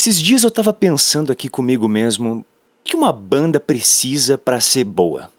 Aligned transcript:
Esses 0.00 0.18
dias 0.18 0.44
eu 0.44 0.50
tava 0.50 0.72
pensando 0.72 1.30
aqui 1.30 1.46
comigo 1.46 1.86
mesmo, 1.86 2.42
que 2.82 2.96
uma 2.96 3.12
banda 3.12 3.60
precisa 3.60 4.38
para 4.38 4.58
ser 4.58 4.82
boa? 4.82 5.30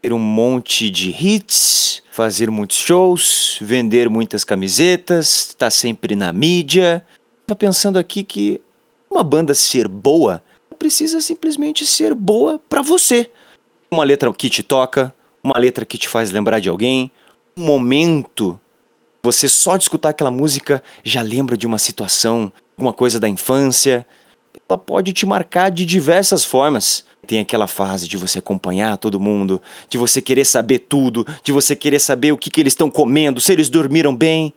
Ter 0.00 0.10
um 0.10 0.18
monte 0.18 0.88
de 0.88 1.10
hits, 1.10 2.02
fazer 2.10 2.50
muitos 2.50 2.78
shows, 2.78 3.58
vender 3.60 4.08
muitas 4.08 4.42
camisetas, 4.42 5.48
estar 5.48 5.66
tá 5.66 5.70
sempre 5.70 6.16
na 6.16 6.32
mídia. 6.32 7.04
Tava 7.46 7.58
pensando 7.58 7.98
aqui 7.98 8.24
que 8.24 8.58
uma 9.10 9.22
banda 9.22 9.54
ser 9.54 9.86
boa 9.86 10.42
precisa 10.78 11.20
simplesmente 11.20 11.84
ser 11.84 12.14
boa 12.14 12.58
para 12.70 12.80
você. 12.80 13.30
Uma 13.90 14.02
letra 14.02 14.32
que 14.32 14.48
te 14.48 14.62
toca, 14.62 15.14
uma 15.44 15.58
letra 15.58 15.84
que 15.84 15.98
te 15.98 16.08
faz 16.08 16.30
lembrar 16.30 16.58
de 16.58 16.70
alguém, 16.70 17.12
um 17.54 17.66
momento. 17.66 18.58
Você 19.26 19.48
só 19.48 19.76
de 19.76 19.82
escutar 19.82 20.10
aquela 20.10 20.30
música 20.30 20.80
já 21.02 21.20
lembra 21.20 21.56
de 21.56 21.66
uma 21.66 21.78
situação, 21.78 22.52
alguma 22.76 22.92
coisa 22.92 23.18
da 23.18 23.28
infância. 23.28 24.06
Ela 24.68 24.78
pode 24.78 25.12
te 25.12 25.26
marcar 25.26 25.68
de 25.68 25.84
diversas 25.84 26.44
formas. 26.44 27.04
Tem 27.26 27.40
aquela 27.40 27.66
fase 27.66 28.06
de 28.06 28.16
você 28.16 28.38
acompanhar 28.38 28.96
todo 28.96 29.18
mundo, 29.18 29.60
de 29.88 29.98
você 29.98 30.22
querer 30.22 30.44
saber 30.44 30.78
tudo, 30.78 31.26
de 31.42 31.50
você 31.50 31.74
querer 31.74 31.98
saber 31.98 32.30
o 32.30 32.38
que, 32.38 32.48
que 32.48 32.60
eles 32.60 32.72
estão 32.72 32.88
comendo, 32.88 33.40
se 33.40 33.52
eles 33.52 33.68
dormiram 33.68 34.14
bem. 34.14 34.54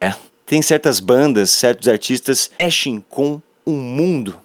É, 0.00 0.14
tem 0.46 0.62
certas 0.62 1.00
bandas, 1.00 1.50
certos 1.50 1.86
artistas 1.86 2.50
mexem 2.58 3.04
com 3.10 3.42
o 3.62 3.72
mundo. 3.72 4.38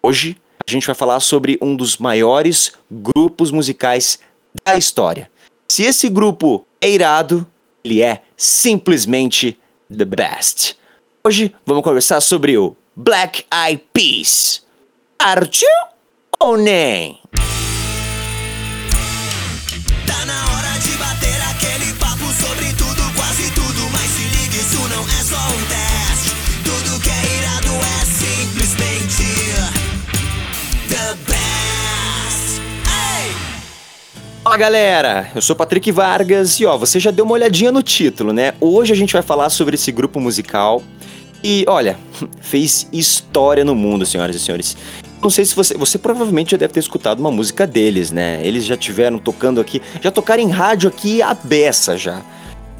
Hoje 0.00 0.36
a 0.64 0.70
gente 0.70 0.86
vai 0.86 0.94
falar 0.94 1.18
sobre 1.18 1.58
um 1.60 1.74
dos 1.74 1.98
maiores 1.98 2.74
grupos 2.88 3.50
musicais 3.50 4.20
da 4.64 4.76
história. 4.76 5.28
Se 5.68 5.82
esse 5.82 6.08
grupo 6.08 6.64
é 6.80 6.88
irado, 6.88 7.44
ele 7.84 8.02
é 8.02 8.22
simplesmente 8.36 9.58
the 9.94 10.04
best. 10.04 10.76
Hoje 11.24 11.54
vamos 11.66 11.82
conversar 11.82 12.20
sobre 12.20 12.56
o 12.56 12.76
Black 12.96 13.44
Eyed 13.52 13.84
Peas. 13.92 14.64
Partiu 15.18 15.68
ou 16.38 16.56
nem? 16.56 17.20
Fala 34.50 34.58
galera, 34.58 35.30
eu 35.32 35.40
sou 35.40 35.54
Patrick 35.54 35.92
Vargas 35.92 36.58
e 36.58 36.66
ó, 36.66 36.76
você 36.76 36.98
já 36.98 37.12
deu 37.12 37.24
uma 37.24 37.34
olhadinha 37.34 37.70
no 37.70 37.84
título, 37.84 38.32
né? 38.32 38.52
Hoje 38.60 38.92
a 38.92 38.96
gente 38.96 39.12
vai 39.12 39.22
falar 39.22 39.48
sobre 39.48 39.76
esse 39.76 39.92
grupo 39.92 40.18
musical 40.18 40.82
e 41.40 41.64
olha, 41.68 41.96
fez 42.42 42.88
história 42.92 43.64
no 43.64 43.76
mundo, 43.76 44.04
senhoras 44.04 44.34
e 44.34 44.40
senhores. 44.40 44.76
Não 45.22 45.30
sei 45.30 45.44
se 45.44 45.54
você. 45.54 45.74
Você 45.74 45.98
provavelmente 45.98 46.50
já 46.50 46.56
deve 46.56 46.72
ter 46.72 46.80
escutado 46.80 47.20
uma 47.20 47.30
música 47.30 47.64
deles, 47.64 48.10
né? 48.10 48.40
Eles 48.44 48.64
já 48.64 48.76
tiveram 48.76 49.20
tocando 49.20 49.60
aqui. 49.60 49.80
Já 50.00 50.10
tocaram 50.10 50.42
em 50.42 50.50
rádio 50.50 50.88
aqui 50.88 51.22
a 51.22 51.32
beça 51.32 51.96
já. 51.96 52.20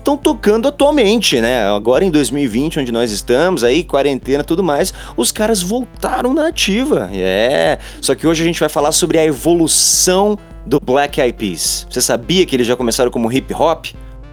Estão 0.01 0.17
tocando 0.17 0.67
atualmente, 0.67 1.43
né? 1.43 1.69
Agora 1.69 2.03
em 2.03 2.11
2020, 2.11 2.81
onde 2.81 2.91
nós 2.91 3.13
estamos, 3.13 3.63
aí, 3.63 3.85
quarentena 3.85 4.43
tudo 4.43 4.65
mais, 4.65 4.95
os 5.15 5.31
caras 5.31 5.61
voltaram 5.61 6.33
na 6.33 6.49
ativa. 6.49 7.11
É. 7.13 7.79
Só 8.01 8.15
que 8.15 8.27
hoje 8.27 8.43
a 8.43 8.47
gente 8.47 8.59
vai 8.59 8.71
falar 8.71 8.93
sobre 8.93 9.19
a 9.19 9.25
evolução 9.27 10.39
do 10.65 10.81
Black 10.81 11.21
Eyed 11.21 11.37
Peas. 11.37 11.87
Você 11.91 12.01
sabia 12.01 12.47
que 12.47 12.57
eles 12.57 12.67
já 12.67 12.75
começaram 12.77 13.11
como 13.11 13.31
hip 13.31 13.53
hop? 13.53 13.89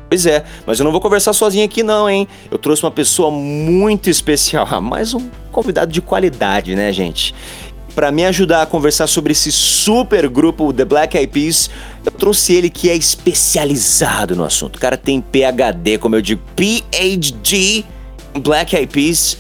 Pois 0.10 0.26
é, 0.26 0.46
mas 0.66 0.80
eu 0.80 0.86
não 0.86 0.92
vou 0.94 1.02
conversar 1.02 1.34
sozinho 1.34 1.66
aqui 1.66 1.84
não, 1.84 2.10
hein? 2.10 2.26
Eu 2.50 2.58
trouxe 2.58 2.82
uma 2.82 2.92
pessoa 2.92 3.30
muito 3.30 4.10
especial, 4.10 4.66
mais 4.82 5.14
um 5.14 5.30
convidado 5.52 5.92
de 5.92 6.02
qualidade, 6.02 6.76
né, 6.76 6.94
gente? 6.94 7.36
Para 7.98 8.12
me 8.12 8.24
ajudar 8.28 8.62
a 8.62 8.66
conversar 8.68 9.08
sobre 9.08 9.32
esse 9.32 9.52
super 9.52 10.30
grupo 10.30 10.72
The 10.72 10.86
Black 10.86 11.18
Eyed 11.18 11.32
Peas, 11.32 11.68
eu 12.06 12.12
trouxe 12.12 12.54
ele 12.54 12.70
que 12.70 12.92
é 12.92 12.96
especializado 12.96 14.36
no 14.36 14.44
assunto. 14.44 14.76
O 14.76 14.80
cara 14.80 14.96
tem 14.96 15.20
PhD, 15.20 15.98
como 15.98 16.16
eu 16.16 16.22
digo, 16.22 16.40
PhD 16.56 17.84
em 18.36 18.40
Black 18.40 18.76
Eyed 18.76 18.94
Peas. 18.94 19.40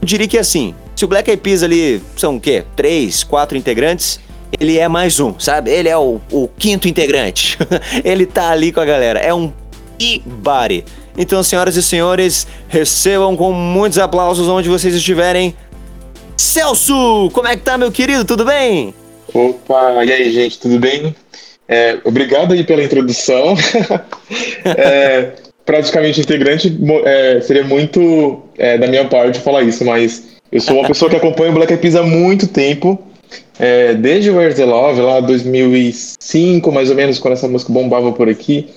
Eu 0.00 0.06
diria 0.06 0.26
que 0.26 0.38
assim, 0.38 0.74
se 0.96 1.04
o 1.04 1.08
Black 1.08 1.28
Eyed 1.28 1.42
Peas 1.42 1.62
ali 1.62 2.02
são 2.16 2.36
o 2.36 2.40
quê? 2.40 2.64
Três, 2.74 3.22
quatro 3.22 3.58
integrantes, 3.58 4.18
ele 4.58 4.78
é 4.78 4.88
mais 4.88 5.20
um, 5.20 5.38
sabe? 5.38 5.70
Ele 5.70 5.90
é 5.90 5.98
o, 5.98 6.18
o 6.32 6.48
quinto 6.48 6.88
integrante. 6.88 7.58
ele 8.02 8.24
tá 8.24 8.48
ali 8.48 8.72
com 8.72 8.80
a 8.80 8.86
galera. 8.86 9.18
É 9.20 9.34
um 9.34 9.52
e 10.00 10.22
Body. 10.24 10.82
Então, 11.14 11.42
senhoras 11.42 11.76
e 11.76 11.82
senhores, 11.82 12.46
recebam 12.68 13.36
com 13.36 13.52
muitos 13.52 13.98
aplausos 13.98 14.48
onde 14.48 14.66
vocês 14.66 14.94
estiverem. 14.94 15.54
Celso, 16.38 17.30
como 17.32 17.48
é 17.48 17.56
que 17.56 17.62
tá, 17.62 17.76
meu 17.76 17.90
querido? 17.90 18.24
Tudo 18.24 18.44
bem? 18.44 18.94
Opa, 19.34 20.04
e 20.04 20.12
aí, 20.12 20.30
gente, 20.30 20.58
tudo 20.60 20.78
bem? 20.78 21.14
É, 21.66 21.98
obrigado 22.04 22.52
aí 22.52 22.62
pela 22.62 22.82
introdução. 22.82 23.56
é, 24.64 25.32
praticamente 25.66 26.20
integrante, 26.20 26.78
é, 27.04 27.40
seria 27.40 27.64
muito 27.64 28.40
é, 28.56 28.78
da 28.78 28.86
minha 28.86 29.04
parte 29.04 29.40
falar 29.40 29.64
isso, 29.64 29.84
mas 29.84 30.36
eu 30.50 30.60
sou 30.60 30.78
uma 30.78 30.86
pessoa 30.86 31.10
que 31.10 31.16
acompanha 31.16 31.50
o 31.50 31.54
Black 31.54 31.72
Eyed 31.72 31.82
Peas 31.82 31.96
há 31.96 32.04
muito 32.04 32.46
tempo. 32.46 33.02
É, 33.58 33.94
desde 33.94 34.30
Where's 34.30 34.54
the 34.54 34.64
Love, 34.64 35.00
lá 35.00 35.20
2005, 35.20 36.70
mais 36.70 36.88
ou 36.88 36.96
menos, 36.96 37.18
quando 37.18 37.34
essa 37.34 37.48
música 37.48 37.72
bombava 37.72 38.12
por 38.12 38.28
aqui. 38.28 38.68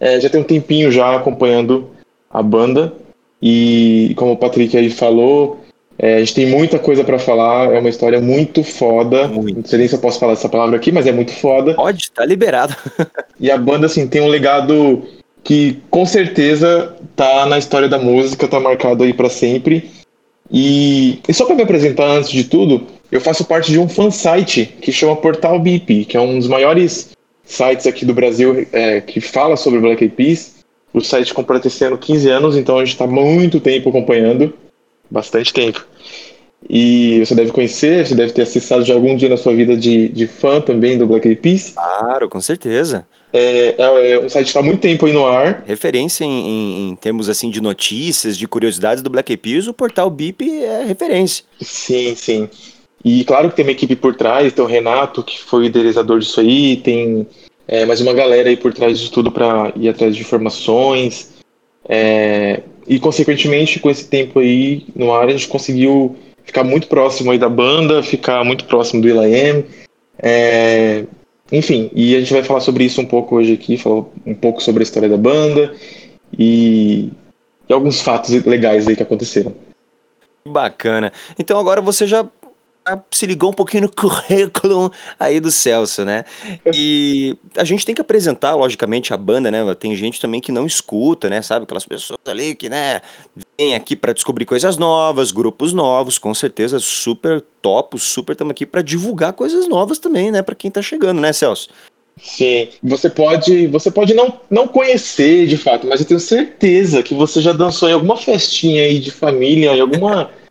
É, 0.00 0.18
já 0.18 0.30
tem 0.30 0.40
um 0.40 0.44
tempinho 0.44 0.90
já 0.90 1.14
acompanhando 1.14 1.90
a 2.30 2.42
banda 2.42 2.92
e 3.40 4.14
como 4.16 4.32
o 4.32 4.36
Patrick 4.36 4.76
aí 4.76 4.88
falou, 4.88 5.61
é, 6.02 6.16
a 6.16 6.18
gente 6.18 6.34
tem 6.34 6.46
muita 6.46 6.80
coisa 6.80 7.04
para 7.04 7.16
falar, 7.16 7.72
é 7.72 7.78
uma 7.78 7.88
história 7.88 8.20
muito 8.20 8.64
foda. 8.64 9.28
Muito. 9.28 9.58
Não 9.58 9.64
sei 9.64 9.78
nem 9.78 9.86
se 9.86 9.94
eu 9.94 10.00
posso 10.00 10.18
falar 10.18 10.32
essa 10.32 10.48
palavra 10.48 10.76
aqui, 10.76 10.90
mas 10.90 11.06
é 11.06 11.12
muito 11.12 11.32
foda. 11.32 11.74
Pode, 11.74 12.10
tá 12.10 12.26
liberado. 12.26 12.74
e 13.38 13.48
a 13.48 13.56
banda, 13.56 13.86
assim, 13.86 14.08
tem 14.08 14.20
um 14.20 14.26
legado 14.26 15.04
que 15.44 15.80
com 15.90 16.04
certeza 16.04 16.96
tá 17.14 17.46
na 17.46 17.56
história 17.56 17.88
da 17.88 18.00
música, 18.00 18.48
tá 18.48 18.58
marcado 18.58 19.04
aí 19.04 19.14
para 19.14 19.28
sempre. 19.28 19.92
E, 20.50 21.20
e 21.28 21.32
só 21.32 21.44
para 21.44 21.54
me 21.54 21.62
apresentar 21.62 22.06
antes 22.06 22.32
de 22.32 22.42
tudo, 22.44 22.84
eu 23.12 23.20
faço 23.20 23.44
parte 23.44 23.70
de 23.70 23.78
um 23.78 23.88
fansite 23.88 24.66
que 24.80 24.90
chama 24.90 25.14
Portal 25.14 25.60
BIP, 25.60 26.06
que 26.06 26.16
é 26.16 26.20
um 26.20 26.36
dos 26.36 26.48
maiores 26.48 27.10
sites 27.44 27.86
aqui 27.86 28.04
do 28.04 28.12
Brasil 28.12 28.66
é, 28.72 29.00
que 29.00 29.20
fala 29.20 29.56
sobre 29.56 29.78
Black 29.78 30.02
Eyed 30.02 30.16
Peas. 30.16 30.64
O 30.92 31.00
site 31.00 31.32
completa 31.32 31.68
esse 31.68 31.84
ano 31.84 31.96
15 31.96 32.28
anos, 32.28 32.56
então 32.56 32.76
a 32.76 32.84
gente 32.84 32.94
está 32.94 33.06
muito 33.06 33.60
tempo 33.60 33.88
acompanhando, 33.88 34.52
bastante 35.12 35.52
tempo. 35.52 35.84
E 36.68 37.20
você 37.20 37.34
deve 37.34 37.50
conhecer, 37.50 38.06
você 38.06 38.14
deve 38.14 38.32
ter 38.32 38.42
acessado 38.42 38.84
de 38.84 38.92
algum 38.92 39.16
dia 39.16 39.28
na 39.28 39.36
sua 39.36 39.54
vida 39.54 39.76
de, 39.76 40.08
de 40.08 40.26
fã 40.26 40.60
também 40.60 40.96
do 40.96 41.06
Black 41.06 41.26
Eyed 41.26 41.40
Peas. 41.40 41.70
Claro, 41.70 42.28
com 42.28 42.40
certeza. 42.40 43.06
É, 43.32 43.74
é, 43.78 44.10
é 44.12 44.20
um 44.20 44.28
site 44.28 44.44
que 44.44 44.50
está 44.50 44.60
há 44.60 44.62
muito 44.62 44.80
tempo 44.80 45.06
aí 45.06 45.12
no 45.12 45.26
ar. 45.26 45.64
Referência 45.66 46.24
em, 46.24 46.28
em, 46.30 46.90
em, 46.90 46.96
termos 46.96 47.28
assim 47.28 47.50
de 47.50 47.60
notícias, 47.60 48.36
de 48.36 48.46
curiosidades 48.46 49.02
do 49.02 49.10
Black 49.10 49.32
Eyed 49.32 49.42
Peas, 49.42 49.66
o 49.66 49.74
portal 49.74 50.08
BIP 50.08 50.62
é 50.62 50.84
referência. 50.84 51.44
Sim, 51.60 52.14
sim. 52.14 52.48
E 53.04 53.24
claro 53.24 53.50
que 53.50 53.56
tem 53.56 53.64
uma 53.64 53.72
equipe 53.72 53.96
por 53.96 54.14
trás, 54.14 54.52
tem 54.52 54.64
o 54.64 54.68
Renato, 54.68 55.22
que 55.24 55.42
foi 55.42 55.62
o 55.62 55.64
idealizador 55.64 56.20
disso 56.20 56.40
aí, 56.40 56.76
tem 56.76 57.26
é, 57.66 57.84
mais 57.84 58.00
uma 58.00 58.12
galera 58.12 58.48
aí 58.48 58.56
por 58.56 58.72
trás 58.72 59.00
de 59.00 59.10
tudo 59.10 59.32
para 59.32 59.72
ir 59.74 59.88
atrás 59.88 60.14
de 60.14 60.22
informações. 60.22 61.32
É, 61.88 62.62
e, 62.92 62.98
consequentemente, 62.98 63.80
com 63.80 63.88
esse 63.88 64.06
tempo 64.06 64.38
aí 64.38 64.84
no 64.94 65.14
ar, 65.14 65.26
a 65.26 65.30
gente 65.30 65.48
conseguiu 65.48 66.14
ficar 66.44 66.62
muito 66.62 66.88
próximo 66.88 67.30
aí 67.30 67.38
da 67.38 67.48
banda, 67.48 68.02
ficar 68.02 68.44
muito 68.44 68.66
próximo 68.66 69.00
do 69.00 69.08
Will.i.am. 69.08 69.64
É, 70.18 71.04
enfim, 71.50 71.90
e 71.94 72.14
a 72.14 72.20
gente 72.20 72.34
vai 72.34 72.42
falar 72.42 72.60
sobre 72.60 72.84
isso 72.84 73.00
um 73.00 73.06
pouco 73.06 73.36
hoje 73.36 73.54
aqui, 73.54 73.78
falar 73.78 74.04
um 74.26 74.34
pouco 74.34 74.62
sobre 74.62 74.82
a 74.82 74.84
história 74.84 75.08
da 75.08 75.16
banda 75.16 75.74
e, 76.38 77.08
e 77.66 77.72
alguns 77.72 78.02
fatos 78.02 78.30
legais 78.44 78.86
aí 78.86 78.94
que 78.94 79.02
aconteceram. 79.02 79.54
Bacana. 80.46 81.14
Então 81.38 81.58
agora 81.58 81.80
você 81.80 82.06
já 82.06 82.28
se 83.10 83.26
ligou 83.26 83.50
um 83.50 83.54
pouquinho 83.54 83.84
no 83.84 83.88
currículo 83.94 84.92
aí 85.18 85.40
do 85.40 85.50
Celso, 85.50 86.04
né? 86.04 86.24
E 86.72 87.36
a 87.56 87.64
gente 87.64 87.86
tem 87.86 87.94
que 87.94 88.00
apresentar, 88.00 88.54
logicamente, 88.54 89.14
a 89.14 89.16
banda, 89.16 89.50
né? 89.50 89.74
Tem 89.74 89.94
gente 89.94 90.20
também 90.20 90.40
que 90.40 90.52
não 90.52 90.66
escuta, 90.66 91.28
né? 91.28 91.42
Sabe? 91.42 91.64
Aquelas 91.64 91.86
pessoas 91.86 92.18
ali 92.26 92.54
que, 92.54 92.68
né, 92.68 93.00
vêm 93.58 93.74
aqui 93.74 93.94
para 93.94 94.12
descobrir 94.12 94.44
coisas 94.44 94.76
novas, 94.76 95.30
grupos 95.30 95.72
novos, 95.72 96.18
com 96.18 96.34
certeza 96.34 96.78
super 96.78 97.40
top, 97.60 97.98
super 97.98 98.32
estamos 98.32 98.50
aqui 98.50 98.66
para 98.66 98.82
divulgar 98.82 99.32
coisas 99.32 99.68
novas 99.68 99.98
também, 99.98 100.30
né? 100.30 100.42
Para 100.42 100.54
quem 100.54 100.70
tá 100.70 100.82
chegando, 100.82 101.20
né, 101.20 101.32
Celso? 101.32 101.68
Sim, 102.20 102.68
você 102.82 103.08
pode, 103.08 103.66
você 103.68 103.90
pode 103.90 104.12
não, 104.12 104.38
não 104.50 104.68
conhecer 104.68 105.46
de 105.46 105.56
fato, 105.56 105.86
mas 105.86 106.00
eu 106.00 106.06
tenho 106.06 106.20
certeza 106.20 107.02
que 107.02 107.14
você 107.14 107.40
já 107.40 107.52
dançou 107.52 107.88
em 107.88 107.92
alguma 107.92 108.16
festinha 108.16 108.82
aí 108.82 108.98
de 108.98 109.10
família, 109.10 109.74
em 109.74 109.80
alguma 109.80 110.30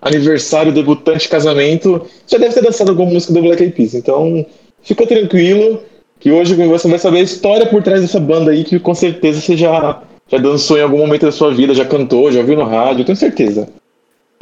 aniversário, 0.00 0.72
debutante, 0.72 1.28
casamento, 1.28 2.06
já 2.26 2.38
deve 2.38 2.54
ter 2.54 2.62
dançado 2.62 2.90
alguma 2.90 3.10
música 3.10 3.32
do 3.32 3.42
Black 3.42 3.62
Eyed 3.62 3.74
Peas. 3.74 3.94
Então, 3.94 4.44
fica 4.82 5.06
tranquilo, 5.06 5.82
que 6.18 6.30
hoje 6.30 6.54
você 6.54 6.88
vai 6.88 6.98
saber 6.98 7.18
a 7.18 7.22
história 7.22 7.66
por 7.66 7.82
trás 7.82 8.02
dessa 8.02 8.20
banda 8.20 8.50
aí, 8.50 8.62
que 8.62 8.78
com 8.78 8.94
certeza 8.94 9.40
você 9.40 9.56
já, 9.56 10.02
já 10.28 10.38
dançou 10.38 10.78
em 10.78 10.82
algum 10.82 10.98
momento 10.98 11.26
da 11.26 11.32
sua 11.32 11.52
vida, 11.52 11.74
já 11.74 11.84
cantou, 11.84 12.30
já 12.30 12.40
ouviu 12.40 12.56
no 12.56 12.64
rádio, 12.64 13.04
tenho 13.04 13.16
certeza. 13.16 13.68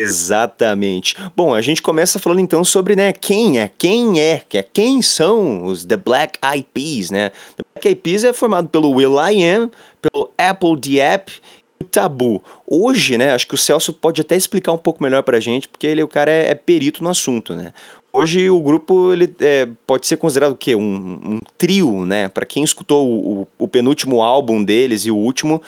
Exatamente. 0.01 1.17
Bom, 1.35 1.53
a 1.53 1.61
gente 1.61 1.83
começa 1.83 2.21
falando 2.21 2.39
então 2.39 2.63
sobre, 2.63 2.95
né, 2.95 3.13
quem 3.13 3.59
é, 3.59 3.69
quem 3.77 4.21
é, 4.21 4.43
que 4.49 4.59
é 4.59 4.63
quem 4.63 5.03
são 5.03 5.65
os 5.65 5.85
The 5.85 5.97
Black 5.97 6.39
Eyed 6.41 6.69
Peas, 6.73 7.11
né? 7.11 7.31
The 7.31 7.65
Black 7.75 7.89
Eyed 7.89 8.01
Peas 8.01 8.23
é 8.23 8.33
formado 8.33 8.69
pelo 8.69 8.91
will.i.am, 8.91 9.69
pelo 10.01 10.31
Apple 10.39 10.77
Diap 10.79 11.33
e 11.33 11.33
o 11.33 11.58
Tabu. 11.91 12.43
Hoje, 12.67 13.17
né, 13.19 13.33
acho 13.33 13.47
que 13.47 13.55
o 13.55 13.59
Celso 13.59 13.93
pode 13.93 14.21
até 14.21 14.37
explicar 14.37 14.73
um 14.73 14.79
pouco 14.79 15.03
melhor 15.03 15.23
pra 15.23 15.41
gente, 15.41 15.69
porque 15.69 15.87
ele, 15.87 16.03
o 16.03 16.09
cara 16.09 16.31
é, 16.31 16.51
é 16.51 16.55
perito 16.55 17.03
no 17.03 17.11
assunto, 17.11 17.55
né? 17.55 17.73
Hoje 18.13 18.49
o 18.49 18.61
grupo 18.61 19.13
ele 19.13 19.35
é, 19.41 19.69
pode 19.87 20.07
ser 20.07 20.17
considerado 20.17 20.53
o 20.53 20.57
quê? 20.57 20.75
Um, 20.75 20.83
um 20.83 21.41
trio, 21.59 22.07
né? 22.07 22.29
Para 22.29 22.47
quem 22.47 22.65
escutou 22.65 23.07
o, 23.07 23.43
o, 23.43 23.49
o, 23.59 23.69
penúltimo 23.69 24.23
álbum 24.23 24.65
deles 24.65 25.05
e 25.05 25.11
o 25.11 25.17
último, 25.17 25.63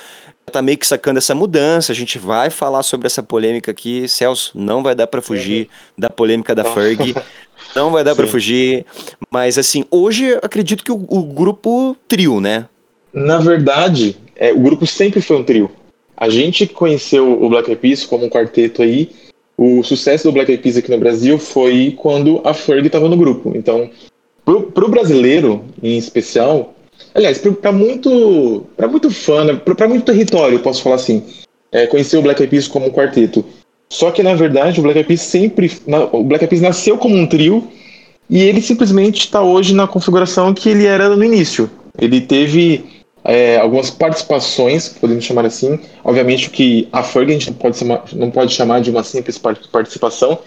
tá 0.50 0.62
meio 0.62 0.78
que 0.78 0.87
sacando 0.87 1.19
essa 1.19 1.34
mudança. 1.34 1.93
A 1.93 1.94
gente 1.94 2.19
vai 2.19 2.49
falar 2.49 2.82
sobre 2.82 3.06
essa 3.06 3.22
polêmica 3.22 3.70
aqui. 3.70 4.08
Celso, 4.08 4.52
não 4.55 4.82
vai 4.82 4.94
dar 4.94 5.06
para 5.06 5.20
fugir 5.20 5.69
da 5.96 6.08
polêmica 6.08 6.55
da 6.55 6.64
Ferg. 6.64 7.14
Não 7.76 7.93
vai 7.93 8.02
dar 8.02 8.17
para 8.17 8.26
fugir. 8.26 8.84
Mas 9.31 9.56
assim, 9.56 9.84
hoje 9.90 10.34
acredito 10.43 10.82
que 10.82 10.90
o, 10.90 11.06
o 11.08 11.22
grupo 11.22 11.96
trio, 12.08 12.40
né? 12.40 12.67
Na 13.12 13.38
verdade, 13.38 14.17
é, 14.34 14.52
o 14.52 14.58
grupo 14.58 14.87
sempre 14.87 15.20
foi 15.20 15.37
um 15.37 15.44
trio. 15.44 15.70
A 16.20 16.28
gente 16.28 16.67
conheceu 16.67 17.43
o 17.43 17.49
Black 17.49 17.70
Eyed 17.70 17.81
Peas 17.81 18.05
como 18.05 18.26
um 18.26 18.31
quarteto 18.31 18.82
aí. 18.82 19.11
O 19.56 19.82
sucesso 19.82 20.28
do 20.28 20.32
Black 20.32 20.50
Eyed 20.50 20.62
Peas 20.62 20.76
aqui 20.76 20.90
no 20.90 20.99
Brasil 20.99 21.38
foi 21.38 21.94
quando 21.96 22.43
a 22.44 22.52
Ferg 22.52 22.87
estava 22.87 23.08
no 23.08 23.17
grupo. 23.17 23.52
Então, 23.56 23.90
pro, 24.44 24.64
pro 24.64 24.90
brasileiro, 24.90 25.64
em 25.82 25.96
especial, 25.96 26.75
Aliás, 27.14 27.38
para 27.38 27.72
muito, 27.72 28.67
pra 28.76 28.87
muito 28.87 29.11
fã, 29.11 29.44
né? 29.44 29.55
para 29.55 29.88
muito 29.88 30.05
território, 30.05 30.61
posso 30.61 30.82
falar 30.82 30.96
assim, 30.96 31.22
é, 31.72 31.87
conhecer 31.87 32.17
o 32.17 32.22
Black 32.22 32.40
Eyed 32.40 32.50
Peas 32.50 32.69
como 32.69 32.87
um 32.87 32.90
quarteto. 32.90 33.44
Só 33.88 34.11
que, 34.11 34.22
na 34.22 34.34
verdade, 34.34 34.78
o 34.78 34.82
Black 34.82 34.99
Eyed 34.99 35.08
Peas 35.08 35.22
sempre... 35.22 35.72
Na, 35.87 36.05
o 36.05 36.22
Black 36.22 36.44
Eyed 36.44 36.50
Peas 36.50 36.61
nasceu 36.62 36.96
como 36.96 37.17
um 37.17 37.26
trio 37.26 37.67
e 38.28 38.43
ele 38.43 38.62
simplesmente 38.62 39.20
está 39.20 39.43
hoje 39.43 39.75
na 39.75 39.88
configuração 39.88 40.55
que 40.55 40.69
ele 40.69 40.87
era 40.87 41.08
no 41.08 41.25
início. 41.25 41.69
Ele 41.99 42.20
teve 42.20 42.84
é, 43.25 43.58
algumas 43.58 43.90
participações, 43.90 44.88
podemos 44.88 45.25
chamar 45.25 45.44
assim. 45.44 45.78
Obviamente 46.05 46.50
que 46.50 46.88
a 46.93 47.02
Ferg 47.02 47.31
a 47.31 47.32
gente 47.34 47.50
não 47.50 47.56
pode, 47.56 47.76
chamar, 47.76 48.05
não 48.12 48.31
pode 48.31 48.55
chamar 48.55 48.81
de 48.81 48.90
uma 48.90 49.02
simples 49.02 49.38
participação, 49.38 50.38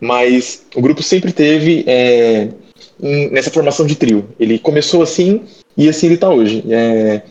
mas 0.00 0.64
o 0.74 0.80
grupo 0.80 1.02
sempre 1.02 1.32
teve 1.32 1.84
é, 1.86 2.48
nessa 3.00 3.50
formação 3.50 3.86
de 3.86 3.96
trio. 3.96 4.24
Ele 4.38 4.58
começou 4.58 5.02
assim 5.02 5.42
e 5.76 5.88
assim 5.88 6.06
ele 6.06 6.14
está 6.14 6.30
hoje. 6.30 6.64
É, 6.70 7.22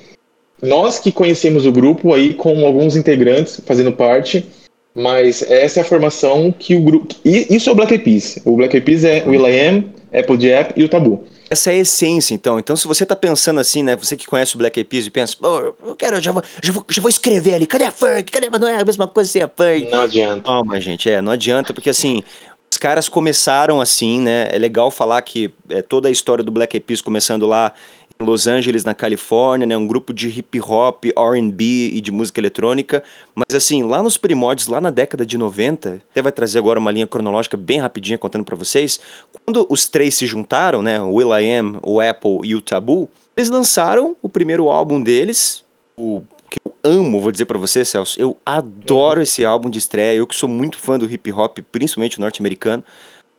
nós 0.62 1.00
que 1.00 1.12
conhecemos 1.12 1.66
o 1.66 1.72
grupo 1.72 2.14
aí 2.14 2.34
com 2.34 2.66
alguns 2.66 2.96
integrantes 2.96 3.62
fazendo 3.66 3.92
parte, 3.92 4.46
mas 4.94 5.42
essa 5.50 5.80
é 5.80 5.82
a 5.82 5.86
formação 5.86 6.54
que 6.58 6.76
o 6.76 6.82
grupo. 6.82 7.16
Isso 7.24 7.70
é 7.70 7.74
o 7.74 7.76
Black 7.76 7.94
Eyed 7.94 8.04
Peas. 8.04 8.40
O 8.46 8.58
Black 8.58 8.76
Eyed 8.76 8.86
Peas 8.86 9.04
é 9.04 9.24
o 9.26 9.30
Will.i.am, 9.30 9.86
Apple 10.14 10.40
Jap 10.40 10.74
e 10.80 10.84
o 10.84 10.90
Tabu. 10.90 11.24
Essa 11.52 11.70
é 11.70 11.74
a 11.74 11.78
essência, 11.80 12.34
então. 12.34 12.58
Então, 12.58 12.78
se 12.78 12.88
você 12.88 13.06
tá 13.06 13.14
pensando 13.14 13.60
assim, 13.60 13.84
né? 13.84 13.98
Você 13.98 14.16
que 14.16 14.26
conhece 14.26 14.56
o 14.56 14.58
Black 14.58 14.80
Eyed 14.80 14.88
Peas 14.88 15.06
e 15.06 15.10
pensa, 15.10 15.36
pô, 15.38 15.76
eu 15.86 15.96
quero, 15.98 16.22
já 16.22 16.32
vou, 16.32 16.42
já 16.64 16.72
vou, 16.72 16.86
já 16.88 17.02
vou 17.02 17.10
escrever 17.10 17.56
ali, 17.56 17.68
cadê 17.68 17.84
a 17.84 17.92
funk? 17.92 18.32
Cadê? 18.32 18.50
Mas 18.50 18.62
não 18.62 18.70
é 18.70 18.80
a 18.80 18.86
mesma 18.86 19.06
coisa 19.06 19.30
sem 19.30 19.42
a 19.42 19.50
funk. 19.50 19.92
Não 19.92 20.04
adianta. 20.04 20.44
Calma, 20.44 20.80
gente, 20.80 21.10
é, 21.10 21.22
não 21.22 21.34
adianta, 21.34 21.74
porque 21.74 21.90
assim, 21.90 22.24
os 22.72 22.78
caras 22.78 23.10
começaram 23.10 23.82
assim, 23.82 24.22
né? 24.22 24.48
É 24.50 24.58
legal 24.58 24.90
falar 24.90 25.22
que 25.24 25.54
é, 25.68 25.82
toda 25.82 26.08
a 26.08 26.12
história 26.12 26.42
do 26.42 26.54
Black 26.54 26.74
Eyed 26.74 26.86
Peas 26.86 27.02
começando 27.02 27.46
lá 27.46 27.74
Los 28.24 28.48
Angeles, 28.48 28.84
na 28.84 28.94
Califórnia, 28.94 29.66
né? 29.66 29.76
Um 29.76 29.88
grupo 29.88 30.14
de 30.14 30.28
hip 30.30 30.60
hop, 30.62 31.06
R&B 31.06 31.64
e 31.94 32.02
de 32.02 32.12
música 32.12 32.40
eletrônica. 32.40 33.04
Mas 33.36 33.56
assim, 33.56 33.84
lá 33.84 34.02
nos 34.02 34.18
primórdios, 34.18 34.68
lá 34.68 34.80
na 34.80 34.90
década 34.90 35.26
de 35.26 35.38
90, 35.38 36.02
até 36.12 36.22
vai 36.22 36.32
trazer 36.32 36.60
agora 36.60 36.80
uma 36.80 36.92
linha 36.92 37.08
cronológica 37.08 37.58
bem 37.58 37.80
rapidinha 37.80 38.18
contando 38.18 38.46
para 38.46 38.56
vocês. 38.56 39.00
Quando 39.46 39.66
os 39.70 39.88
três 39.88 40.16
se 40.16 40.26
juntaram, 40.26 40.82
né? 40.82 41.02
O 41.02 41.16
Will.i.am, 41.16 41.80
o 41.84 42.00
Apple 42.00 42.40
e 42.44 42.56
o 42.56 42.62
Tabu, 42.62 43.10
eles 43.36 43.50
lançaram 43.50 44.16
o 44.22 44.30
primeiro 44.30 44.70
álbum 44.70 45.02
deles, 45.02 45.64
o 45.98 46.22
que 46.50 46.60
eu 46.66 46.76
amo, 46.84 47.22
vou 47.22 47.32
dizer 47.32 47.46
para 47.46 47.58
você, 47.58 47.86
Celso. 47.86 48.20
Eu 48.20 48.38
adoro 48.46 49.22
esse 49.22 49.46
álbum 49.46 49.70
de 49.70 49.80
estreia. 49.80 50.18
Eu 50.18 50.28
que 50.28 50.36
sou 50.36 50.50
muito 50.50 50.78
fã 50.78 51.00
do 51.00 51.10
hip 51.10 51.32
hop, 51.32 51.60
principalmente 51.72 52.20
norte-americano. 52.20 52.84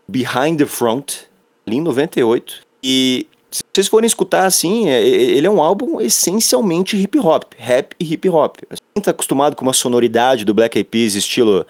Behind 0.09 0.59
the 0.59 0.67
Front, 0.67 1.25
ali 1.67 1.77
em 1.77 1.81
98. 1.83 2.63
E 2.83 3.27
vocês 3.73 3.89
forem 3.89 4.07
escutar 4.07 4.45
assim, 4.45 4.91
é, 4.91 5.01
é, 5.01 5.07
ele 5.07 5.47
é 5.47 5.51
um 5.51 5.63
álbum 5.63 5.99
essencialmente 5.99 6.95
hip 6.97 7.19
hop, 7.19 7.45
rap 7.57 7.97
e 7.99 8.13
hip 8.13 8.29
hop. 8.29 8.57
Quem 8.95 9.03
tá 9.03 9.13
acostumado 9.13 9.57
com 9.57 9.65
uma 9.65 9.73
sonoridade 9.73 10.45
do 10.45 10.53
Black 10.53 10.77
Eyed 10.77 10.89
Peas, 10.91 11.15
estilo 11.15 11.67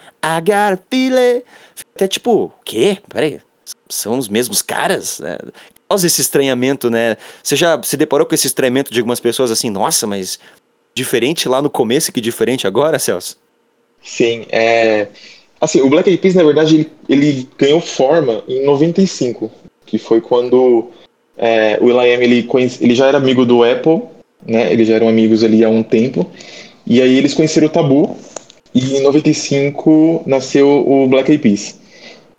feeling, 0.91 1.43
até 1.95 2.09
tipo, 2.09 2.45
o 2.47 2.53
quê? 2.65 2.99
Peraí, 3.09 3.41
são 3.89 4.19
os 4.19 4.29
mesmos 4.29 4.63
caras? 4.63 5.21
Né? 5.21 5.39
Causa 5.89 6.09
esse 6.09 6.21
estranhamento, 6.21 6.91
né? 6.91 7.17
Você 7.41 7.55
já 7.55 7.81
se 7.83 7.97
deparou 7.97 8.27
com 8.27 8.35
esse 8.35 8.49
estranhamento 8.49 8.93
de 8.93 8.99
algumas 8.99 9.21
pessoas 9.21 9.53
assim, 9.53 9.71
nossa, 9.71 10.05
mas 10.05 10.41
diferente 10.95 11.49
lá 11.49 11.63
no 11.63 11.71
começo 11.71 12.11
que 12.11 12.21
diferente 12.21 12.67
agora, 12.67 12.99
Celso? 12.99 13.37
Sim, 14.03 14.45
é... 14.51 15.07
Assim, 15.61 15.81
o 15.81 15.89
Black 15.89 16.11
Eyed 16.11 16.21
Peas, 16.21 16.35
na 16.35 16.43
verdade, 16.43 16.75
ele, 16.75 16.93
ele 17.09 17.49
ganhou 17.57 17.81
forma 17.81 18.43
em 18.49 18.67
95, 18.67 19.49
que 19.87 19.97
foi 19.97 20.21
quando 20.21 20.91
é, 21.37 21.79
o 21.81 21.87
Will.i.am, 21.87 22.23
ele, 22.23 22.49
ele 22.81 22.95
já 22.95 23.07
era 23.07 23.19
amigo 23.19 23.45
do 23.45 23.65
Apple, 23.65 24.03
né? 24.47 24.73
Eles 24.73 24.89
já 24.89 24.95
eram 24.95 25.09
amigos 25.09 25.43
ali 25.43 25.65
há 25.65 25.69
um 25.69 25.83
tempo. 25.83 26.31
E 26.87 27.01
aí 27.01 27.17
eles 27.17 27.35
conheceram 27.35 27.67
o 27.67 27.71
Tabu. 27.71 28.17
E 28.75 28.97
em 28.97 29.03
95 29.03 30.23
nasceu 30.27 30.67
o 30.67 31.07
Black 31.07 31.31
Eyed 31.31 31.43
Peas. 31.43 31.79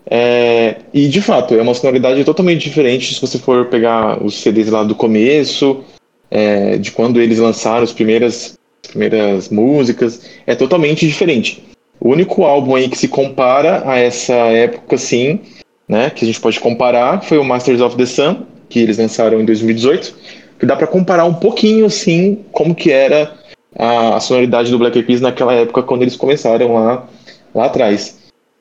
É, 0.06 0.76
e 0.92 1.06
de 1.08 1.22
fato, 1.22 1.54
é 1.54 1.62
uma 1.62 1.74
sonoridade 1.74 2.22
totalmente 2.24 2.64
diferente 2.64 3.14
se 3.14 3.20
você 3.20 3.38
for 3.38 3.66
pegar 3.66 4.22
os 4.22 4.34
CDs 4.34 4.68
lá 4.68 4.82
do 4.82 4.94
começo, 4.94 5.82
é, 6.30 6.76
de 6.76 6.90
quando 6.90 7.20
eles 7.20 7.38
lançaram 7.38 7.84
as 7.84 7.92
primeiras, 7.92 8.58
primeiras 8.88 9.48
músicas, 9.48 10.22
é 10.46 10.54
totalmente 10.54 11.06
diferente. 11.06 11.64
O 12.00 12.10
único 12.10 12.44
álbum 12.44 12.74
aí 12.74 12.88
que 12.88 12.98
se 12.98 13.08
compara 13.08 13.82
a 13.86 13.96
essa 13.96 14.34
época, 14.34 14.98
sim, 14.98 15.40
né, 15.88 16.10
que 16.10 16.24
a 16.24 16.26
gente 16.26 16.40
pode 16.40 16.60
comparar, 16.60 17.22
foi 17.22 17.38
o 17.38 17.44
Masters 17.44 17.80
of 17.80 17.96
the 17.96 18.04
Sun, 18.04 18.42
que 18.68 18.80
eles 18.80 18.98
lançaram 18.98 19.40
em 19.40 19.44
2018, 19.44 20.14
que 20.58 20.66
dá 20.66 20.76
para 20.76 20.86
comparar 20.86 21.24
um 21.24 21.34
pouquinho, 21.34 21.86
assim, 21.86 22.38
como 22.52 22.74
que 22.74 22.90
era 22.90 23.32
a, 23.76 24.18
sonoridade 24.20 24.70
do 24.70 24.78
Black 24.78 24.96
Eyed 24.96 25.06
Peas 25.06 25.20
naquela 25.20 25.52
época, 25.52 25.82
quando 25.82 26.02
eles 26.02 26.16
começaram 26.16 26.74
lá, 26.74 27.06
lá 27.54 27.66
atrás. 27.66 28.18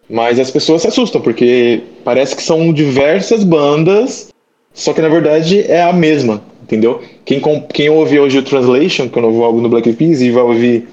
Mas 0.10 0.40
as 0.40 0.52
pessoas 0.52 0.82
se 0.82 0.88
assustam, 0.88 1.22
porque 1.22 1.82
parece 2.04 2.36
que 2.36 2.44
são 2.44 2.74
diversas 2.74 3.44
bandas, 3.44 4.30
só 4.74 4.94
que 4.94 5.02
na 5.02 5.10
verdade 5.10 5.62
é 5.62 5.82
a 5.82 5.94
mesma, 5.94 6.42
entendeu? 6.62 7.02
Quem, 7.26 7.42
quem 7.74 7.90
ouve 7.90 8.20
hoje 8.20 8.38
o 8.38 8.44
Translation, 8.44 9.08
que 9.08 9.18
é 9.18 9.22
o 9.22 9.26
novo 9.26 9.44
álbum 9.44 9.62
do 9.62 9.70
Black 9.70 9.88
Eyed 9.88 9.98
Peas, 9.98 10.22
e 10.22 10.32
vai 10.32 10.44
ouvir 10.44 10.88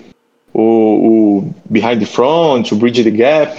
o, 0.52 0.62
o 0.62 1.54
Behind 1.68 1.98
the 1.98 2.06
Front, 2.06 2.72
o 2.72 2.76
Bridge 2.76 3.02
the 3.02 3.10
Gap, 3.10 3.58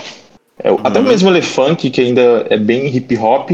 é, 0.63 0.71
uhum. 0.71 0.79
até 0.83 1.01
mesmo 1.01 1.29
o 1.29 1.31
Elefante, 1.31 1.89
que 1.89 2.01
ainda 2.01 2.45
é 2.49 2.57
bem 2.57 2.87
hip 2.95 3.17
hop, 3.17 3.51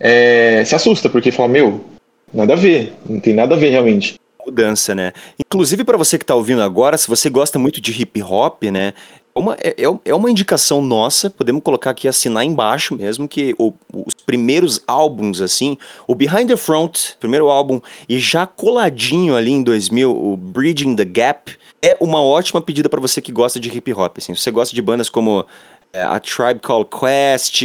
é, 0.00 0.62
se 0.64 0.74
assusta, 0.74 1.08
porque 1.08 1.30
fala, 1.30 1.48
meu, 1.48 1.84
nada 2.32 2.52
a 2.52 2.56
ver, 2.56 2.92
não 3.08 3.20
tem 3.20 3.34
nada 3.34 3.54
a 3.54 3.58
ver 3.58 3.70
realmente. 3.70 4.16
Mudança, 4.44 4.94
né? 4.94 5.12
Inclusive, 5.38 5.84
para 5.84 5.98
você 5.98 6.16
que 6.16 6.24
está 6.24 6.34
ouvindo 6.34 6.62
agora, 6.62 6.96
se 6.96 7.08
você 7.08 7.28
gosta 7.28 7.58
muito 7.58 7.80
de 7.80 7.92
hip 7.92 8.22
hop, 8.22 8.62
né? 8.64 8.94
Uma, 9.34 9.56
é, 9.60 9.68
é, 9.68 9.98
é 10.06 10.14
uma 10.14 10.30
indicação 10.30 10.82
nossa, 10.82 11.30
podemos 11.30 11.62
colocar 11.62 11.90
aqui, 11.90 12.08
assinar 12.08 12.44
embaixo 12.44 12.96
mesmo, 12.96 13.28
que 13.28 13.54
o, 13.58 13.72
os 13.92 14.14
primeiros 14.26 14.82
álbuns, 14.86 15.40
assim, 15.40 15.76
o 16.08 16.14
Behind 16.14 16.48
the 16.48 16.56
Front, 16.56 17.12
primeiro 17.20 17.48
álbum, 17.48 17.80
e 18.08 18.18
já 18.18 18.46
coladinho 18.46 19.36
ali 19.36 19.52
em 19.52 19.62
2000, 19.62 20.10
o 20.10 20.36
Bridging 20.36 20.96
the 20.96 21.04
Gap, 21.04 21.56
é 21.80 21.96
uma 22.00 22.20
ótima 22.20 22.60
pedida 22.60 22.88
para 22.88 23.00
você 23.00 23.20
que 23.20 23.30
gosta 23.30 23.60
de 23.60 23.68
hip 23.68 23.92
hop, 23.92 24.18
assim. 24.18 24.34
Se 24.34 24.40
você 24.42 24.50
gosta 24.50 24.74
de 24.74 24.82
bandas 24.82 25.08
como 25.08 25.46
é, 25.92 26.02
a 26.02 26.18
Tribe 26.18 26.60
Called 26.60 26.90
Quest, 26.90 27.62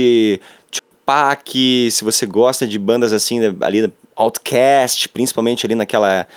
Tupac, 1.04 1.92
se 1.92 2.04
você 2.04 2.26
gosta 2.26 2.66
de 2.66 2.80
bandas 2.80 3.12
assim, 3.14 3.40
né, 3.40 3.54
ali, 3.62 3.92
Outcast, 4.16 5.10
principalmente 5.10 5.66
ali 5.66 5.76
naquela. 5.76 6.28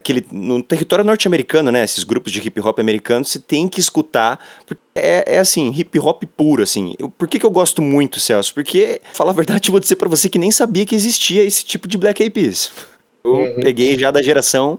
Aquele, 0.00 0.26
no 0.30 0.62
território 0.62 1.02
norte-americano, 1.02 1.72
né? 1.72 1.82
Esses 1.82 2.04
grupos 2.04 2.30
de 2.30 2.38
hip 2.38 2.60
hop 2.60 2.78
americanos, 2.78 3.30
você 3.30 3.38
tem 3.38 3.66
que 3.66 3.80
escutar. 3.80 4.38
Porque 4.66 4.82
é, 4.94 5.36
é 5.36 5.38
assim, 5.38 5.72
hip 5.74 5.98
hop 5.98 6.22
puro, 6.36 6.62
assim. 6.62 6.94
Eu, 6.98 7.08
por 7.08 7.26
que, 7.26 7.38
que 7.38 7.46
eu 7.46 7.50
gosto 7.50 7.80
muito, 7.80 8.20
Celso? 8.20 8.52
Porque, 8.52 9.00
falar 9.14 9.30
a 9.30 9.34
verdade, 9.34 9.68
eu 9.70 9.72
vou 9.72 9.80
dizer 9.80 9.96
pra 9.96 10.08
você 10.08 10.28
que 10.28 10.38
nem 10.38 10.50
sabia 10.50 10.84
que 10.84 10.94
existia 10.94 11.42
esse 11.42 11.64
tipo 11.64 11.88
de 11.88 11.96
Black 11.96 12.22
Eyed 12.22 12.34
Peas. 12.34 12.70
Eu 13.24 13.32
uhum. 13.32 13.60
peguei 13.62 13.98
já 13.98 14.10
da 14.10 14.20
geração 14.20 14.78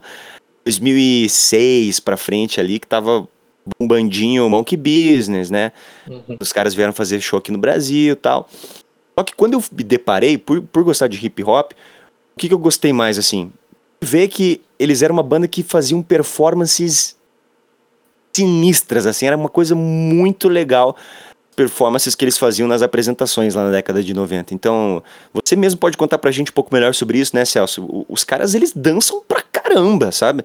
2006 0.63 1.99
pra 2.01 2.17
frente 2.17 2.59
ali, 2.59 2.77
que 2.77 2.85
tava 2.85 3.27
bombandinho 3.79 4.47
Monkey 4.47 4.77
Business, 4.77 5.49
né? 5.49 5.71
Uhum. 6.07 6.37
Os 6.39 6.53
caras 6.53 6.75
vieram 6.75 6.93
fazer 6.93 7.19
show 7.19 7.39
aqui 7.39 7.51
no 7.51 7.57
Brasil 7.57 8.13
e 8.13 8.15
tal. 8.15 8.47
Só 9.17 9.23
que 9.23 9.33
quando 9.33 9.53
eu 9.53 9.63
me 9.71 9.83
deparei, 9.83 10.37
por, 10.37 10.61
por 10.61 10.83
gostar 10.83 11.07
de 11.07 11.23
hip 11.25 11.43
hop, 11.43 11.71
o 11.71 12.39
que, 12.39 12.47
que 12.49 12.53
eu 12.53 12.59
gostei 12.59 12.91
mais, 12.91 13.17
assim? 13.17 13.51
Ver 14.01 14.27
que 14.27 14.61
eles 14.77 15.01
eram 15.01 15.13
uma 15.13 15.23
banda 15.23 15.47
que 15.47 15.63
faziam 15.63 16.01
performances 16.01 17.15
sinistras, 18.35 19.05
assim, 19.05 19.25
era 19.25 19.37
uma 19.37 19.47
coisa 19.47 19.73
muito 19.73 20.49
legal. 20.49 20.95
performances 21.55 22.13
que 22.15 22.25
eles 22.25 22.37
faziam 22.37 22.67
nas 22.67 22.81
apresentações 22.81 23.55
lá 23.55 23.63
na 23.63 23.71
década 23.71 24.03
de 24.03 24.13
90. 24.13 24.53
Então, 24.53 25.01
você 25.33 25.55
mesmo 25.55 25.79
pode 25.79 25.95
contar 25.95 26.17
pra 26.17 26.29
gente 26.29 26.51
um 26.51 26.53
pouco 26.53 26.73
melhor 26.73 26.93
sobre 26.93 27.17
isso, 27.17 27.33
né, 27.33 27.45
Celso? 27.45 28.05
Os 28.09 28.25
caras, 28.25 28.53
eles 28.53 28.73
dançam 28.73 29.23
pra 29.25 29.41
caramba, 29.41 30.11
sabe? 30.11 30.43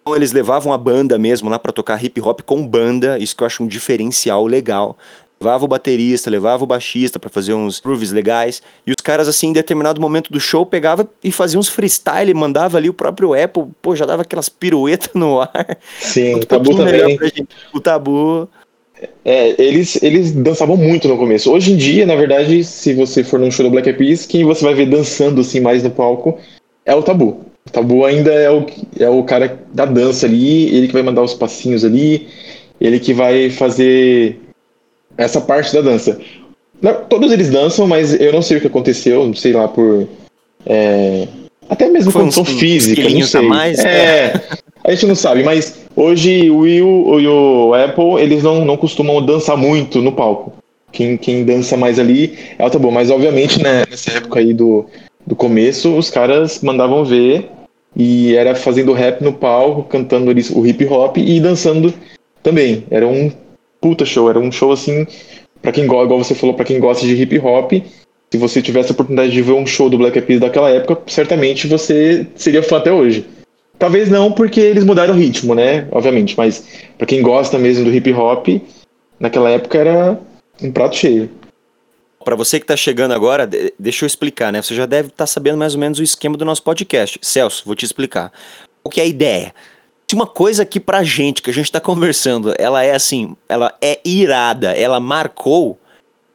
Então, 0.00 0.14
eles 0.14 0.30
levavam 0.30 0.72
a 0.72 0.78
banda 0.78 1.18
mesmo 1.18 1.50
lá 1.50 1.58
para 1.58 1.72
tocar 1.72 2.02
hip 2.02 2.20
hop 2.20 2.42
com 2.42 2.64
banda, 2.64 3.18
isso 3.18 3.34
que 3.34 3.42
eu 3.42 3.46
acho 3.48 3.64
um 3.64 3.66
diferencial 3.66 4.46
legal. 4.46 4.96
Levava 5.40 5.64
o 5.66 5.68
baterista, 5.68 6.30
levava 6.30 6.64
o 6.64 6.66
baixista 6.66 7.18
para 7.18 7.28
fazer 7.28 7.52
uns 7.52 7.78
grooves 7.78 8.10
legais. 8.10 8.62
E 8.86 8.90
os 8.90 9.02
caras, 9.02 9.28
assim, 9.28 9.48
em 9.48 9.52
determinado 9.52 10.00
momento 10.00 10.32
do 10.32 10.40
show, 10.40 10.64
pegava 10.64 11.08
e 11.22 11.30
fazia 11.30 11.60
uns 11.60 11.68
freestyle, 11.68 12.32
mandava 12.32 12.78
ali 12.78 12.88
o 12.88 12.94
próprio 12.94 13.34
Apple, 13.34 13.64
pô, 13.82 13.94
já 13.94 14.06
dava 14.06 14.22
aquelas 14.22 14.48
piruetas 14.48 15.10
no 15.14 15.40
ar. 15.40 15.78
Sim, 16.00 16.36
o 16.36 16.46
Tabu 16.46 16.76
também. 16.76 17.18
O 17.74 17.80
Tabu. 17.80 18.48
É, 19.24 19.60
eles, 19.62 20.02
eles 20.02 20.32
dançavam 20.32 20.76
muito 20.76 21.06
no 21.06 21.18
começo. 21.18 21.52
Hoje 21.52 21.72
em 21.72 21.76
dia, 21.76 22.06
na 22.06 22.16
verdade, 22.16 22.64
se 22.64 22.94
você 22.94 23.22
for 23.22 23.38
num 23.38 23.50
show 23.50 23.64
do 23.64 23.70
Black 23.70 23.88
Eyed 23.88 23.98
Peas, 23.98 24.24
quem 24.24 24.44
você 24.44 24.64
vai 24.64 24.74
ver 24.74 24.86
dançando 24.86 25.42
assim 25.42 25.60
mais 25.60 25.82
no 25.82 25.90
palco 25.90 26.38
é 26.84 26.94
o 26.94 27.02
Tabu. 27.02 27.44
O 27.66 27.70
Tabu 27.70 28.04
ainda 28.04 28.32
é 28.32 28.50
o, 28.50 28.64
é 28.98 29.08
o 29.10 29.22
cara 29.24 29.58
da 29.74 29.84
dança 29.84 30.24
ali, 30.24 30.74
ele 30.74 30.86
que 30.86 30.92
vai 30.92 31.02
mandar 31.02 31.22
os 31.22 31.34
passinhos 31.34 31.84
ali, 31.84 32.28
ele 32.80 32.98
que 32.98 33.12
vai 33.12 33.50
fazer 33.50 34.40
essa 35.16 35.40
parte 35.40 35.72
da 35.72 35.80
dança. 35.80 36.18
Não, 36.80 36.94
todos 37.04 37.32
eles 37.32 37.50
dançam, 37.50 37.86
mas 37.86 38.18
eu 38.18 38.32
não 38.32 38.42
sei 38.42 38.58
o 38.58 38.60
que 38.60 38.66
aconteceu, 38.66 39.32
sei 39.34 39.52
lá, 39.52 39.66
por. 39.68 40.06
É, 40.66 41.26
até 41.68 41.88
mesmo 41.88 42.10
Foi 42.10 42.22
condição 42.22 42.42
uns, 42.42 42.50
física, 42.50 43.06
uns 43.06 43.14
não 43.14 43.26
sei. 43.26 43.42
mais, 43.42 43.78
é, 43.78 44.40
a 44.84 44.90
gente 44.92 45.06
não 45.06 45.14
sabe, 45.14 45.42
mas 45.42 45.80
hoje 45.96 46.50
o 46.50 46.58
Will 46.58 47.20
e 47.20 47.26
o 47.26 47.74
Apple, 47.74 48.20
eles 48.20 48.42
não, 48.42 48.64
não 48.64 48.76
costumam 48.76 49.24
dançar 49.24 49.56
muito 49.56 50.00
no 50.00 50.12
palco. 50.12 50.52
Quem, 50.92 51.16
quem 51.16 51.44
dança 51.44 51.76
mais 51.76 51.98
ali 51.98 52.38
é 52.58 52.64
o 52.64 52.70
Tabu, 52.70 52.90
mas 52.90 53.10
obviamente, 53.10 53.62
né, 53.62 53.84
nessa 53.90 54.12
época 54.12 54.38
aí 54.38 54.54
do, 54.54 54.86
do 55.26 55.34
começo, 55.34 55.96
os 55.96 56.10
caras 56.10 56.62
mandavam 56.62 57.04
ver 57.04 57.50
e 57.96 58.34
era 58.34 58.54
fazendo 58.54 58.92
rap 58.92 59.22
no 59.22 59.32
palco, 59.32 59.82
cantando 59.82 60.30
o 60.30 60.66
hip 60.66 60.86
hop 60.86 61.16
e 61.16 61.40
dançando 61.40 61.92
também. 62.42 62.84
Era 62.90 63.06
um 63.06 63.30
puta 63.86 64.04
show, 64.04 64.28
era 64.28 64.40
um 64.40 64.50
show 64.50 64.72
assim, 64.72 65.06
para 65.62 65.70
quem 65.70 65.86
gosta, 65.86 66.06
igual 66.06 66.24
você 66.24 66.34
falou, 66.34 66.56
para 66.56 66.64
quem 66.64 66.80
gosta 66.80 67.06
de 67.06 67.14
hip 67.14 67.38
hop, 67.38 67.72
se 68.32 68.36
você 68.36 68.60
tivesse 68.60 68.90
a 68.90 68.94
oportunidade 68.94 69.30
de 69.30 69.40
ver 69.40 69.52
um 69.52 69.64
show 69.64 69.88
do 69.88 69.96
Black 69.96 70.18
Eyed 70.18 70.26
Peas 70.26 70.40
daquela 70.40 70.70
época, 70.70 71.00
certamente 71.06 71.68
você 71.68 72.26
seria 72.34 72.64
fã 72.64 72.78
até 72.78 72.92
hoje. 72.92 73.24
Talvez 73.78 74.08
não 74.08 74.32
porque 74.32 74.58
eles 74.58 74.82
mudaram 74.82 75.14
o 75.14 75.16
ritmo, 75.16 75.54
né? 75.54 75.86
Obviamente, 75.92 76.36
mas 76.36 76.66
para 76.98 77.06
quem 77.06 77.22
gosta 77.22 77.58
mesmo 77.58 77.84
do 77.84 77.94
hip 77.94 78.12
hop, 78.12 78.48
naquela 79.20 79.50
época 79.50 79.78
era 79.78 80.18
um 80.60 80.72
prato 80.72 80.96
cheio. 80.96 81.30
Para 82.24 82.34
você 82.34 82.58
que 82.58 82.64
está 82.64 82.76
chegando 82.76 83.12
agora, 83.12 83.48
deixa 83.78 84.04
eu 84.04 84.06
explicar, 84.08 84.52
né? 84.52 84.60
Você 84.60 84.74
já 84.74 84.86
deve 84.86 85.08
estar 85.08 85.18
tá 85.18 85.26
sabendo 85.28 85.58
mais 85.58 85.74
ou 85.74 85.80
menos 85.80 86.00
o 86.00 86.02
esquema 86.02 86.36
do 86.36 86.44
nosso 86.44 86.64
podcast. 86.64 87.20
Celso, 87.22 87.62
vou 87.64 87.76
te 87.76 87.84
explicar. 87.84 88.32
O 88.82 88.90
que 88.90 89.00
é 89.00 89.04
a 89.04 89.06
ideia? 89.06 89.54
Se 90.08 90.14
uma 90.14 90.26
coisa 90.26 90.62
aqui 90.62 90.78
pra 90.78 91.02
gente, 91.02 91.42
que 91.42 91.50
a 91.50 91.52
gente 91.52 91.70
tá 91.70 91.80
conversando, 91.80 92.54
ela 92.58 92.82
é 92.82 92.94
assim, 92.94 93.36
ela 93.48 93.74
é 93.80 94.00
irada, 94.04 94.70
ela 94.72 95.00
marcou, 95.00 95.78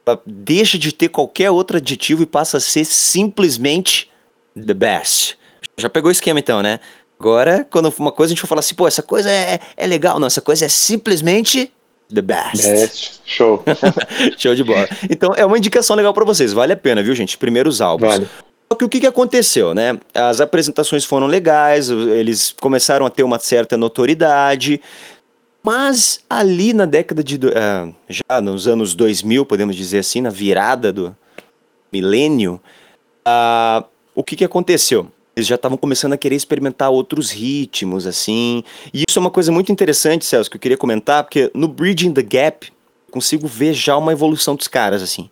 ela 0.04 0.20
deixa 0.26 0.78
de 0.78 0.92
ter 0.92 1.08
qualquer 1.08 1.50
outro 1.50 1.78
adjetivo 1.78 2.22
e 2.22 2.26
passa 2.26 2.58
a 2.58 2.60
ser 2.60 2.84
simplesmente 2.84 4.10
the 4.54 4.74
best. 4.74 5.38
Já 5.78 5.88
pegou 5.88 6.10
o 6.10 6.12
esquema 6.12 6.38
então, 6.38 6.60
né? 6.62 6.80
Agora, 7.18 7.66
quando 7.70 7.92
uma 7.98 8.12
coisa 8.12 8.32
a 8.32 8.34
gente 8.34 8.40
for 8.40 8.48
falar 8.48 8.60
assim, 8.60 8.74
pô, 8.74 8.86
essa 8.86 9.02
coisa 9.02 9.30
é, 9.30 9.58
é 9.76 9.86
legal, 9.86 10.18
não, 10.20 10.26
essa 10.26 10.42
coisa 10.42 10.66
é 10.66 10.68
simplesmente 10.68 11.72
The 12.12 12.20
best. 12.20 12.68
Best. 12.68 13.20
Show. 13.24 13.64
Show 14.36 14.54
de 14.54 14.62
bola. 14.62 14.86
Então, 15.08 15.32
é 15.34 15.46
uma 15.46 15.56
indicação 15.56 15.96
legal 15.96 16.12
para 16.12 16.26
vocês. 16.26 16.52
Vale 16.52 16.74
a 16.74 16.76
pena, 16.76 17.02
viu, 17.02 17.14
gente? 17.14 17.38
Primeiros 17.38 17.80
álbuns. 17.80 18.10
Vale. 18.10 18.28
Que 18.76 18.84
o 18.84 18.88
que, 18.88 19.06
aconteceu, 19.06 19.74
né? 19.74 19.98
As 20.14 20.40
apresentações 20.40 21.04
foram 21.04 21.26
legais, 21.26 21.90
eles 21.90 22.54
começaram 22.60 23.04
a 23.04 23.10
ter 23.10 23.22
uma 23.22 23.38
certa 23.38 23.76
notoriedade, 23.76 24.80
mas 25.62 26.20
ali 26.28 26.72
na 26.72 26.86
década 26.86 27.22
de. 27.22 27.36
Uh, 27.36 27.94
já 28.08 28.40
nos 28.40 28.66
anos 28.66 28.94
2000, 28.94 29.46
podemos 29.46 29.76
dizer 29.76 29.98
assim, 29.98 30.20
na 30.20 30.30
virada 30.30 30.92
do 30.92 31.16
milênio, 31.92 32.60
uh, 33.26 33.84
o 34.14 34.24
que, 34.24 34.34
que 34.36 34.44
aconteceu? 34.44 35.06
Eles 35.36 35.46
já 35.46 35.54
estavam 35.54 35.78
começando 35.78 36.12
a 36.12 36.18
querer 36.18 36.34
experimentar 36.34 36.90
outros 36.90 37.30
ritmos, 37.30 38.06
assim. 38.06 38.64
E 38.92 39.04
isso 39.08 39.18
é 39.18 39.20
uma 39.20 39.30
coisa 39.30 39.52
muito 39.52 39.72
interessante, 39.72 40.24
Celso, 40.24 40.50
que 40.50 40.56
eu 40.56 40.60
queria 40.60 40.76
comentar, 40.76 41.22
porque 41.24 41.50
no 41.54 41.68
Bridging 41.68 42.12
the 42.12 42.22
Gap, 42.22 42.70
consigo 43.10 43.46
ver 43.46 43.72
já 43.72 43.96
uma 43.96 44.12
evolução 44.12 44.56
dos 44.56 44.68
caras, 44.68 45.02
assim. 45.02 45.30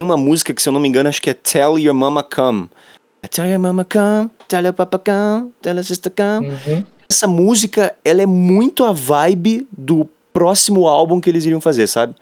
Uma 0.00 0.16
música 0.16 0.54
que, 0.54 0.62
se 0.62 0.68
eu 0.68 0.72
não 0.72 0.80
me 0.80 0.88
engano, 0.88 1.08
acho 1.08 1.20
que 1.20 1.30
é 1.30 1.34
Tell 1.34 1.78
Your 1.78 1.94
Mama 1.94 2.22
Come. 2.22 2.68
Tell 3.30 3.46
Your 3.46 3.58
Mama 3.58 3.84
Come, 3.84 4.30
Tell 4.46 4.64
Your 4.64 4.72
Papa 4.72 4.98
Come, 4.98 5.52
Tell 5.60 5.74
Your 5.74 5.84
Sister 5.84 6.12
Come. 6.14 6.48
Uhum. 6.48 6.84
Essa 7.10 7.26
música, 7.26 7.96
ela 8.04 8.22
é 8.22 8.26
muito 8.26 8.84
a 8.84 8.92
vibe 8.92 9.66
do 9.76 10.08
próximo 10.32 10.86
álbum 10.86 11.20
que 11.20 11.28
eles 11.28 11.44
iriam 11.44 11.60
fazer, 11.60 11.86
sabe? 11.86 12.14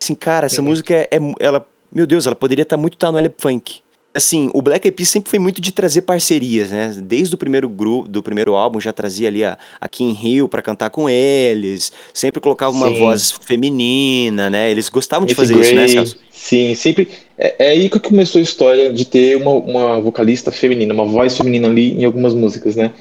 Assim, 0.00 0.14
cara, 0.14 0.46
essa 0.46 0.60
uhum. 0.60 0.68
música 0.68 0.94
é, 0.94 1.08
é, 1.10 1.18
ela, 1.38 1.66
meu 1.92 2.06
Deus, 2.06 2.26
ela 2.26 2.34
poderia 2.34 2.62
estar 2.62 2.76
muito 2.76 2.96
tá 2.96 3.12
no 3.12 3.18
L 3.18 3.32
Funk 3.38 3.82
assim, 4.14 4.50
o 4.52 4.60
Black 4.60 4.86
Eyed 4.86 4.96
Peas 4.96 5.08
sempre 5.08 5.30
foi 5.30 5.38
muito 5.38 5.60
de 5.60 5.72
trazer 5.72 6.02
parcerias, 6.02 6.70
né? 6.70 6.94
Desde 7.02 7.34
o 7.34 7.38
primeiro 7.38 7.68
grupo, 7.68 8.08
do 8.08 8.22
primeiro 8.22 8.54
álbum, 8.54 8.80
já 8.80 8.92
trazia 8.92 9.28
ali 9.28 9.44
a, 9.44 9.56
a 9.80 9.88
Kim 9.88 10.16
Hill 10.20 10.48
para 10.48 10.62
cantar 10.62 10.90
com 10.90 11.08
eles, 11.08 11.92
sempre 12.12 12.40
colocava 12.40 12.72
uma 12.72 12.88
Sim. 12.88 12.98
voz 12.98 13.30
feminina, 13.30 14.50
né? 14.50 14.70
Eles 14.70 14.88
gostavam 14.88 15.26
de 15.26 15.34
fazer 15.34 15.58
isso, 15.58 15.74
né, 15.74 15.88
Celso? 15.88 16.16
Sim, 16.30 16.74
sempre. 16.74 17.08
É, 17.38 17.54
é, 17.58 17.70
aí 17.70 17.88
que 17.88 18.00
começou 18.00 18.40
a 18.40 18.42
história 18.42 18.92
de 18.92 19.04
ter 19.04 19.36
uma, 19.36 19.52
uma 19.52 20.00
vocalista 20.00 20.50
feminina, 20.50 20.92
uma 20.92 21.06
voz 21.06 21.36
feminina 21.36 21.68
ali 21.68 21.92
em 21.92 22.04
algumas 22.04 22.34
músicas, 22.34 22.76
né? 22.76 22.92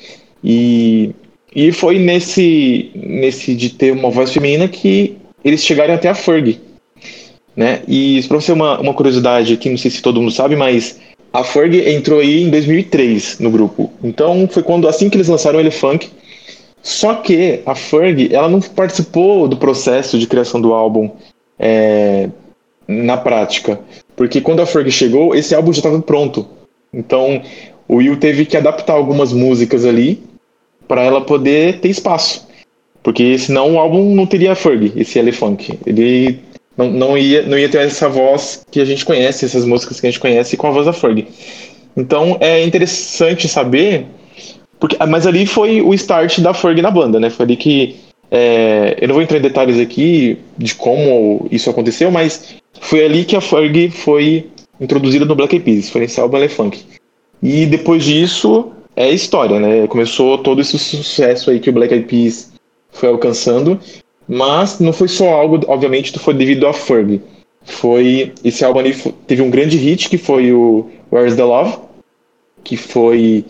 E, 0.44 1.12
e 1.56 1.72
foi 1.72 2.00
nesse, 2.00 2.92
nesse 2.96 3.56
de 3.56 3.72
ter 3.72 3.92
uma 3.92 4.10
voz 4.10 4.32
feminina 4.32 4.68
que 4.68 5.18
eles 5.44 5.64
chegaram 5.64 5.94
até 5.94 6.08
a 6.10 6.16
Fergie 6.16 6.69
né? 7.60 7.82
E 7.90 8.24
para 8.30 8.40
você 8.40 8.54
uma, 8.54 8.80
uma 8.80 8.94
curiosidade 8.94 9.54
aqui, 9.54 9.70
não 9.70 9.78
sei 9.78 9.92
se 9.92 10.02
todo 10.02 10.22
mundo 10.22 10.32
sabe, 10.32 10.56
mas 10.56 10.98
a 11.34 11.44
Ferg 11.44 11.90
entrou 11.90 12.22
aí 12.22 12.44
em 12.44 12.50
2003 12.50 13.40
no 13.40 13.52
grupo. 13.52 13.92
Então 14.02 14.48
foi 14.50 14.64
quando 14.64 14.88
assim 14.88 15.10
que 15.10 15.18
eles 15.18 15.28
lançaram 15.28 15.58
o 15.58 15.62
Elefunk. 15.62 16.10
Só 16.82 17.16
que 17.16 17.60
a 17.66 17.76
Ferg 17.76 18.34
ela 18.34 18.48
não 18.48 18.62
participou 18.62 19.46
do 19.46 19.58
processo 19.58 20.18
de 20.18 20.26
criação 20.26 20.62
do 20.62 20.74
álbum 20.74 21.12
é, 21.60 22.30
na 22.88 23.18
prática, 23.18 23.78
porque 24.16 24.40
quando 24.40 24.62
a 24.62 24.66
Ferg 24.66 24.90
chegou, 24.90 25.36
esse 25.36 25.54
álbum 25.54 25.74
já 25.74 25.80
estava 25.80 26.02
pronto. 26.02 26.48
Então 26.94 27.42
o 27.90 27.98
Will 27.98 28.16
teve 28.16 28.46
que 28.46 28.56
adaptar 28.56 28.94
algumas 28.94 29.34
músicas 29.34 29.84
ali 29.84 30.24
para 30.88 31.04
ela 31.04 31.20
poder 31.20 31.82
ter 31.82 31.90
espaço. 31.90 32.48
Porque 33.04 33.38
senão 33.38 33.74
o 33.74 33.80
álbum 33.80 34.16
não 34.16 34.26
teria 34.26 34.56
Ferg, 34.56 34.94
esse 34.96 35.20
Elefunk. 35.20 35.78
Ele 35.86 36.40
não, 36.80 36.90
não, 36.90 37.18
ia, 37.18 37.42
não 37.42 37.60
ia 37.60 37.68
ter 37.68 37.80
essa 37.80 38.08
voz 38.08 38.66
que 38.72 38.80
a 38.80 38.86
gente 38.86 39.04
conhece, 39.04 39.44
essas 39.44 39.66
músicas 39.66 40.00
que 40.00 40.08
a 40.08 40.10
gente 40.10 40.20
conhece 40.20 40.56
com 40.56 40.68
a 40.68 40.72
voz 40.72 40.86
da 40.86 40.94
Fergie. 40.94 41.28
Então 41.98 42.38
é 42.40 42.64
interessante 42.64 43.50
saber, 43.50 44.06
porque, 44.80 44.96
mas 45.06 45.28
ali 45.28 45.46
foi 45.46 45.82
o 45.82 45.94
start 45.94 46.40
da 46.40 46.54
Fergie 46.54 46.82
na 46.82 46.90
banda, 46.90 47.20
né? 47.20 47.30
Foi 47.30 47.44
ali 47.44 47.58
que. 47.58 47.98
É, 48.32 48.96
eu 49.02 49.08
não 49.08 49.16
vou 49.16 49.24
entrar 49.24 49.40
em 49.40 49.42
detalhes 49.42 49.78
aqui 49.80 50.38
de 50.58 50.76
como 50.76 51.48
isso 51.52 51.70
aconteceu, 51.70 52.12
mas 52.12 52.56
foi 52.80 53.04
ali 53.04 53.26
que 53.26 53.36
a 53.36 53.42
Fergie 53.42 53.90
foi 53.90 54.48
introduzida 54.80 55.26
no 55.26 55.36
Black 55.36 55.56
Eyed 55.56 55.66
Peas, 55.66 55.90
foi 55.90 56.02
nesse 56.02 56.20
álbum 56.22 56.38
Elefunk. 56.38 56.80
E 57.44 57.66
depois 57.66 58.06
disso 58.06 58.72
é 58.96 59.12
história, 59.12 59.60
né? 59.60 59.86
Começou 59.88 60.38
todo 60.38 60.62
esse 60.62 60.80
sucesso 60.80 61.50
aí 61.50 61.60
que 61.60 61.72
o 61.72 61.74
Black 61.74 61.94
Eyed 61.94 62.08
Peas 62.08 62.54
foi 62.92 63.10
alcançando. 63.10 63.78
Mas 64.32 64.80
não 64.80 64.94
foi 64.94 65.08
só 65.08 65.28
algo, 65.28 65.60
obviamente, 65.68 66.18
foi 66.20 66.36
devido 66.36 66.68
a 66.68 66.74
Ferg. 66.74 67.20
Foi 67.64 68.32
esse 68.44 68.64
álbum 68.64 68.80
ali 68.80 68.96
teve 69.26 69.42
um 69.42 69.50
grande 69.50 69.76
hit 69.76 70.08
que 70.08 70.20
foi 70.20 70.54
o 70.54 70.88
Where's 71.12 71.36
the 71.36 71.44
Love, 71.44 71.80
que 72.64 72.78
foi 72.78 73.44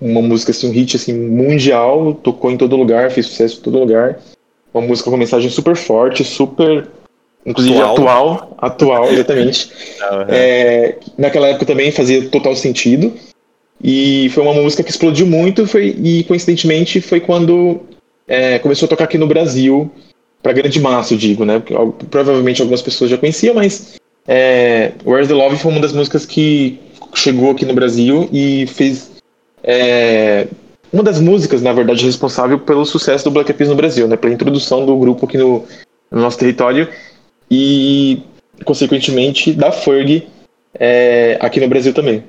uma 0.00 0.22
música 0.22 0.52
assim, 0.52 0.68
um 0.68 0.72
hit 0.72 0.96
assim 0.96 1.12
mundial, 1.12 2.14
tocou 2.14 2.52
em 2.52 2.56
todo 2.56 2.76
lugar, 2.76 3.10
fez 3.10 3.26
sucesso 3.26 3.58
em 3.58 3.62
todo 3.62 3.80
lugar. 3.80 4.20
Uma 4.72 4.86
música 4.86 5.10
com 5.10 5.16
mensagem 5.16 5.50
super 5.50 5.74
forte, 5.74 6.22
super 6.22 6.88
inclusive 7.44 7.76
atual, 7.76 8.54
atual, 8.58 8.58
atual 8.58 9.12
exatamente. 9.12 9.72
é, 10.30 10.98
naquela 11.18 11.48
época 11.48 11.66
também 11.66 11.90
fazia 11.90 12.28
total 12.28 12.54
sentido. 12.54 13.12
E 13.82 14.30
foi 14.30 14.44
uma 14.44 14.54
música 14.54 14.84
que 14.84 14.90
explodiu 14.90 15.26
muito 15.26 15.66
foi, 15.66 15.96
e 16.00 16.22
coincidentemente 16.24 17.00
foi 17.00 17.18
quando 17.18 17.80
é, 18.28 18.60
começou 18.60 18.86
a 18.86 18.88
tocar 18.88 19.04
aqui 19.04 19.18
no 19.18 19.26
Brasil 19.26 19.90
para 20.42 20.52
grande 20.52 20.80
massa, 20.80 21.14
eu 21.14 21.18
digo, 21.18 21.44
né? 21.44 21.62
Provavelmente 22.10 22.60
algumas 22.60 22.82
pessoas 22.82 23.10
já 23.10 23.16
conheciam, 23.16 23.54
mas 23.54 24.00
é, 24.26 24.92
Where's 25.04 25.28
the 25.28 25.34
Love 25.34 25.56
foi 25.56 25.70
uma 25.70 25.80
das 25.80 25.92
músicas 25.92 26.26
que 26.26 26.78
chegou 27.14 27.50
aqui 27.50 27.64
no 27.64 27.74
Brasil 27.74 28.28
e 28.32 28.66
fez 28.66 29.10
é, 29.62 30.48
uma 30.92 31.02
das 31.02 31.20
músicas, 31.20 31.62
na 31.62 31.72
verdade, 31.72 32.04
responsável 32.04 32.58
pelo 32.58 32.84
sucesso 32.84 33.24
do 33.24 33.30
Black 33.30 33.50
Eyed 33.50 33.58
Peas 33.58 33.70
no 33.70 33.76
Brasil, 33.76 34.08
né? 34.08 34.16
Pela 34.16 34.34
introdução 34.34 34.84
do 34.84 34.96
grupo 34.96 35.26
aqui 35.26 35.38
no, 35.38 35.64
no 36.10 36.20
nosso 36.20 36.38
território. 36.38 36.88
E 37.50 38.22
consequentemente, 38.64 39.52
da 39.52 39.70
Ferg 39.72 40.26
é, 40.78 41.38
aqui 41.40 41.60
no 41.60 41.68
Brasil 41.68 41.94
também. 41.94 42.24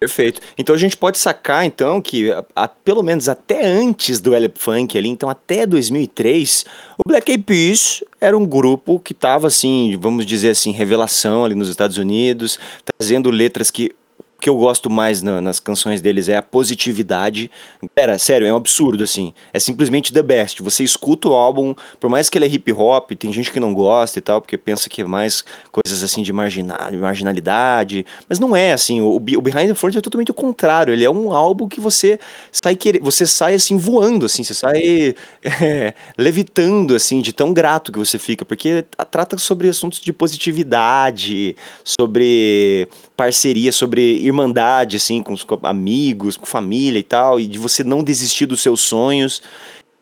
Perfeito. 0.00 0.40
Então 0.56 0.74
a 0.74 0.78
gente 0.78 0.96
pode 0.96 1.18
sacar, 1.18 1.66
então, 1.66 2.00
que 2.00 2.32
a, 2.32 2.42
a, 2.56 2.66
pelo 2.66 3.02
menos 3.02 3.28
até 3.28 3.66
antes 3.66 4.18
do 4.18 4.34
Elep 4.34 4.58
Funk 4.58 4.96
ali, 4.96 5.10
então 5.10 5.28
até 5.28 5.66
2003, 5.66 6.64
o 6.96 7.06
Black 7.06 7.30
Eyed 7.30 7.44
Peas 7.44 8.02
era 8.18 8.36
um 8.36 8.46
grupo 8.46 8.98
que 8.98 9.12
estava, 9.12 9.46
assim, 9.46 9.98
vamos 10.00 10.24
dizer 10.24 10.50
assim, 10.50 10.72
revelação 10.72 11.44
ali 11.44 11.54
nos 11.54 11.68
Estados 11.68 11.98
Unidos, 11.98 12.58
trazendo 12.82 13.30
letras 13.30 13.70
que 13.70 13.92
que 14.40 14.48
eu 14.48 14.56
gosto 14.56 14.88
mais 14.88 15.22
na, 15.22 15.40
nas 15.40 15.60
canções 15.60 16.00
deles 16.00 16.28
é 16.28 16.36
a 16.36 16.42
positividade. 16.42 17.50
Pera, 17.94 18.18
sério, 18.18 18.46
é 18.46 18.52
um 18.52 18.56
absurdo, 18.56 19.04
assim. 19.04 19.34
É 19.52 19.58
simplesmente 19.58 20.12
the 20.12 20.22
best. 20.22 20.62
Você 20.62 20.82
escuta 20.82 21.28
o 21.28 21.34
álbum, 21.34 21.74
por 22.00 22.08
mais 22.08 22.30
que 22.30 22.38
ele 22.38 22.46
é 22.46 22.48
hip 22.48 22.72
hop, 22.72 23.12
tem 23.12 23.32
gente 23.32 23.52
que 23.52 23.60
não 23.60 23.74
gosta 23.74 24.18
e 24.18 24.22
tal, 24.22 24.40
porque 24.40 24.56
pensa 24.56 24.88
que 24.88 25.02
é 25.02 25.04
mais 25.04 25.44
coisas 25.70 26.02
assim 26.02 26.22
de, 26.22 26.32
marginal, 26.32 26.90
de 26.90 26.96
marginalidade. 26.96 28.06
Mas 28.28 28.38
não 28.38 28.56
é, 28.56 28.72
assim. 28.72 29.00
O, 29.00 29.16
o 29.16 29.20
Behind 29.20 29.68
the 29.68 29.74
Front 29.74 29.96
é 29.96 30.00
totalmente 30.00 30.30
o 30.30 30.34
contrário. 30.34 30.92
Ele 30.92 31.04
é 31.04 31.10
um 31.10 31.32
álbum 31.32 31.68
que 31.68 31.80
você 31.80 32.18
sai 32.50 32.74
querer, 32.74 33.00
você 33.00 33.26
sai 33.26 33.54
assim 33.54 33.76
voando, 33.76 34.26
assim, 34.26 34.42
você 34.42 34.54
sai 34.54 35.14
é, 35.44 35.94
levitando, 36.16 36.94
assim, 36.94 37.20
de 37.20 37.32
tão 37.32 37.52
grato 37.52 37.92
que 37.92 37.98
você 37.98 38.18
fica, 38.18 38.44
porque 38.44 38.84
trata 39.10 39.36
sobre 39.36 39.68
assuntos 39.68 40.00
de 40.00 40.12
positividade, 40.12 41.56
sobre 41.84 42.88
parceria, 43.20 43.70
sobre 43.70 44.00
irmandade, 44.00 44.96
assim, 44.96 45.22
com 45.22 45.34
os 45.34 45.46
amigos, 45.62 46.38
com 46.38 46.46
família 46.46 46.98
e 46.98 47.02
tal, 47.02 47.38
e 47.38 47.46
de 47.46 47.58
você 47.58 47.84
não 47.84 48.02
desistir 48.02 48.46
dos 48.46 48.62
seus 48.62 48.80
sonhos. 48.80 49.42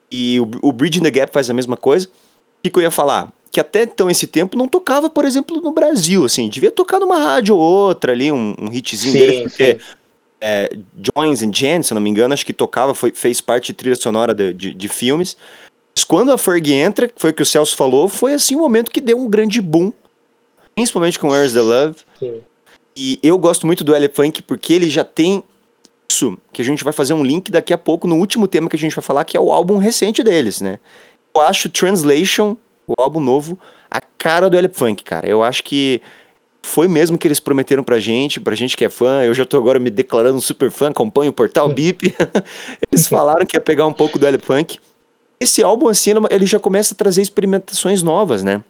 E 0.09 0.39
o, 0.39 0.49
o 0.63 0.71
Bridge 0.71 1.01
in 1.01 1.03
the 1.03 1.11
Gap 1.11 1.33
faz 1.33 1.51
a 1.51 1.53
mesma 1.53 1.77
coisa. 1.77 2.07
O 2.07 2.71
que, 2.71 2.79
eu 2.79 2.83
ia 2.83 2.93
falar? 2.93 3.33
Que 3.51 3.59
até 3.59 3.83
então 3.83 4.09
esse 4.09 4.29
tempo 4.29 4.57
não 4.57 4.69
tocava, 4.69 5.11
por 5.11 5.25
exemplo, 5.25 5.61
no 5.61 5.73
Brasil, 5.73 6.25
assim, 6.25 6.49
devia 6.49 6.71
tocar 6.71 7.01
numa 7.01 7.19
rádio 7.19 7.57
ou 7.57 7.61
outra 7.61 8.13
ali, 8.13 8.31
um, 8.31 8.55
um 8.57 8.73
hitzinho 8.73 9.13
sim, 9.13 9.19
dele, 9.19 9.43
porque 9.49 9.79
é, 10.41 10.71
Joins 11.17 11.43
and 11.43 11.53
Jen, 11.53 11.83
se 11.83 11.93
eu 11.93 11.97
não 11.97 12.03
me 12.03 12.11
engano, 12.11 12.33
acho 12.33 12.47
que 12.47 12.53
tocava, 12.53 12.95
foi, 12.95 13.11
fez 13.11 13.41
parte 13.41 13.69
de 13.69 13.73
trilha 13.73 13.97
sonora 13.97 14.33
de, 14.33 14.55
de, 14.55 14.73
de 14.73 14.89
filmes. 14.89 15.37
Mas 15.93 16.05
quando 16.05 16.31
a 16.31 16.39
Fergie 16.39 16.75
entra, 16.75 17.11
foi 17.17 17.31
o 17.31 17.35
que 17.35 17.43
o 17.43 17.47
Celso 17.47 17.75
falou, 17.75 18.09
foi 18.09 18.35
assim 18.35 18.55
um 18.55 18.61
momento 18.61 18.93
que 18.93 19.01
deu 19.01 19.19
um 19.19 19.29
grande 19.29 19.61
boom, 19.61 19.93
principalmente 20.77 21.19
com 21.19 21.31
Where's 21.31 21.53
the 21.53 21.63
Love. 21.63 21.97
Sim. 22.21 22.43
E 23.01 23.21
eu 23.23 23.39
gosto 23.39 23.65
muito 23.65 23.85
do 23.85 23.95
Elefunk 23.95 24.43
porque 24.43 24.73
ele 24.73 24.91
já 24.91 25.05
tem 25.05 25.45
isso, 26.11 26.37
que 26.53 26.61
a 26.61 26.65
gente 26.65 26.83
vai 26.83 26.93
fazer 26.93 27.15
um 27.15 27.23
link 27.23 27.49
daqui 27.49 27.73
a 27.73 27.79
pouco 27.79 28.09
no 28.09 28.17
último 28.17 28.49
tema 28.49 28.69
que 28.69 28.75
a 28.75 28.79
gente 28.79 28.97
vai 28.97 29.05
falar, 29.05 29.25
que 29.25 29.37
é 29.37 29.41
o 29.41 29.53
álbum 29.53 29.77
recente 29.77 30.21
deles, 30.25 30.61
né? 30.61 30.81
Eu 31.33 31.43
acho 31.43 31.69
Translation, 31.69 32.57
o 32.89 32.95
álbum 32.99 33.21
novo, 33.21 33.57
a 33.89 34.01
cara 34.01 34.51
do 34.51 34.57
Elefunk, 34.57 35.05
cara. 35.05 35.29
Eu 35.29 35.45
acho 35.45 35.63
que 35.63 36.03
foi 36.61 36.89
mesmo 36.89 37.17
que 37.17 37.29
eles 37.29 37.39
prometeram 37.39 37.85
pra 37.85 38.01
gente, 38.01 38.41
pra 38.41 38.57
gente 38.57 38.77
que 38.77 38.85
é 38.85 38.91
fã. 38.91 39.23
Eu 39.23 39.33
já 39.33 39.45
tô 39.45 39.57
agora 39.59 39.79
me 39.79 39.91
declarando 39.91 40.41
super 40.41 40.69
fã, 40.69 40.89
acompanho 40.89 41.31
o 41.31 41.33
portal 41.33 41.69
BIP. 41.69 42.13
eles 42.91 43.07
falaram 43.07 43.47
que 43.47 43.57
ia 43.57 43.61
pegar 43.61 43.87
um 43.87 43.93
pouco 43.93 44.19
do 44.19 44.27
Elefunk. 44.27 44.81
Esse 45.39 45.63
álbum, 45.63 45.87
assim, 45.87 46.11
ele 46.31 46.47
já 46.47 46.59
começa 46.59 46.95
a 46.95 46.97
trazer 46.97 47.23
experimentações 47.23 48.03
novas, 48.03 48.43
né? 48.43 48.65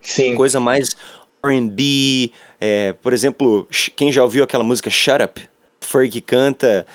Sim. 0.00 0.34
Coisa 0.36 0.58
mais 0.58 0.96
R&B, 1.44 2.32
é, 2.60 2.92
por 2.92 3.12
exemplo, 3.12 3.68
quem 3.94 4.10
já 4.10 4.22
ouviu 4.22 4.44
aquela 4.44 4.64
música 4.64 4.90
Shut 4.90 5.22
Up, 5.22 5.48
Ferg 5.80 6.20
canta, 6.20 6.86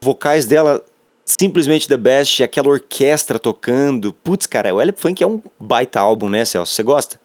vocais 0.00 0.46
dela 0.46 0.84
simplesmente 1.24 1.88
the 1.88 1.96
best, 1.96 2.42
aquela 2.42 2.68
orquestra 2.68 3.38
tocando. 3.38 4.12
Putz, 4.12 4.46
cara, 4.46 4.74
o 4.74 4.80
Elep 4.80 5.00
Funk 5.00 5.22
é 5.22 5.26
um 5.26 5.40
baita 5.58 6.00
álbum, 6.00 6.28
né, 6.28 6.44
Celso? 6.44 6.74
Você 6.74 6.82
gosta? 6.82 7.20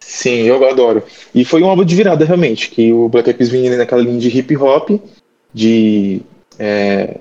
Sim, 0.00 0.42
eu 0.42 0.68
adoro. 0.68 1.02
E 1.34 1.44
foi 1.44 1.62
um 1.62 1.68
álbum 1.68 1.84
de 1.84 1.94
virada, 1.94 2.24
realmente, 2.24 2.70
que 2.70 2.92
o 2.92 3.08
Black 3.08 3.28
Eyed 3.28 3.38
Peas 3.38 3.50
vinha 3.50 3.76
naquela 3.76 4.02
linha 4.02 4.18
de 4.18 4.28
hip 4.28 4.54
hop, 4.56 4.90
de 5.52 6.20
é, 6.58 7.18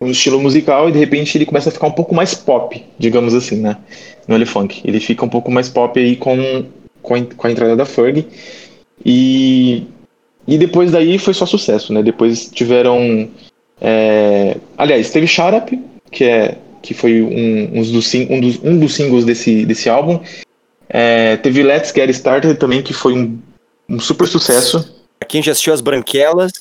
um 0.00 0.10
estilo 0.10 0.40
musical, 0.40 0.88
e 0.88 0.92
de 0.92 0.98
repente 0.98 1.38
ele 1.38 1.46
começa 1.46 1.68
a 1.68 1.72
ficar 1.72 1.86
um 1.86 1.92
pouco 1.92 2.14
mais 2.14 2.34
pop, 2.34 2.84
digamos 2.98 3.34
assim, 3.34 3.60
né? 3.60 3.76
No 4.26 4.34
Elep 4.34 4.50
Funk. 4.50 4.82
Ele 4.84 4.98
fica 4.98 5.24
um 5.24 5.28
pouco 5.28 5.50
mais 5.50 5.68
pop 5.68 5.98
aí 5.98 6.16
com 6.16 6.66
com 7.00 7.14
a, 7.14 7.22
com 7.22 7.46
a 7.46 7.50
entrada 7.50 7.76
da 7.76 7.86
Ferg. 7.86 8.26
E, 9.04 9.86
e 10.46 10.58
depois 10.58 10.90
daí 10.90 11.18
foi 11.18 11.34
só 11.34 11.46
sucesso, 11.46 11.92
né? 11.92 12.02
Depois 12.02 12.50
tiveram. 12.52 13.28
É, 13.80 14.56
aliás, 14.76 15.10
teve 15.10 15.26
Shut 15.26 15.54
Up, 15.54 15.80
que, 16.10 16.24
é, 16.24 16.56
que 16.82 16.94
foi 16.94 17.22
um, 17.22 17.78
um, 17.78 17.82
dos, 17.82 18.14
um, 18.14 18.40
dos, 18.40 18.60
um 18.62 18.78
dos 18.78 18.94
singles 18.94 19.24
desse, 19.24 19.64
desse 19.64 19.88
álbum. 19.88 20.20
É, 20.88 21.36
teve 21.36 21.62
Let's 21.62 21.92
Get 21.94 22.10
Started 22.10 22.54
também, 22.54 22.82
que 22.82 22.92
foi 22.92 23.12
um, 23.12 23.38
um 23.88 24.00
super 24.00 24.26
sucesso. 24.26 24.96
Quem 25.28 25.42
já 25.42 25.52
assistiu 25.52 25.74
As 25.74 25.80
Branquelas 25.80 26.52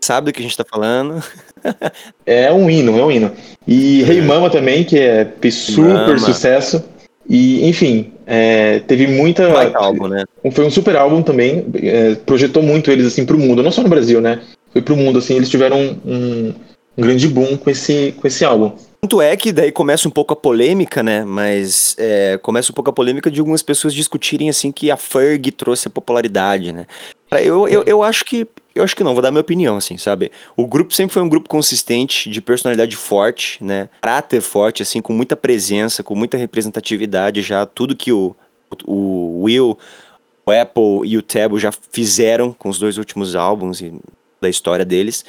sabe 0.00 0.26
do 0.26 0.34
que 0.34 0.40
a 0.40 0.42
gente 0.42 0.56
tá 0.56 0.64
falando. 0.68 1.22
é 2.26 2.52
um 2.52 2.68
hino, 2.68 2.98
é 2.98 3.04
um 3.04 3.10
hino. 3.10 3.32
E 3.66 4.02
Rei 4.02 4.18
hey 4.18 4.22
Mama 4.22 4.50
também, 4.50 4.84
que 4.84 4.98
é 4.98 5.32
super 5.50 5.84
Mama. 5.84 6.18
sucesso. 6.18 6.84
E, 7.28 7.66
enfim, 7.68 8.12
é, 8.32 8.78
teve 8.86 9.08
muita. 9.08 9.44
álbum, 9.76 10.06
né? 10.06 10.22
Foi 10.52 10.64
um 10.64 10.70
super 10.70 10.94
álbum 10.94 11.20
também. 11.20 11.66
É, 11.82 12.14
projetou 12.14 12.62
muito 12.62 12.88
eles 12.88 13.04
assim 13.04 13.26
pro 13.26 13.36
mundo, 13.36 13.60
não 13.60 13.72
só 13.72 13.82
no 13.82 13.88
Brasil, 13.88 14.20
né? 14.20 14.40
Foi 14.72 14.80
pro 14.80 14.96
mundo, 14.96 15.18
assim, 15.18 15.34
eles 15.34 15.50
tiveram 15.50 15.98
um, 16.06 16.54
um 16.96 17.02
grande 17.02 17.26
boom 17.26 17.56
com 17.56 17.68
esse, 17.68 18.14
com 18.16 18.28
esse 18.28 18.44
álbum. 18.44 18.70
Tanto 19.00 19.20
é 19.20 19.36
que 19.36 19.50
daí 19.50 19.72
começa 19.72 20.06
um 20.06 20.12
pouco 20.12 20.32
a 20.32 20.36
polêmica, 20.36 21.02
né? 21.02 21.24
Mas 21.24 21.96
é, 21.98 22.38
começa 22.40 22.70
um 22.70 22.74
pouco 22.74 22.90
a 22.90 22.92
polêmica 22.92 23.32
de 23.32 23.40
algumas 23.40 23.64
pessoas 23.64 23.92
discutirem 23.92 24.48
assim 24.48 24.70
que 24.70 24.92
a 24.92 24.96
Ferg 24.96 25.50
trouxe 25.50 25.88
a 25.88 25.90
popularidade, 25.90 26.72
né? 26.72 26.86
Eu, 27.32 27.66
eu, 27.66 27.82
eu 27.84 28.00
acho 28.00 28.24
que 28.24 28.46
eu 28.74 28.84
acho 28.84 28.94
que 28.94 29.02
não, 29.02 29.14
vou 29.14 29.22
dar 29.22 29.30
minha 29.30 29.40
opinião, 29.40 29.76
assim, 29.76 29.96
sabe? 29.96 30.30
O 30.56 30.66
grupo 30.66 30.94
sempre 30.94 31.12
foi 31.12 31.22
um 31.22 31.28
grupo 31.28 31.48
consistente, 31.48 32.30
de 32.30 32.40
personalidade 32.40 32.96
forte, 32.96 33.62
né? 33.62 33.88
Caráter 34.00 34.40
forte, 34.40 34.82
assim, 34.82 35.00
com 35.00 35.12
muita 35.12 35.36
presença, 35.36 36.02
com 36.02 36.14
muita 36.14 36.36
representatividade 36.36 37.42
já. 37.42 37.66
Tudo 37.66 37.96
que 37.96 38.12
o, 38.12 38.34
o 38.86 39.42
Will, 39.42 39.76
o 40.46 40.50
Apple 40.50 41.00
e 41.04 41.16
o 41.16 41.22
Tebo 41.22 41.58
já 41.58 41.72
fizeram 41.72 42.52
com 42.52 42.68
os 42.68 42.78
dois 42.78 42.96
últimos 42.96 43.34
álbuns 43.34 43.80
e 43.80 43.92
da 44.40 44.48
história 44.48 44.84
deles. 44.84 45.24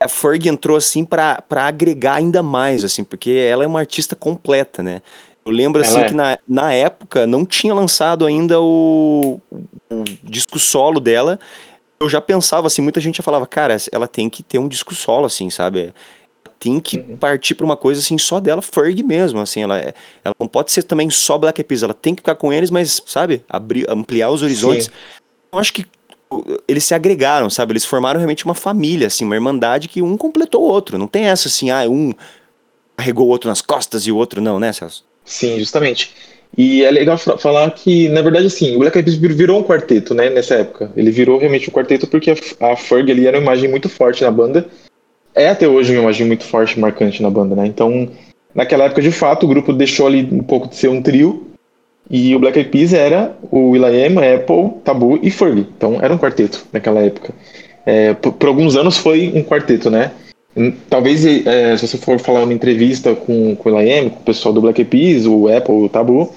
A 0.00 0.08
Ferg 0.08 0.48
entrou, 0.48 0.76
assim, 0.76 1.04
para 1.04 1.44
agregar 1.50 2.14
ainda 2.14 2.42
mais, 2.42 2.84
assim, 2.84 3.04
porque 3.04 3.30
ela 3.30 3.62
é 3.62 3.66
uma 3.66 3.78
artista 3.78 4.16
completa, 4.16 4.82
né? 4.82 5.00
Eu 5.46 5.52
lembro, 5.52 5.80
assim, 5.80 6.00
é. 6.00 6.04
que 6.06 6.14
na, 6.14 6.38
na 6.48 6.72
época 6.72 7.26
não 7.26 7.46
tinha 7.46 7.72
lançado 7.72 8.26
ainda 8.26 8.60
o, 8.60 9.40
o 9.88 10.04
disco 10.24 10.58
solo 10.58 10.98
dela 10.98 11.38
eu 12.02 12.08
já 12.08 12.20
pensava 12.20 12.66
assim, 12.66 12.82
muita 12.82 13.00
gente 13.00 13.16
já 13.16 13.22
falava, 13.22 13.46
cara, 13.46 13.76
ela 13.90 14.06
tem 14.06 14.28
que 14.28 14.42
ter 14.42 14.58
um 14.58 14.68
disco 14.68 14.94
solo, 14.94 15.26
assim, 15.26 15.48
sabe? 15.50 15.94
Tem 16.58 16.78
que 16.78 16.98
uhum. 16.98 17.16
partir 17.16 17.54
para 17.54 17.64
uma 17.64 17.76
coisa 17.76 18.00
assim, 18.00 18.18
só 18.18 18.38
dela, 18.40 18.62
Ferg 18.62 19.02
mesmo, 19.02 19.40
assim, 19.40 19.62
ela, 19.62 19.78
é, 19.78 19.94
ela 20.24 20.34
não 20.38 20.46
pode 20.46 20.70
ser 20.70 20.82
também 20.82 21.10
só 21.10 21.38
Black 21.38 21.60
Eyed 21.60 21.68
Peas, 21.68 21.82
ela 21.82 21.94
tem 21.94 22.14
que 22.14 22.20
ficar 22.20 22.34
com 22.34 22.52
eles, 22.52 22.70
mas, 22.70 23.02
sabe, 23.06 23.44
abrir, 23.48 23.88
ampliar 23.88 24.30
os 24.30 24.42
horizontes. 24.42 24.86
Sim. 24.86 24.92
Eu 25.52 25.58
acho 25.58 25.72
que 25.72 25.86
eles 26.66 26.84
se 26.84 26.94
agregaram, 26.94 27.50
sabe? 27.50 27.72
Eles 27.72 27.84
formaram 27.84 28.18
realmente 28.18 28.44
uma 28.44 28.54
família, 28.54 29.06
assim, 29.06 29.24
uma 29.24 29.34
irmandade 29.34 29.88
que 29.88 30.00
um 30.00 30.16
completou 30.16 30.62
o 30.62 30.66
outro. 30.66 30.96
Não 30.98 31.06
tem 31.06 31.24
essa 31.24 31.48
assim, 31.48 31.70
ah, 31.70 31.88
um 31.88 32.12
carregou 32.96 33.26
o 33.26 33.30
outro 33.30 33.48
nas 33.48 33.60
costas 33.60 34.06
e 34.06 34.12
o 34.12 34.16
outro 34.16 34.40
não, 34.40 34.58
né, 34.58 34.72
Celso? 34.72 35.04
Sim, 35.24 35.58
justamente. 35.58 36.14
E 36.56 36.84
é 36.84 36.90
legal 36.90 37.16
falar 37.16 37.70
que, 37.70 38.08
na 38.10 38.20
verdade, 38.20 38.46
assim, 38.46 38.76
o 38.76 38.78
Black 38.78 38.98
Eyed 38.98 39.18
Peas 39.18 39.34
virou 39.34 39.60
um 39.60 39.62
quarteto, 39.62 40.14
né, 40.14 40.28
nessa 40.28 40.56
época. 40.56 40.92
Ele 40.94 41.10
virou 41.10 41.38
realmente 41.38 41.70
um 41.70 41.72
quarteto 41.72 42.06
porque 42.06 42.34
a, 42.60 42.76
Ferg 42.76 43.10
ali 43.10 43.26
era 43.26 43.38
uma 43.38 43.44
imagem 43.44 43.70
muito 43.70 43.88
forte 43.88 44.22
na 44.22 44.30
banda. 44.30 44.66
É 45.34 45.48
até 45.48 45.66
hoje 45.66 45.92
uma 45.92 46.02
imagem 46.02 46.26
muito 46.26 46.44
forte 46.44 46.76
e 46.76 46.80
marcante 46.80 47.22
na 47.22 47.30
banda, 47.30 47.56
né? 47.56 47.66
Então, 47.66 48.10
naquela 48.54 48.84
época, 48.84 49.00
de 49.00 49.10
fato, 49.10 49.46
o 49.46 49.48
grupo 49.48 49.72
deixou 49.72 50.06
ali 50.06 50.28
um 50.30 50.42
pouco 50.42 50.68
de 50.68 50.76
ser 50.76 50.88
um 50.88 51.00
trio. 51.00 51.46
E 52.10 52.34
o 52.36 52.38
Black 52.38 52.58
Eyed 52.58 52.70
Peas 52.70 52.92
era 52.92 53.34
o 53.50 53.70
Will.i.am, 53.70 54.18
Apple, 54.18 54.80
Tabu 54.84 55.18
e 55.22 55.30
Ferg. 55.30 55.60
Então, 55.60 55.98
era 56.02 56.12
um 56.12 56.18
quarteto 56.18 56.66
naquela 56.70 57.00
época. 57.00 57.32
É, 57.86 58.12
por, 58.12 58.34
por 58.34 58.48
alguns 58.48 58.76
anos 58.76 58.98
foi 58.98 59.32
um 59.34 59.42
quarteto, 59.42 59.88
né? 59.88 60.10
Talvez, 60.88 61.24
é, 61.24 61.76
se 61.76 61.86
você 61.86 61.96
for 61.96 62.18
falar 62.18 62.42
uma 62.42 62.52
entrevista 62.52 63.14
com, 63.14 63.56
com 63.56 63.70
o 63.70 63.78
L.A.M., 63.78 64.10
com 64.10 64.20
o 64.20 64.22
pessoal 64.22 64.52
do 64.52 64.60
Black 64.60 64.80
Eyed 64.80 65.26
o 65.26 65.48
Apple, 65.48 65.74
o 65.74 65.88
Tabu, 65.88 66.32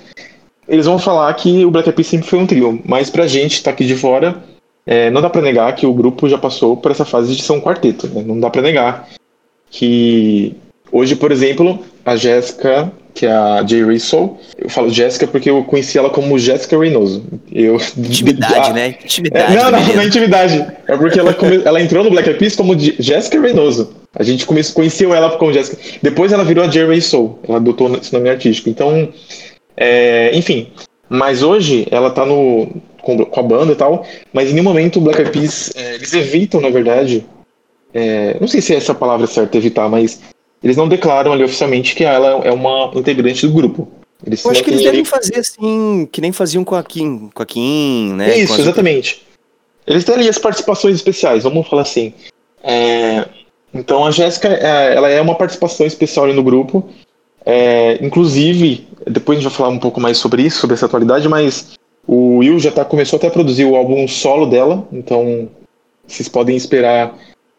eles 0.67 0.85
vão 0.85 0.97
falar 0.97 1.33
que 1.33 1.65
o 1.65 1.71
Black 1.71 1.89
Eyed 1.89 2.03
sempre 2.03 2.27
foi 2.27 2.39
um 2.39 2.47
trio. 2.47 2.81
Mas 2.85 3.09
pra 3.09 3.27
gente 3.27 3.61
tá 3.61 3.71
aqui 3.71 3.85
de 3.85 3.95
fora, 3.95 4.41
é, 4.85 5.09
não 5.09 5.21
dá 5.21 5.29
pra 5.29 5.41
negar 5.41 5.75
que 5.75 5.85
o 5.85 5.93
grupo 5.93 6.29
já 6.29 6.37
passou 6.37 6.77
por 6.77 6.91
essa 6.91 7.03
fase 7.03 7.35
de 7.35 7.43
ser 7.43 7.51
um 7.51 7.61
quarteto. 7.61 8.07
Né? 8.07 8.23
Não 8.25 8.39
dá 8.39 8.49
pra 8.49 8.61
negar 8.61 9.09
que 9.69 10.55
hoje, 10.91 11.15
por 11.15 11.31
exemplo, 11.31 11.83
a 12.05 12.15
Jéssica, 12.15 12.91
que 13.15 13.25
é 13.25 13.31
a 13.31 13.65
Jay 13.65 13.81
Russell, 13.81 14.37
eu 14.57 14.69
falo 14.69 14.89
Jéssica 14.89 15.25
porque 15.25 15.49
eu 15.49 15.63
conheci 15.63 15.97
ela 15.97 16.09
como 16.09 16.37
Jéssica 16.37 16.77
Reynoso. 16.77 17.23
Eu, 17.49 17.77
intimidade, 17.97 18.73
né? 18.75 18.95
Intimidade. 19.01 19.53
É, 19.53 19.55
não, 19.55 19.71
não, 19.71 19.95
não 19.95 20.01
é 20.01 20.05
intimidade. 20.05 20.67
É 20.85 20.97
porque 20.97 21.17
ela, 21.17 21.33
come, 21.33 21.61
ela 21.63 21.81
entrou 21.81 22.03
no 22.03 22.09
Black 22.09 22.27
Eyed 22.27 22.37
Peas 22.37 22.55
como 22.57 22.77
Jéssica 22.77 23.39
Reynoso. 23.39 23.95
A 24.13 24.21
gente 24.21 24.45
come, 24.45 24.61
conheceu 24.65 25.15
ela 25.15 25.37
como 25.37 25.53
Jessica. 25.53 25.77
Depois 26.01 26.33
ela 26.33 26.43
virou 26.43 26.65
a 26.65 26.69
Jerry 26.69 27.01
Soul. 27.01 27.39
Ela 27.47 27.57
adotou 27.57 27.95
esse 27.95 28.13
nome 28.13 28.29
artístico. 28.29 28.69
Então, 28.69 29.09
é, 29.77 30.35
enfim. 30.35 30.67
Mas 31.09 31.41
hoje 31.41 31.87
ela 31.91 32.09
tá 32.11 32.25
no. 32.25 32.67
com, 33.01 33.23
com 33.25 33.39
a 33.39 33.43
banda 33.43 33.71
e 33.71 33.75
tal, 33.75 34.05
mas 34.33 34.49
em 34.49 34.53
nenhum 34.53 34.63
momento 34.63 34.97
o 34.97 35.01
Black 35.01 35.19
Eyed 35.19 35.31
Peas, 35.31 35.71
é, 35.75 35.95
eles 35.95 36.13
evitam, 36.13 36.59
na 36.59 36.69
verdade, 36.69 37.25
é, 37.93 38.35
não 38.41 38.47
sei 38.47 38.59
se 38.59 38.73
é 38.73 38.77
essa 38.77 38.93
palavra 38.93 39.27
certa, 39.27 39.57
evitar, 39.57 39.87
mas 39.87 40.19
eles 40.65 40.75
não 40.75 40.89
declaram 40.89 41.31
ali 41.31 41.43
oficialmente 41.43 41.93
que 41.93 42.03
ela 42.03 42.43
é 42.43 42.51
uma 42.51 42.91
integrante 42.95 43.45
do 43.45 43.53
grupo. 43.53 43.87
Eles 44.25 44.43
Eu 44.43 44.49
acho 44.49 44.63
que 44.63 44.71
eles 44.71 44.81
devem 44.81 45.01
ali... 45.01 45.07
fazer 45.07 45.37
assim, 45.37 46.09
que 46.11 46.19
nem 46.19 46.31
faziam 46.31 46.63
com 46.63 46.73
a 46.73 46.83
Kim, 46.83 47.29
com 47.31 47.43
a 47.43 47.45
Kim, 47.45 48.13
né? 48.13 48.35
Isso, 48.35 48.59
exatamente. 48.59 49.21
Eles 49.85 50.03
têm 50.03 50.15
ali 50.15 50.27
as 50.27 50.39
participações 50.39 50.95
especiais, 50.95 51.43
vamos 51.43 51.67
falar 51.67 51.83
assim. 51.83 52.11
É, 52.63 53.27
então 53.71 54.03
a 54.03 54.09
Jéssica, 54.09 54.47
é, 54.47 54.95
ela 54.95 55.07
é 55.07 55.21
uma 55.21 55.35
participação 55.35 55.85
especial 55.85 56.25
ali 56.25 56.33
no 56.33 56.41
grupo. 56.41 56.89
É, 57.45 58.03
inclusive, 58.03 58.87
depois 59.05 59.37
a 59.37 59.41
gente 59.41 59.49
vai 59.51 59.57
falar 59.57 59.69
um 59.69 59.77
pouco 59.77 60.01
mais 60.01 60.17
sobre 60.17 60.41
isso, 60.41 60.61
sobre 60.61 60.73
essa 60.73 60.87
atualidade, 60.87 61.29
mas 61.29 61.75
o 62.07 62.37
Will 62.37 62.57
já 62.57 62.71
tá, 62.71 62.83
começou 62.83 63.17
até 63.17 63.27
a 63.27 63.31
produzir 63.31 63.65
o 63.65 63.75
álbum 63.75 64.07
solo 64.07 64.47
dela, 64.47 64.87
então 64.91 65.47
vocês 66.07 66.27
podem 66.27 66.57
esperar 66.57 67.15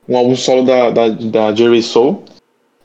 um 0.09 0.17
álbum 0.17 0.35
solo 0.35 0.65
da, 0.65 0.91
da, 0.91 1.09
da 1.09 1.55
Jerry 1.55 1.85
Soul. 1.85 2.25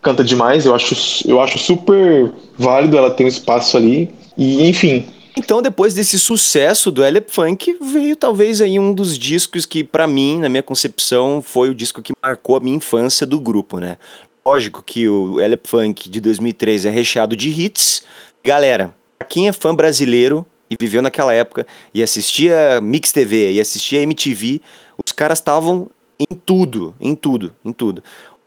Canta 0.02 0.24
demais, 0.24 0.66
eu 0.66 0.74
acho, 0.74 0.96
eu 1.28 1.40
acho 1.40 1.60
super 1.60 2.32
válido 2.58 2.98
ela 2.98 3.12
ter 3.12 3.24
um 3.24 3.28
espaço 3.28 3.78
ali. 3.78 4.10
E, 4.38 4.68
enfim, 4.68 5.06
então, 5.38 5.62
depois 5.62 5.94
desse 5.94 6.20
sucesso 6.20 6.92
do 6.92 7.06
Elep 7.06 7.32
Funk, 7.32 7.78
veio 7.82 8.16
talvez 8.16 8.60
aí 8.60 8.78
um 8.78 8.94
dos 8.94 9.18
discos 9.18 9.66
que, 9.66 9.84
para 9.84 10.06
mim, 10.06 10.40
na 10.40 10.50
minha 10.50 10.64
concepção, 10.64 11.42
foi 11.42 11.70
o 11.70 11.76
disco 11.76 12.02
que 12.02 12.12
marcou 12.22 12.58
a 12.58 12.60
minha 12.60 12.76
infância 12.76 13.26
do 13.26 13.40
grupo, 13.40 13.80
né? 13.80 13.98
Lógico 14.46 14.84
que 14.84 15.08
o 15.08 15.40
Elep 15.40 15.68
Funk 15.68 16.10
de 16.10 16.20
2003 16.20 16.86
é 16.86 16.90
recheado 16.90 17.36
de 17.36 17.50
hits. 17.50 18.04
Galera, 18.44 18.94
pra 19.18 19.28
quem 19.28 19.48
é 19.48 19.54
fã 19.54 19.74
brasileiro 19.74 20.46
e 20.70 20.76
viveu 20.80 21.02
naquela 21.02 21.34
época 21.34 21.66
e 21.94 22.04
assistia 22.04 22.82
Mix 22.82 23.12
TV 23.12 23.54
e 23.54 23.62
assistia 23.62 24.02
MTV, 24.02 24.62
os 25.06 25.12
caras 25.12 25.40
estavam 25.40 25.90
em 26.20 26.36
tudo, 26.36 26.94
em 27.00 27.16
tudo, 27.16 27.56
em 27.64 27.72
tudo. 27.72 28.04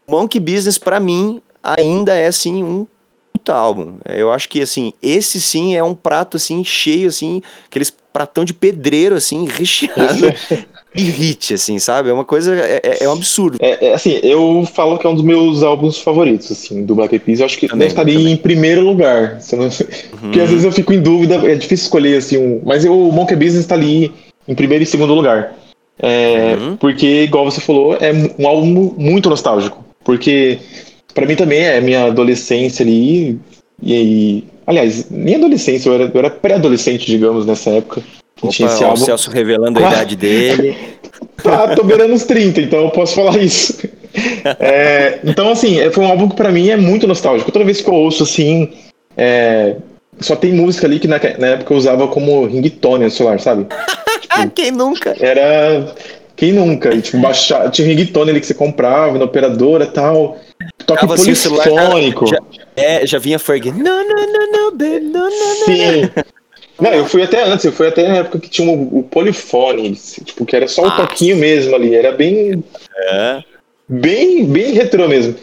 Monkey 0.07 0.39
Business, 0.39 0.77
para 0.77 0.99
mim, 0.99 1.41
ainda 1.63 2.13
é, 2.13 2.27
assim, 2.27 2.63
um 2.63 2.87
puta 3.33 3.53
álbum. 3.53 3.97
Eu 4.05 4.31
acho 4.31 4.49
que, 4.49 4.61
assim, 4.61 4.93
esse 5.01 5.39
sim 5.39 5.75
é 5.75 5.83
um 5.83 5.93
prato, 5.93 6.37
assim, 6.37 6.63
cheio, 6.63 7.09
assim, 7.09 7.41
aqueles 7.67 7.93
pratão 8.11 8.45
de 8.45 8.53
pedreiro, 8.53 9.15
assim, 9.15 9.45
recheado 9.51 10.33
de 10.93 11.03
hit, 11.03 11.53
assim, 11.53 11.77
sabe? 11.77 12.09
É 12.09 12.13
uma 12.13 12.23
coisa, 12.23 12.55
é, 12.55 12.79
é, 12.81 13.03
é 13.03 13.09
um 13.09 13.11
absurdo. 13.11 13.57
É, 13.59 13.87
é, 13.87 13.93
assim, 13.93 14.19
eu 14.23 14.65
falo 14.73 14.97
que 14.97 15.05
é 15.05 15.09
um 15.09 15.15
dos 15.15 15.23
meus 15.23 15.61
álbuns 15.61 15.99
favoritos, 15.99 16.49
assim, 16.51 16.85
do 16.85 16.95
Black 16.95 17.13
Eyed 17.13 17.25
Peas. 17.25 17.39
Eu 17.41 17.45
acho 17.45 17.57
que 17.57 17.67
também, 17.67 17.87
estaria 17.89 18.17
também. 18.17 18.33
em 18.33 18.37
primeiro 18.37 18.81
lugar. 18.81 19.39
Não... 19.51 19.59
Uhum. 19.59 19.69
Porque 20.21 20.39
às 20.39 20.49
vezes 20.49 20.63
eu 20.63 20.71
fico 20.71 20.93
em 20.93 21.01
dúvida, 21.01 21.35
é 21.35 21.55
difícil 21.55 21.85
escolher, 21.85 22.17
assim, 22.17 22.37
um... 22.37 22.61
mas 22.63 22.85
eu, 22.85 22.97
o 22.97 23.11
Monkey 23.11 23.35
Business 23.35 23.65
tá 23.65 23.75
ali 23.75 24.13
em 24.47 24.55
primeiro 24.55 24.83
e 24.83 24.87
segundo 24.87 25.13
lugar. 25.13 25.53
É, 25.99 26.55
uhum. 26.57 26.77
Porque, 26.77 27.23
igual 27.23 27.45
você 27.45 27.59
falou, 27.59 27.97
é 27.99 28.11
um 28.39 28.47
álbum 28.47 28.93
muito 28.97 29.29
nostálgico. 29.29 29.84
Porque 30.05 30.59
para 31.13 31.25
mim 31.25 31.35
também 31.35 31.59
é 31.59 31.81
minha 31.81 32.05
adolescência 32.05 32.85
ali. 32.85 33.37
E, 33.83 33.93
e 33.93 34.43
aliás, 34.65 35.09
minha 35.09 35.37
adolescência, 35.37 35.89
eu 35.89 35.95
era, 35.95 36.03
eu 36.13 36.19
era 36.19 36.29
pré-adolescente, 36.29 37.05
digamos, 37.05 37.45
nessa 37.45 37.71
época. 37.71 38.01
Opa, 38.41 38.51
tinha 38.53 38.69
esse 38.69 38.83
álbum. 38.83 39.01
O 39.01 39.05
Celso 39.05 39.31
revelando 39.31 39.83
a 39.83 39.89
idade 39.89 40.15
dele. 40.15 40.77
tá, 41.41 41.69
tô 41.75 41.83
beirando 41.83 42.13
os 42.13 42.23
30, 42.23 42.61
então 42.61 42.79
eu 42.79 42.91
posso 42.91 43.15
falar 43.15 43.37
isso. 43.37 43.77
É, 44.59 45.19
então, 45.23 45.51
assim, 45.51 45.79
é, 45.79 45.91
foi 45.91 46.03
um 46.03 46.07
álbum 46.07 46.29
que 46.29 46.35
pra 46.35 46.51
mim 46.51 46.69
é 46.69 46.77
muito 46.77 47.07
nostálgico. 47.07 47.51
Toda 47.51 47.65
vez 47.65 47.81
que 47.81 47.89
eu 47.89 47.93
ouço, 47.93 48.23
assim, 48.23 48.71
é, 49.17 49.75
só 50.19 50.35
tem 50.35 50.53
música 50.53 50.87
ali 50.87 50.99
que 50.99 51.07
na, 51.07 51.19
na, 51.37 51.47
época 51.47 51.73
eu 51.73 51.77
usava 51.77 52.07
como 52.07 52.45
ringtone 52.45 53.05
no 53.05 53.11
celular, 53.11 53.39
sabe? 53.39 53.65
Tipo, 54.21 54.49
Quem 54.55 54.71
nunca? 54.71 55.15
Era. 55.19 55.93
Quem 56.35 56.51
nunca? 56.51 56.93
E, 56.93 57.01
tipo, 57.01 57.17
baixar, 57.19 57.69
tinha 57.71 57.87
ringtone 57.87 58.31
ali 58.31 58.39
que 58.41 58.45
você 58.45 58.53
comprava 58.53 59.17
na 59.17 59.25
operadora 59.25 59.85
e 59.85 59.87
tal. 59.87 60.37
Toque 60.85 61.05
assim, 61.05 61.33
polifônico. 61.33 62.27
Já, 62.27 62.39
é, 62.75 63.07
já 63.07 63.17
vinha 63.17 63.39
Ferg. 63.39 63.71
Não, 63.71 64.07
não, 64.07 64.27
não, 64.27 64.51
não, 64.51 64.71
baby, 64.71 64.99
não, 64.99 65.29
não, 65.29 65.55
Sim. 65.65 66.09
Não, 66.79 66.93
eu 66.93 67.05
fui 67.05 67.23
até 67.23 67.43
antes, 67.43 67.63
eu 67.63 67.71
fui 67.71 67.87
até 67.87 68.07
na 68.07 68.17
época 68.17 68.39
que 68.39 68.49
tinha 68.49 68.69
o, 68.69 68.99
o 68.99 69.03
polifone, 69.03 69.93
tipo, 69.93 70.45
que 70.45 70.55
era 70.55 70.67
só 70.67 70.83
um 70.83 70.87
ah, 70.87 70.97
toquinho 70.97 71.37
mesmo 71.37 71.73
ali, 71.73 71.95
era 71.95 72.11
bem. 72.11 72.61
É. 72.97 73.43
Bem, 73.87 74.45
bem 74.45 74.73
retrô 74.73 75.07
mesmo. 75.07 75.35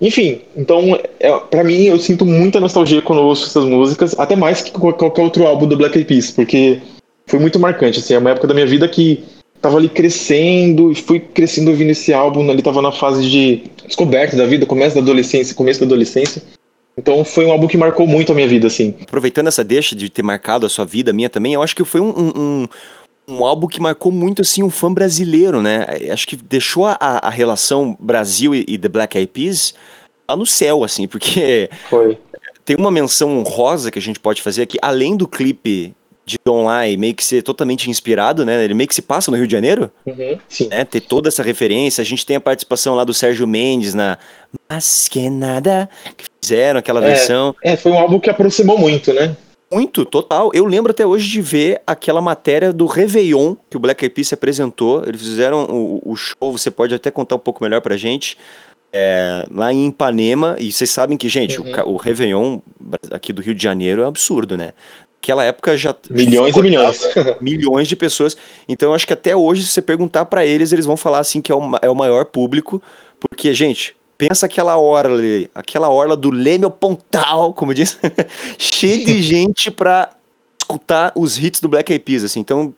Enfim, 0.00 0.42
então, 0.54 1.00
é, 1.18 1.32
para 1.50 1.64
mim, 1.64 1.84
eu 1.84 1.98
sinto 1.98 2.26
muita 2.26 2.60
nostalgia 2.60 3.00
quando 3.00 3.20
eu 3.20 3.26
ouço 3.26 3.46
essas 3.46 3.64
músicas, 3.64 4.14
até 4.18 4.36
mais 4.36 4.60
que 4.60 4.72
qualquer 4.72 5.22
outro 5.22 5.46
álbum 5.46 5.66
do 5.66 5.76
Black 5.76 5.96
Eyed 5.96 6.06
Peas, 6.06 6.30
porque 6.30 6.80
foi 7.26 7.38
muito 7.38 7.58
marcante, 7.58 8.00
assim, 8.00 8.12
é 8.12 8.18
uma 8.18 8.30
época 8.30 8.46
da 8.46 8.52
minha 8.52 8.66
vida 8.66 8.86
que 8.86 9.24
tava 9.64 9.78
ali 9.78 9.88
crescendo, 9.88 10.92
e 10.92 10.94
fui 10.94 11.18
crescendo 11.18 11.70
ouvindo 11.70 11.90
esse 11.90 12.12
álbum, 12.12 12.50
ali 12.50 12.60
tava 12.60 12.82
na 12.82 12.92
fase 12.92 13.26
de 13.30 13.62
descoberta 13.86 14.36
da 14.36 14.44
vida, 14.44 14.66
começo 14.66 14.94
da 14.94 15.00
adolescência, 15.00 15.54
começo 15.54 15.80
da 15.80 15.86
adolescência. 15.86 16.42
Então 16.98 17.24
foi 17.24 17.46
um 17.46 17.50
álbum 17.50 17.66
que 17.66 17.78
marcou 17.78 18.06
muito 18.06 18.30
a 18.30 18.34
minha 18.34 18.46
vida, 18.46 18.66
assim. 18.66 18.94
Aproveitando 19.02 19.46
essa 19.46 19.64
deixa 19.64 19.96
de 19.96 20.10
ter 20.10 20.22
marcado 20.22 20.66
a 20.66 20.68
sua 20.68 20.84
vida, 20.84 21.12
a 21.12 21.14
minha 21.14 21.30
também, 21.30 21.54
eu 21.54 21.62
acho 21.62 21.74
que 21.74 21.82
foi 21.82 22.02
um, 22.02 22.10
um, 22.10 22.68
um 23.26 23.42
álbum 23.42 23.66
que 23.66 23.80
marcou 23.80 24.12
muito, 24.12 24.42
assim, 24.42 24.62
um 24.62 24.68
fã 24.68 24.92
brasileiro, 24.92 25.62
né? 25.62 25.86
Acho 26.12 26.28
que 26.28 26.36
deixou 26.36 26.84
a, 26.84 26.98
a 27.00 27.30
relação 27.30 27.96
Brasil 27.98 28.54
e, 28.54 28.66
e 28.68 28.76
The 28.76 28.88
Black 28.90 29.16
Eyed 29.16 29.32
Peas 29.32 29.74
lá 30.28 30.36
no 30.36 30.44
céu, 30.44 30.84
assim, 30.84 31.08
porque... 31.08 31.70
Foi. 31.88 32.18
Tem 32.66 32.76
uma 32.78 32.90
menção 32.90 33.38
honrosa 33.38 33.90
que 33.90 33.98
a 33.98 34.02
gente 34.02 34.20
pode 34.20 34.42
fazer 34.42 34.62
aqui, 34.62 34.78
além 34.80 35.16
do 35.16 35.26
clipe 35.26 35.94
de 36.24 36.38
Lai 36.46 36.96
meio 36.96 37.14
que 37.14 37.22
ser 37.22 37.42
totalmente 37.42 37.90
inspirado, 37.90 38.44
né? 38.44 38.64
Ele 38.64 38.74
meio 38.74 38.88
que 38.88 38.94
se 38.94 39.02
passa 39.02 39.30
no 39.30 39.36
Rio 39.36 39.46
de 39.46 39.52
Janeiro. 39.52 39.90
Uhum, 40.06 40.38
sim. 40.48 40.68
Né? 40.68 40.84
Ter 40.84 41.00
toda 41.00 41.28
essa 41.28 41.42
referência. 41.42 42.02
A 42.02 42.04
gente 42.04 42.24
tem 42.24 42.36
a 42.36 42.40
participação 42.40 42.94
lá 42.94 43.04
do 43.04 43.12
Sérgio 43.12 43.46
Mendes 43.46 43.94
na 43.94 44.18
Mas 44.68 45.08
que 45.08 45.28
nada 45.28 45.88
que 46.16 46.24
fizeram 46.40 46.78
aquela 46.78 47.04
é, 47.04 47.08
versão. 47.08 47.54
É, 47.62 47.76
foi 47.76 47.92
um 47.92 47.98
álbum 47.98 48.18
que 48.18 48.30
aproximou 48.30 48.78
muito, 48.78 49.12
né? 49.12 49.36
Muito, 49.72 50.04
total. 50.04 50.50
Eu 50.54 50.66
lembro 50.66 50.92
até 50.92 51.04
hoje 51.04 51.28
de 51.28 51.42
ver 51.42 51.82
aquela 51.86 52.20
matéria 52.20 52.72
do 52.72 52.86
Réveillon 52.86 53.56
que 53.68 53.76
o 53.76 53.80
Black 53.80 54.04
Eyed 54.04 54.14
Peas 54.14 54.28
se 54.28 54.34
apresentou. 54.34 55.02
Eles 55.04 55.20
fizeram 55.20 55.64
o, 55.64 56.00
o 56.04 56.16
show, 56.16 56.52
você 56.52 56.70
pode 56.70 56.94
até 56.94 57.10
contar 57.10 57.34
um 57.36 57.40
pouco 57.40 57.64
melhor 57.64 57.80
pra 57.80 57.96
gente. 57.96 58.38
É, 58.92 59.44
lá 59.50 59.72
em 59.72 59.88
Ipanema, 59.88 60.54
e 60.60 60.70
vocês 60.70 60.88
sabem 60.88 61.18
que, 61.18 61.28
gente, 61.28 61.60
uhum. 61.60 61.72
o, 61.86 61.94
o 61.94 61.96
Réveillon 61.96 62.60
aqui 63.10 63.32
do 63.32 63.42
Rio 63.42 63.52
de 63.52 63.60
Janeiro 63.60 64.02
é 64.02 64.04
um 64.04 64.08
absurdo, 64.08 64.56
né? 64.56 64.72
Naquela 65.24 65.42
época 65.42 65.76
já 65.76 65.96
milhões 66.10 66.54
e 66.54 66.62
milhões. 66.62 67.00
milhões 67.40 67.88
de 67.88 67.96
pessoas. 67.96 68.36
Então 68.68 68.90
eu 68.90 68.94
acho 68.94 69.06
que 69.06 69.12
até 69.14 69.34
hoje 69.34 69.62
se 69.62 69.70
você 69.70 69.82
perguntar 69.82 70.26
para 70.26 70.44
eles 70.44 70.70
eles 70.70 70.84
vão 70.84 70.96
falar 70.96 71.20
assim 71.20 71.40
que 71.40 71.50
é 71.50 71.54
o, 71.54 71.60
é 71.80 71.88
o 71.88 71.94
maior 71.94 72.26
público. 72.26 72.82
Porque 73.18 73.54
gente 73.54 73.96
pensa 74.18 74.44
aquela 74.46 74.76
hora 74.76 75.12
ali 75.12 75.50
aquela 75.54 75.88
hora 75.88 76.14
do 76.14 76.30
Leme 76.30 76.70
Pontal 76.70 77.54
como 77.54 77.74
diz 77.74 77.98
cheio 78.58 79.04
de 79.04 79.22
gente 79.22 79.70
para 79.70 80.10
escutar 80.60 81.10
os 81.16 81.36
hits 81.38 81.60
do 81.60 81.68
Black 81.68 81.90
Eyed 81.90 82.04
Peas 82.04 82.22
assim. 82.22 82.40
Então 82.40 82.74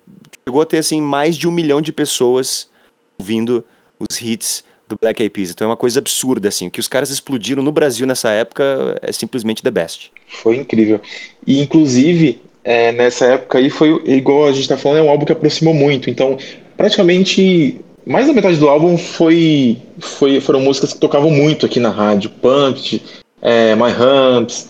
chegou 0.47 0.63
a 0.63 0.67
ter 0.67 0.79
assim 0.79 1.01
mais 1.01 1.37
de 1.37 1.49
um 1.49 1.53
milhão 1.53 1.83
de 1.83 1.93
pessoas 1.93 2.71
ouvindo 3.19 3.65
os 3.99 4.21
hits 4.23 4.65
do 4.89 4.97
Black 5.01 5.23
Eyed 5.23 5.33
Peas. 5.33 5.51
Então 5.51 5.67
é 5.67 5.71
uma 5.71 5.77
coisa 5.77 5.99
absurda, 5.99 6.49
assim. 6.49 6.69
O 6.69 6.71
que 6.71 6.81
os 6.81 6.89
caras 6.89 7.11
explodiram 7.11 7.63
no 7.63 7.73
Brasil 7.73 8.07
nessa 8.07 8.31
época 8.31 8.99
é 9.03 9.13
simplesmente 9.13 9.63
the 9.63 9.71
best. 9.71 10.11
Foi 10.43 10.57
incrível. 10.57 11.01
E, 11.47 11.61
inclusive, 11.61 12.41
é, 12.65 12.93
nessa 12.93 13.27
época 13.27 13.59
aí 13.59 13.71
foi, 13.71 14.03
igual 14.07 14.47
a 14.47 14.53
gente 14.53 14.69
tá 14.69 14.77
falando, 14.77 14.99
é 14.99 15.03
um 15.03 15.11
álbum 15.11 15.25
que 15.25 15.33
aproximou 15.33 15.75
muito. 15.75 16.11
Então, 16.11 16.39
praticamente, 16.77 17.81
mais 18.07 18.27
da 18.27 18.33
metade 18.33 18.57
do 18.57 18.69
álbum 18.69 18.97
foi, 18.97 19.79
foi 19.99 20.41
foram 20.41 20.61
músicas 20.61 20.93
que 20.93 21.01
tocavam 21.01 21.31
muito 21.31 21.67
aqui 21.67 21.81
na 21.81 21.91
rádio. 21.91 22.31
Pumped, 22.31 23.03
é, 23.43 23.75
My 23.75 23.93
Humps, 23.93 24.69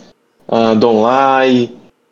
uh, 0.49 0.75
Don't 0.77 1.01
Lie, 1.01 1.71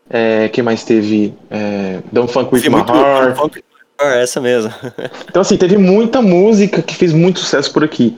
é, 0.08 0.48
quem 0.48 0.62
mais 0.62 0.84
teve? 0.84 1.34
É, 1.50 2.00
Don't 2.12 2.32
Funk 2.32 2.54
With 2.54 2.68
My 2.68 2.80
Heart. 2.80 3.63
Ah, 3.98 4.16
essa 4.16 4.40
mesmo. 4.40 4.72
então, 5.28 5.42
assim, 5.42 5.56
teve 5.56 5.76
muita 5.78 6.20
música 6.20 6.82
que 6.82 6.94
fez 6.94 7.12
muito 7.12 7.40
sucesso 7.40 7.72
por 7.72 7.84
aqui. 7.84 8.16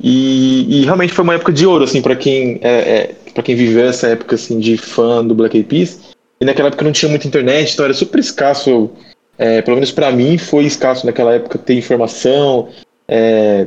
E, 0.00 0.80
e 0.80 0.84
realmente 0.84 1.12
foi 1.12 1.24
uma 1.24 1.34
época 1.34 1.52
de 1.52 1.66
ouro, 1.66 1.84
assim, 1.84 2.02
para 2.02 2.14
quem 2.14 2.58
é, 2.62 2.70
é 2.70 3.14
para 3.32 3.42
quem 3.42 3.54
viveu 3.54 3.86
essa 3.86 4.08
época, 4.08 4.34
assim, 4.34 4.58
de 4.58 4.78
fã 4.78 5.24
do 5.24 5.34
Black 5.34 5.56
Eyed 5.56 5.68
Peas. 5.68 6.00
E 6.40 6.44
naquela 6.44 6.68
época 6.68 6.84
não 6.84 6.92
tinha 6.92 7.08
muita 7.08 7.26
internet, 7.26 7.72
então 7.72 7.84
era 7.84 7.94
super 7.94 8.18
escasso. 8.18 8.90
É, 9.38 9.60
pelo 9.60 9.76
menos 9.76 9.92
para 9.92 10.10
mim 10.10 10.38
foi 10.38 10.64
escasso 10.64 11.04
naquela 11.04 11.34
época 11.34 11.58
ter 11.58 11.74
informação 11.74 12.70
é, 13.06 13.66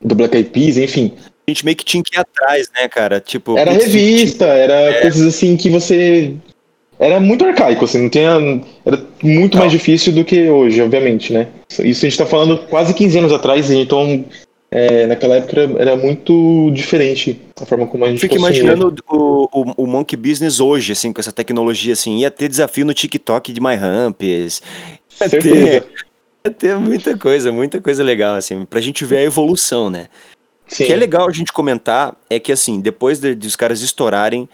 do 0.00 0.14
Black 0.14 0.34
Eyed 0.34 0.50
Peas, 0.50 0.78
enfim. 0.78 1.12
A 1.46 1.50
gente 1.50 1.64
meio 1.64 1.76
que 1.76 1.84
tinha 1.84 2.02
que 2.02 2.16
ir 2.16 2.20
atrás, 2.20 2.70
né, 2.74 2.88
cara? 2.88 3.20
Tipo, 3.20 3.58
era 3.58 3.72
revista, 3.72 4.46
era 4.46 4.74
é. 4.74 5.00
coisas 5.02 5.26
assim 5.26 5.56
que 5.56 5.68
você 5.68 6.34
era 7.00 7.18
muito 7.18 7.44
arcaico, 7.46 7.86
assim, 7.86 8.02
não 8.02 8.10
tinha. 8.10 8.62
Era 8.84 9.02
muito 9.22 9.54
não. 9.54 9.60
mais 9.60 9.72
difícil 9.72 10.12
do 10.12 10.22
que 10.22 10.50
hoje, 10.50 10.82
obviamente, 10.82 11.32
né? 11.32 11.48
Isso 11.82 12.04
a 12.04 12.08
gente 12.08 12.18
tá 12.18 12.26
falando 12.26 12.58
quase 12.68 12.92
15 12.92 13.18
anos 13.18 13.32
atrás, 13.32 13.70
então 13.70 14.22
é, 14.70 15.06
naquela 15.06 15.36
época 15.36 15.60
era, 15.60 15.72
era, 15.80 15.96
muito 15.96 16.70
diferente 16.72 17.40
a 17.58 17.64
forma 17.64 17.86
como 17.86 18.04
a 18.04 18.08
gente 18.08 18.20
Fico 18.20 18.36
imaginando 18.36 18.94
o, 19.08 19.48
o, 19.50 19.84
o, 19.84 19.86
Monkey 19.86 20.16
Business 20.16 20.60
hoje, 20.60 20.92
assim, 20.92 21.10
com 21.10 21.20
essa 21.20 21.32
tecnologia, 21.32 21.94
assim, 21.94 22.18
ia 22.18 22.30
ter 22.30 22.48
desafio 22.48 22.84
no 22.84 22.92
TikTok 22.92 23.50
de 23.50 23.60
My 23.60 23.74
Ramps, 23.74 24.62
Certeza. 25.08 25.86
Vai 26.44 26.54
ter 26.54 26.76
muita 26.76 27.18
coisa, 27.18 27.52
muita 27.52 27.80
coisa 27.80 28.02
legal, 28.02 28.34
assim, 28.34 28.64
pra 28.64 28.80
gente 28.80 29.04
ver 29.04 29.18
a 29.18 29.22
evolução, 29.22 29.90
né? 29.90 30.08
O 30.70 30.74
Sim. 30.74 30.86
que 30.86 30.92
é 30.92 30.96
legal 30.96 31.28
a 31.28 31.32
gente 31.32 31.52
comentar 31.52 32.16
é 32.30 32.38
que, 32.38 32.50
assim, 32.50 32.80
depois 32.80 33.18
de, 33.18 33.34
de 33.34 33.46
os 33.46 33.56
caras 33.56 33.82
estourarem, 33.82 34.48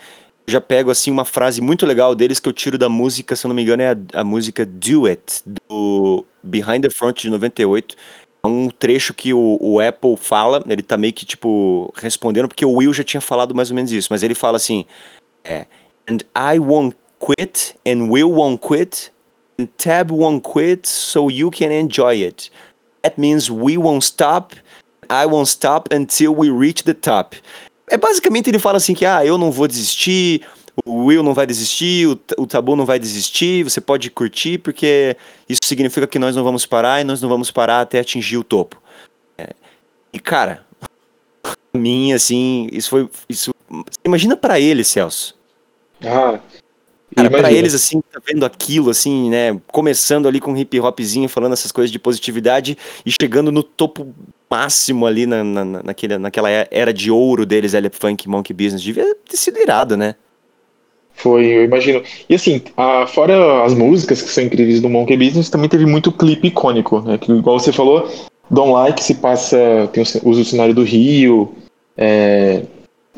já 0.48 0.60
pego, 0.60 0.90
assim, 0.90 1.10
uma 1.10 1.24
frase 1.24 1.60
muito 1.60 1.84
legal 1.84 2.14
deles 2.14 2.38
que 2.38 2.48
eu 2.48 2.52
tiro 2.52 2.78
da 2.78 2.88
música, 2.88 3.34
se 3.34 3.46
eu 3.46 3.48
não 3.48 3.54
me 3.54 3.62
engano, 3.62 3.82
é 3.82 3.92
a, 3.92 4.20
a 4.20 4.24
música 4.24 4.64
Do 4.64 5.06
It, 5.06 5.42
do 5.44 6.24
Behind 6.42 6.82
the 6.82 6.90
Front 6.90 7.22
de 7.22 7.30
98. 7.30 7.96
É 8.44 8.46
um 8.46 8.70
trecho 8.70 9.12
que 9.12 9.34
o, 9.34 9.58
o 9.60 9.80
Apple 9.80 10.16
fala, 10.16 10.62
ele 10.68 10.82
tá 10.82 10.96
meio 10.96 11.12
que, 11.12 11.26
tipo, 11.26 11.92
respondendo, 11.96 12.46
porque 12.46 12.64
o 12.64 12.72
Will 12.74 12.92
já 12.92 13.02
tinha 13.02 13.20
falado 13.20 13.54
mais 13.54 13.70
ou 13.70 13.74
menos 13.74 13.90
isso, 13.90 14.08
mas 14.10 14.22
ele 14.22 14.34
fala 14.34 14.56
assim, 14.56 14.84
é, 15.42 15.66
And 16.08 16.18
I 16.36 16.60
won't 16.60 16.96
quit, 17.18 17.74
and 17.84 18.08
Will 18.08 18.30
won't 18.30 18.60
quit, 18.60 19.10
and 19.58 19.66
Tab 19.76 20.12
won't 20.12 20.44
quit, 20.48 20.86
so 20.86 21.28
you 21.28 21.50
can 21.50 21.72
enjoy 21.72 22.22
it. 22.22 22.50
That 23.02 23.20
means 23.20 23.50
we 23.50 23.76
won't 23.76 24.04
stop, 24.04 24.52
I 25.10 25.26
won't 25.26 25.48
stop 25.48 25.92
until 25.92 26.32
we 26.32 26.50
reach 26.50 26.84
the 26.84 26.94
top. 26.94 27.34
É 27.88 27.96
basicamente 27.96 28.50
ele 28.50 28.58
fala 28.58 28.78
assim 28.78 28.94
que 28.94 29.06
ah, 29.06 29.24
eu 29.24 29.38
não 29.38 29.50
vou 29.50 29.68
desistir, 29.68 30.42
o 30.84 31.04
Will 31.04 31.22
não 31.22 31.32
vai 31.32 31.46
desistir, 31.46 32.06
o, 32.06 32.20
o 32.38 32.46
Tabu 32.46 32.76
não 32.76 32.84
vai 32.84 32.98
desistir, 32.98 33.62
você 33.62 33.80
pode 33.80 34.10
curtir 34.10 34.58
porque 34.58 35.16
isso 35.48 35.60
significa 35.64 36.06
que 36.06 36.18
nós 36.18 36.34
não 36.34 36.44
vamos 36.44 36.66
parar 36.66 37.00
e 37.00 37.04
nós 37.04 37.22
não 37.22 37.28
vamos 37.28 37.50
parar 37.50 37.80
até 37.80 38.00
atingir 38.00 38.36
o 38.36 38.44
topo. 38.44 38.80
É, 39.38 39.50
e 40.12 40.18
cara, 40.18 40.66
pra 41.42 41.54
mim 41.74 42.12
assim, 42.12 42.68
isso 42.72 42.90
foi 42.90 43.08
isso, 43.28 43.54
imagina 44.04 44.36
pra 44.36 44.58
ele, 44.58 44.82
Celso. 44.84 45.34
Ah, 46.04 46.40
Cara, 47.16 47.30
pra 47.30 47.50
eles, 47.52 47.74
assim, 47.74 48.02
tá 48.12 48.20
vendo 48.26 48.44
aquilo, 48.44 48.90
assim, 48.90 49.30
né? 49.30 49.58
Começando 49.68 50.28
ali 50.28 50.38
com 50.38 50.52
um 50.52 50.56
hip 50.56 50.78
hopzinho, 50.78 51.28
falando 51.28 51.54
essas 51.54 51.72
coisas 51.72 51.90
de 51.90 51.98
positividade 51.98 52.76
e 53.06 53.10
chegando 53.10 53.50
no 53.50 53.62
topo 53.62 54.08
máximo 54.50 55.06
ali 55.06 55.24
na, 55.24 55.42
na, 55.42 55.64
na- 55.64 55.82
naquele, 55.82 56.18
naquela 56.18 56.50
era 56.50 56.92
de 56.92 57.10
ouro 57.10 57.46
deles, 57.46 57.72
L 57.72 57.88
Funk 57.90 58.28
Monkey 58.28 58.52
Business. 58.52 58.82
Devia 58.82 59.14
ter 59.28 59.36
sido 59.36 59.58
irado, 59.58 59.96
né? 59.96 60.14
Foi, 61.14 61.46
eu 61.46 61.64
imagino. 61.64 62.02
E 62.28 62.34
assim, 62.34 62.60
a- 62.76 63.06
fora 63.06 63.64
as 63.64 63.72
músicas 63.72 64.20
que 64.20 64.28
são 64.28 64.44
incríveis 64.44 64.82
do 64.82 64.88
Monkey 64.90 65.16
Business, 65.16 65.48
também 65.48 65.68
teve 65.70 65.86
muito 65.86 66.12
clipe 66.12 66.48
icônico, 66.48 67.00
né? 67.00 67.16
Que, 67.16 67.32
igual 67.32 67.58
você 67.58 67.72
falou, 67.72 68.10
Don't 68.50 68.70
Like 68.72 69.02
se 69.02 69.14
passa, 69.14 69.88
tem 69.92 70.02
usa 70.02 70.42
o 70.42 70.44
cenário 70.44 70.74
do 70.74 70.82
Rio 70.84 71.54
é, 71.96 72.62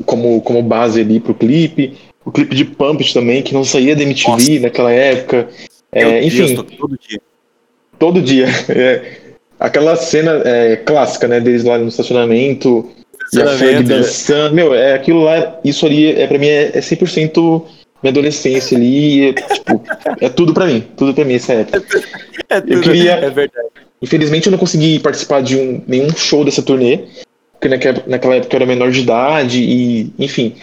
como, 0.05 0.41
como 0.41 0.63
base 0.63 1.01
ali 1.01 1.19
pro 1.19 1.33
clipe. 1.35 1.97
O 2.25 2.31
clipe 2.31 2.55
de 2.55 2.65
Pumped 2.65 3.13
também, 3.13 3.41
que 3.41 3.53
não 3.53 3.63
saía 3.63 3.95
da 3.95 4.03
MTV 4.03 4.29
Nossa. 4.31 4.59
naquela 4.59 4.91
época. 4.91 5.47
É, 5.91 6.21
Deus, 6.21 6.25
enfim, 6.51 6.55
todo 6.77 6.97
dia. 6.99 7.21
todo 7.97 8.21
dia. 8.21 8.45
É, 8.69 9.17
aquela 9.59 9.95
cena 9.95 10.41
é, 10.45 10.75
clássica, 10.77 11.27
né? 11.27 11.39
Deles 11.39 11.63
lá 11.63 11.77
no 11.77 11.87
estacionamento, 11.87 12.89
e 13.33 13.41
a 13.41 13.47
Ferg 13.57 13.83
dançando. 13.83 14.53
Meu, 14.55 14.73
é 14.73 14.93
aquilo 14.93 15.23
lá, 15.23 15.59
isso 15.63 15.85
ali, 15.85 16.11
é, 16.13 16.27
pra 16.27 16.37
mim, 16.37 16.47
é, 16.47 16.71
é 16.73 16.79
100% 16.79 17.63
minha 18.01 18.11
adolescência 18.11 18.77
ali. 18.77 19.29
É, 19.29 19.33
tipo, 19.33 19.83
é 20.21 20.29
tudo 20.29 20.53
pra 20.53 20.65
mim. 20.65 20.83
Tudo 20.95 21.13
pra 21.13 21.25
mim 21.25 21.33
essa 21.35 21.53
época. 21.53 21.83
É, 22.49 22.61
tudo- 22.61 22.81
queria- 22.81 23.13
é 23.13 23.29
verdade. 23.29 23.67
Infelizmente, 24.01 24.47
eu 24.47 24.51
não 24.51 24.57
consegui 24.57 24.99
participar 24.99 25.41
de 25.41 25.57
um, 25.57 25.81
nenhum 25.85 26.09
show 26.15 26.45
dessa 26.45 26.61
turnê, 26.61 26.99
porque 27.53 27.67
naquela, 27.67 28.01
naquela 28.07 28.35
época 28.35 28.55
eu 28.55 28.57
era 28.59 28.65
menor 28.65 28.91
de 28.91 29.01
idade 29.01 29.61
e, 29.61 30.13
enfim, 30.17 30.55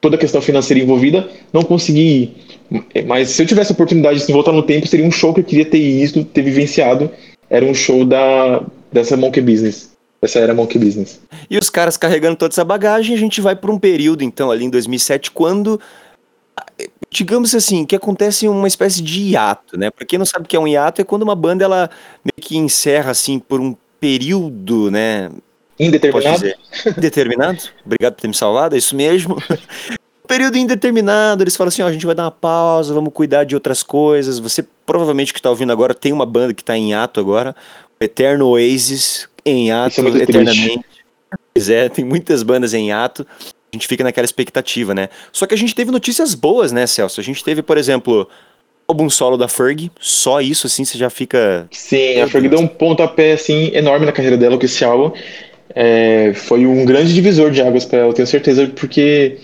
toda 0.00 0.16
a 0.16 0.18
questão 0.18 0.40
financeira 0.40 0.82
envolvida, 0.82 1.28
não 1.52 1.62
consegui 1.62 2.34
ir. 2.70 3.04
Mas 3.06 3.30
se 3.30 3.42
eu 3.42 3.46
tivesse 3.46 3.72
a 3.72 3.74
oportunidade 3.74 4.24
de 4.26 4.32
voltar 4.32 4.52
no 4.52 4.62
tempo, 4.62 4.86
seria 4.86 5.06
um 5.06 5.12
show 5.12 5.32
que 5.32 5.40
eu 5.40 5.44
queria 5.44 5.64
ter 5.64 5.78
ido, 5.78 6.24
ter 6.24 6.42
vivenciado. 6.42 7.10
Era 7.48 7.64
um 7.64 7.74
show 7.74 8.04
da, 8.04 8.62
dessa 8.92 9.16
Monkey 9.16 9.40
Business. 9.40 9.96
Essa 10.20 10.40
era 10.40 10.54
Monkey 10.54 10.78
Business. 10.78 11.20
E 11.48 11.58
os 11.58 11.70
caras 11.70 11.96
carregando 11.96 12.36
toda 12.36 12.52
essa 12.52 12.64
bagagem, 12.64 13.14
a 13.14 13.18
gente 13.18 13.40
vai 13.40 13.54
para 13.54 13.70
um 13.70 13.78
período, 13.78 14.24
então, 14.24 14.50
ali 14.50 14.64
em 14.64 14.70
2007, 14.70 15.30
quando, 15.30 15.80
digamos 17.10 17.54
assim, 17.54 17.84
que 17.84 17.94
acontece 17.94 18.48
uma 18.48 18.66
espécie 18.66 19.02
de 19.02 19.30
hiato, 19.30 19.78
né? 19.78 19.90
Pra 19.90 20.06
quem 20.06 20.18
não 20.18 20.26
sabe 20.26 20.46
o 20.46 20.48
que 20.48 20.56
é 20.56 20.60
um 20.60 20.66
hiato, 20.66 21.00
é 21.00 21.04
quando 21.04 21.22
uma 21.22 21.36
banda, 21.36 21.64
ela 21.64 21.90
meio 22.24 22.48
que 22.48 22.56
encerra, 22.56 23.10
assim, 23.12 23.38
por 23.38 23.60
um 23.60 23.76
período, 24.00 24.90
né? 24.90 25.30
Indeterminado? 25.78 26.52
indeterminado? 26.96 27.58
Obrigado 27.84 28.14
por 28.14 28.20
ter 28.22 28.28
me 28.28 28.34
salvado, 28.34 28.74
é 28.74 28.78
isso 28.78 28.96
mesmo. 28.96 29.36
Período 30.26 30.58
indeterminado, 30.58 31.42
eles 31.42 31.54
falam 31.56 31.68
assim, 31.68 31.82
ó, 31.82 31.86
a 31.86 31.92
gente 31.92 32.04
vai 32.04 32.14
dar 32.14 32.24
uma 32.24 32.30
pausa, 32.30 32.92
vamos 32.92 33.12
cuidar 33.12 33.44
de 33.44 33.54
outras 33.54 33.82
coisas. 33.82 34.38
Você 34.38 34.64
provavelmente 34.84 35.32
que 35.32 35.40
tá 35.40 35.50
ouvindo 35.50 35.70
agora 35.70 35.94
tem 35.94 36.12
uma 36.12 36.26
banda 36.26 36.52
que 36.52 36.64
tá 36.64 36.76
em 36.76 36.94
ato 36.94 37.20
agora, 37.20 37.54
o 38.00 38.04
Eterno 38.04 38.48
Oasis 38.48 39.28
em 39.44 39.70
ato 39.70 40.00
é 40.00 40.22
eternamente. 40.22 40.84
Pois 41.54 41.70
é, 41.70 41.88
tem 41.88 42.04
muitas 42.04 42.42
bandas 42.42 42.74
em 42.74 42.92
ato. 42.92 43.26
A 43.72 43.76
gente 43.76 43.86
fica 43.86 44.02
naquela 44.02 44.24
expectativa, 44.24 44.94
né? 44.94 45.08
Só 45.32 45.46
que 45.46 45.54
a 45.54 45.58
gente 45.58 45.74
teve 45.74 45.90
notícias 45.90 46.34
boas, 46.34 46.72
né, 46.72 46.86
Celso? 46.86 47.20
A 47.20 47.24
gente 47.24 47.44
teve, 47.44 47.62
por 47.62 47.78
exemplo, 47.78 48.28
álbum 48.88 49.08
solo 49.08 49.36
da 49.36 49.48
Ferg, 49.48 49.90
só 50.00 50.40
isso 50.40 50.66
assim 50.66 50.84
você 50.84 50.96
já 50.96 51.10
fica 51.10 51.66
Sim, 51.70 52.20
a 52.20 52.28
Ferg 52.28 52.48
deu 52.48 52.58
um 52.58 52.66
pontapé 52.66 53.32
assim, 53.32 53.70
enorme 53.74 54.06
na 54.06 54.12
carreira 54.12 54.36
dela 54.36 54.58
com 54.58 54.64
esse 54.64 54.84
álbum. 54.84 55.12
É, 55.74 56.32
foi 56.34 56.66
um 56.66 56.84
grande 56.84 57.12
divisor 57.14 57.50
de 57.50 57.60
águas 57.60 57.84
pra 57.84 57.98
ela, 58.00 58.12
tenho 58.14 58.26
certeza, 58.26 58.66
porque 58.74 59.38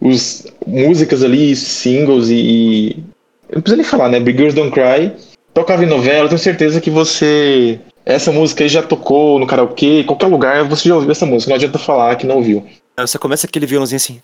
os 0.00 0.46
músicas 0.66 1.22
ali, 1.22 1.54
singles 1.56 2.28
e, 2.28 2.34
e- 2.34 2.90
eu 3.48 3.56
não 3.56 3.62
preciso 3.62 3.76
nem 3.76 3.84
falar, 3.84 4.08
né? 4.08 4.20
Big 4.20 4.36
Girls 4.38 4.56
Don't 4.56 4.72
Cry, 4.72 5.12
tocava 5.52 5.84
em 5.84 5.88
novela, 5.88 6.28
tenho 6.28 6.38
certeza 6.38 6.80
que 6.80 6.90
você 6.90 7.78
essa 8.06 8.30
música 8.30 8.62
aí 8.64 8.68
já 8.68 8.82
tocou 8.82 9.38
no 9.38 9.46
karaokê, 9.46 10.00
em 10.00 10.04
qualquer 10.04 10.26
lugar 10.26 10.64
você 10.64 10.88
já 10.88 10.94
ouviu 10.94 11.10
essa 11.10 11.24
música, 11.24 11.48
não 11.50 11.56
adianta 11.56 11.78
falar 11.78 12.16
que 12.16 12.26
não 12.26 12.36
ouviu. 12.36 12.64
Você 12.98 13.18
começa 13.18 13.46
aquele 13.46 13.66
violãozinho 13.66 13.96
assim. 13.96 14.20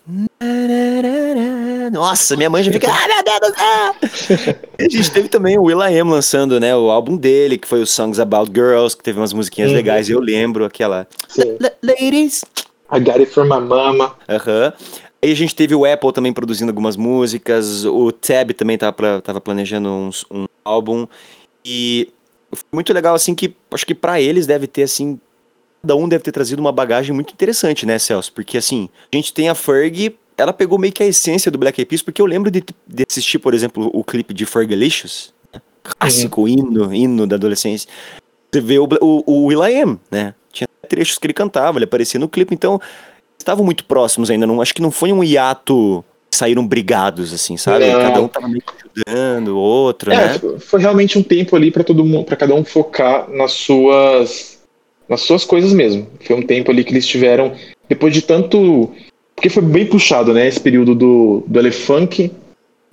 Nossa, 1.90 2.36
minha 2.36 2.48
mãe 2.50 2.62
já 2.62 2.72
fica. 2.72 2.88
Ah, 2.90 3.06
meu 3.08 3.22
Deus 3.24 3.40
do 3.40 3.58
céu! 3.58 4.56
E 4.78 4.84
a 4.86 4.88
gente 4.88 5.10
teve 5.10 5.28
também 5.28 5.58
o 5.58 5.62
Will.i.am 5.64 6.10
lançando, 6.10 6.58
né? 6.60 6.74
O 6.76 6.90
álbum 6.90 7.16
dele, 7.16 7.58
que 7.58 7.66
foi 7.66 7.82
o 7.82 7.86
Songs 7.86 8.18
About 8.20 8.50
Girls, 8.54 8.96
que 8.96 9.02
teve 9.02 9.18
umas 9.18 9.32
musiquinhas 9.32 9.70
Uhum. 9.70 9.76
legais. 9.76 10.08
Eu 10.08 10.20
lembro 10.20 10.64
aquela. 10.64 11.06
Sim. 11.28 11.56
"La- 11.60 11.72
Ladies! 11.82 12.44
I 12.92 13.00
Got 13.00 13.16
It 13.20 13.26
From 13.26 13.44
My 13.44 13.60
Mama. 13.60 14.14
Aham. 14.28 14.72
Aí 15.22 15.32
a 15.32 15.36
gente 15.36 15.54
teve 15.54 15.74
o 15.74 15.84
Apple 15.84 16.12
também 16.12 16.32
produzindo 16.32 16.70
algumas 16.70 16.96
músicas. 16.96 17.84
O 17.84 18.10
Tab 18.10 18.50
também 18.54 18.78
tava, 18.78 18.92
pra- 18.92 19.20
tava 19.20 19.40
planejando 19.40 19.88
uns- 19.88 20.24
um 20.30 20.46
álbum. 20.64 21.06
E 21.64 22.08
foi 22.52 22.64
muito 22.72 22.92
legal, 22.92 23.14
assim, 23.14 23.34
que 23.34 23.54
acho 23.70 23.84
que 23.86 23.94
pra 23.94 24.20
eles 24.20 24.46
deve 24.46 24.66
ter, 24.66 24.82
assim. 24.84 25.20
Cada 25.82 25.94
um 25.96 26.08
deve 26.08 26.22
ter 26.24 26.32
trazido 26.32 26.60
uma 26.60 26.72
bagagem 26.72 27.14
muito 27.14 27.32
interessante, 27.32 27.86
né, 27.86 27.98
Celso? 27.98 28.32
Porque, 28.32 28.58
assim, 28.58 28.88
a 29.12 29.16
gente 29.16 29.32
tem 29.32 29.48
a 29.48 29.54
Ferg, 29.54 30.14
ela 30.40 30.52
pegou 30.52 30.78
meio 30.78 30.92
que 30.92 31.02
a 31.02 31.06
essência 31.06 31.50
do 31.50 31.58
Black 31.58 31.80
Eyed 31.80 31.88
Peas, 31.88 32.02
porque 32.02 32.20
eu 32.20 32.26
lembro 32.26 32.50
de, 32.50 32.64
de 32.86 33.04
assistir, 33.08 33.38
por 33.38 33.54
exemplo, 33.54 33.90
o 33.92 34.02
clipe 34.02 34.32
de 34.34 34.46
Fergalicious, 34.46 35.32
né? 35.52 35.60
clássico 35.82 36.48
hino, 36.48 36.92
hino 36.94 37.26
da 37.26 37.36
adolescência. 37.36 37.88
Você 38.52 38.60
vê 38.60 38.78
o, 38.78 38.88
o, 39.00 39.22
o 39.26 39.46
Will.i.am, 39.46 39.98
né? 40.10 40.34
Tinha 40.52 40.66
trechos 40.88 41.18
que 41.18 41.26
ele 41.26 41.34
cantava, 41.34 41.78
ele 41.78 41.84
aparecia 41.84 42.18
no 42.18 42.28
clipe, 42.28 42.54
então 42.54 42.80
estavam 43.38 43.64
muito 43.64 43.84
próximos 43.84 44.30
ainda. 44.30 44.46
Não, 44.46 44.60
acho 44.60 44.74
que 44.74 44.82
não 44.82 44.90
foi 44.90 45.12
um 45.12 45.22
hiato 45.22 46.04
que 46.30 46.36
saíram 46.36 46.66
brigados, 46.66 47.32
assim, 47.32 47.56
sabe? 47.56 47.86
Não. 47.86 48.00
Cada 48.00 48.20
um 48.22 48.28
tava 48.28 48.48
meio 48.48 48.62
ajudando 48.94 49.48
o 49.48 49.58
outro, 49.58 50.12
É, 50.12 50.16
né? 50.32 50.40
foi- 50.58 50.80
realmente 50.80 51.18
um 51.18 51.22
tempo 51.22 51.54
ali 51.54 51.70
pra 51.70 51.84
todo 51.84 52.04
mundo, 52.04 52.24
para 52.24 52.36
cada 52.36 52.54
um 52.54 52.64
focar 52.64 53.28
nas 53.30 53.52
suas 53.52 54.58
nas 55.08 55.22
suas 55.22 55.44
coisas 55.44 55.72
mesmo. 55.72 56.06
Foi 56.24 56.36
um 56.36 56.42
tempo 56.46 56.70
ali 56.70 56.84
que 56.84 56.92
eles 56.92 57.04
tiveram 57.06 57.52
depois 57.88 58.14
de 58.14 58.22
tanto 58.22 58.92
porque 59.40 59.48
foi 59.48 59.62
bem 59.62 59.86
puxado, 59.86 60.34
né, 60.34 60.46
esse 60.46 60.60
período 60.60 60.94
do 60.94 61.42
do 61.46 61.58
Elefunk, 61.58 62.30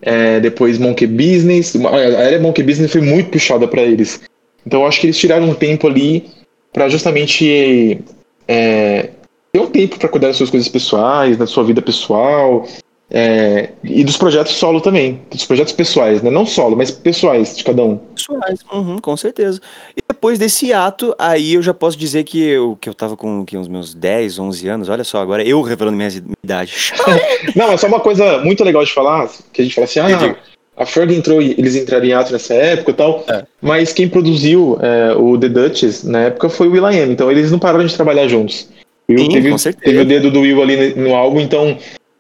é, 0.02 0.40
depois 0.40 0.78
Monkey 0.78 1.06
Business, 1.06 1.76
a 1.76 1.98
era 1.98 2.40
Monkey 2.40 2.64
Business 2.64 2.90
foi 2.90 3.02
muito 3.02 3.32
puxada 3.32 3.68
pra 3.68 3.82
eles. 3.82 4.22
Então 4.66 4.82
eu 4.82 4.88
acho 4.88 5.02
que 5.02 5.08
eles 5.08 5.18
tiraram 5.18 5.50
um 5.50 5.54
tempo 5.54 5.86
ali 5.88 6.26
pra 6.72 6.88
justamente 6.88 8.00
é, 8.48 9.10
ter 9.52 9.60
um 9.60 9.68
tempo 9.68 10.00
pra 10.00 10.08
cuidar 10.08 10.28
das 10.28 10.38
suas 10.38 10.50
coisas 10.50 10.70
pessoais, 10.70 11.36
da 11.36 11.46
sua 11.46 11.66
vida 11.66 11.82
pessoal, 11.82 12.66
é, 13.10 13.70
e 13.84 14.04
dos 14.04 14.17
projetos 14.17 14.54
solo 14.54 14.82
também, 14.82 15.22
dos 15.32 15.46
projetos 15.46 15.72
pessoais, 15.72 16.22
né? 16.22 16.30
Não 16.30 16.46
solo, 16.46 16.76
mas 16.76 16.91
pessoais 16.91 17.56
de 17.56 17.63
cada 17.63 17.84
um. 17.84 17.98
Pessoais, 17.98 18.60
uhum, 18.72 18.98
com 18.98 19.15
certeza. 19.15 19.62
E 19.96 20.02
depois 20.08 20.38
desse 20.38 20.74
ato, 20.74 21.15
aí 21.17 21.54
eu 21.54 21.62
já 21.62 21.74
posso 21.74 21.98
dizer 21.98 22.26
que 22.26 22.41
eu, 22.41 22.78
que 22.80 22.89
eu 22.89 22.93
tava 22.93 23.15
com 23.15 23.46
que, 23.46 23.58
uns 23.58 23.67
meus 23.70 23.93
10, 23.93 24.39
11 24.39 24.67
anos, 24.67 24.89
olha 24.89 25.04
só, 25.06 25.22
agora 25.22 25.41
eu 25.43 25.62
revelando 25.62 25.96
minha 25.96 26.10
idade. 26.43 26.74
Não, 27.56 27.72
é 27.72 27.78
só 27.78 27.88
uma 27.88 28.00
coisa 28.02 28.39
muito 28.39 28.63
legal 28.63 28.84
de 28.84 28.93
falar, 28.93 29.30
que 29.54 29.62
a 29.62 29.63
gente 29.63 29.74
fala 29.76 29.86
assim, 29.86 30.00
ah, 30.02 30.12
Entendi. 30.12 30.36
a 30.76 30.86
Ferg 30.86 31.15
entrou, 31.15 31.41
e 31.41 31.52
eles 31.58 31.76
entraram 31.76 32.06
em 32.06 32.12
ato 32.13 32.34
nessa 32.34 32.54
época 32.54 32.91
e 32.91 32.93
tal, 32.93 33.24
É. 33.30 33.46
mas 33.62 33.93
quem 33.93 34.10
produziu 34.10 34.78
é, 34.82 35.13
o 35.15 35.38
The 35.38 35.48
Duchess 35.48 36.06
na 36.06 36.24
época 36.24 36.50
foi 36.50 36.67
o 36.67 36.72
Will.i.am, 36.72 37.13
então 37.13 37.32
eles 37.32 37.52
não 37.52 37.60
pararam 37.60 37.86
de 37.86 37.96
trabalhar 37.96 38.28
juntos. 38.28 38.67
Will 39.10 39.20
Sim, 39.20 39.30
teve, 39.30 39.50
com 39.52 39.58
certeza. 39.58 39.86
teve 39.86 40.02
o 40.02 40.06
dedo 40.06 40.30
do 40.30 40.41
Will 40.41 40.62
ali 40.62 40.93
no, 40.93 41.04
no 41.10 41.15
álbum, 41.15 41.39
então, 41.39 41.78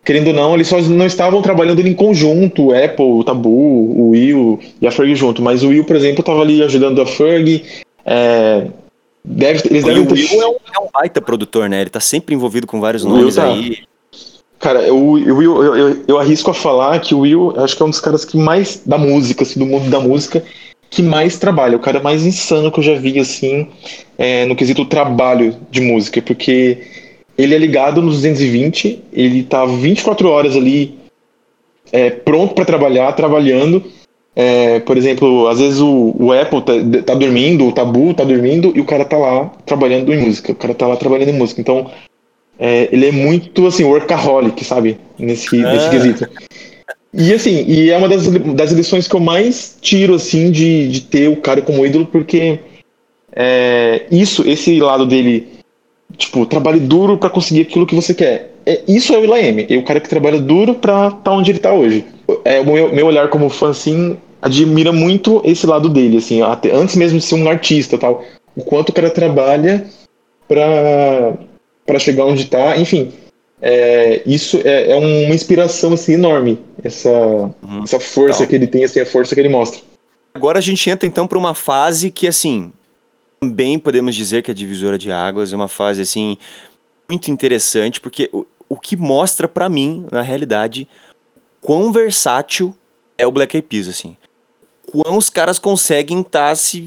querendo 0.07 0.27
ou 0.27 0.33
não, 0.33 0.55
eles 0.55 0.69
só 0.69 0.79
não 0.83 1.05
estavam 1.05 1.41
trabalhando 1.41 1.85
em 1.85 1.93
conjunto, 1.93 2.67
o 2.67 2.73
Apple, 2.73 3.03
o 3.03 3.25
Tabu, 3.25 3.49
o 3.49 4.11
Will 4.11 4.57
e 4.81 4.87
a 4.87 4.91
Ferg 4.91 5.13
junto. 5.13 5.41
Mas 5.41 5.63
o 5.63 5.67
Will, 5.67 5.83
por 5.83 5.97
exemplo, 5.97 6.21
estava 6.21 6.41
ali 6.41 6.63
ajudando 6.63 7.01
a 7.01 7.05
Ferg. 7.05 7.61
É, 8.05 8.67
deve, 9.21 9.63
eles 9.69 9.83
o 9.83 9.87
devem 9.87 10.05
ter. 10.05 10.13
Will 10.13 10.41
é, 10.41 10.47
um, 10.47 10.55
é 10.75 10.79
um 10.79 10.87
baita 10.93 11.21
produtor, 11.21 11.69
né? 11.69 11.81
Ele 11.81 11.89
tá 11.89 11.99
sempre 11.99 12.33
envolvido 12.33 12.65
com 12.65 12.79
vários 12.79 13.03
O 13.03 13.09
nomes 13.09 13.35
tá. 13.35 13.47
aí. 13.47 13.79
Cara, 14.59 14.93
o 14.93 15.11
Will, 15.11 15.61
eu, 15.61 15.75
eu, 15.75 16.03
eu 16.07 16.17
arrisco 16.17 16.51
a 16.51 16.53
falar 16.53 17.01
que 17.01 17.13
o 17.13 17.19
Will, 17.19 17.53
acho 17.57 17.75
que 17.75 17.83
é 17.83 17.85
um 17.85 17.89
dos 17.89 17.99
caras 17.99 18.23
que 18.23 18.37
mais, 18.37 18.81
da 18.85 18.97
música, 18.97 19.43
assim, 19.43 19.59
do 19.59 19.65
mundo 19.65 19.89
da 19.89 19.99
música, 19.99 20.41
que 20.89 21.03
mais 21.03 21.37
trabalha. 21.37 21.75
O 21.75 21.81
cara 21.81 21.99
mais 21.99 22.25
insano 22.25 22.71
que 22.71 22.79
eu 22.79 22.83
já 22.83 22.95
vi, 22.95 23.19
assim, 23.19 23.67
é, 24.17 24.45
no 24.45 24.55
quesito 24.55 24.85
trabalho 24.85 25.53
de 25.69 25.81
música, 25.81 26.21
porque 26.21 26.77
ele 27.37 27.53
é 27.53 27.57
ligado 27.57 28.01
nos 28.01 28.15
220, 28.15 29.03
ele 29.13 29.43
tá 29.43 29.65
24 29.65 30.27
horas 30.29 30.55
ali 30.55 30.97
é, 31.91 32.09
pronto 32.09 32.53
para 32.53 32.65
trabalhar, 32.65 33.11
trabalhando. 33.13 33.83
É, 34.35 34.79
por 34.81 34.97
exemplo, 34.97 35.47
às 35.47 35.59
vezes 35.59 35.79
o, 35.79 36.15
o 36.19 36.31
Apple 36.31 36.61
tá, 36.61 36.73
tá 37.03 37.15
dormindo, 37.15 37.67
o 37.67 37.71
Tabu 37.71 38.13
tá 38.13 38.23
dormindo 38.23 38.71
e 38.75 38.81
o 38.81 38.85
cara 38.85 39.03
tá 39.03 39.17
lá 39.17 39.45
trabalhando 39.65 40.13
em 40.13 40.17
música. 40.17 40.51
O 40.51 40.55
cara 40.55 40.73
tá 40.73 40.87
lá 40.87 40.95
trabalhando 40.95 41.29
em 41.29 41.37
música. 41.37 41.59
Então, 41.59 41.89
é, 42.59 42.89
ele 42.91 43.07
é 43.07 43.11
muito, 43.11 43.65
assim, 43.67 43.83
workaholic, 43.83 44.63
sabe? 44.63 44.97
Nesse, 45.17 45.57
nesse 45.57 45.87
Ah. 45.87 45.89
quesito. 45.89 46.29
E, 47.13 47.33
assim, 47.33 47.65
e 47.67 47.89
é 47.89 47.97
uma 47.97 48.07
das, 48.07 48.27
das 48.27 48.71
lições 48.71 49.07
que 49.07 49.15
eu 49.15 49.19
mais 49.19 49.75
tiro, 49.81 50.13
assim, 50.13 50.51
de, 50.51 50.87
de 50.87 51.01
ter 51.01 51.29
o 51.29 51.37
cara 51.37 51.61
como 51.61 51.85
ídolo, 51.85 52.05
porque 52.05 52.59
é, 53.35 54.05
isso, 54.11 54.47
esse 54.47 54.79
lado 54.79 55.05
dele, 55.05 55.47
tipo, 56.15 56.45
trabalhe 56.45 56.79
duro 56.79 57.17
pra 57.17 57.29
conseguir 57.29 57.61
aquilo 57.61 57.85
que 57.85 57.95
você 57.95 58.13
quer. 58.13 58.53
É, 58.65 58.81
isso 58.87 59.13
é 59.13 59.17
o 59.17 59.23
Ilaem, 59.23 59.65
é 59.69 59.77
o 59.77 59.83
cara 59.83 59.99
que 59.99 60.09
trabalha 60.09 60.39
duro 60.39 60.75
pra 60.75 61.07
estar 61.07 61.31
onde 61.31 61.51
ele 61.51 61.59
tá 61.59 61.73
hoje. 61.73 62.05
É, 62.43 62.59
o 62.59 62.65
meu, 62.65 62.93
meu 62.93 63.07
olhar 63.07 63.29
como 63.29 63.49
fã, 63.49 63.69
assim, 63.69 64.17
admira 64.41 64.91
muito 64.91 65.41
esse 65.45 65.65
lado 65.65 65.89
dele, 65.89 66.17
assim, 66.17 66.41
até, 66.41 66.71
antes 66.71 66.95
mesmo 66.95 67.19
de 67.19 67.25
ser 67.25 67.35
um 67.35 67.49
artista 67.49 67.97
tal. 67.97 68.23
O 68.55 68.63
quanto 68.63 68.89
o 68.89 68.93
cara 68.93 69.09
trabalha 69.09 69.85
pra, 70.47 71.33
pra 71.85 71.99
chegar 71.99 72.25
onde 72.25 72.45
tá, 72.45 72.77
enfim. 72.77 73.11
É, 73.61 74.21
isso 74.25 74.59
é, 74.63 74.91
é 74.91 74.95
uma 74.95 75.33
inspiração 75.33 75.93
assim, 75.93 76.13
enorme, 76.13 76.59
essa, 76.83 77.09
essa 77.83 77.99
força 77.99 78.41
Legal. 78.41 78.47
que 78.47 78.55
ele 78.55 78.67
tem, 78.67 78.83
assim, 78.83 78.99
a 78.99 79.05
força 79.05 79.33
que 79.33 79.41
ele 79.41 79.49
mostra. 79.49 79.79
Agora 80.33 80.59
a 80.59 80.61
gente 80.61 80.87
entra 80.89 81.07
então 81.07 81.25
para 81.25 81.37
uma 81.37 81.55
fase 81.55 82.11
que, 82.11 82.27
assim, 82.27 82.71
também 83.39 83.77
podemos 83.77 84.15
dizer 84.15 84.43
que 84.43 84.51
é 84.51 84.53
divisora 84.53 84.97
de 84.97 85.11
águas, 85.11 85.53
é 85.53 85.55
uma 85.55 85.67
fase, 85.67 86.01
assim, 86.01 86.37
muito 87.09 87.29
interessante, 87.31 88.01
porque 88.01 88.29
o, 88.33 88.45
o 88.69 88.77
que 88.77 88.95
mostra 88.95 89.47
pra 89.47 89.69
mim, 89.69 90.05
na 90.11 90.21
realidade, 90.21 90.87
quão 91.61 91.91
versátil 91.91 92.75
é 93.17 93.25
o 93.25 93.31
Black 93.31 93.55
Eyed 93.55 93.67
Peas, 93.67 93.87
assim. 93.87 94.15
Quão 94.89 95.17
os 95.17 95.29
caras 95.29 95.59
conseguem 95.59 96.21
estar 96.21 96.55
se, 96.55 96.85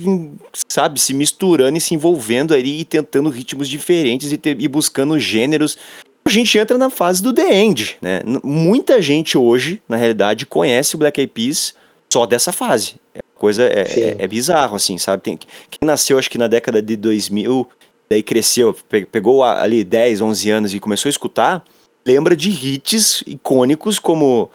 sabe, 0.68 0.98
se 0.98 1.12
misturando 1.12 1.76
e 1.76 1.80
se 1.80 1.94
envolvendo 1.94 2.54
ali 2.54 2.80
e 2.80 2.84
tentando 2.84 3.28
ritmos 3.28 3.68
diferentes 3.68 4.32
e, 4.32 4.40
e 4.44 4.68
buscando 4.68 5.18
gêneros. 5.18 5.76
A 6.24 6.30
gente 6.30 6.56
entra 6.56 6.78
na 6.78 6.88
fase 6.88 7.22
do 7.22 7.32
The 7.32 7.54
End, 7.54 7.98
né? 8.00 8.22
Muita 8.42 9.02
gente 9.02 9.36
hoje, 9.36 9.82
na 9.88 9.96
realidade, 9.96 10.46
conhece 10.46 10.94
o 10.94 10.98
Black 10.98 11.20
Eyed 11.20 11.32
Peas 11.32 11.74
só 12.10 12.24
dessa 12.24 12.52
fase. 12.52 12.99
É 13.40 13.46
coisa 13.50 13.62
é, 13.64 13.85
Sim. 13.87 14.00
é, 14.03 14.16
é 14.18 14.29
bizarro, 14.29 14.76
assim, 14.76 14.98
sabe? 14.98 15.22
Tem, 15.22 15.38
quem 15.38 15.87
nasceu, 15.87 16.18
acho 16.18 16.29
que 16.29 16.37
na 16.37 16.46
década 16.46 16.83
de 16.83 16.94
2000, 16.94 17.66
daí 18.11 18.22
cresceu, 18.22 18.74
pe- 18.87 19.07
pegou 19.07 19.42
ali 19.42 19.83
10, 19.83 20.20
11 20.20 20.50
anos 20.50 20.74
e 20.74 20.79
começou 20.79 21.09
a 21.09 21.11
escutar, 21.11 21.64
lembra 22.07 22.37
de 22.37 22.50
hits 22.50 23.24
icônicos 23.26 23.98
como 23.98 24.50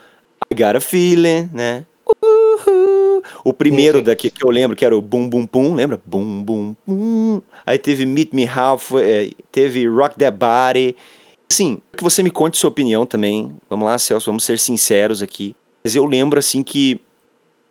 I 0.52 0.56
Got 0.56 0.78
a 0.78 0.80
Feeling, 0.80 1.50
né? 1.52 1.84
Uhul. 2.24 3.24
O 3.44 3.52
primeiro 3.54 3.98
Sim. 3.98 4.04
daqui 4.04 4.30
que 4.30 4.46
eu 4.46 4.52
lembro, 4.52 4.78
que 4.78 4.86
era 4.86 4.96
o 4.96 5.02
Boom 5.02 5.28
Boom 5.30 5.48
Boom, 5.52 5.74
lembra? 5.74 6.00
Boom 6.06 6.44
Boom 6.44 6.76
Boom. 6.86 7.42
Aí 7.66 7.80
teve 7.80 8.06
Meet 8.06 8.34
Me 8.34 8.48
Half, 8.48 8.92
eh, 8.98 9.32
teve 9.52 9.88
Rock 9.88 10.16
That 10.20 10.38
Body. 10.38 10.96
Assim, 11.52 11.80
que 11.98 12.04
você 12.04 12.22
me 12.22 12.30
conte 12.30 12.58
sua 12.60 12.70
opinião 12.70 13.04
também. 13.04 13.52
Vamos 13.68 13.86
lá, 13.88 13.98
Celso, 13.98 14.28
vamos 14.28 14.44
ser 14.44 14.60
sinceros 14.60 15.24
aqui. 15.24 15.56
Mas 15.84 15.96
eu 15.96 16.06
lembro, 16.06 16.38
assim, 16.38 16.62
que 16.62 17.00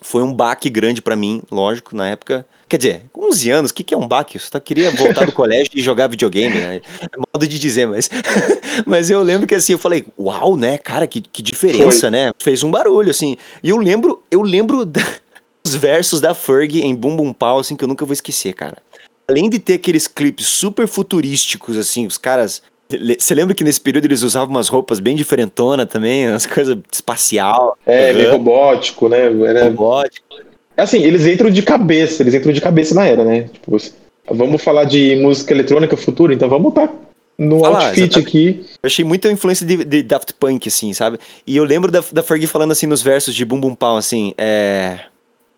foi 0.04 0.22
um 0.22 0.34
baque 0.34 0.68
grande 0.68 1.00
pra 1.00 1.16
mim, 1.16 1.42
lógico, 1.50 1.96
na 1.96 2.06
época. 2.06 2.46
Quer 2.68 2.76
dizer, 2.76 3.02
com 3.10 3.26
11 3.30 3.50
anos, 3.50 3.70
o 3.70 3.74
que, 3.74 3.82
que 3.82 3.94
é 3.94 3.96
um 3.96 4.06
baque? 4.06 4.36
Eu 4.36 4.40
só 4.40 4.60
queria 4.60 4.90
voltar 4.90 5.24
do 5.24 5.32
colégio 5.32 5.72
e 5.74 5.80
jogar 5.80 6.08
videogame, 6.08 6.58
né? 6.58 6.82
É 7.00 7.16
modo 7.16 7.48
de 7.48 7.58
dizer, 7.58 7.86
mas. 7.86 8.10
mas 8.84 9.08
eu 9.08 9.22
lembro 9.22 9.46
que 9.46 9.54
assim, 9.54 9.72
eu 9.72 9.78
falei, 9.78 10.04
uau, 10.18 10.58
né, 10.58 10.76
cara, 10.76 11.06
que, 11.06 11.22
que 11.22 11.42
diferença, 11.42 12.02
Foi. 12.02 12.10
né? 12.10 12.32
Fez 12.38 12.62
um 12.62 12.70
barulho, 12.70 13.10
assim. 13.10 13.38
E 13.62 13.70
eu 13.70 13.78
lembro, 13.78 14.22
eu 14.30 14.42
lembro 14.42 14.84
dos 15.64 15.74
versos 15.74 16.20
da 16.20 16.34
Ferg 16.34 16.82
em 16.82 16.94
Bum 16.94 17.16
Bum 17.16 17.32
Pau, 17.32 17.58
assim, 17.58 17.74
que 17.74 17.82
eu 17.82 17.88
nunca 17.88 18.04
vou 18.04 18.12
esquecer, 18.12 18.52
cara. 18.52 18.76
Além 19.26 19.48
de 19.48 19.58
ter 19.58 19.74
aqueles 19.74 20.06
clipes 20.06 20.46
super 20.46 20.86
futurísticos, 20.86 21.78
assim, 21.78 22.06
os 22.06 22.18
caras. 22.18 22.62
Você 23.18 23.34
lembra 23.34 23.54
que 23.54 23.64
nesse 23.64 23.80
período 23.80 24.04
eles 24.04 24.22
usavam 24.22 24.50
umas 24.50 24.68
roupas 24.68 25.00
bem 25.00 25.16
diferentona 25.16 25.86
também, 25.86 26.28
umas 26.28 26.46
coisas 26.46 26.76
espacial, 26.92 27.76
É, 27.86 28.12
meio 28.12 28.28
Aham. 28.28 28.36
robótico, 28.36 29.08
né? 29.08 29.26
Era, 29.46 29.64
robótico. 29.64 30.26
Assim, 30.76 31.02
eles 31.02 31.26
entram 31.26 31.50
de 31.50 31.62
cabeça, 31.62 32.22
eles 32.22 32.34
entram 32.34 32.52
de 32.52 32.60
cabeça 32.60 32.94
na 32.94 33.06
era, 33.06 33.24
né? 33.24 33.48
Tipo, 33.52 33.76
vamos 34.30 34.62
falar 34.62 34.84
de 34.84 35.16
música 35.16 35.52
eletrônica 35.52 35.96
futura, 35.96 36.34
então 36.34 36.48
vamos 36.48 36.64
botar 36.64 36.92
no 37.38 37.60
Fala, 37.60 37.84
outfit 37.86 38.02
exatamente. 38.04 38.28
aqui. 38.28 38.66
Eu 38.82 38.86
achei 38.86 39.04
muita 39.04 39.30
influência 39.30 39.66
de, 39.66 39.84
de 39.84 40.02
Daft 40.02 40.32
Punk, 40.34 40.68
assim, 40.68 40.92
sabe? 40.92 41.18
E 41.46 41.56
eu 41.56 41.64
lembro 41.64 41.90
da, 41.90 42.02
da 42.12 42.22
Fergie 42.22 42.46
falando 42.46 42.72
assim 42.72 42.86
nos 42.86 43.02
versos 43.02 43.34
de 43.34 43.44
Bum 43.44 43.60
Bum 43.60 43.74
Pau, 43.74 43.96
assim, 43.96 44.34
é... 44.38 45.00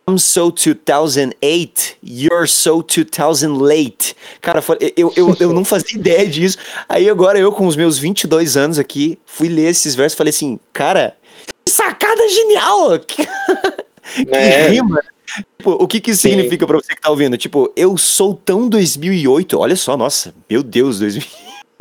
I'm 0.09 0.19
so 0.19 0.53
2008, 0.53 1.97
you're 2.01 2.47
so 2.47 2.81
2000 2.81 3.59
late. 3.59 4.15
Cara, 4.41 4.63
eu, 4.97 5.13
eu, 5.17 5.37
eu 5.41 5.53
não 5.53 5.65
fazia 5.67 5.99
ideia 5.99 6.25
disso. 6.27 6.59
Aí 6.89 7.11
agora 7.11 7.39
eu, 7.41 7.51
com 7.51 7.67
os 7.67 7.75
meus 7.75 7.99
22 7.99 8.57
anos 8.57 8.79
aqui, 8.79 9.19
fui 9.27 9.49
ler 9.49 9.71
esses 9.71 9.97
versos 9.97 10.15
e 10.15 10.17
falei 10.17 10.31
assim, 10.31 10.61
cara, 10.73 11.17
que 11.65 11.73
sacada 11.73 12.23
genial! 12.29 12.99
Que, 13.01 13.27
que 14.25 14.31
É. 14.31 14.69
rima! 14.69 15.03
Tipo, 15.59 15.73
o 15.73 15.89
que 15.89 16.01
que 16.01 16.13
isso 16.13 16.23
Sim. 16.23 16.31
significa 16.31 16.65
pra 16.69 16.77
você 16.77 16.95
que 16.95 17.01
tá 17.01 17.11
ouvindo? 17.11 17.37
Tipo, 17.37 17.73
eu 17.75 17.99
sou 17.99 18.33
tão 18.33 18.69
2008, 18.69 19.59
olha 19.59 19.75
só, 19.75 19.97
nossa, 19.97 20.33
meu 20.49 20.63
Deus, 20.63 21.01
2000 21.01 21.27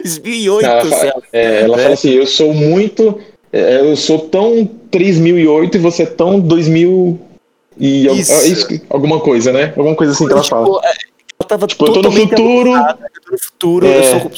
2008, 0.02 0.66
Ela, 0.66 0.82
fala, 0.90 1.24
é, 1.32 1.62
ela 1.62 1.78
É. 1.78 1.82
fala 1.84 1.94
assim, 1.94 2.10
eu 2.10 2.26
sou 2.26 2.52
muito... 2.56 3.20
é, 3.54 3.82
eu 3.82 3.96
sou 3.96 4.18
tão 4.18 4.66
3008 4.90 5.78
e 5.78 5.80
você 5.80 6.04
é 6.04 6.08
tão 6.08 6.40
2000 6.40 7.20
e 7.78 8.08
Isso. 8.20 8.32
é 8.34 8.48
isso 8.48 8.68
alguma 8.90 9.20
coisa, 9.20 9.52
né? 9.52 9.74
Alguma 9.76 9.96
coisa 9.96 10.14
assim 10.14 10.26
que 10.28 10.34
ela 10.34 10.44
fala. 10.44 10.66
Tipo, 10.66 10.86
é, 10.86 10.90
ela 11.40 11.48
tava 11.48 11.68
Tipo, 11.68 11.86
eu 11.88 11.94
tô 11.94 12.02
no 12.02 12.12
futuro. 12.12 12.70
eu 12.76 12.94
tô 13.26 13.32
no 13.32 13.38
futuro, 13.40 13.86
É. 13.88 14.00
eu 14.00 14.20
sou, 14.20 14.32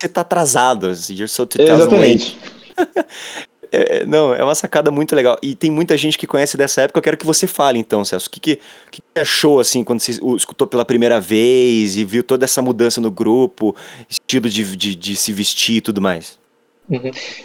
você 0.00 0.08
tá 0.08 0.20
atrasado, 0.20 0.86
you're 1.10 1.28
so 1.28 1.44
2000 1.46 1.66
late. 1.66 1.82
Exatamente. 1.82 2.38
É, 3.70 4.06
não, 4.06 4.34
é 4.34 4.42
uma 4.42 4.54
sacada 4.54 4.90
muito 4.90 5.14
legal. 5.14 5.36
E 5.42 5.54
tem 5.54 5.70
muita 5.70 5.94
gente 5.94 6.16
que 6.16 6.26
conhece 6.26 6.56
dessa 6.56 6.80
época. 6.80 6.98
Eu 6.98 7.02
quero 7.02 7.18
que 7.18 7.26
você 7.26 7.46
fale, 7.46 7.78
então, 7.78 8.02
Celso. 8.04 8.26
O 8.26 8.30
que, 8.30 8.40
que, 8.40 8.60
que 8.90 9.02
achou, 9.14 9.60
assim, 9.60 9.84
quando 9.84 10.00
você 10.00 10.12
escutou 10.36 10.66
pela 10.66 10.86
primeira 10.86 11.20
vez 11.20 11.94
e 11.96 12.02
viu 12.02 12.22
toda 12.22 12.46
essa 12.46 12.62
mudança 12.62 12.98
no 12.98 13.10
grupo, 13.10 13.76
estilo 14.08 14.48
de, 14.48 14.74
de, 14.74 14.94
de 14.94 15.16
se 15.16 15.32
vestir 15.34 15.76
e 15.76 15.80
tudo 15.82 16.00
mais? 16.00 16.38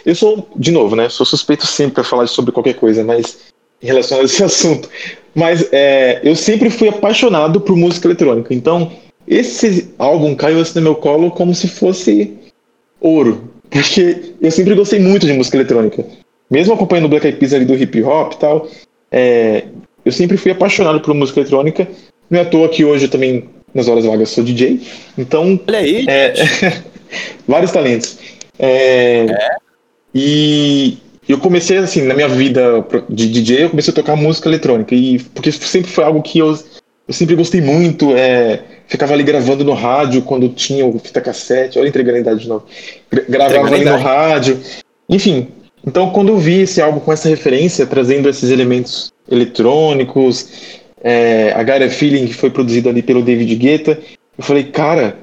Eu 0.06 0.14
sou, 0.14 0.48
de 0.56 0.70
novo, 0.70 0.96
né? 0.96 1.10
Sou 1.10 1.26
suspeito 1.26 1.66
sempre 1.66 1.96
para 1.96 2.04
falar 2.04 2.26
sobre 2.26 2.52
qualquer 2.52 2.74
coisa, 2.74 3.04
mas 3.04 3.38
em 3.82 3.86
relação 3.86 4.20
a 4.20 4.22
esse 4.22 4.40
assunto. 4.44 4.88
Mas 5.34 5.68
é, 5.72 6.20
eu 6.22 6.36
sempre 6.36 6.70
fui 6.70 6.88
apaixonado 6.88 7.60
por 7.60 7.76
música 7.76 8.06
eletrônica. 8.06 8.54
Então, 8.54 8.92
esse 9.26 9.92
álbum 9.98 10.34
caiu 10.34 10.60
assim 10.60 10.78
no 10.78 10.82
meu 10.82 10.94
colo 10.94 11.30
como 11.30 11.54
se 11.54 11.66
fosse 11.68 12.32
ouro. 13.00 13.50
Porque 13.70 14.34
eu 14.40 14.50
sempre 14.50 14.74
gostei 14.74 15.00
muito 15.00 15.26
de 15.26 15.32
música 15.32 15.56
eletrônica. 15.56 16.04
Mesmo 16.50 16.74
acompanhando 16.74 17.06
o 17.06 17.08
Black 17.08 17.26
Eyed 17.26 17.38
Peas 17.38 17.52
ali 17.52 17.64
do 17.64 17.74
hip 17.74 18.02
hop 18.02 18.34
e 18.34 18.38
tal, 18.38 18.68
é, 19.10 19.64
eu 20.04 20.12
sempre 20.12 20.36
fui 20.36 20.52
apaixonado 20.52 21.00
por 21.00 21.14
música 21.14 21.40
eletrônica. 21.40 21.88
Não 22.30 22.38
é 22.38 22.42
à 22.42 22.44
toa 22.44 22.68
que 22.68 22.84
hoje 22.84 23.06
eu 23.06 23.10
também, 23.10 23.48
nas 23.74 23.88
horas 23.88 24.04
vagas, 24.04 24.28
sou 24.28 24.44
DJ. 24.44 24.80
Então, 25.18 25.58
Olha 25.66 25.78
aí. 25.78 26.04
é, 26.08 26.34
vários 27.48 27.72
talentos. 27.72 28.18
É, 28.58 29.26
E 30.14 30.98
eu 31.32 31.38
comecei 31.38 31.78
assim, 31.78 32.02
na 32.02 32.14
minha 32.14 32.28
vida 32.28 32.84
de 33.08 33.28
DJ, 33.28 33.64
eu 33.64 33.70
comecei 33.70 33.92
a 33.92 33.94
tocar 33.94 34.16
música 34.16 34.48
eletrônica. 34.48 34.94
E 34.94 35.18
porque 35.18 35.50
sempre 35.52 35.90
foi 35.90 36.04
algo 36.04 36.22
que 36.22 36.38
eu, 36.38 36.50
eu 37.08 37.14
sempre 37.14 37.34
gostei 37.34 37.60
muito. 37.60 38.14
É, 38.14 38.60
ficava 38.86 39.14
ali 39.14 39.22
gravando 39.22 39.64
no 39.64 39.72
rádio 39.72 40.22
quando 40.22 40.48
tinha 40.48 40.84
o 40.84 40.98
fita 40.98 41.20
cassete. 41.20 41.78
Olha, 41.78 41.88
entregando 41.88 42.18
a 42.18 42.20
idade 42.20 42.40
de 42.40 42.48
novo. 42.48 42.64
Gra- 43.10 43.24
Gravava 43.28 43.74
ali 43.74 43.84
no 43.84 43.96
rádio. 43.96 44.60
Enfim, 45.08 45.48
então 45.86 46.10
quando 46.10 46.28
eu 46.28 46.38
vi 46.38 46.62
esse 46.62 46.80
álbum 46.80 47.00
com 47.00 47.12
essa 47.12 47.28
referência, 47.28 47.86
trazendo 47.86 48.28
esses 48.28 48.50
elementos 48.50 49.12
eletrônicos, 49.30 50.48
é, 51.02 51.52
a 51.54 51.62
Gaia 51.62 51.90
Feeling, 51.90 52.26
que 52.26 52.34
foi 52.34 52.50
produzido 52.50 52.88
ali 52.88 53.02
pelo 53.02 53.22
David 53.22 53.54
Guetta, 53.56 53.98
eu 54.36 54.44
falei, 54.44 54.64
cara, 54.64 55.16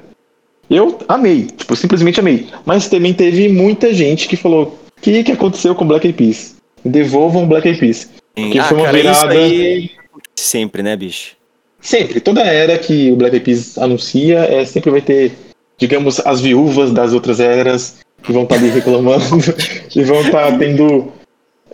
eu 0.70 0.98
amei, 1.08 1.46
tipo, 1.56 1.74
simplesmente 1.76 2.20
amei. 2.20 2.46
Mas 2.64 2.88
também 2.88 3.12
teve 3.12 3.48
muita 3.48 3.92
gente 3.92 4.28
que 4.28 4.36
falou, 4.36 4.78
que, 5.02 5.24
que 5.24 5.32
aconteceu 5.32 5.74
com 5.74 5.86
Black 5.86 6.06
Eyed 6.06 6.16
Peas. 6.16 6.56
Devolvam 6.84 7.46
Black 7.46 7.68
Eyed 7.68 7.78
Peas. 7.78 8.08
Porque 8.34 8.58
ah, 8.58 8.64
foi 8.64 8.76
uma 8.78 8.86
cara, 8.86 8.96
virada. 8.96 9.32
aí 9.32 9.90
sempre, 10.36 10.82
né, 10.82 10.96
bicho? 10.96 11.36
Sempre, 11.80 12.20
toda 12.20 12.42
era 12.42 12.78
que 12.78 13.10
o 13.10 13.16
Black 13.16 13.34
Eyed 13.36 13.44
Peas 13.44 13.76
anuncia, 13.76 14.38
é, 14.38 14.64
sempre 14.64 14.90
vai 14.90 15.02
ter, 15.02 15.32
digamos, 15.76 16.20
as 16.20 16.40
viúvas 16.40 16.92
das 16.92 17.12
outras 17.12 17.40
eras 17.40 17.96
que 18.22 18.32
vão 18.32 18.44
estar 18.44 18.54
ali 18.54 18.70
reclamando 18.70 19.24
e 19.94 20.04
vão 20.04 20.20
estar 20.20 20.56
tendo 20.56 21.12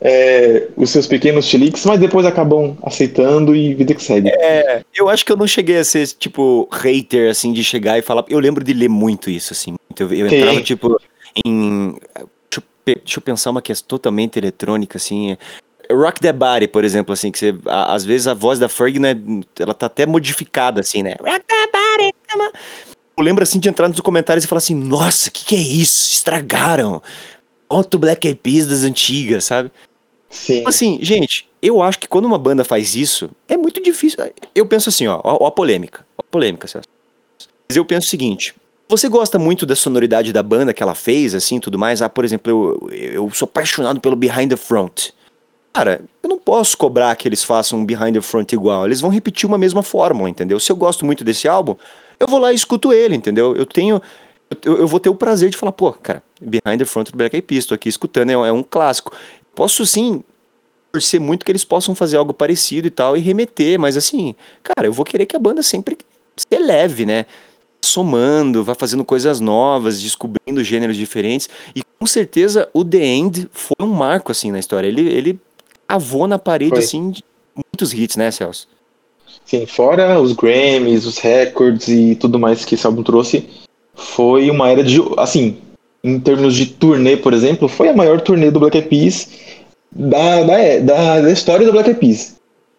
é, 0.01 0.68
os 0.76 0.91
seus 0.91 1.07
pequenos 1.07 1.45
chiliques, 1.45 1.85
mas 1.85 2.01
depois 2.01 2.24
acabam 2.24 2.76
aceitando 2.83 3.55
e 3.55 3.74
vida 3.74 3.95
que 3.95 4.03
segue. 4.03 4.29
É, 4.31 4.83
eu 4.95 5.09
acho 5.09 5.24
que 5.26 5.33
eu 5.33 5.37
não 5.37 5.47
cheguei 5.47 5.79
a 5.79 5.85
ser, 5.85 6.07
tipo, 6.07 6.68
hater, 6.72 7.31
assim, 7.31 7.53
de 7.53 7.62
chegar 7.62 7.99
e 7.99 8.03
falar. 8.03 8.24
Eu 8.29 8.39
lembro 8.39 8.64
de 8.64 8.72
ler 8.72 8.89
muito 8.89 9.29
isso, 9.29 9.53
assim. 9.53 9.76
Eu, 9.99 10.12
eu 10.12 10.26
entrava, 10.26 10.62
tipo, 10.62 11.01
em. 11.45 11.97
Deixa 12.97 13.18
eu, 13.18 13.22
pensar 13.22 13.51
uma 13.51 13.62
que 13.62 13.72
é 13.72 13.74
totalmente 13.74 14.39
eletrônica, 14.39 14.97
assim. 14.99 15.36
Rock 15.91 16.20
the 16.20 16.32
Body, 16.32 16.68
por 16.68 16.84
exemplo, 16.84 17.12
assim, 17.12 17.30
que 17.30 17.39
você. 17.39 17.55
a- 17.66 17.95
às 17.95 18.05
vezes 18.05 18.26
a 18.26 18.34
voz 18.34 18.59
da 18.59 18.68
Ferg, 18.68 18.99
né, 18.99 19.14
ela 19.59 19.72
tá 19.74 19.86
até 19.86 20.05
modificada, 20.07 20.80
assim, 20.80 21.03
né? 21.03 21.14
Rock 21.20 21.45
the 21.47 21.66
Body, 21.66 22.12
come. 22.30 22.51
Eu 23.16 23.24
lembro, 23.24 23.43
assim, 23.43 23.59
de 23.59 23.68
entrar 23.68 23.89
nos 23.89 23.99
comentários 24.01 24.45
e 24.45 24.49
falar 24.49 24.59
assim: 24.59 24.74
nossa, 24.74 25.28
o 25.28 25.32
que, 25.32 25.45
que 25.45 25.55
é 25.57 25.59
isso? 25.59 26.11
Estragaram. 26.12 27.03
Outro 27.68 27.99
Black 27.99 28.26
Eyed 28.26 28.41
Peas 28.43 28.66
das 28.66 28.82
antigas, 28.84 29.45
sabe? 29.45 29.70
Sim. 30.30 30.59
Então, 30.59 30.68
Assim, 30.68 30.99
gente, 31.03 31.49
eu 31.61 31.82
acho 31.82 31.99
que 31.99 32.07
quando 32.07 32.26
uma 32.26 32.39
banda 32.39 32.64
faz 32.64 32.95
isso, 32.95 33.30
é 33.49 33.57
muito 33.57 33.82
difícil. 33.82 34.18
Eu 34.55 34.66
penso 34.66 34.89
assim, 34.91 35.07
ó, 35.07 35.20
ó, 35.24 35.39
ó 35.45 35.47
a 35.47 35.51
polêmica. 35.51 36.07
Ó 36.16 36.20
a 36.20 36.30
polêmica, 36.30 36.66
Celso. 36.68 36.86
Mas 37.68 37.76
eu 37.76 37.84
penso 37.84 38.07
o 38.07 38.11
seguinte. 38.11 38.55
Você 38.91 39.07
gosta 39.07 39.39
muito 39.39 39.66
da 39.66 39.76
sonoridade 39.76 40.32
da 40.32 40.43
banda 40.43 40.72
que 40.72 40.82
ela 40.82 40.95
fez, 40.95 41.34
assim, 41.34 41.61
tudo 41.61 41.78
mais? 41.78 42.01
Ah, 42.01 42.09
por 42.09 42.24
exemplo, 42.24 42.51
eu, 42.51 42.91
eu 42.91 43.30
sou 43.32 43.45
apaixonado 43.45 44.01
pelo 44.01 44.16
Behind 44.16 44.49
the 44.49 44.57
Front. 44.57 45.11
Cara, 45.74 46.01
eu 46.22 46.28
não 46.28 46.39
posso 46.39 46.76
cobrar 46.76 47.14
que 47.14 47.28
eles 47.28 47.45
façam 47.45 47.80
um 47.80 47.84
Behind 47.84 48.14
the 48.14 48.22
Front 48.22 48.51
igual. 48.53 48.86
Eles 48.86 49.03
vão 49.03 49.11
repetir 49.11 49.47
uma 49.47 49.59
mesma 49.59 49.82
fórmula, 49.82 50.30
entendeu? 50.30 50.59
Se 50.59 50.72
eu 50.72 50.76
gosto 50.76 51.05
muito 51.05 51.22
desse 51.22 51.47
álbum, 51.47 51.76
eu 52.18 52.26
vou 52.26 52.39
lá 52.39 52.51
e 52.51 52.57
escuto 52.57 52.91
ele, 52.91 53.14
entendeu? 53.14 53.55
Eu 53.55 53.66
tenho. 53.66 54.01
Eu, 54.64 54.78
eu 54.78 54.89
vou 54.89 54.99
ter 54.99 55.11
o 55.11 55.14
prazer 55.14 55.51
de 55.51 55.59
falar, 55.59 55.72
pô, 55.72 55.93
cara, 55.93 56.22
Behind 56.41 56.78
the 56.78 56.86
Front 56.86 57.11
do 57.11 57.18
Black 57.18 57.36
Eyed 57.36 57.47
Peas, 57.47 57.66
tô 57.66 57.74
aqui 57.74 57.91
escutando, 57.91 58.30
é, 58.30 58.32
é 58.32 58.53
um 58.53 58.62
clássico. 58.62 59.12
Posso 59.55 59.84
sim 59.84 60.24
torcer 60.91 61.20
muito 61.20 61.45
que 61.45 61.53
eles 61.53 61.64
possam 61.64 61.95
fazer 61.95 62.16
algo 62.16 62.32
parecido 62.32 62.86
e 62.86 62.91
tal 62.91 63.14
e 63.14 63.20
remeter, 63.20 63.78
mas 63.78 63.99
assim, 63.99 64.34
cara, 64.62 64.89
eu 64.89 64.93
vou 64.93 65.05
querer 65.05 65.26
que 65.26 65.36
a 65.36 65.39
banda 65.39 65.62
sempre 65.62 65.99
se 66.34 66.47
eleve, 66.51 67.05
né? 67.05 67.26
Somando, 67.85 68.64
vá 68.64 68.74
fazendo 68.74 69.05
coisas 69.05 69.41
novas, 69.41 70.01
descobrindo 70.01 70.62
gêneros 70.62 70.97
diferentes. 70.97 71.49
E 71.74 71.83
com 71.99 72.07
certeza 72.07 72.68
o 72.72 72.85
The 72.85 73.05
End 73.05 73.49
foi 73.53 73.76
um 73.81 73.93
marco, 73.93 74.33
assim, 74.33 74.51
na 74.51 74.59
história. 74.59 74.89
Ele, 74.89 75.09
ele 75.09 75.41
avou 75.89 76.26
na 76.26 76.39
parede, 76.39 76.70
Foi. 76.70 76.79
assim, 76.81 77.14
muitos 77.55 77.93
hits, 77.93 78.16
né, 78.16 78.31
Celso? 78.31 78.68
Sim, 79.45 79.64
fora 79.66 80.20
os 80.20 80.33
Grammys, 80.33 81.07
os 81.07 81.18
records 81.18 81.89
e 81.89 82.14
tudo 82.14 82.39
mais 82.39 82.64
que 82.64 82.74
esse 82.74 82.87
álbum 82.87 83.03
trouxe, 83.03 83.49
foi 83.95 84.51
uma 84.51 84.68
era 84.68 84.85
de. 84.85 85.01
Assim, 85.16 85.57
em 86.05 86.20
termos 86.20 86.55
de 86.55 86.66
turnê, 86.66 87.16
por 87.16 87.33
exemplo, 87.33 87.68
foi 87.68 87.89
a 87.89 87.97
maior 87.97 88.20
turnê 88.20 88.51
do 88.51 88.61
Black 88.61 88.76
Eyed 88.76 88.89
Peas 88.89 89.29
da, 89.91 90.43
da, 90.43 90.79
da, 90.81 91.20
da 91.22 91.31
história 91.31 91.66
do 91.66 91.72
Black 91.72 91.89
Eyed 91.89 92.01
Peas. 92.01 92.38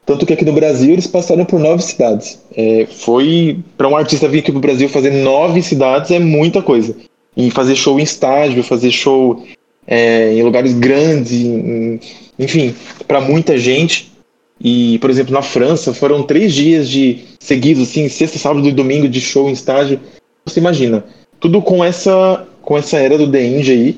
Tanto 0.09 0.25
que 0.25 0.33
aqui 0.33 0.43
no 0.43 0.53
Brasil 0.53 0.93
eles 0.93 1.05
passaram 1.05 1.45
por 1.45 1.59
nove 1.59 1.83
cidades. 1.83 2.39
É, 2.57 2.87
foi. 2.89 3.59
para 3.77 3.87
um 3.87 3.95
artista 3.95 4.27
vir 4.27 4.39
aqui 4.39 4.51
pro 4.51 4.59
Brasil 4.59 4.89
fazer 4.89 5.11
nove 5.11 5.61
cidades 5.61 6.09
é 6.09 6.17
muita 6.17 6.63
coisa. 6.63 6.95
E 7.37 7.51
fazer 7.51 7.75
show 7.75 7.99
em 7.99 8.01
estágio, 8.01 8.63
fazer 8.63 8.89
show 8.89 9.43
é, 9.85 10.33
em 10.33 10.41
lugares 10.41 10.73
grandes, 10.73 11.31
em- 11.31 11.99
enfim, 12.39 12.73
para 13.07 13.21
muita 13.21 13.55
gente. 13.55 14.11
E, 14.59 14.97
por 14.97 15.11
exemplo, 15.11 15.31
na 15.31 15.43
França 15.43 15.93
foram 15.93 16.23
três 16.23 16.55
dias 16.55 16.89
de 16.89 17.19
seguidos, 17.39 17.83
assim, 17.83 18.09
sexta, 18.09 18.39
sábado 18.39 18.67
e 18.67 18.71
domingo 18.71 19.07
de 19.07 19.21
show 19.21 19.47
em 19.47 19.53
estágio. 19.53 19.99
Você 20.43 20.59
imagina, 20.59 21.05
tudo 21.39 21.61
com 21.61 21.83
essa 21.85 22.47
com 22.63 22.75
essa 22.75 22.97
era 22.97 23.15
do 23.15 23.31
The 23.31 23.45
Indie 23.45 23.71
aí. 23.71 23.97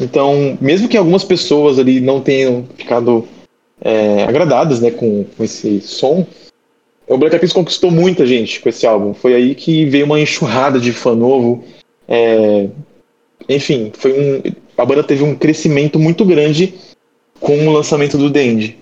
Então, 0.00 0.56
mesmo 0.58 0.88
que 0.88 0.96
algumas 0.96 1.22
pessoas 1.22 1.78
ali 1.78 2.00
não 2.00 2.18
tenham 2.18 2.64
ficado 2.78 3.28
é, 3.80 4.24
agradadas, 4.24 4.80
né, 4.80 4.90
com, 4.90 5.24
com 5.24 5.44
esse 5.44 5.80
som, 5.80 6.26
o 7.06 7.18
Black 7.18 7.34
Eyed 7.34 7.40
Peas 7.40 7.52
conquistou 7.52 7.90
muita 7.90 8.24
gente 8.24 8.60
com 8.60 8.68
esse 8.68 8.86
álbum. 8.86 9.12
Foi 9.12 9.34
aí 9.34 9.54
que 9.54 9.84
veio 9.86 10.06
uma 10.06 10.20
enxurrada 10.20 10.78
de 10.78 10.92
fã 10.92 11.14
novo. 11.14 11.64
É, 12.06 12.68
enfim, 13.48 13.90
foi 13.92 14.12
um, 14.12 14.52
a 14.80 14.84
banda 14.84 15.02
teve 15.02 15.24
um 15.24 15.34
crescimento 15.34 15.98
muito 15.98 16.24
grande 16.24 16.72
com 17.40 17.66
o 17.66 17.72
lançamento 17.72 18.16
do 18.16 18.38
Indie. 18.38 18.78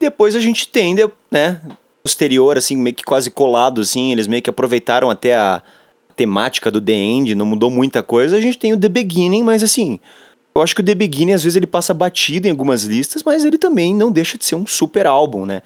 Depois 0.00 0.34
a 0.34 0.40
gente 0.40 0.68
tem, 0.68 0.94
né, 1.30 1.60
posterior, 2.02 2.56
assim, 2.56 2.76
meio 2.76 2.96
que 2.96 3.04
quase 3.04 3.30
colado, 3.30 3.82
assim, 3.82 4.12
eles 4.12 4.26
meio 4.26 4.40
que 4.40 4.48
aproveitaram 4.48 5.10
até 5.10 5.36
a 5.36 5.62
temática 6.16 6.70
do 6.70 6.80
The 6.80 6.92
End, 6.92 7.34
não 7.34 7.44
mudou 7.44 7.70
muita 7.70 8.02
coisa. 8.02 8.36
A 8.36 8.40
gente 8.40 8.58
tem 8.58 8.72
o 8.72 8.80
The 8.80 8.88
Beginning, 8.88 9.42
mas 9.42 9.62
assim, 9.62 10.00
eu 10.60 10.64
acho 10.64 10.74
que 10.74 10.80
o 10.80 10.84
The 10.84 10.94
Beginning 10.94 11.32
às 11.32 11.42
vezes 11.42 11.56
ele 11.56 11.66
passa 11.66 11.92
batido 11.94 12.46
em 12.46 12.50
algumas 12.50 12.84
listas, 12.84 13.22
mas 13.24 13.44
ele 13.44 13.58
também 13.58 13.94
não 13.94 14.10
deixa 14.10 14.36
de 14.38 14.44
ser 14.44 14.54
um 14.54 14.66
super 14.66 15.06
álbum, 15.06 15.44
né? 15.46 15.62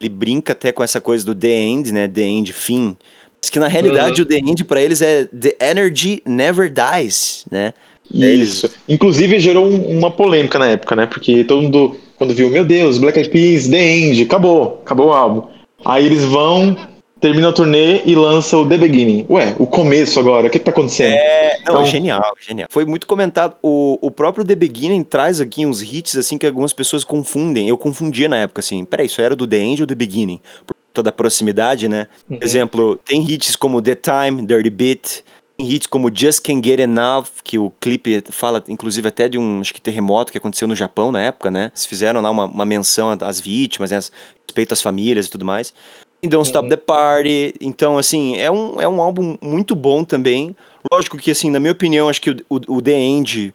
Ele 0.00 0.08
brinca 0.08 0.52
até 0.52 0.70
com 0.72 0.82
essa 0.82 1.00
coisa 1.00 1.24
do 1.24 1.34
The 1.34 1.48
End, 1.52 1.92
né? 1.92 2.06
The 2.08 2.22
End, 2.22 2.52
fim. 2.52 2.96
Mas 3.40 3.50
que 3.50 3.58
na 3.58 3.68
realidade 3.68 4.22
o 4.22 4.26
The 4.26 4.38
End 4.38 4.64
pra 4.64 4.80
eles 4.80 5.00
é 5.02 5.24
The 5.26 5.56
Energy 5.60 6.22
Never 6.26 6.72
Dies, 6.72 7.44
né? 7.50 7.72
Isso. 8.12 8.70
Inclusive 8.88 9.38
gerou 9.38 9.66
um- 9.66 9.98
uma 9.98 10.10
polêmica 10.10 10.58
na 10.58 10.68
época, 10.68 10.96
né? 10.96 11.06
Porque 11.06 11.44
todo 11.44 11.62
mundo, 11.62 11.96
quando 12.16 12.34
viu, 12.34 12.48
meu 12.50 12.64
Deus, 12.64 12.96
Black 12.98 13.18
Eyed 13.18 13.30
Peas, 13.30 13.68
The 13.68 13.96
End, 13.96 14.22
acabou, 14.22 14.80
acabou 14.82 15.08
o 15.08 15.12
álbum. 15.12 15.42
Aí 15.84 16.06
eles 16.06 16.24
vão, 16.24 16.76
terminam 17.20 17.50
a 17.50 17.52
turnê 17.52 18.02
e 18.04 18.14
lançam 18.14 18.62
o 18.62 18.68
The 18.68 18.76
Beginning. 18.78 19.26
Ué, 19.28 19.54
o 19.58 19.66
começo 19.66 20.18
agora, 20.20 20.46
o 20.46 20.50
que, 20.50 20.58
que 20.58 20.64
tá 20.64 20.70
acontecendo? 20.70 21.12
É, 21.14 21.58
não, 21.66 21.74
Então- 21.74 21.86
genial, 21.86 22.34
genial. 22.40 22.68
Foi 22.70 22.84
muito 22.84 23.06
comentado. 23.06 23.56
O, 23.62 23.98
o 24.00 24.10
próprio 24.10 24.44
The 24.44 24.54
Beginning 24.54 25.02
traz 25.02 25.40
aqui 25.40 25.66
uns 25.66 25.82
hits 25.82 26.16
assim 26.16 26.38
que 26.38 26.46
algumas 26.46 26.72
pessoas 26.72 27.04
confundem. 27.04 27.68
Eu 27.68 27.76
confundia 27.78 28.28
na 28.28 28.36
época, 28.38 28.60
assim. 28.60 28.84
Peraí, 28.84 29.06
isso 29.06 29.20
era 29.20 29.34
do 29.36 29.46
The 29.46 29.58
End 29.58 29.82
ou 29.82 29.86
The 29.86 29.94
Beginning? 29.94 30.40
Por 30.66 30.74
toda 30.92 31.10
a 31.10 31.12
proximidade, 31.12 31.88
né? 31.88 32.06
Por 32.26 32.42
exemplo, 32.42 32.96
tem 33.04 33.22
hits 33.28 33.54
como 33.56 33.80
The 33.82 33.94
Time, 33.94 34.44
Dirty 34.46 34.70
Beat. 34.70 35.22
Tem 35.56 35.68
hits 35.72 35.86
como 35.88 36.08
Just 36.14 36.40
Can't 36.44 36.66
Get 36.66 36.78
Enough, 36.78 37.26
que 37.42 37.58
o 37.58 37.70
clipe 37.80 38.22
fala, 38.30 38.62
inclusive, 38.68 39.08
até 39.08 39.28
de 39.28 39.36
um 39.38 39.60
acho 39.60 39.74
que 39.74 39.80
terremoto 39.80 40.30
que 40.30 40.38
aconteceu 40.38 40.68
no 40.68 40.74
Japão 40.76 41.10
na 41.10 41.20
época, 41.20 41.50
né? 41.50 41.70
Eles 41.72 41.84
fizeram 41.84 42.20
lá 42.20 42.30
uma, 42.30 42.44
uma 42.44 42.64
menção 42.64 43.16
às 43.20 43.40
vítimas, 43.40 43.90
né? 43.90 43.98
Respeito 44.46 44.72
às 44.72 44.80
famílias 44.80 45.26
e 45.26 45.30
tudo 45.30 45.44
mais. 45.44 45.74
Don't 46.22 46.46
Stop 46.46 46.68
the 46.68 46.76
Party. 46.76 47.54
Então, 47.60 47.96
assim, 47.98 48.36
é 48.36 48.50
um, 48.50 48.80
é 48.80 48.88
um 48.88 49.00
álbum 49.00 49.36
muito 49.40 49.74
bom 49.76 50.04
também. 50.04 50.56
Lógico 50.90 51.16
que, 51.16 51.30
assim, 51.30 51.50
na 51.50 51.60
minha 51.60 51.72
opinião, 51.72 52.08
acho 52.08 52.20
que 52.20 52.30
o, 52.30 52.36
o, 52.48 52.76
o 52.76 52.82
The 52.82 52.98
End 52.98 53.54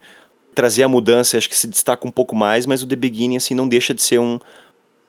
trazer 0.56 0.84
a 0.84 0.88
mudança, 0.88 1.38
acho 1.38 1.50
que 1.50 1.56
se 1.58 1.68
destaca 1.68 2.08
um 2.08 2.12
pouco 2.12 2.36
mais, 2.36 2.66
mas 2.66 2.84
o 2.84 2.88
The 2.88 2.96
Beginning, 2.96 3.38
assim, 3.38 3.56
não 3.56 3.68
deixa 3.68 3.94
de 3.94 4.02
ser 4.02 4.20
um, 4.20 4.40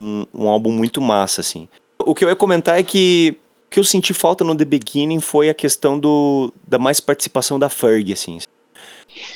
um, 0.00 0.26
um 0.34 0.48
álbum 0.48 0.72
muito 0.72 1.00
massa, 1.00 1.42
assim. 1.42 1.68
O 1.98 2.14
que 2.14 2.24
eu 2.24 2.28
ia 2.28 2.36
comentar 2.36 2.78
é 2.78 2.82
que 2.82 3.36
o 3.66 3.70
que 3.74 3.78
eu 3.80 3.84
senti 3.84 4.14
falta 4.14 4.42
no 4.44 4.54
The 4.54 4.64
Beginning 4.64 5.20
foi 5.20 5.48
a 5.48 5.54
questão 5.54 5.98
do, 5.98 6.52
da 6.66 6.78
mais 6.78 7.00
participação 7.00 7.58
da 7.58 7.68
Ferg, 7.68 8.12
assim. 8.12 8.38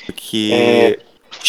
Porque 0.05 0.49
É. 0.51 0.99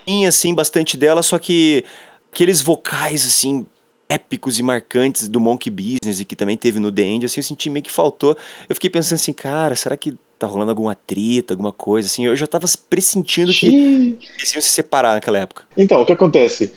tinha, 0.04 0.28
assim, 0.28 0.54
bastante 0.54 0.96
dela, 0.96 1.22
só 1.22 1.38
que 1.38 1.84
aqueles 2.32 2.60
vocais, 2.60 3.26
assim, 3.26 3.66
épicos 4.10 4.58
e 4.58 4.62
marcantes 4.62 5.28
do 5.28 5.38
Monkey 5.38 5.70
Business 5.70 6.18
e 6.20 6.24
que 6.24 6.34
também 6.34 6.56
teve 6.56 6.80
no 6.80 6.90
The 6.90 7.02
End, 7.02 7.26
assim, 7.26 7.38
eu 7.38 7.44
senti 7.44 7.70
meio 7.70 7.84
que 7.84 7.92
faltou. 7.92 8.36
Eu 8.68 8.74
fiquei 8.74 8.90
pensando 8.90 9.14
assim, 9.14 9.32
cara, 9.32 9.76
será 9.76 9.96
que 9.96 10.14
tá 10.36 10.48
rolando 10.48 10.70
alguma 10.70 10.96
treta, 10.96 11.54
alguma 11.54 11.72
coisa, 11.72 12.08
assim? 12.08 12.26
Eu 12.26 12.34
já 12.34 12.46
tava 12.46 12.66
pressentindo 12.88 13.52
que 13.52 14.18
eles 14.36 14.52
iam 14.52 14.60
se 14.60 14.70
separar 14.70 15.14
naquela 15.14 15.38
época. 15.38 15.62
Então, 15.76 16.02
o 16.02 16.04
que 16.06 16.12
acontece? 16.12 16.72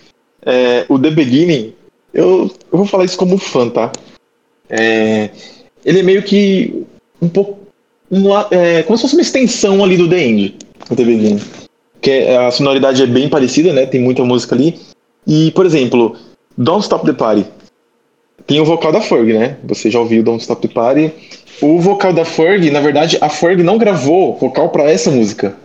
É, 0.45 0.85
o 0.87 0.99
The 0.99 1.09
Beginning, 1.09 1.73
eu, 2.13 2.51
eu 2.71 2.77
vou 2.77 2.85
falar 2.85 3.05
isso 3.05 3.17
como 3.17 3.37
fã, 3.37 3.67
tá? 3.67 3.91
É, 4.69 5.31
ele 5.83 5.99
é 5.99 6.03
meio 6.03 6.21
que 6.21 6.85
um 7.19 7.29
pouco. 7.29 7.59
um 8.11 8.25
é, 8.51 8.83
como 8.83 8.97
se 8.97 9.01
fosse 9.01 9.15
uma 9.15 9.21
extensão 9.21 9.83
ali 9.83 9.97
do 9.97 10.07
The 10.07 10.23
End, 10.23 10.55
o 10.89 10.95
The 10.95 11.03
Beginning. 11.03 11.41
Que 11.99 12.11
é- 12.11 12.37
a 12.37 12.51
sonoridade 12.51 13.01
é 13.01 13.07
bem 13.07 13.29
parecida, 13.29 13.73
né? 13.73 13.85
Tem 13.85 14.01
muita 14.01 14.23
música 14.23 14.53
ali. 14.53 14.77
E, 15.25 15.51
por 15.51 15.65
exemplo, 15.65 16.17
Don't 16.57 16.83
Stop 16.83 17.05
the 17.05 17.13
Party. 17.13 17.45
Tem 18.45 18.59
o 18.59 18.65
vocal 18.65 18.91
da 18.91 19.01
Ferg, 19.01 19.33
né? 19.33 19.57
Você 19.63 19.89
já 19.89 19.99
ouviu 19.99 20.23
Don't 20.23 20.41
Stop 20.41 20.65
the 20.67 20.73
Party. 20.73 21.11
O 21.61 21.79
vocal 21.79 22.11
da 22.13 22.25
Ferg, 22.25 22.69
na 22.71 22.81
verdade, 22.81 23.17
a 23.21 23.29
Ferg 23.29 23.63
não 23.63 23.77
gravou 23.77 24.35
vocal 24.37 24.69
pra 24.69 24.83
essa 24.89 25.09
música. 25.09 25.55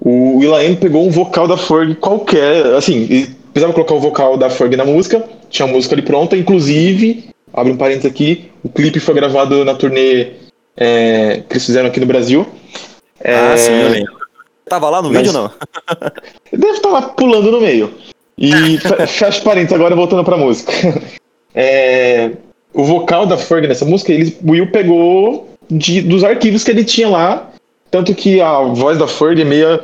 O 0.00 0.38
Will.i.am 0.38 0.76
pegou 0.76 1.04
um 1.06 1.10
vocal 1.10 1.48
da 1.48 1.56
Ferg 1.56 1.96
qualquer, 1.96 2.64
assim, 2.74 3.26
precisava 3.52 3.72
colocar 3.72 3.94
o 3.94 4.00
vocal 4.00 4.36
da 4.36 4.48
Ferg 4.48 4.76
na 4.76 4.84
música, 4.84 5.24
tinha 5.50 5.66
a 5.66 5.70
música 5.72 5.94
ali 5.94 6.02
pronta, 6.02 6.36
inclusive, 6.36 7.30
abre 7.52 7.72
um 7.72 7.76
parênteses 7.76 8.06
aqui, 8.10 8.48
o 8.62 8.68
clipe 8.68 9.00
foi 9.00 9.14
gravado 9.14 9.64
na 9.64 9.74
turnê 9.74 10.34
é, 10.76 11.42
que 11.48 11.54
eles 11.54 11.66
fizeram 11.66 11.88
aqui 11.88 11.98
no 11.98 12.06
Brasil. 12.06 12.46
É, 13.20 13.34
Ah, 13.34 13.56
sim, 13.56 13.72
eu 13.72 13.88
lembro. 13.88 14.12
Tava 14.68 14.88
lá 14.88 15.02
no 15.02 15.08
Mas- 15.10 15.22
vídeo 15.26 15.36
ou 15.36 15.42
não? 15.42 15.50
Deve 16.52 16.74
estar 16.74 16.90
lá 16.90 17.02
pulando 17.02 17.50
no 17.50 17.60
meio. 17.60 17.92
E 18.38 18.78
fe- 18.78 19.06
fecha 19.06 19.42
parênteses 19.42 19.74
agora 19.74 19.96
voltando 19.96 20.24
pra 20.24 20.36
música. 20.36 20.72
É, 21.54 22.32
o 22.72 22.84
vocal 22.84 23.26
da 23.26 23.36
Ferg 23.36 23.66
nessa 23.66 23.84
música, 23.84 24.12
ele, 24.12 24.36
o 24.46 24.52
Will 24.52 24.70
pegou 24.70 25.48
de- 25.68 26.02
dos 26.02 26.22
arquivos 26.22 26.62
que 26.62 26.70
ele 26.70 26.84
tinha 26.84 27.08
lá. 27.08 27.50
Tanto 27.90 28.14
que 28.14 28.40
a 28.40 28.60
voz 28.60 28.96
da 28.98 29.08
Ferg 29.08 29.40
é 29.40 29.44
meio 29.44 29.80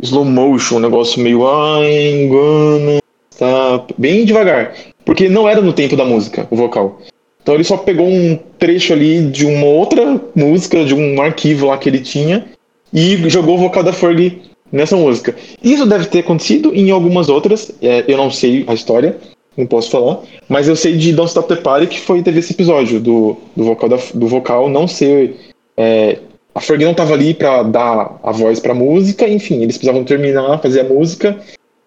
slow 0.00 0.24
motion, 0.24 0.76
um 0.76 0.80
negócio 0.80 1.20
meio. 1.20 1.40
I'm 1.42 2.28
gonna 2.28 3.00
stop", 3.30 3.92
bem 3.98 4.24
devagar. 4.24 4.72
Porque 5.04 5.28
não 5.28 5.46
era 5.46 5.60
no 5.60 5.72
tempo 5.74 5.94
da 5.96 6.04
música, 6.06 6.46
o 6.50 6.56
vocal. 6.56 7.00
Então 7.42 7.54
ele 7.54 7.64
só 7.64 7.76
pegou 7.76 8.06
um 8.08 8.38
trecho 8.58 8.94
ali 8.94 9.26
de 9.26 9.44
uma 9.44 9.66
outra 9.66 10.18
música, 10.34 10.84
de 10.84 10.94
um 10.94 11.20
arquivo 11.20 11.66
lá 11.66 11.76
que 11.76 11.90
ele 11.90 12.00
tinha, 12.00 12.46
e 12.92 13.28
jogou 13.28 13.56
o 13.56 13.58
vocal 13.58 13.82
da 13.82 13.92
Ferg 13.92 14.40
nessa 14.74 14.96
música. 14.96 15.34
Isso 15.62 15.86
deve 15.86 16.06
ter 16.06 16.18
acontecido 16.18 16.74
em 16.74 16.90
algumas 16.90 17.28
outras, 17.28 17.72
é, 17.80 18.04
eu 18.08 18.16
não 18.16 18.30
sei 18.30 18.64
a 18.66 18.74
história, 18.74 19.16
não 19.56 19.66
posso 19.66 19.90
falar, 19.90 20.20
mas 20.48 20.66
eu 20.68 20.74
sei 20.74 20.96
de 20.96 21.12
Don't 21.12 21.28
Stop 21.28 21.48
the 21.48 21.56
Party 21.60 21.86
que 21.86 22.00
foi, 22.00 22.22
teve 22.22 22.40
esse 22.40 22.52
episódio 22.52 22.98
do, 23.00 23.36
do, 23.56 23.64
vocal, 23.64 23.88
da- 23.88 23.98
do 24.12 24.26
vocal 24.26 24.68
não 24.68 24.88
ser. 24.88 25.36
é, 25.76 26.18
a 26.54 26.60
Ferg 26.60 26.84
não 26.84 26.94
tava 26.94 27.14
ali 27.14 27.34
pra 27.34 27.62
dar 27.64 28.18
a 28.22 28.30
voz 28.30 28.60
pra 28.60 28.74
música, 28.74 29.28
enfim, 29.28 29.62
eles 29.62 29.76
precisavam 29.76 30.04
terminar, 30.04 30.60
fazer 30.60 30.80
a 30.80 30.84
música 30.84 31.36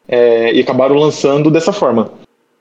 é, 0.07 0.53
e 0.53 0.59
acabaram 0.59 0.95
lançando 0.95 1.49
dessa 1.51 1.71
forma. 1.71 2.11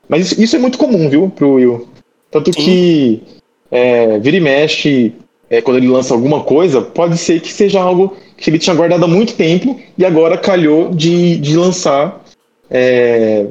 Mas 0.08 0.26
isso, 0.26 0.40
isso 0.42 0.56
é 0.56 0.58
muito 0.58 0.78
comum, 0.78 1.08
viu, 1.08 1.28
pro 1.34 1.54
Will. 1.54 1.88
Tanto 2.30 2.52
Sim. 2.52 2.60
que 2.60 3.22
é, 3.72 4.18
vira 4.20 4.36
e 4.36 4.40
mexe, 4.40 5.12
é, 5.50 5.60
quando 5.60 5.78
ele 5.78 5.88
lança 5.88 6.14
alguma 6.14 6.42
coisa, 6.44 6.80
pode 6.80 7.18
ser 7.18 7.40
que 7.40 7.52
seja 7.52 7.80
algo 7.80 8.16
que 8.36 8.50
ele 8.50 8.58
tinha 8.58 8.74
guardado 8.76 9.04
há 9.04 9.08
muito 9.08 9.34
tempo 9.34 9.80
e 9.96 10.04
agora 10.04 10.36
calhou 10.36 10.94
de, 10.94 11.36
de 11.38 11.56
lançar 11.56 12.22
é, 12.70 13.46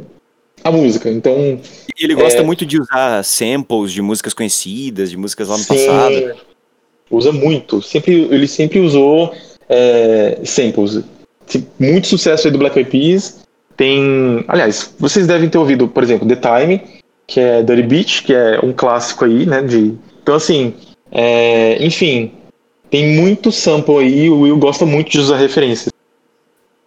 a 0.64 0.72
música. 0.72 1.10
Então, 1.10 1.60
Ele 2.00 2.16
gosta 2.16 2.40
É. 2.42 2.44
muito 2.44 2.66
de 2.66 2.80
usar 2.80 3.24
samples 3.24 3.92
de 3.92 4.02
músicas 4.02 4.34
conhecidas, 4.34 5.10
de 5.10 5.18
músicas 5.18 5.48
lá 5.48 5.58
no 5.58 5.64
sim, 5.64 5.74
passado. 5.74 6.36
usa 7.10 7.32
muito. 7.32 7.82
Sempre, 7.82 8.28
ele 8.32 8.48
sempre 8.48 8.80
usou 8.80 9.34
é, 9.70 10.40
samples. 10.44 11.02
Muito 11.80 12.08
sucesso 12.08 12.48
aí 12.48 12.52
do 12.52 12.58
Black 12.60 12.78
Eyed 12.78 12.90
Peas. 12.90 13.46
Tem, 13.78 14.44
aliás, 14.48 14.94
vocês 15.00 15.28
devem 15.28 15.50
ter 15.50 15.58
ouvido, 15.58 15.88
por 15.88 16.02
exemplo, 16.02 16.28
The 16.28 16.36
Time, 16.36 16.82
que 17.28 17.40
é 17.40 17.62
Dirty 17.62 17.84
Beach, 17.84 18.24
que 18.24 18.34
é 18.34 18.60
um 18.64 18.72
clássico 18.72 19.26
aí, 19.26 19.46
né? 19.46 19.62
De, 19.62 19.94
então, 20.24 20.36
assim, 20.36 20.74
é, 21.12 21.84
enfim, 21.84 22.32
tem 22.96 23.14
muito 23.14 23.52
sample 23.52 23.98
aí. 23.98 24.30
O 24.30 24.40
Will 24.42 24.58
gosta 24.58 24.86
muito 24.86 25.12
de 25.12 25.20
usar 25.20 25.36
referências. 25.36 25.90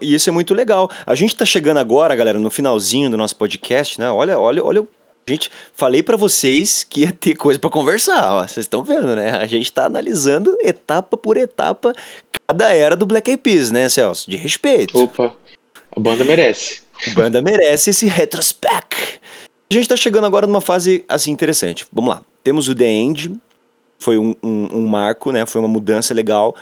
E 0.01 0.15
isso 0.15 0.31
é 0.31 0.33
muito 0.33 0.55
legal. 0.55 0.91
A 1.05 1.15
gente 1.15 1.37
tá 1.37 1.45
chegando 1.45 1.77
agora, 1.77 2.17
galera, 2.17 2.39
no 2.39 2.51
finalzinho 2.51 3.11
do 3.11 3.17
nosso 3.19 3.37
podcast, 3.37 4.01
né? 4.01 4.11
Olha, 4.11 4.39
olha, 4.39 4.65
olha. 4.65 4.89
Gente, 5.29 5.51
falei 5.75 6.03
pra 6.03 6.17
vocês 6.17 6.83
que 6.83 7.03
ia 7.03 7.13
ter 7.13 7.37
coisa 7.37 7.61
pra 7.61 7.69
conversar, 7.69 8.33
ó. 8.33 8.41
Vocês 8.41 8.65
estão 8.65 8.83
vendo, 8.83 9.15
né? 9.15 9.33
A 9.33 9.47
gente 9.47 9.71
tá 9.71 9.85
analisando 9.85 10.57
etapa 10.63 11.19
por 11.19 11.37
etapa 11.37 11.93
cada 12.47 12.73
era 12.73 12.97
do 12.97 13.05
Black 13.05 13.29
Eyed 13.31 13.43
Peas, 13.43 13.71
né, 13.71 13.87
Celso? 13.91 14.31
De 14.31 14.39
respeito. 14.39 14.99
Opa, 14.99 15.37
a 15.95 16.01
banda 16.01 16.25
merece. 16.25 16.81
A 17.07 17.11
banda 17.11 17.43
merece 17.43 17.91
esse 17.91 18.07
retrospect. 18.07 19.21
A 19.71 19.75
gente 19.75 19.87
tá 19.87 19.97
chegando 19.97 20.25
agora 20.25 20.47
numa 20.47 20.63
fase 20.63 21.05
assim 21.07 21.31
interessante. 21.31 21.85
Vamos 21.93 22.15
lá. 22.15 22.23
Temos 22.43 22.67
o 22.67 22.75
The 22.75 22.87
End, 22.87 23.39
foi 23.99 24.19
um, 24.19 24.35
um- 24.43 24.79
um 24.79 24.87
marco, 24.87 25.33
né? 25.33 25.45
Foi 25.47 25.61
uma 25.61 25.69
mudança 25.69 26.15
legal. 26.15 26.55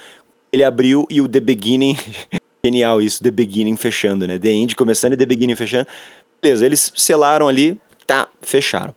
Ele 0.52 0.64
abriu 0.64 1.06
e 1.10 1.20
o 1.20 1.28
The 1.28 1.40
Beginning. 1.40 1.96
Genial 2.64 3.00
isso, 3.00 3.22
The 3.22 3.30
Beginning 3.30 3.76
fechando, 3.76 4.26
né? 4.26 4.38
The 4.38 4.50
End 4.50 4.74
começando 4.74 5.12
e 5.12 5.16
The 5.16 5.26
Beginning 5.26 5.54
fechando. 5.54 5.86
Beleza, 6.42 6.66
eles 6.66 6.92
selaram 6.96 7.46
ali, 7.46 7.80
tá, 8.06 8.28
fecharam. 8.40 8.94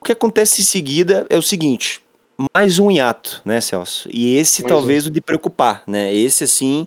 O 0.00 0.04
que 0.04 0.12
acontece 0.12 0.60
em 0.60 0.64
seguida 0.64 1.26
é 1.30 1.38
o 1.38 1.42
seguinte: 1.42 2.02
mais 2.54 2.78
um 2.78 2.90
hiato, 2.90 3.40
né, 3.44 3.60
Celso? 3.60 4.08
E 4.12 4.36
esse 4.36 4.62
Mais 4.62 4.72
um. 4.72 4.76
talvez 4.76 5.06
o 5.06 5.10
de 5.10 5.20
preocupar, 5.20 5.82
né? 5.86 6.14
Esse 6.14 6.44
assim 6.44 6.86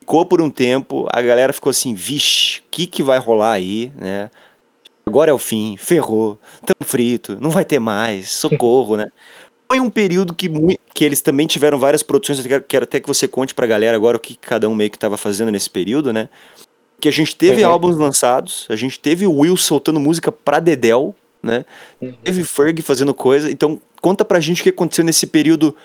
ficou 0.00 0.24
por 0.26 0.40
um 0.42 0.50
tempo, 0.50 1.06
a 1.12 1.20
galera 1.22 1.52
ficou 1.52 1.70
assim, 1.70 1.94
vixe, 1.94 2.60
o 2.60 2.62
que 2.70 2.86
que 2.86 3.02
vai 3.02 3.18
rolar 3.18 3.52
aí, 3.52 3.92
né? 3.96 4.30
Agora 5.06 5.30
é 5.30 5.34
o 5.34 5.38
fim, 5.38 5.76
ferrou, 5.78 6.38
tamo 6.66 6.84
frito, 6.86 7.38
não 7.40 7.48
vai 7.50 7.64
ter 7.64 7.78
mais, 7.78 8.30
socorro, 8.30 8.96
né? 8.96 9.06
Foi 9.70 9.80
um 9.80 9.90
período 9.90 10.34
que, 10.34 10.50
que 10.94 11.04
eles 11.04 11.20
também 11.20 11.46
tiveram 11.46 11.78
várias 11.78 12.02
produções, 12.02 12.44
eu 12.44 12.60
quero, 12.62 12.84
até 12.84 12.98
que 13.00 13.06
você 13.06 13.28
conte 13.28 13.54
pra 13.54 13.66
galera 13.66 13.94
agora 13.96 14.16
o 14.16 14.20
que 14.20 14.34
cada 14.34 14.66
um 14.68 14.74
meio 14.74 14.90
que 14.90 14.98
tava 14.98 15.16
fazendo 15.18 15.50
nesse 15.52 15.68
período, 15.68 16.10
né? 16.12 16.28
Que 16.98 17.08
a 17.08 17.12
gente 17.12 17.36
teve 17.36 17.62
Uhum. 17.62 17.70
álbuns 17.70 17.96
lançados, 17.96 18.66
a 18.70 18.76
gente 18.76 18.98
teve 18.98 19.26
o 19.26 19.32
Will 19.40 19.56
soltando 19.56 20.00
música 20.00 20.32
pra 20.32 20.58
Dedel, 20.58 21.14
né? 21.42 21.66
Teve 22.24 22.44
Ferg 22.44 22.80
fazendo 22.80 23.12
coisa, 23.12 23.50
então 23.50 23.78
conta 24.00 24.24
pra 24.24 24.40
gente 24.40 24.60
o 24.60 24.64
que 24.64 24.70
aconteceu 24.70 25.04
nesse 25.04 25.26
período 25.26 25.76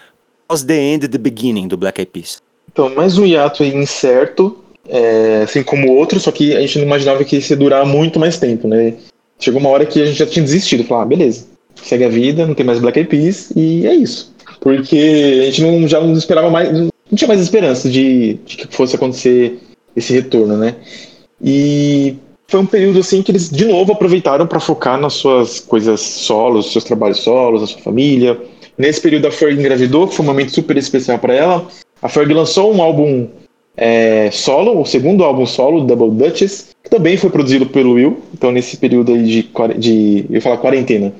pós 0.47 0.63
The 0.63 0.77
End 0.79 1.07
The 1.09 1.17
Beginning 1.17 1.67
do 1.67 1.75
Black 1.75 1.99
Eyed 1.99 2.11
Peas. 2.11 2.41
Então, 2.71 2.89
mais 2.95 3.17
um 3.17 3.25
hiato 3.25 3.63
aí 3.63 3.75
incerto, 3.75 4.63
é, 4.87 5.41
assim 5.43 5.61
como 5.61 5.89
o 5.91 5.95
outro, 5.97 6.19
só 6.21 6.31
que 6.31 6.55
a 6.55 6.61
gente 6.61 6.77
não 6.79 6.85
imaginava 6.85 7.23
que 7.25 7.35
isso 7.35 7.51
ia 7.51 7.57
durar 7.57 7.85
muito 7.85 8.17
mais 8.19 8.39
tempo, 8.39 8.67
né? 8.67 8.95
Chegou 9.37 9.59
uma 9.59 9.69
hora 9.69 9.85
que 9.85 10.01
a 10.01 10.05
gente 10.05 10.17
já 10.17 10.25
tinha 10.25 10.43
desistido, 10.43 10.85
falar, 10.85 11.03
ah, 11.03 11.05
beleza, 11.05 11.47
segue 11.75 12.05
a 12.05 12.09
vida, 12.09 12.45
não 12.45 12.53
tem 12.53 12.65
mais 12.65 12.79
Black 12.79 12.99
Eyed 12.99 13.09
Peas, 13.09 13.51
e 13.55 13.85
é 13.85 13.93
isso. 13.93 14.33
Porque 14.59 15.41
a 15.41 15.45
gente 15.45 15.61
não, 15.61 15.87
já 15.87 15.99
não 15.99 16.13
esperava 16.13 16.49
mais, 16.49 16.71
não 16.71 16.89
tinha 17.15 17.27
mais 17.27 17.41
esperança 17.41 17.89
de, 17.89 18.35
de 18.45 18.57
que 18.57 18.75
fosse 18.75 18.95
acontecer 18.95 19.59
esse 19.95 20.13
retorno, 20.13 20.57
né? 20.57 20.75
E 21.41 22.15
foi 22.47 22.59
um 22.59 22.65
período 22.65 22.99
assim 22.99 23.21
que 23.21 23.31
eles 23.31 23.49
de 23.49 23.65
novo 23.65 23.91
aproveitaram 23.91 24.47
para 24.47 24.59
focar 24.59 24.99
nas 24.99 25.13
suas 25.13 25.59
coisas 25.59 25.99
solos, 25.99 26.71
seus 26.71 26.83
trabalhos 26.83 27.19
solos, 27.19 27.61
na 27.61 27.67
sua 27.67 27.81
família. 27.81 28.39
Nesse 28.77 29.01
período 29.01 29.27
a 29.27 29.31
Ferg 29.31 29.59
engravidou, 29.59 30.07
que 30.07 30.15
foi 30.15 30.23
um 30.23 30.27
momento 30.27 30.51
super 30.51 30.77
especial 30.77 31.19
para 31.19 31.33
ela. 31.33 31.67
A 32.01 32.09
Ferg 32.09 32.33
lançou 32.33 32.73
um 32.73 32.81
álbum 32.81 33.27
é, 33.75 34.29
solo, 34.31 34.79
o 34.79 34.85
segundo 34.85 35.23
álbum 35.23 35.45
solo, 35.45 35.81
Double 35.81 36.11
Duchess, 36.11 36.67
que 36.83 36.89
também 36.89 37.17
foi 37.17 37.29
produzido 37.29 37.65
pelo 37.65 37.93
Will. 37.93 38.21
Então, 38.33 38.51
nesse 38.51 38.77
período 38.77 39.13
aí 39.13 39.23
de, 39.23 39.49
de 39.77 40.25
eu 40.29 40.41
falar 40.41 40.57
quarentena, 40.57 41.13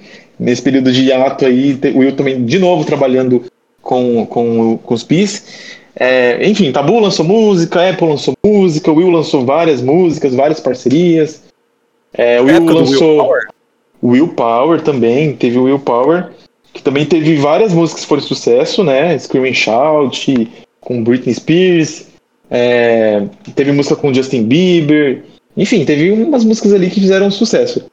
nesse 0.44 0.62
período 0.62 0.92
de 0.92 1.04
hiato 1.04 1.46
aí, 1.46 1.80
o 1.96 2.00
Will 2.00 2.16
também 2.16 2.44
de 2.46 2.60
novo 2.60 2.84
trabalhando 2.84 3.44
com, 3.82 4.26
com, 4.26 4.78
com 4.78 4.94
os 4.94 5.04
Peas. 5.04 5.46
É, 5.96 6.46
enfim, 6.48 6.72
Tabu 6.72 7.00
lançou 7.00 7.24
música, 7.24 7.90
Apple 7.90 8.08
lançou 8.08 8.34
música, 8.44 8.92
o 8.92 8.96
Will 8.96 9.10
lançou 9.10 9.46
várias 9.46 9.82
músicas, 9.82 10.36
várias 10.36 10.60
parcerias. 10.60 11.42
É, 12.14 12.42
o 12.42 12.46
Will 12.46 12.66
lançou 12.66 13.18
Willpower. 13.18 13.42
Will 14.04 14.28
Power 14.28 14.82
também, 14.82 15.34
teve 15.34 15.58
o 15.58 15.64
Will 15.64 15.80
Power, 15.80 16.32
que 16.74 16.84
também 16.84 17.06
teve 17.06 17.36
várias 17.38 17.74
músicas 17.74 18.02
que 18.02 18.10
foram 18.10 18.22
sucesso, 18.22 18.84
né? 18.84 19.18
Scream 19.18 19.46
and 19.46 19.54
Shout, 19.54 20.52
com 20.82 21.04
Britney 21.04 21.34
Spears, 21.34 22.08
é, 22.52 23.24
teve 23.56 23.72
música 23.72 23.96
com 23.96 24.14
Justin 24.14 24.44
Bieber, 24.44 25.24
enfim, 25.56 25.86
teve 25.86 26.12
umas 26.12 26.44
músicas 26.44 26.74
ali 26.74 26.90
que 26.90 27.00
fizeram 27.00 27.32
sucesso. 27.32 27.86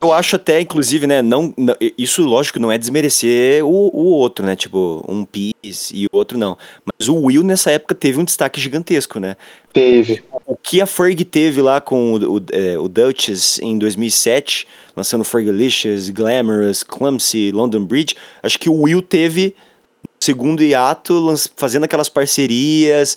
Eu 0.00 0.12
acho 0.12 0.36
até, 0.36 0.60
inclusive, 0.60 1.06
né, 1.06 1.22
não, 1.22 1.54
não- 1.56 1.74
isso 1.96 2.22
lógico 2.22 2.60
não 2.60 2.70
é 2.70 2.76
desmerecer 2.76 3.64
o, 3.64 3.68
o 3.68 4.04
outro, 4.04 4.44
né, 4.44 4.54
tipo, 4.54 5.02
um 5.08 5.24
Peace 5.24 5.94
e 5.94 6.04
o 6.06 6.10
outro 6.12 6.36
não. 6.36 6.56
Mas 6.84 7.08
o 7.08 7.16
Will 7.16 7.42
nessa 7.42 7.70
época 7.70 7.94
teve 7.94 8.18
um 8.20 8.24
destaque 8.24 8.60
gigantesco, 8.60 9.18
né. 9.18 9.36
Teve. 9.72 10.22
O 10.44 10.54
que 10.54 10.80
a 10.82 10.86
Ferg 10.86 11.24
teve 11.24 11.62
lá 11.62 11.80
com 11.80 12.12
o, 12.12 12.36
o, 12.36 12.42
é, 12.52 12.78
o 12.78 12.88
Duchess 12.88 13.58
em 13.62 13.78
2007, 13.78 14.68
lançando 14.94 15.24
Fergalicious, 15.24 16.10
Glamorous, 16.10 16.82
Clumsy, 16.82 17.50
London 17.52 17.84
Bridge, 17.84 18.14
acho 18.42 18.58
que 18.58 18.68
o 18.68 18.82
Will 18.82 19.00
teve 19.00 19.56
segundo 20.20 20.62
hiato, 20.62 21.34
fazendo 21.56 21.84
aquelas 21.84 22.08
parcerias. 22.08 23.16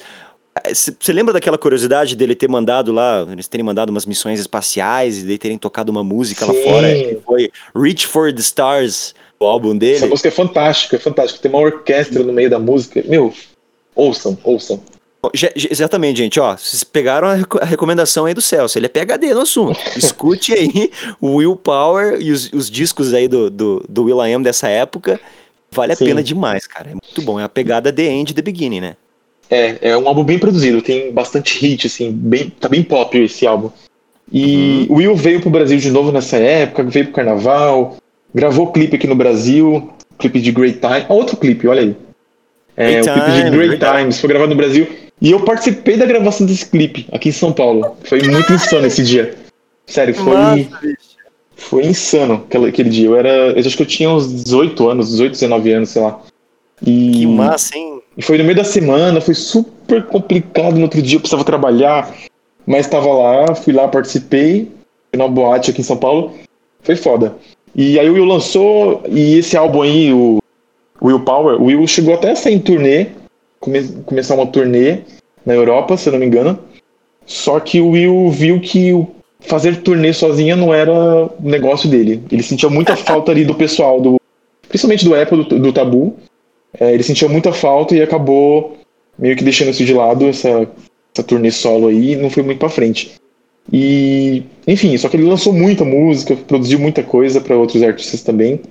Você 0.73 1.13
lembra 1.13 1.31
daquela 1.33 1.57
curiosidade 1.57 2.15
dele 2.15 2.35
ter 2.35 2.49
mandado 2.49 2.91
lá, 2.91 3.25
eles 3.31 3.47
terem 3.47 3.63
mandado 3.63 3.89
umas 3.91 4.05
missões 4.05 4.39
espaciais 4.39 5.19
e 5.19 5.21
dele 5.23 5.37
terem 5.37 5.57
tocado 5.57 5.91
uma 5.91 6.03
música 6.03 6.45
lá 6.45 6.53
Sim. 6.53 6.63
fora, 6.63 6.93
que 6.93 7.17
foi 7.25 7.51
Reach 7.75 8.05
for 8.07 8.33
the 8.33 8.41
Stars, 8.41 9.13
o 9.39 9.45
álbum 9.45 9.69
Essa 9.69 9.79
dele. 9.79 10.05
música 10.07 10.27
é 10.27 10.31
fantástica, 10.31 10.95
é 10.97 10.99
fantástica. 10.99 11.41
Tem 11.41 11.49
uma 11.51 11.61
orquestra 11.61 12.23
no 12.23 12.33
meio 12.33 12.49
da 12.49 12.59
música. 12.59 13.01
Meu, 13.07 13.33
ouçam, 13.95 14.37
ouçam. 14.43 14.81
Já- 15.33 15.51
Exatamente, 15.55 16.17
gente, 16.17 16.39
ó, 16.39 16.57
vocês 16.57 16.83
pegaram 16.83 17.27
a, 17.27 17.33
reco- 17.35 17.59
a 17.61 17.65
recomendação 17.65 18.25
aí 18.25 18.33
do 18.33 18.41
Celso, 18.41 18.77
ele 18.77 18.85
é 18.87 18.89
PHD 18.89 19.33
no 19.33 19.41
assunto. 19.41 19.79
Escute 19.97 20.53
aí 20.53 20.91
o 21.21 21.35
Will 21.35 21.55
Power 21.55 22.19
e 22.21 22.31
os, 22.31 22.51
os 22.51 22.69
discos 22.69 23.13
aí 23.13 23.27
do, 23.27 23.49
do, 23.49 23.85
do 23.87 24.03
Will 24.05 24.25
I 24.25 24.33
Am 24.33 24.41
dessa 24.43 24.67
época. 24.67 25.19
Vale 25.71 25.93
a 25.93 25.95
Sim. 25.95 26.05
pena 26.05 26.23
demais, 26.23 26.65
cara. 26.65 26.89
É 26.89 26.93
muito 26.93 27.21
bom. 27.21 27.39
É 27.39 27.43
a 27.43 27.49
pegada 27.49 27.93
The 27.93 28.03
End, 28.03 28.33
The 28.33 28.41
Beginning, 28.41 28.81
né? 28.81 28.95
É, 29.49 29.89
é 29.89 29.97
um 29.97 30.07
álbum 30.07 30.23
bem 30.23 30.37
produzido, 30.37 30.81
tem 30.81 31.11
bastante 31.11 31.57
hit, 31.59 31.87
assim, 31.87 32.11
bem, 32.11 32.49
tá 32.49 32.69
bem 32.69 32.83
pop 32.83 33.17
esse 33.17 33.47
álbum. 33.47 33.71
E 34.31 34.85
o 34.89 34.95
Will 34.95 35.15
veio 35.15 35.41
pro 35.41 35.49
Brasil 35.49 35.77
de 35.77 35.89
novo 35.89 36.11
nessa 36.11 36.37
época, 36.37 36.83
veio 36.83 37.05
pro 37.05 37.15
carnaval, 37.15 37.97
gravou 38.33 38.71
clipe 38.71 38.95
aqui 38.95 39.07
no 39.07 39.15
Brasil, 39.15 39.89
clipe 40.19 40.39
de 40.39 40.51
Great 40.51 40.79
Time. 40.79 41.05
Ah, 41.09 41.13
outro 41.13 41.35
clipe, 41.35 41.67
olha 41.67 41.81
aí. 41.81 41.95
É, 42.77 43.01
Great 43.01 43.09
o 43.09 43.13
clipe 43.13 43.31
de 43.31 43.49
Great 43.49 43.69
verdade. 43.69 43.97
Times, 43.97 44.19
foi 44.19 44.29
gravado 44.29 44.51
no 44.51 44.57
Brasil. 44.57 44.87
E 45.21 45.31
eu 45.31 45.39
participei 45.41 45.97
da 45.97 46.05
gravação 46.05 46.45
desse 46.45 46.65
clipe 46.65 47.07
aqui 47.11 47.29
em 47.29 47.33
São 47.33 47.51
Paulo. 47.51 47.97
Foi 48.03 48.21
muito 48.21 48.53
insano 48.53 48.85
esse 48.85 49.03
dia. 49.03 49.35
Sério, 49.85 50.13
foi, 50.13 50.35
bicho. 50.53 50.69
foi 51.57 51.85
insano 51.87 52.45
aquele, 52.47 52.67
aquele 52.67 52.89
dia. 52.89 53.07
Eu 53.07 53.17
era. 53.17 53.29
Eu 53.29 53.59
acho 53.59 53.75
que 53.75 53.83
eu 53.83 53.87
tinha 53.87 54.09
uns 54.09 54.43
18 54.43 54.87
anos, 54.87 55.09
18, 55.09 55.31
19 55.33 55.71
anos, 55.71 55.89
sei 55.89 56.01
lá. 56.01 56.21
E, 56.85 57.11
Que 57.11 57.27
massa, 57.27 57.75
hein? 57.75 57.98
E 58.19 58.21
foi 58.21 58.37
no 58.37 58.43
meio 58.43 58.57
da 58.57 58.65
semana, 58.65 59.21
foi 59.21 59.33
super 59.33 60.03
complicado. 60.07 60.75
No 60.75 60.81
outro 60.81 61.01
dia 61.01 61.15
eu 61.15 61.21
precisava 61.21 61.45
trabalhar, 61.45 62.13
mas 62.67 62.85
estava 62.85 63.07
lá, 63.07 63.55
fui 63.55 63.71
lá, 63.71 63.87
participei. 63.87 64.69
Na 65.15 65.25
boate 65.25 65.71
aqui 65.71 65.79
em 65.79 65.85
São 65.85 65.95
Paulo. 65.95 66.33
Foi 66.83 66.97
foda. 66.97 67.33
E 67.73 67.97
aí 67.97 68.09
o 68.09 68.13
Will 68.15 68.25
lançou, 68.25 69.03
e 69.09 69.37
esse 69.37 69.55
álbum 69.55 69.83
aí, 69.83 70.11
o 70.11 70.39
Will 71.01 71.21
Power, 71.21 71.61
o 71.61 71.67
Will 71.67 71.87
chegou 71.87 72.13
até 72.13 72.31
a 72.31 72.35
sair 72.35 72.55
em 72.55 72.59
turnê, 72.59 73.07
come- 73.61 73.87
começar 74.05 74.35
uma 74.35 74.45
turnê 74.47 74.99
na 75.45 75.53
Europa, 75.53 75.95
se 75.95 76.09
eu 76.09 76.11
não 76.13 76.19
me 76.19 76.25
engano. 76.25 76.59
Só 77.25 77.57
que 77.61 77.79
o 77.79 77.91
Will 77.91 78.29
viu 78.31 78.59
que 78.59 78.91
fazer 79.39 79.77
turnê 79.77 80.11
sozinha 80.11 80.57
não 80.57 80.73
era 80.73 80.91
o 80.91 81.31
negócio 81.39 81.89
dele. 81.89 82.21
Ele 82.29 82.43
sentia 82.43 82.69
muita 82.69 82.97
falta 82.99 83.31
ali 83.31 83.45
do 83.45 83.55
pessoal, 83.55 84.01
do, 84.01 84.17
principalmente 84.67 85.05
do 85.05 85.15
Apple, 85.15 85.45
do, 85.45 85.57
do 85.57 85.71
Tabu. 85.71 86.17
É, 86.77 86.93
ele 86.93 87.03
sentia 87.03 87.27
muita 87.27 87.51
falta 87.51 87.95
e 87.95 88.01
acabou 88.01 88.77
meio 89.17 89.35
que 89.35 89.43
deixando 89.43 89.69
isso 89.69 89.83
de 89.83 89.93
lado, 89.93 90.25
essa, 90.27 90.67
essa 91.13 91.23
turnê 91.25 91.51
solo 91.51 91.87
aí, 91.87 92.13
e 92.13 92.15
não 92.15 92.29
foi 92.29 92.43
muito 92.43 92.59
pra 92.59 92.69
frente. 92.69 93.19
E, 93.71 94.43
enfim, 94.67 94.97
só 94.97 95.09
que 95.09 95.17
ele 95.17 95.27
lançou 95.27 95.53
muita 95.53 95.83
música, 95.83 96.35
produziu 96.35 96.79
muita 96.79 97.03
coisa 97.03 97.39
para 97.39 97.57
outros 97.57 97.83
artistas 97.83 98.21
também. 98.23 98.61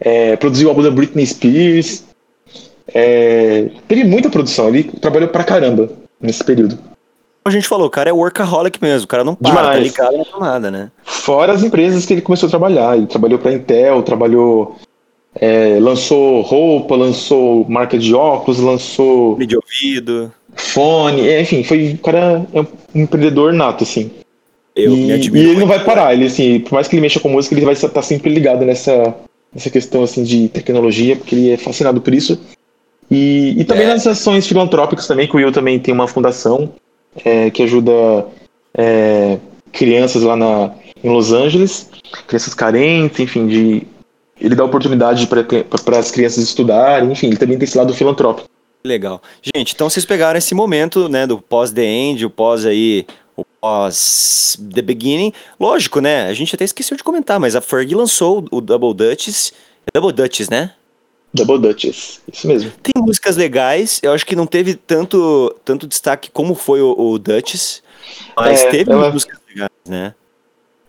É, 0.00 0.36
produziu 0.36 0.66
o 0.66 0.70
álbum 0.70 0.82
da 0.82 0.90
Britney 0.90 1.26
Spears. 1.26 2.04
É, 2.92 3.70
teve 3.86 4.04
muita 4.04 4.28
produção, 4.28 4.68
ele 4.68 4.84
trabalhou 4.84 5.28
pra 5.28 5.44
caramba 5.44 5.90
nesse 6.20 6.42
período. 6.42 6.78
A 7.46 7.50
gente 7.50 7.68
falou, 7.68 7.86
o 7.86 7.90
cara 7.90 8.08
é 8.08 8.12
workaholic 8.12 8.78
mesmo, 8.80 9.04
o 9.04 9.08
cara 9.08 9.22
não 9.22 9.34
para, 9.34 9.72
tá 9.72 9.76
ligado 9.76 10.16
na 10.16 10.24
tomada, 10.24 10.70
né? 10.70 10.90
Fora 11.02 11.52
as 11.52 11.62
empresas 11.62 12.06
que 12.06 12.14
ele 12.14 12.22
começou 12.22 12.46
a 12.46 12.50
trabalhar. 12.50 12.96
Ele 12.96 13.06
trabalhou 13.06 13.38
para 13.38 13.52
Intel, 13.52 14.02
trabalhou. 14.02 14.76
É, 15.34 15.78
lançou 15.80 16.40
roupa, 16.42 16.94
lançou 16.94 17.66
marca 17.68 17.98
de 17.98 18.14
óculos, 18.14 18.60
lançou 18.60 19.36
de 19.38 19.56
ouvido. 19.56 20.32
fone, 20.54 21.26
é, 21.28 21.42
enfim, 21.42 21.64
foi 21.64 21.92
o 21.94 21.98
cara 21.98 22.46
é 22.52 22.60
um 22.60 22.66
empreendedor 22.94 23.52
nato, 23.52 23.84
assim. 23.84 24.10
Eu 24.76 24.92
e, 24.92 25.10
e 25.10 25.38
ele 25.38 25.56
não 25.56 25.66
vai 25.66 25.84
parar, 25.84 26.14
ele 26.14 26.26
assim, 26.26 26.60
por 26.60 26.72
mais 26.72 26.88
que 26.88 26.94
ele 26.94 27.02
mexa 27.02 27.20
com 27.20 27.28
música, 27.28 27.54
ele 27.54 27.64
vai 27.64 27.74
estar 27.74 28.02
sempre 28.02 28.32
ligado 28.32 28.64
nessa, 28.64 29.14
nessa 29.54 29.70
questão 29.70 30.02
assim 30.02 30.24
de 30.24 30.48
tecnologia, 30.48 31.14
porque 31.16 31.34
ele 31.34 31.50
é 31.50 31.56
fascinado 31.56 32.00
por 32.00 32.12
isso. 32.12 32.40
E, 33.10 33.54
e 33.56 33.64
também 33.64 33.84
É. 33.84 33.88
nas 33.88 34.06
ações 34.06 34.46
filantrópicas 34.46 35.06
também, 35.06 35.28
que 35.28 35.34
o 35.34 35.36
Will 35.36 35.52
também 35.52 35.78
tem 35.78 35.94
uma 35.94 36.08
fundação 36.08 36.72
é, 37.24 37.50
que 37.50 37.62
ajuda 37.62 38.26
é, 38.76 39.38
crianças 39.70 40.22
lá 40.22 40.34
na, 40.36 40.72
em 41.02 41.08
Los 41.08 41.32
Angeles, 41.32 41.88
crianças 42.26 42.54
carentes, 42.54 43.20
enfim, 43.20 43.46
de 43.46 43.82
ele 44.44 44.54
dá 44.54 44.64
oportunidade 44.64 45.26
para 45.26 45.98
as 45.98 46.10
crianças 46.10 46.44
estudarem, 46.44 47.10
enfim, 47.10 47.28
ele 47.28 47.36
também 47.36 47.56
tem 47.58 47.64
esse 47.64 47.76
lado 47.78 47.92
filantrópico. 47.94 48.48
Legal. 48.84 49.22
Gente, 49.42 49.74
então 49.74 49.88
vocês 49.88 50.04
pegaram 50.04 50.38
esse 50.38 50.54
momento, 50.54 51.08
né, 51.08 51.26
do 51.26 51.38
pós-The 51.40 51.84
End, 51.84 52.26
o 52.26 52.30
pós 52.30 52.66
aí, 52.66 53.06
o 53.36 53.44
pós 53.44 54.58
The 54.74 54.82
Beginning. 54.82 55.32
Lógico, 55.58 56.00
né, 56.00 56.26
a 56.28 56.34
gente 56.34 56.54
até 56.54 56.64
esqueceu 56.64 56.96
de 56.96 57.02
comentar, 57.02 57.40
mas 57.40 57.56
a 57.56 57.60
Fergie 57.62 57.94
lançou 57.94 58.44
o 58.50 58.60
Double 58.60 58.92
Dutches. 58.92 59.52
É 59.86 59.98
Double 59.98 60.12
Dutches, 60.14 60.48
né? 60.50 60.72
Double 61.32 61.58
Dutchess, 61.58 62.20
isso 62.32 62.46
mesmo. 62.46 62.70
Tem 62.82 63.02
músicas 63.02 63.36
legais, 63.36 63.98
eu 64.02 64.12
acho 64.12 64.24
que 64.24 64.36
não 64.36 64.46
teve 64.46 64.74
tanto, 64.74 65.52
tanto 65.64 65.86
destaque 65.86 66.30
como 66.30 66.54
foi 66.54 66.80
o, 66.80 66.94
o 66.96 67.18
Dutchess, 67.18 67.82
mas 68.36 68.62
É, 68.62 68.70
teve 68.70 68.92
ela- 68.92 69.10
músicas 69.10 69.38
legais, 69.48 69.70
né? 69.88 70.14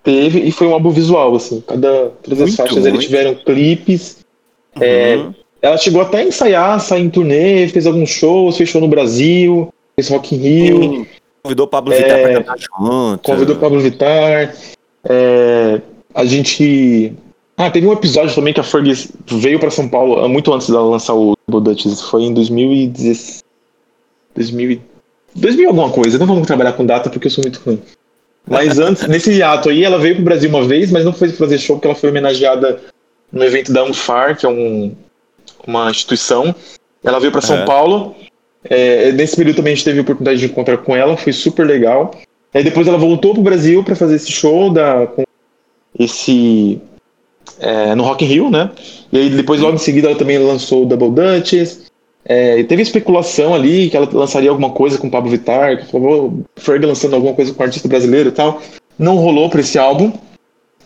Teve, 0.05 0.39
e 0.39 0.51
foi 0.51 0.67
um 0.67 0.73
álbum 0.73 0.91
visual, 0.91 1.35
assim. 1.35 1.61
Cada, 1.67 2.11
todas 2.23 2.39
as 2.39 2.47
Muito, 2.49 2.55
faixas 2.57 2.77
eles 2.77 2.91
muito. 2.93 3.05
tiveram 3.05 3.35
clipes. 3.35 4.17
É, 4.79 5.15
Uhum. 5.17 5.33
Ela 5.61 5.77
chegou 5.77 6.01
até 6.01 6.19
a 6.19 6.23
ensaiar, 6.23 6.79
sair 6.79 7.01
em 7.01 7.09
turnê, 7.09 7.67
fez 7.69 7.87
alguns 7.87 8.09
shows, 8.11 8.55
fechou 8.55 8.79
no 8.79 8.87
Brasil, 8.87 9.73
fez 9.95 10.07
Rock 10.09 10.35
in 10.35 10.37
Rio, 10.37 11.07
Convidou 11.41 11.65
o 11.65 11.69
Pablo 11.69 11.91
É, 11.93 11.97
Vittar 11.97 12.21
pra 12.21 12.33
cantar 12.33 12.55
junto. 12.59 13.23
convidou 13.23 13.55
o 13.55 13.59
Pablo 13.59 13.79
Vittar. 13.79 14.55
É, 15.07 15.81
a 16.13 16.23
gente. 16.25 17.13
Ah, 17.57 17.71
teve 17.71 17.87
um 17.87 17.93
episódio 17.93 18.33
também 18.35 18.53
que 18.53 18.59
a 18.59 18.63
Fergie 18.63 19.09
veio 19.27 19.59
pra 19.59 19.71
São 19.71 19.87
Paulo 19.87 20.19
ah, 20.23 20.27
muito 20.27 20.53
antes 20.53 20.69
dela 20.69 20.83
lançar 20.87 21.13
o. 21.15 21.35
Isso 21.77 22.07
foi 22.11 22.23
em 22.23 22.33
2016. 22.33 23.43
2000, 24.35 24.71
e- 24.71 24.81
2000 25.35 25.69
alguma 25.69 25.89
coisa. 25.89 26.17
Não 26.19 26.25
vamos 26.27 26.45
trabalhar 26.45 26.73
com 26.73 26.85
data 26.85 27.09
porque 27.09 27.27
eu 27.27 27.31
sou 27.31 27.43
muito 27.43 27.59
ruim. 27.65 27.79
Mas 28.47 28.77
antes, 28.79 29.07
nesse 29.07 29.41
ato 29.41 29.69
aí, 29.69 29.83
ela 29.83 29.97
veio 29.97 30.15
pro 30.15 30.25
Brasil 30.25 30.49
uma 30.49 30.63
vez, 30.63 30.91
mas 30.91 31.05
não 31.05 31.13
foi 31.13 31.29
fazer 31.29 31.57
show 31.57 31.75
porque 31.75 31.87
ela 31.87 31.95
foi 31.95 32.09
homenageada 32.09 32.79
no 33.31 33.43
evento 33.43 33.71
da 33.73 33.83
Unfar, 33.83 34.37
que 34.37 34.45
é 34.45 34.49
um, 34.49 34.95
uma 35.67 35.89
instituição. 35.89 36.53
Ela 37.03 37.19
veio 37.19 37.31
pra 37.31 37.41
São 37.41 37.57
Aham. 37.57 37.65
Paulo. 37.65 38.15
É, 38.63 39.11
nesse 39.11 39.35
período 39.35 39.57
também 39.57 39.73
a 39.73 39.75
gente 39.75 39.85
teve 39.85 39.99
a 39.99 40.01
oportunidade 40.01 40.39
de 40.39 40.45
encontrar 40.45 40.77
com 40.77 40.95
ela, 40.95 41.15
foi 41.15 41.33
super 41.33 41.65
legal. 41.65 42.11
Aí 42.53 42.63
depois 42.63 42.87
ela 42.87 42.97
voltou 42.97 43.33
pro 43.33 43.43
Brasil 43.43 43.83
para 43.83 43.95
fazer 43.95 44.15
esse 44.15 44.31
show 44.31 44.71
da, 44.71 45.05
com 45.07 45.23
esse 45.99 46.81
é, 47.59 47.93
no 47.93 48.03
Rock 48.03 48.25
in 48.25 48.27
Rio, 48.27 48.49
né? 48.49 48.71
E 49.11 49.17
aí 49.17 49.29
depois 49.29 49.61
logo 49.61 49.75
em 49.75 49.79
seguida 49.79 50.07
ela 50.07 50.17
também 50.17 50.37
lançou 50.39 50.83
o 50.83 50.85
Double 50.85 51.11
Dutchess. 51.11 51.85
É, 52.27 52.63
teve 52.63 52.81
especulação 52.81 53.53
ali 53.53 53.89
que 53.89 53.95
ela 53.95 54.09
lançaria 54.11 54.49
alguma 54.49 54.71
coisa 54.71 54.97
com 54.97 55.07
o 55.07 55.11
Pablo 55.11 55.29
Vittar, 55.29 55.77
que 55.77 55.91
falou, 55.91 56.43
Ferg 56.55 56.83
lançando 56.83 57.15
alguma 57.15 57.35
coisa 57.35 57.53
com 57.53 57.61
um 57.61 57.65
artista 57.65 57.87
brasileiro 57.87 58.29
e 58.29 58.31
tal. 58.31 58.61
Não 58.97 59.17
rolou 59.17 59.47
para 59.49 59.61
esse 59.61 59.77
álbum. 59.77 60.11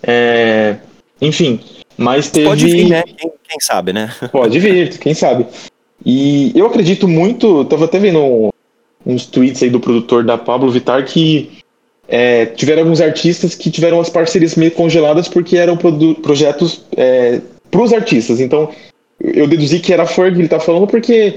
É, 0.04 0.76
enfim, 1.22 1.62
mas 1.98 2.30
teve. 2.30 2.46
Pode 2.48 2.66
vir, 2.66 2.90
né? 2.90 3.04
Quem, 3.04 3.32
quem 3.48 3.60
sabe, 3.62 3.94
né? 3.94 4.14
Pode 4.32 4.60
vir, 4.60 4.98
quem 4.98 5.14
sabe. 5.14 5.46
E 6.06 6.52
eu 6.56 6.66
acredito 6.66 7.08
muito, 7.08 7.64
tava 7.66 7.86
até 7.86 8.00
vendo 8.00 8.50
uns 9.06 9.26
tweets 9.26 9.64
aí 9.64 9.70
do 9.70 9.80
produtor 9.80 10.24
da 10.24 10.38
Pablo 10.38 10.72
Vittar 10.72 11.06
que 11.06 11.60
é, 12.08 12.46
tiveram 12.48 12.82
alguns 12.82 13.00
artistas 13.00 13.56
que 13.56 13.70
tiveram 13.70 14.00
as 14.00 14.10
parcerias 14.10 14.56
meio 14.56 14.72
congeladas 14.72 15.28
porque 15.28 15.58
eram 15.58 15.78
projetos 16.22 16.84
é, 16.98 17.40
para 17.70 17.82
os 17.82 17.94
artistas. 17.94 18.40
Então 18.40 18.70
eu 19.20 19.48
deduzi 19.48 19.80
que 19.80 19.92
era 19.94 20.04
a 20.04 20.08
Ferg 20.08 20.36
que 20.36 20.42
ele 20.42 20.48
tá 20.48 20.60
falando 20.60 20.88
porque 20.88 21.36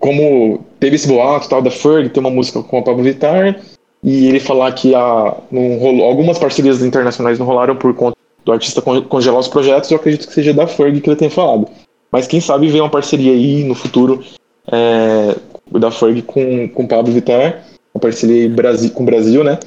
como 0.00 0.60
teve 0.78 0.96
esse 0.96 1.08
boato 1.08 1.48
tal 1.48 1.62
da 1.62 1.70
Ferg, 1.70 2.08
tem 2.10 2.20
uma 2.20 2.30
música 2.30 2.62
com 2.62 2.78
a 2.78 2.82
Pablo 2.82 3.02
Vittar 3.02 3.58
e 4.02 4.26
ele 4.28 4.40
falar 4.40 4.72
que 4.72 4.94
a, 4.94 5.34
rolou, 5.52 6.04
algumas 6.04 6.38
parcerias 6.38 6.82
internacionais 6.82 7.38
não 7.38 7.46
rolaram 7.46 7.76
por 7.76 7.94
conta 7.94 8.16
do 8.44 8.52
artista 8.52 8.82
con- 8.82 9.02
congelar 9.02 9.40
os 9.40 9.48
projetos, 9.48 9.90
eu 9.90 9.96
acredito 9.96 10.26
que 10.26 10.34
seja 10.34 10.52
da 10.52 10.66
Ferg 10.66 11.00
que 11.00 11.08
ele 11.08 11.16
tem 11.16 11.30
falado. 11.30 11.66
Mas 12.12 12.26
quem 12.26 12.40
sabe 12.40 12.68
vem 12.68 12.80
uma 12.80 12.90
parceria 12.90 13.32
aí 13.32 13.64
no 13.64 13.74
futuro 13.74 14.22
é, 14.70 15.34
da 15.78 15.90
Ferg 15.90 16.20
com, 16.22 16.68
com 16.68 16.86
Pablo 16.86 17.12
Vittar, 17.12 17.64
uma 17.94 18.00
parceria 18.00 18.42
aí 18.42 18.48
Brasi- 18.48 18.90
com 18.90 19.02
o 19.02 19.06
Brasil, 19.06 19.42
né? 19.42 19.58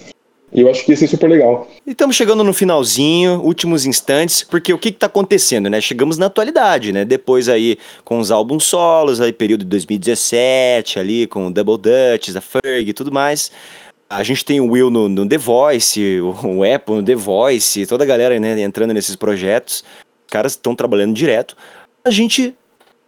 E 0.52 0.62
eu 0.62 0.70
acho 0.70 0.86
que 0.86 0.92
ia 0.92 0.98
ser 0.98 1.08
super 1.08 1.30
legal. 1.30 1.70
E 1.86 1.92
estamos 1.92 2.16
chegando 2.16 2.44
no 2.44 2.54
finalzinho, 2.54 3.42
últimos 3.42 3.86
instantes, 3.86 4.44
porque 4.44 4.72
o 4.72 4.78
que 4.78 4.90
está 4.90 5.08
acontecendo, 5.08 5.70
né? 5.70 5.82
Chegamos 5.82 6.18
na 6.18 6.28
atualidade, 6.28 6.94
né? 6.94 7.04
Depois 7.04 7.50
aí 7.50 7.78
com 8.06 8.20
os 8.20 8.32
álbuns 8.32 8.64
solos, 8.64 9.20
aí 9.20 9.34
período 9.34 9.62
de 9.62 9.70
2017, 9.70 11.00
ali 11.00 11.28
com 11.28 11.48
o 11.48 11.52
Double 11.52 11.78
Dutch, 11.78 12.36
a 12.36 12.42
Ferg 12.42 12.90
e 12.90 12.94
tudo 12.94 13.12
mais. 13.12 13.52
A 14.10 14.24
gente 14.24 14.46
tem 14.46 14.62
o 14.62 14.72
Will 14.72 14.90
no, 14.90 15.10
no 15.10 15.28
The 15.28 15.38
Voice, 15.38 16.22
o, 16.22 16.60
o 16.60 16.64
Apple 16.64 16.96
no 16.96 17.04
The 17.04 17.16
Voice, 17.16 17.86
toda 17.86 18.06
a 18.06 18.08
galera 18.08 18.40
né, 18.40 18.62
entrando 18.62 18.94
nesses 18.94 19.18
projetos. 19.18 19.84
Os 20.26 20.32
caras 20.32 20.54
estão 20.54 20.74
trabalhando 20.74 21.14
direto. 21.14 21.58
A 22.06 22.10
gente. 22.10 22.56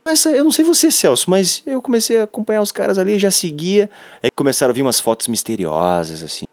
Essa, 0.06 0.32
eu 0.32 0.44
não 0.44 0.52
sei 0.52 0.66
você, 0.66 0.92
Celso, 0.92 1.30
mas 1.30 1.62
eu 1.66 1.82
comecei 1.82 2.20
a 2.20 2.24
acompanhar 2.24 2.62
os 2.62 2.72
caras 2.72 2.98
ali, 2.98 3.18
já 3.18 3.32
seguia. 3.32 3.90
Aí 4.22 4.30
começaram 4.32 4.72
a 4.72 4.74
vir 4.74 4.82
umas 4.82 5.00
fotos 5.00 5.28
misteriosas, 5.28 6.24
assim. 6.24 6.46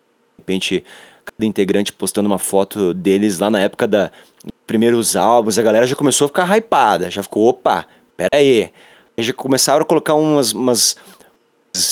De 0.47 0.53
repente, 0.53 0.84
cada 1.24 1.44
integrante 1.44 1.92
postando 1.92 2.28
uma 2.28 2.38
foto 2.38 2.94
deles 2.94 3.38
lá 3.38 3.51
na 3.51 3.61
época 3.61 3.86
da 3.86 4.11
dos 4.44 4.53
primeiros 4.64 5.16
álbuns, 5.16 5.59
a 5.59 5.62
galera 5.62 5.86
já 5.86 5.97
começou 5.97 6.26
a 6.26 6.28
ficar 6.28 6.57
hypada, 6.57 7.11
já 7.11 7.22
ficou, 7.22 7.49
opa, 7.49 7.84
pera 8.16 8.30
aí. 8.32 8.70
Aí 9.16 9.24
já 9.24 9.32
começaram 9.32 9.82
a 9.82 9.84
colocar 9.84 10.14
umas, 10.14 10.53
umas 10.53 10.97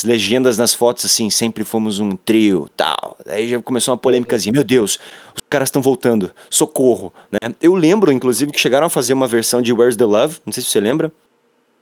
legendas 0.05 0.57
nas 0.57 0.73
fotos 0.73 1.05
assim, 1.05 1.31
sempre 1.31 1.65
fomos 1.65 1.99
um 1.99 2.17
trio, 2.17 2.71
tal. 2.77 3.17
Aí 3.27 3.49
já 3.49 3.61
começou 3.61 3.93
uma 3.93 3.99
polêmicazinha, 3.99 4.53
meu 4.53 4.63
Deus, 4.63 5.01
os 5.35 5.43
caras 5.51 5.69
estão 5.69 5.83
voltando, 5.83 6.31
socorro, 6.49 7.13
né? 7.31 7.55
Eu 7.61 7.75
lembro, 7.75 8.13
inclusive, 8.13 8.53
que 8.53 8.61
chegaram 8.61 8.87
a 8.87 8.91
fazer 8.91 9.15
uma 9.15 9.27
versão 9.27 9.61
de 9.61 9.73
Where's 9.73 9.97
the 9.97 10.05
Love, 10.05 10.39
não 10.47 10.53
sei 10.53 10.63
se 10.63 10.71
você 10.71 10.81
lembra, 10.81 11.11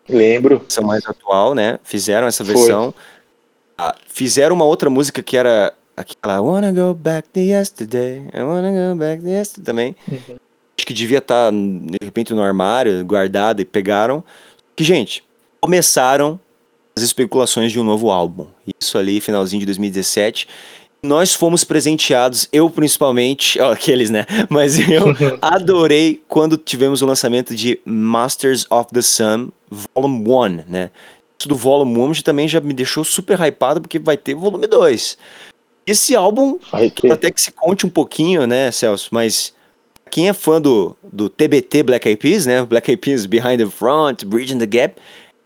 Lembro. 0.09 0.61
versão 0.61 0.85
mais 0.85 1.05
atual, 1.07 1.55
né? 1.55 1.79
Fizeram 1.85 2.27
essa 2.27 2.43
versão. 2.43 2.95
Ah, 3.77 3.95
fizeram 4.09 4.55
uma 4.55 4.65
outra 4.65 4.89
música 4.91 5.23
que 5.23 5.37
era 5.37 5.73
aquela 5.97 6.37
I 6.37 6.41
wanna 6.41 6.73
go 6.73 6.95
back 6.95 7.29
to 7.31 7.41
yesterday, 7.41 8.29
I 8.35 8.43
wanna 8.43 8.71
go 8.71 8.99
back 8.99 9.23
to 9.23 9.29
yesterday 9.29 9.65
também. 9.65 9.97
Acho 10.11 10.87
que 10.87 10.93
devia 10.93 11.19
estar, 11.19 11.51
de 11.53 11.99
repente, 12.03 12.33
no 12.35 12.43
armário, 12.43 13.05
guardada 13.05 13.63
e 13.63 13.65
pegaram. 13.65 14.25
Que, 14.75 14.83
gente, 14.83 15.23
começaram 15.61 16.41
as 16.97 17.03
especulações 17.03 17.73
de 17.73 17.79
um 17.79 17.85
novo 17.85 18.11
álbum. 18.11 18.47
Isso 18.81 18.99
ali, 18.99 19.21
finalzinho 19.21 19.61
de 19.61 19.67
2017. 19.67 20.49
Nós 21.05 21.35
fomos 21.35 21.65
presenteados, 21.65 22.49
eu 22.53 22.71
principalmente, 22.71 23.61
ó, 23.61 23.73
aqueles, 23.73 24.09
né? 24.09 24.25
Mas 24.49 24.79
eu 24.79 25.05
adorei 25.43 26.23
quando 26.29 26.57
tivemos 26.57 27.03
o 27.03 27.07
lançamento 27.07 27.55
de 27.55 27.81
Masters 27.85 28.67
of 28.71 28.91
the 28.93 29.03
Sun 29.03 29.51
Volume 29.95 30.29
1, 30.29 30.49
né? 30.69 30.91
Isso 31.39 31.49
do 31.49 31.57
Volume 31.57 31.99
1 31.99 32.23
também 32.23 32.47
já 32.47 32.61
me 32.61 32.73
deixou 32.73 33.03
super 33.03 33.41
hypado 33.41 33.81
porque 33.81 33.99
vai 33.99 34.17
ter 34.17 34.35
volume 34.35 34.69
2. 34.69 35.19
Esse 35.87 36.15
álbum, 36.15 36.59
até 37.11 37.31
que 37.31 37.41
se 37.41 37.51
conte 37.51 37.85
um 37.85 37.91
pouquinho, 37.91 38.47
né, 38.47 38.71
Celso? 38.71 39.09
Mas 39.11 39.53
quem 40.11 40.29
é 40.29 40.33
fã 40.33 40.61
do, 40.61 40.97
do 41.03 41.29
TBT 41.29 41.83
Black 41.83 42.07
Eyed 42.07 42.21
Peas, 42.21 42.47
né? 42.47 42.65
Black 42.65 42.91
Eyed 42.91 43.01
Peas 43.01 43.27
Behind 43.27 43.59
the 43.59 43.67
Front, 43.67 44.25
Bridging 44.25 44.59
the 44.59 44.67
Gap, 44.67 44.95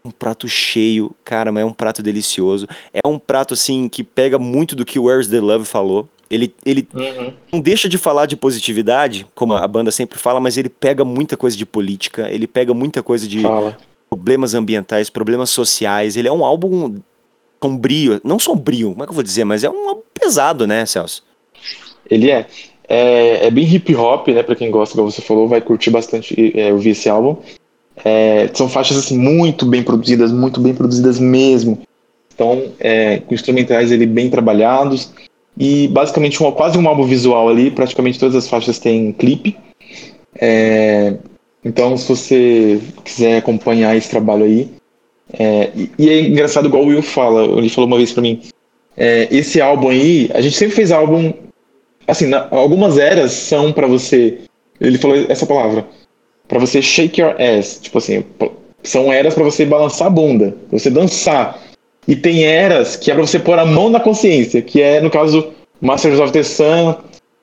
um 0.04 0.10
prato 0.10 0.48
cheio, 0.48 1.14
cara, 1.24 1.50
mas 1.50 1.62
é 1.62 1.64
um 1.66 1.72
prato 1.72 2.02
delicioso. 2.02 2.66
É 2.92 3.06
um 3.06 3.18
prato, 3.18 3.54
assim, 3.54 3.88
que 3.88 4.04
pega 4.04 4.38
muito 4.38 4.76
do 4.76 4.84
que 4.84 4.98
Where's 4.98 5.28
the 5.28 5.40
Love 5.40 5.64
falou. 5.64 6.08
Ele, 6.28 6.52
ele 6.64 6.88
uhum. 6.92 7.32
não 7.52 7.60
deixa 7.60 7.88
de 7.88 7.96
falar 7.96 8.26
de 8.26 8.36
positividade, 8.36 9.26
como 9.34 9.54
a 9.54 9.66
banda 9.68 9.90
sempre 9.90 10.18
fala, 10.18 10.40
mas 10.40 10.56
ele 10.56 10.68
pega 10.68 11.04
muita 11.04 11.36
coisa 11.36 11.56
de 11.56 11.64
política, 11.64 12.28
ele 12.28 12.48
pega 12.48 12.74
muita 12.74 13.02
coisa 13.02 13.28
de 13.28 13.42
fala. 13.42 13.76
problemas 14.10 14.52
ambientais, 14.52 15.08
problemas 15.08 15.50
sociais. 15.50 16.16
Ele 16.16 16.26
é 16.26 16.32
um 16.32 16.44
álbum 16.44 16.96
sombrio, 17.62 18.20
não 18.24 18.38
sombrio, 18.38 18.90
como 18.90 19.02
é 19.02 19.06
que 19.06 19.10
eu 19.10 19.14
vou 19.14 19.22
dizer, 19.22 19.44
mas 19.44 19.64
é 19.64 19.70
um 19.70 19.88
álbum 19.88 20.02
pesado, 20.12 20.66
né, 20.66 20.84
Celso? 20.86 21.22
Ele 22.08 22.30
é. 22.30 22.46
É, 22.88 23.46
é 23.46 23.50
bem 23.50 23.64
hip 23.64 23.94
hop, 23.94 24.28
né? 24.28 24.42
Pra 24.42 24.54
quem 24.54 24.70
gosta, 24.70 24.94
como 24.94 25.10
você 25.10 25.20
falou, 25.20 25.48
vai 25.48 25.60
curtir 25.60 25.90
bastante 25.90 26.52
é, 26.58 26.72
ouvir 26.72 26.90
esse 26.90 27.08
álbum. 27.08 27.36
É, 28.04 28.48
são 28.54 28.68
faixas 28.68 28.96
assim, 28.96 29.18
muito 29.18 29.66
bem 29.66 29.82
produzidas, 29.82 30.30
muito 30.30 30.60
bem 30.60 30.74
produzidas 30.74 31.18
mesmo. 31.18 31.80
Então, 32.32 32.70
é, 32.78 33.18
com 33.20 33.34
instrumentais 33.34 33.90
ele 33.90 34.06
bem 34.06 34.30
trabalhados. 34.30 35.10
E 35.58 35.88
basicamente 35.88 36.42
um, 36.42 36.52
quase 36.52 36.76
um 36.76 36.86
álbum 36.86 37.04
visual 37.04 37.48
ali, 37.48 37.70
praticamente 37.70 38.18
todas 38.18 38.36
as 38.36 38.48
faixas 38.48 38.78
têm 38.78 39.12
clipe. 39.12 39.56
É, 40.38 41.16
então, 41.64 41.96
se 41.96 42.08
você 42.08 42.80
quiser 43.02 43.38
acompanhar 43.38 43.96
esse 43.96 44.10
trabalho 44.10 44.44
aí. 44.44 44.70
É, 45.32 45.70
e, 45.74 45.90
e, 45.98 46.08
é 46.08 46.20
engraçado, 46.20 46.68
igual 46.68 46.84
o 46.84 46.86
Will 46.86 47.02
fala, 47.02 47.44
ele 47.58 47.68
falou 47.68 47.88
uma 47.88 47.96
vez 47.96 48.12
para 48.12 48.22
mim. 48.22 48.40
É, 48.96 49.28
esse 49.30 49.60
álbum 49.60 49.88
aí, 49.88 50.30
a 50.34 50.40
gente 50.40 50.56
sempre 50.56 50.74
fez 50.74 50.92
álbum. 50.92 51.32
Assim, 52.06 52.26
na, 52.26 52.48
algumas 52.50 52.98
eras 52.98 53.32
são 53.32 53.72
para 53.72 53.86
você. 53.86 54.38
Ele 54.80 54.98
falou 54.98 55.26
essa 55.28 55.46
palavra 55.46 55.86
para 56.48 56.58
você 56.58 56.80
shake 56.80 57.20
your 57.20 57.34
ass. 57.40 57.80
Tipo 57.82 57.98
assim, 57.98 58.24
são 58.82 59.12
eras 59.12 59.34
para 59.34 59.44
você 59.44 59.64
balançar 59.64 60.06
a 60.06 60.10
bunda, 60.10 60.56
pra 60.68 60.78
você 60.78 60.90
dançar. 60.90 61.60
E 62.06 62.14
tem 62.14 62.44
eras 62.44 62.96
que 62.96 63.10
é 63.10 63.14
para 63.14 63.26
você 63.26 63.38
pôr 63.38 63.58
a 63.58 63.66
mão 63.66 63.90
na 63.90 63.98
consciência, 63.98 64.62
que 64.62 64.80
é, 64.80 65.00
no 65.00 65.10
caso, 65.10 65.52
Masters 65.80 66.20
of 66.20 66.32
the 66.32 66.42
Sun, 66.42 66.94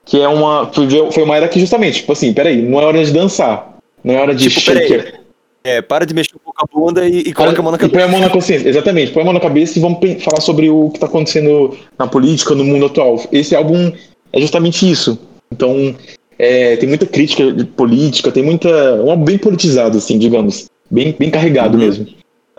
que 0.06 0.22
é 0.22 0.28
uma. 0.28 0.72
Foi 1.12 1.24
uma 1.24 1.36
era 1.36 1.48
que 1.48 1.60
justamente, 1.60 1.98
tipo 1.98 2.14
assim, 2.14 2.34
peraí, 2.34 2.62
não 2.62 2.80
é 2.80 2.86
hora 2.86 3.04
de 3.04 3.12
dançar. 3.12 3.78
Não 4.04 4.16
é 4.16 4.22
hora 4.22 4.34
de 4.34 4.50
tipo, 4.50 4.62
shake. 4.62 5.23
É, 5.64 5.82
para 5.82 6.06
de 6.06 6.14
mexer 6.14 6.36
um 6.36 6.40
pouco 6.40 6.62
a 6.62 6.68
bunda 6.68 7.08
e, 7.08 7.20
e 7.20 7.34
coloca 7.34 7.60
a 7.60 7.64
mão 7.64 7.72
na 7.72 7.78
cabeça. 7.78 7.98
põe 7.98 8.04
a 8.04 8.12
mão 8.12 8.20
na 8.20 8.30
consciência, 8.30 8.68
exatamente. 8.68 9.12
Põe 9.14 9.22
a 9.22 9.26
mão 9.26 9.34
na 9.34 9.40
cabeça 9.40 9.80
e 9.80 9.82
vamos 9.82 10.00
falar 10.22 10.42
sobre 10.42 10.70
o 10.70 10.90
que 10.90 10.98
está 10.98 11.08
acontecendo 11.08 11.78
na 11.98 12.06
política, 12.06 12.54
no 12.54 12.66
mundo 12.66 12.88
atual. 12.88 13.24
Esse 13.32 13.56
álbum 13.56 13.92
é 14.34 14.42
justamente 14.42 14.90
isso. 14.90 15.18
Então, 15.50 15.96
é, 16.38 16.76
tem 16.76 16.90
muita 16.90 17.06
crítica 17.06 17.52
de 17.52 17.64
política, 17.64 18.32
tem 18.32 18.44
muita. 18.44 19.02
Um 19.02 19.16
bem 19.24 19.38
politizado, 19.38 19.98
assim, 19.98 20.20
digamos. 20.20 20.66
Bem, 20.92 21.16
bem 21.18 21.32
carregado 21.32 21.78
uhum. 21.78 21.84
mesmo. 21.86 22.08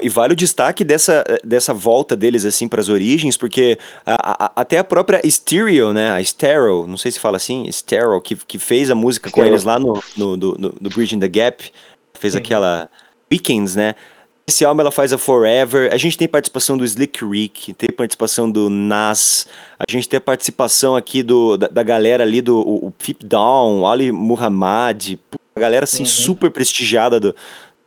E 0.00 0.08
vale 0.08 0.32
o 0.32 0.36
destaque 0.36 0.82
dessa, 0.82 1.24
dessa 1.44 1.72
volta 1.72 2.16
deles 2.16 2.44
assim 2.44 2.66
para 2.66 2.80
as 2.80 2.88
origens, 2.88 3.36
porque 3.36 3.78
a, 4.04 4.44
a, 4.44 4.52
até 4.56 4.78
a 4.78 4.84
própria 4.84 5.20
Stereo, 5.24 5.92
né, 5.92 6.10
a 6.10 6.22
Stereo, 6.22 6.84
não 6.86 6.96
sei 6.96 7.12
se 7.12 7.20
fala 7.20 7.36
assim, 7.36 7.70
Stereo, 7.70 8.20
que, 8.20 8.34
que 8.34 8.58
fez 8.58 8.90
a 8.90 8.94
música 8.94 9.28
Stereo. 9.28 9.48
com 9.48 9.52
eles 9.52 9.62
lá 9.62 9.78
no, 9.78 10.02
no, 10.16 10.36
no, 10.36 10.74
no 10.80 10.90
Bridge 10.90 11.14
in 11.14 11.20
the 11.20 11.28
Gap, 11.28 11.70
fez 12.24 12.32
Sim. 12.32 12.38
aquela 12.38 12.88
Weekends, 13.30 13.76
né? 13.76 13.94
Esse 14.46 14.64
álbum 14.64 14.80
ela 14.80 14.90
faz 14.90 15.12
a 15.12 15.18
Forever. 15.18 15.92
A 15.92 15.96
gente 15.98 16.16
tem 16.16 16.26
participação 16.26 16.76
do 16.76 16.84
Slick 16.84 17.24
Rick, 17.24 17.74
tem 17.74 17.90
participação 17.90 18.50
do 18.50 18.70
Nas, 18.70 19.46
a 19.78 19.90
gente 19.90 20.08
tem 20.08 20.16
a 20.16 20.20
participação 20.20 20.96
aqui 20.96 21.22
do, 21.22 21.56
da, 21.56 21.68
da 21.68 21.82
galera 21.82 22.24
ali 22.24 22.40
do 22.40 22.58
o, 22.58 22.86
o 22.86 22.90
Pip 22.90 23.24
Down, 23.24 23.86
Ali 23.86 24.10
Muhammad, 24.10 25.16
a 25.54 25.60
galera 25.60 25.84
assim 25.84 26.02
uhum. 26.02 26.08
super 26.08 26.50
prestigiada 26.50 27.20
do 27.20 27.34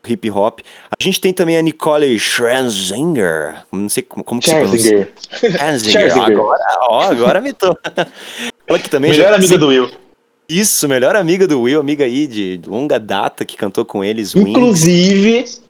hip 0.08 0.30
hop. 0.32 0.60
A 0.92 1.04
gente 1.04 1.20
tem 1.20 1.34
também 1.34 1.58
a 1.58 1.62
Nicole 1.62 2.20
Schrenzinger, 2.20 3.64
não 3.72 3.90
sei 3.90 4.04
como, 4.04 4.24
como 4.24 4.42
que 4.42 4.50
se 4.50 4.56
pronuncia. 4.56 5.14
Schrenzinger. 5.32 6.18
Agora, 6.18 6.64
ó, 6.90 7.02
agora 7.02 7.42
me 7.42 7.54
tô. 7.54 7.76
Ela 8.68 8.80
que 8.80 8.90
também 8.90 9.12
Melhor 9.12 9.30
já, 9.30 9.36
amiga 9.36 9.58
do 9.58 9.68
Will. 9.68 10.07
Isso, 10.50 10.88
melhor 10.88 11.16
amiga 11.16 11.48
do 11.48 11.62
Will, 11.62 11.80
amiga 11.80 12.06
aí 12.06 12.26
de 12.26 12.62
longa 12.66 13.00
data 13.00 13.43
que 13.43 13.58
cantou 13.58 13.84
com 13.84 14.04
eles. 14.04 14.36
Inclusive, 14.36 15.38
Wings. 15.39 15.62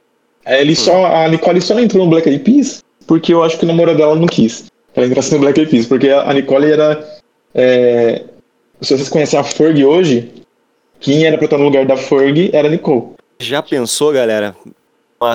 É, 0.44 0.60
ele 0.60 0.74
só, 0.76 1.06
a 1.06 1.28
Nicole 1.28 1.60
só 1.60 1.74
não 1.74 1.82
entrou 1.82 2.04
no 2.04 2.10
Black 2.10 2.28
Eyed 2.28 2.44
Peas 2.44 2.82
porque 3.08 3.32
eu 3.32 3.42
acho 3.42 3.58
que 3.58 3.64
o 3.64 3.68
namorado 3.68 3.98
dela 3.98 4.14
não 4.14 4.26
quis. 4.26 4.66
Ela 4.94 5.06
entrasse 5.06 5.32
no 5.32 5.40
Black 5.40 5.58
Eyed 5.58 5.70
Peas, 5.70 5.86
porque 5.86 6.10
a 6.10 6.32
Nicole 6.32 6.70
era. 6.70 7.18
É, 7.54 8.22
se 8.80 8.96
vocês 8.96 9.08
conhecem 9.08 9.38
a 9.38 9.42
Ferg 9.42 9.84
hoje, 9.84 10.30
quem 11.00 11.24
era 11.24 11.36
pra 11.36 11.46
estar 11.46 11.58
no 11.58 11.64
lugar 11.64 11.86
da 11.86 11.96
Ferg 11.96 12.50
era 12.52 12.68
a 12.68 12.70
Nicole. 12.70 13.14
Já 13.40 13.62
pensou, 13.62 14.12
galera? 14.12 14.54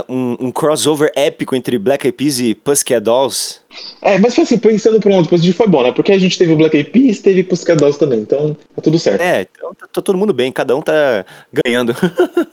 Um, 0.07 0.37
um, 0.39 0.51
crossover 0.51 1.11
épico 1.15 1.55
entre 1.55 1.77
Black 1.77 2.05
Eyed 2.07 2.15
Peas 2.15 2.39
e 2.39 2.55
Pussycat 2.55 3.01
Dolls. 3.01 3.61
É, 4.01 4.17
mas 4.19 4.37
assim, 4.37 4.57
pensando 4.57 4.99
por 4.99 5.11
um 5.11 5.15
lado 5.17 5.27
positivo 5.27 5.57
foi 5.57 5.67
bom, 5.67 5.83
né? 5.83 5.91
Porque 5.91 6.11
a 6.11 6.19
gente 6.19 6.37
teve 6.37 6.53
o 6.53 6.55
Black 6.55 6.75
Eyed 6.77 6.91
Peas 6.91 7.17
e 7.17 7.23
teve 7.23 7.43
Pussycat 7.43 7.77
Dolls 7.77 7.99
também, 7.99 8.19
então 8.19 8.55
tá 8.75 8.81
tudo 8.81 8.97
certo. 8.97 9.21
É, 9.21 9.41
então 9.41 9.73
tá, 9.73 9.87
tá 9.91 10.01
todo 10.01 10.17
mundo 10.17 10.33
bem, 10.33 10.51
cada 10.51 10.75
um 10.75 10.81
tá 10.81 11.25
ganhando. 11.51 11.93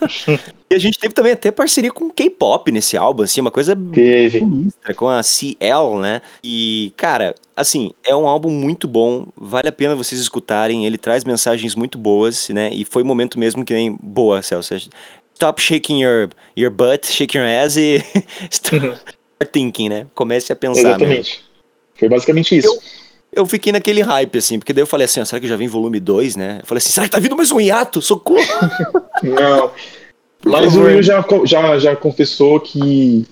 e 0.70 0.74
a 0.74 0.78
gente 0.78 0.99
teve 0.99 1.14
também 1.14 1.33
até 1.33 1.51
parceria 1.51 1.93
com 1.93 2.11
K-pop 2.11 2.72
nesse 2.72 2.97
álbum, 2.97 3.22
assim, 3.22 3.41
uma 3.41 3.51
coisa 3.51 3.76
teve. 3.76 4.43
com 4.97 5.09
a 5.09 5.22
CL, 5.22 6.01
né? 6.01 6.22
E, 6.43 6.93
cara, 6.97 7.35
assim, 7.55 7.93
é 8.05 8.16
um 8.16 8.26
álbum 8.26 8.51
muito 8.51 8.89
bom, 8.89 9.26
vale 9.37 9.68
a 9.68 9.72
pena 9.72 9.95
vocês 9.95 10.20
escutarem, 10.20 10.87
ele 10.87 10.97
traz 10.99 11.22
mensagens 11.22 11.74
muito 11.74 11.99
boas, 11.99 12.49
né? 12.49 12.70
E 12.72 12.85
foi 12.85 13.03
um 13.03 13.07
momento 13.07 13.39
mesmo 13.39 13.64
que 13.64 13.74
nem 13.74 13.97
boa, 14.03 14.43
Celso 14.43 14.74
stop 15.41 15.59
shaking 15.59 15.99
your, 15.99 16.28
your 16.55 16.70
butt, 16.70 17.07
shake 17.07 17.34
your 17.34 17.47
ass 17.47 17.76
e 17.76 18.05
start 18.51 19.01
thinking, 19.53 19.88
né? 19.88 20.07
Comece 20.14 20.53
a 20.53 20.57
pensar. 20.57 20.80
Exatamente. 20.80 21.16
Mesmo. 21.16 21.45
Foi 21.99 22.09
basicamente 22.09 22.59
isso. 22.59 22.68
Eu, 22.68 23.43
eu 23.43 23.47
fiquei 23.47 23.72
naquele 23.72 24.03
hype, 24.03 24.36
assim, 24.36 24.59
porque 24.59 24.72
daí 24.72 24.82
eu 24.82 24.86
falei 24.86 25.07
assim, 25.07 25.24
será 25.24 25.41
que 25.41 25.49
já 25.49 25.57
vem 25.57 25.66
volume 25.66 25.99
2, 25.99 26.36
né? 26.36 26.59
Eu 26.61 26.66
falei 26.66 26.78
assim, 26.78 26.91
será 26.91 27.07
que 27.07 27.12
tá 27.12 27.18
vindo 27.18 27.36
mais 27.36 27.51
um 27.51 27.61
hiato? 27.61 28.03
Socorro! 28.03 28.41
Não. 29.22 29.70
Mas 30.45 30.74
o 30.74 30.82
Will 30.82 31.03
já, 31.03 31.22
já, 31.45 31.78
já 31.78 31.97
confessou 31.97 32.59
que 32.61 33.26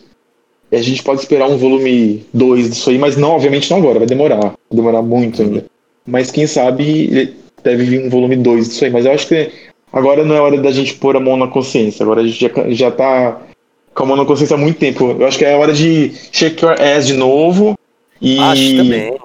a 0.70 0.82
gente 0.82 1.02
pode 1.02 1.20
esperar 1.20 1.48
um 1.48 1.56
volume 1.56 2.26
2 2.34 2.70
disso 2.70 2.90
aí, 2.90 2.98
mas 2.98 3.16
não, 3.16 3.30
obviamente 3.30 3.70
não 3.70 3.78
agora, 3.78 3.98
vai 3.98 4.06
demorar. 4.06 4.40
Vai 4.40 4.54
demorar 4.70 5.00
muito 5.00 5.40
ainda. 5.40 5.64
Mas 6.06 6.30
quem 6.30 6.46
sabe 6.46 7.34
deve 7.64 7.84
vir 7.84 8.04
um 8.04 8.10
volume 8.10 8.36
2 8.36 8.68
disso 8.68 8.84
aí. 8.84 8.90
Mas 8.90 9.06
eu 9.06 9.12
acho 9.12 9.26
que 9.26 9.50
Agora 9.98 10.24
não 10.24 10.34
é 10.34 10.40
hora 10.40 10.60
da 10.60 10.70
gente 10.70 10.94
pôr 10.94 11.16
a 11.16 11.20
mão 11.20 11.36
na 11.36 11.48
consciência. 11.48 12.04
Agora 12.04 12.20
a 12.20 12.24
gente 12.24 12.40
já, 12.40 12.70
já 12.70 12.90
tá 12.90 13.40
com 13.94 14.02
a 14.04 14.06
mão 14.06 14.16
na 14.16 14.24
consciência 14.24 14.54
há 14.54 14.58
muito 14.58 14.78
tempo. 14.78 15.16
Eu 15.18 15.26
acho 15.26 15.36
que 15.36 15.44
é 15.44 15.56
hora 15.56 15.72
de 15.72 16.12
shake 16.32 16.64
your 16.64 16.80
ass 16.80 17.06
de 17.06 17.14
novo. 17.14 17.76
E... 18.22 18.38
Acho 18.38 18.76
também. 18.76 19.18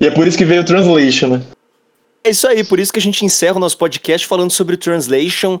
e 0.00 0.06
é 0.06 0.10
por 0.10 0.28
isso 0.28 0.38
que 0.38 0.44
veio 0.44 0.62
o 0.62 0.64
Translation, 0.64 1.26
né? 1.26 1.42
É 2.22 2.30
isso 2.30 2.46
aí, 2.46 2.62
por 2.62 2.78
isso 2.78 2.92
que 2.92 2.98
a 2.98 3.02
gente 3.02 3.24
encerra 3.24 3.56
o 3.56 3.60
nosso 3.60 3.76
podcast 3.76 4.26
falando 4.26 4.50
sobre 4.52 4.76
o 4.76 4.78
Translation. 4.78 5.58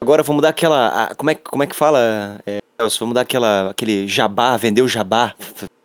Agora 0.00 0.22
vamos 0.22 0.42
dar 0.42 0.50
aquela. 0.50 1.14
como, 1.16 1.30
é, 1.30 1.34
como 1.34 1.62
é 1.62 1.66
que 1.66 1.76
fala? 1.76 2.40
É, 2.44 2.58
vamos 2.98 3.14
dar 3.14 3.22
aquela, 3.22 3.70
aquele 3.70 4.06
jabá, 4.06 4.56
vender 4.56 4.82
o 4.82 4.88
jabá 4.88 5.34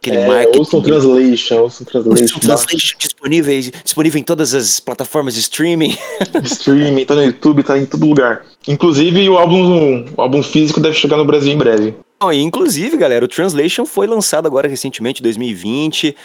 aquele 0.07 0.23
é, 0.23 0.27
marketing. 0.27 0.59
Ouçam 0.59 0.81
Translation, 0.81 1.55
ouçam 1.61 1.85
Translation. 1.85 2.39
Translation 2.39 2.97
disponível, 2.97 3.71
disponível 3.83 4.19
em 4.19 4.23
todas 4.23 4.53
as 4.53 4.79
plataformas 4.79 5.33
de 5.35 5.41
streaming. 5.41 5.97
streaming, 6.43 7.05
tá 7.05 7.15
no 7.15 7.23
YouTube, 7.23 7.63
tá 7.63 7.77
em 7.77 7.85
todo 7.85 8.05
lugar. 8.05 8.45
Inclusive 8.67 9.29
o 9.29 9.37
álbum, 9.37 10.05
o 10.15 10.21
álbum 10.21 10.41
físico 10.41 10.79
deve 10.79 10.95
chegar 10.95 11.17
no 11.17 11.25
Brasil 11.25 11.53
em 11.53 11.57
breve. 11.57 11.95
Oh, 12.19 12.31
inclusive, 12.31 12.97
galera, 12.97 13.23
o 13.23 13.27
Translation 13.27 13.85
foi 13.85 14.07
lançado 14.07 14.47
agora 14.47 14.67
recentemente, 14.67 15.21
2020, 15.21 16.15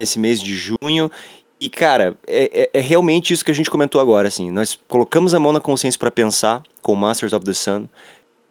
esse 0.00 0.18
mês 0.18 0.40
de 0.40 0.54
junho. 0.54 1.10
E, 1.60 1.70
cara, 1.70 2.18
é, 2.26 2.68
é, 2.74 2.80
é, 2.80 2.80
realmente 2.80 3.32
isso 3.32 3.44
que 3.44 3.50
a 3.50 3.54
gente 3.54 3.70
comentou 3.70 4.00
agora, 4.00 4.28
assim. 4.28 4.50
Nós 4.50 4.78
colocamos 4.88 5.34
a 5.34 5.40
mão 5.40 5.52
na 5.52 5.60
consciência 5.60 5.98
para 5.98 6.10
pensar 6.10 6.62
com 6.82 6.94
Masters 6.94 7.32
of 7.32 7.46
the 7.46 7.54
Sun. 7.54 7.86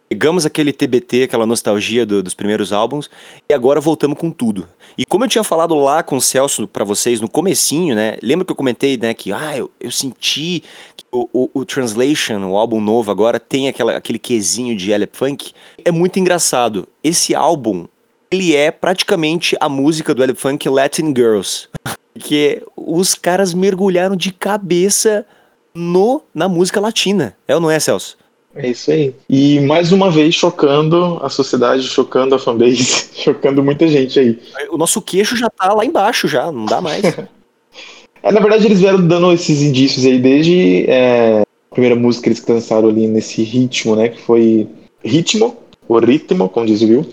Pegamos 0.08 0.46
aquele 0.46 0.72
TBT, 0.72 1.24
aquela 1.24 1.44
nostalgia 1.44 2.06
do, 2.06 2.22
dos 2.22 2.34
primeiros 2.34 2.72
álbuns, 2.72 3.10
e 3.48 3.52
agora 3.52 3.80
voltamos 3.80 4.18
com 4.18 4.30
tudo. 4.30 4.68
E 4.96 5.04
como 5.04 5.24
eu 5.24 5.28
tinha 5.28 5.42
falado 5.42 5.74
lá 5.74 6.02
com 6.02 6.16
o 6.16 6.20
Celso 6.20 6.68
para 6.68 6.84
vocês 6.84 7.20
no 7.20 7.28
comecinho, 7.28 7.94
né? 7.94 8.16
Lembra 8.22 8.44
que 8.44 8.52
eu 8.52 8.56
comentei, 8.56 8.96
né, 8.96 9.12
que 9.12 9.32
ah, 9.32 9.56
eu, 9.56 9.70
eu 9.80 9.90
senti 9.90 10.62
que 10.96 11.04
o, 11.10 11.28
o, 11.32 11.50
o, 11.52 11.64
Translation, 11.64 12.44
o 12.44 12.56
álbum 12.56 12.80
novo 12.80 13.10
agora, 13.10 13.40
tem 13.40 13.68
aquela, 13.68 13.96
aquele 13.96 14.18
quesinho 14.18 14.76
de 14.76 14.92
Elep 14.92 15.16
Funk. 15.16 15.52
É 15.84 15.90
muito 15.90 16.18
engraçado. 16.18 16.86
Esse 17.02 17.34
álbum, 17.34 17.86
ele 18.30 18.54
é 18.54 18.70
praticamente 18.70 19.56
a 19.60 19.68
música 19.68 20.14
do 20.14 20.36
Funk 20.36 20.68
Latin 20.68 21.12
Girls. 21.14 21.68
que 22.18 22.62
os 22.76 23.14
caras 23.14 23.52
mergulharam 23.52 24.16
de 24.16 24.32
cabeça 24.32 25.26
no 25.74 26.22
na 26.34 26.48
música 26.48 26.80
latina. 26.80 27.36
É 27.46 27.54
ou 27.54 27.60
não 27.60 27.70
é, 27.70 27.78
Celso? 27.78 28.16
É 28.56 28.68
isso 28.68 28.90
aí. 28.90 29.14
E 29.28 29.60
mais 29.60 29.92
uma 29.92 30.10
vez 30.10 30.34
chocando 30.34 31.18
a 31.22 31.28
sociedade, 31.28 31.82
chocando 31.82 32.34
a 32.34 32.38
fanbase, 32.38 33.08
chocando 33.14 33.62
muita 33.62 33.86
gente 33.86 34.18
aí. 34.18 34.38
O 34.70 34.78
nosso 34.78 35.00
queixo 35.02 35.36
já 35.36 35.48
tá 35.50 35.72
lá 35.72 35.84
embaixo 35.84 36.26
já, 36.26 36.50
não 36.50 36.64
dá 36.64 36.80
mais. 36.80 37.02
é, 38.22 38.32
na 38.32 38.40
verdade, 38.40 38.66
eles 38.66 38.80
vieram 38.80 39.06
dando 39.06 39.32
esses 39.32 39.62
indícios 39.62 40.06
aí 40.06 40.18
desde 40.18 40.84
é, 40.88 41.42
a 41.70 41.74
primeira 41.74 41.94
música 41.94 42.24
que 42.24 42.28
eles 42.30 42.46
lançaram 42.46 42.88
ali 42.88 43.06
nesse 43.06 43.42
ritmo, 43.42 43.94
né? 43.94 44.08
Que 44.08 44.20
foi 44.20 44.66
Ritmo, 45.06 45.56
o 45.88 45.98
ritmo, 45.98 46.48
como 46.48 46.66
diz 46.66 46.82
o 46.82 46.86
Will. 46.86 47.06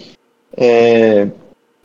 É, 0.57 1.27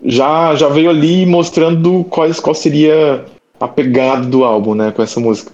já, 0.02 0.54
já 0.54 0.68
veio 0.68 0.88
ali 0.88 1.26
mostrando 1.26 2.04
quais, 2.04 2.40
qual 2.40 2.54
seria 2.54 3.26
a 3.60 3.68
pegada 3.68 4.26
do 4.26 4.44
álbum, 4.44 4.74
né? 4.74 4.90
Com 4.90 5.02
essa 5.02 5.20
música. 5.20 5.52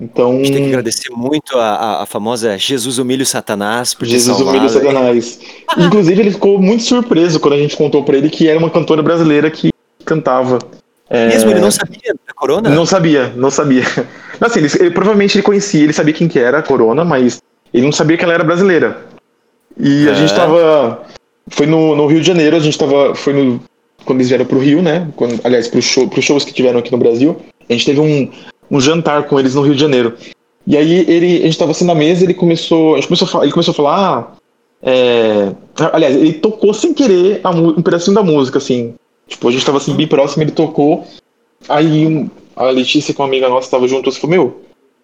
Então, 0.00 0.32
a 0.32 0.36
gente 0.38 0.52
tem 0.52 0.62
que 0.64 0.68
agradecer 0.70 1.10
muito 1.10 1.56
a, 1.56 1.68
a, 1.68 2.02
a 2.02 2.06
famosa 2.06 2.58
Jesus 2.58 2.98
Humilho 2.98 3.24
Satanás 3.24 3.94
por 3.94 4.06
Jesus 4.06 4.40
Humilho 4.40 4.68
Satanás. 4.68 5.38
Inclusive, 5.78 6.20
ele 6.20 6.30
ficou 6.32 6.60
muito 6.60 6.82
surpreso 6.82 7.38
quando 7.38 7.54
a 7.54 7.58
gente 7.58 7.76
contou 7.76 8.02
para 8.02 8.16
ele 8.16 8.28
que 8.28 8.48
era 8.48 8.58
uma 8.58 8.70
cantora 8.70 9.02
brasileira 9.02 9.50
que 9.50 9.70
cantava. 10.04 10.58
É... 11.08 11.28
Mesmo 11.28 11.50
ele 11.50 11.60
não 11.60 11.70
sabia 11.70 12.14
da 12.26 12.34
Corona? 12.34 12.70
Não 12.70 12.84
sabia, 12.84 13.32
não 13.36 13.50
sabia. 13.50 13.84
Assim, 14.40 14.60
ele, 14.60 14.68
ele, 14.80 14.90
provavelmente 14.90 15.36
ele 15.36 15.42
conhecia, 15.44 15.84
ele 15.84 15.92
sabia 15.92 16.12
quem 16.12 16.26
que 16.26 16.40
era 16.40 16.58
a 16.58 16.62
Corona, 16.62 17.04
mas 17.04 17.40
ele 17.72 17.84
não 17.84 17.92
sabia 17.92 18.16
que 18.16 18.24
ela 18.24 18.34
era 18.34 18.42
brasileira. 18.42 19.06
E 19.78 20.08
é. 20.08 20.10
a 20.10 20.14
gente 20.14 20.34
tava. 20.34 21.02
Foi 21.48 21.66
no, 21.66 21.94
no 21.94 22.06
Rio 22.06 22.20
de 22.20 22.26
Janeiro, 22.26 22.56
a 22.56 22.60
gente 22.60 22.78
tava. 22.78 23.14
Foi 23.14 23.32
no. 23.32 23.60
Quando 24.04 24.18
eles 24.18 24.28
vieram 24.28 24.44
pro 24.44 24.58
Rio, 24.58 24.82
né? 24.82 25.08
Quando, 25.16 25.40
aliás, 25.44 25.68
pro 25.68 25.80
show, 25.80 26.08
pros 26.08 26.24
shows 26.24 26.44
que 26.44 26.52
tiveram 26.52 26.78
aqui 26.78 26.90
no 26.90 26.98
Brasil. 26.98 27.36
A 27.68 27.72
gente 27.72 27.86
teve 27.86 28.00
um, 28.00 28.30
um 28.74 28.80
jantar 28.80 29.24
com 29.28 29.38
eles 29.38 29.54
no 29.54 29.62
Rio 29.62 29.74
de 29.74 29.80
Janeiro. 29.80 30.14
E 30.66 30.76
aí 30.76 31.04
ele, 31.08 31.42
a 31.42 31.46
gente 31.46 31.58
tava 31.58 31.70
assim 31.70 31.84
na 31.84 31.94
mesa, 31.94 32.24
ele 32.24 32.34
começou, 32.34 32.94
a 32.94 32.96
gente 32.96 33.06
começou 33.06 33.26
a 33.26 33.30
falar, 33.30 33.44
ele 33.44 33.52
começou 33.52 33.72
a 33.72 33.74
falar, 33.74 33.96
ah, 34.00 34.36
é... 34.82 35.52
aliás, 35.92 36.16
ele 36.16 36.32
tocou 36.34 36.74
sem 36.74 36.92
querer 36.92 37.40
a, 37.44 37.50
um 37.50 37.82
pedacinho 37.82 38.14
da 38.14 38.22
música, 38.22 38.58
assim. 38.58 38.94
Tipo, 39.28 39.48
a 39.48 39.52
gente 39.52 39.64
tava 39.64 39.78
assim 39.78 39.94
bem 39.94 40.08
próximo, 40.08 40.42
ele 40.42 40.50
tocou. 40.50 41.06
Aí 41.68 42.28
a 42.56 42.64
Letícia 42.64 43.14
com 43.14 43.22
uma 43.22 43.28
amiga 43.28 43.48
nossa 43.48 43.70
tava 43.70 43.86
junto, 43.86 44.10
você 44.10 44.18
falou, 44.18 44.36
meu, 44.36 44.60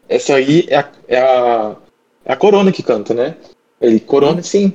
essa 0.08 0.34
aí 0.34 0.66
é 0.68 0.76
a, 0.76 0.88
é 1.06 1.18
a, 1.18 1.76
é 2.24 2.32
a 2.32 2.36
Corona 2.36 2.72
que 2.72 2.82
canta, 2.82 3.14
né? 3.14 3.36
Ele, 3.80 4.00
Corona, 4.00 4.42
sim. 4.42 4.72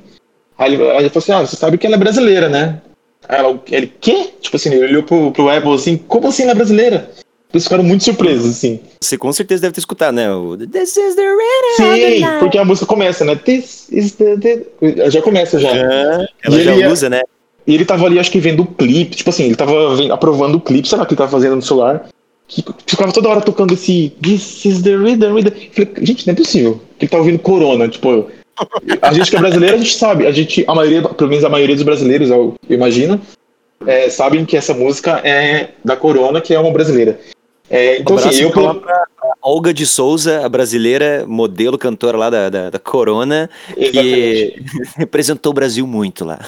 Aí 0.58 0.74
ele, 0.74 0.84
aí 0.84 1.00
ele 1.00 1.10
falou 1.10 1.24
assim, 1.24 1.32
ah, 1.34 1.46
você 1.46 1.56
sabe 1.58 1.78
que 1.78 1.86
ela 1.86 1.96
é 1.96 2.00
brasileira, 2.00 2.48
né? 2.48 2.82
Aí 3.28 3.40
ela, 3.40 3.60
ele, 3.72 3.92
quê? 4.00 4.30
Tipo 4.40 4.56
assim, 4.56 4.72
ele 4.72 4.86
olhou 4.86 5.04
pro, 5.04 5.32
pro 5.32 5.50
Apple 5.50 5.74
assim, 5.74 5.98
como 5.98 6.28
assim 6.30 6.44
ela 6.44 6.54
é 6.54 6.56
brasileira? 6.56 7.12
Eles 7.56 7.64
ficaram 7.64 7.86
muito 7.86 8.04
surpresos, 8.04 8.52
assim. 8.52 8.82
Você 9.00 9.18
com 9.18 9.32
certeza 9.32 9.62
deve 9.62 9.74
ter 9.74 9.80
escutado, 9.80 10.14
né? 10.14 10.30
O 10.30 10.58
This 10.58 10.98
is 10.98 11.16
the 11.16 11.24
Sim, 11.78 12.26
porque 12.38 12.58
a 12.58 12.66
música 12.66 12.86
começa, 12.86 13.24
né? 13.24 13.34
This 13.34 13.88
is 13.94 14.12
the. 14.16 14.36
the... 14.36 15.10
Já 15.10 15.22
começa 15.22 15.58
já. 15.58 15.70
ela 15.70 16.28
e 16.50 16.64
já 16.66 16.76
ia... 16.76 16.92
usa, 16.92 17.10
né? 17.10 17.22
E 17.66 17.74
ele 17.74 17.86
tava 17.86 18.08
ali, 18.08 18.20
acho 18.20 18.30
que 18.30 18.42
vendo 18.42 18.64
o 18.64 18.66
clipe, 18.66 19.16
tipo 19.16 19.30
assim, 19.30 19.46
ele 19.46 19.56
tava 19.56 19.74
aprovando 20.14 20.56
o 20.56 20.60
clipe, 20.60 20.86
sei 20.86 20.98
lá 20.98 21.06
o 21.06 21.08
que 21.08 21.14
ele 21.14 21.18
tava 21.18 21.32
fazendo 21.32 21.56
no 21.56 21.62
celular. 21.62 22.10
Que 22.46 22.62
ficava 22.86 23.14
toda 23.14 23.30
hora 23.30 23.40
tocando 23.40 23.74
esse 23.74 24.14
This 24.22 24.66
is 24.66 24.82
the 24.82 24.98
rhythm, 24.98 25.34
rhythm. 25.34 25.54
Falei, 25.72 25.94
gente, 26.02 26.28
não 26.28 26.34
é 26.34 26.36
possível. 26.36 26.82
Que 27.00 27.06
ele 27.06 27.10
tá 27.10 27.18
ouvindo 27.18 27.40
Corona, 27.40 27.88
tipo. 27.88 28.30
A 29.02 29.14
gente 29.14 29.30
que 29.30 29.38
é 29.38 29.40
brasileiro, 29.40 29.76
a 29.76 29.80
gente 29.80 29.96
sabe. 29.96 30.28
A 30.28 30.32
gente, 30.32 30.66
a 30.68 30.76
maioria, 30.76 31.02
pelo 31.04 31.30
menos 31.30 31.46
a 31.46 31.50
maioria 31.50 31.76
dos 31.76 31.86
brasileiros, 31.86 32.30
eu 32.30 32.54
imagino, 32.70 33.22
é, 33.88 34.10
sabem 34.10 34.44
que 34.44 34.58
essa 34.58 34.74
música 34.74 35.22
é 35.24 35.70
da 35.84 35.96
Corona, 35.96 36.42
que 36.42 36.54
é 36.54 36.60
uma 36.60 36.72
brasileira. 36.72 37.18
É, 37.70 38.00
então, 38.00 38.16
um 38.16 38.20
assim, 38.20 38.44
eu. 38.44 38.52
Pra, 38.52 38.74
pra 38.74 39.06
Olga 39.42 39.74
de 39.74 39.86
Souza, 39.86 40.46
a 40.46 40.50
brasileira, 40.50 41.26
modelo, 41.28 41.78
cantora 41.78 42.18
lá 42.18 42.30
da, 42.30 42.50
da, 42.50 42.70
da 42.70 42.80
Corona, 42.80 43.50
Exatamente. 43.76 43.94
que 43.94 44.64
representou 44.98 45.52
o 45.52 45.54
Brasil 45.54 45.86
muito 45.86 46.26
lá. 46.26 46.40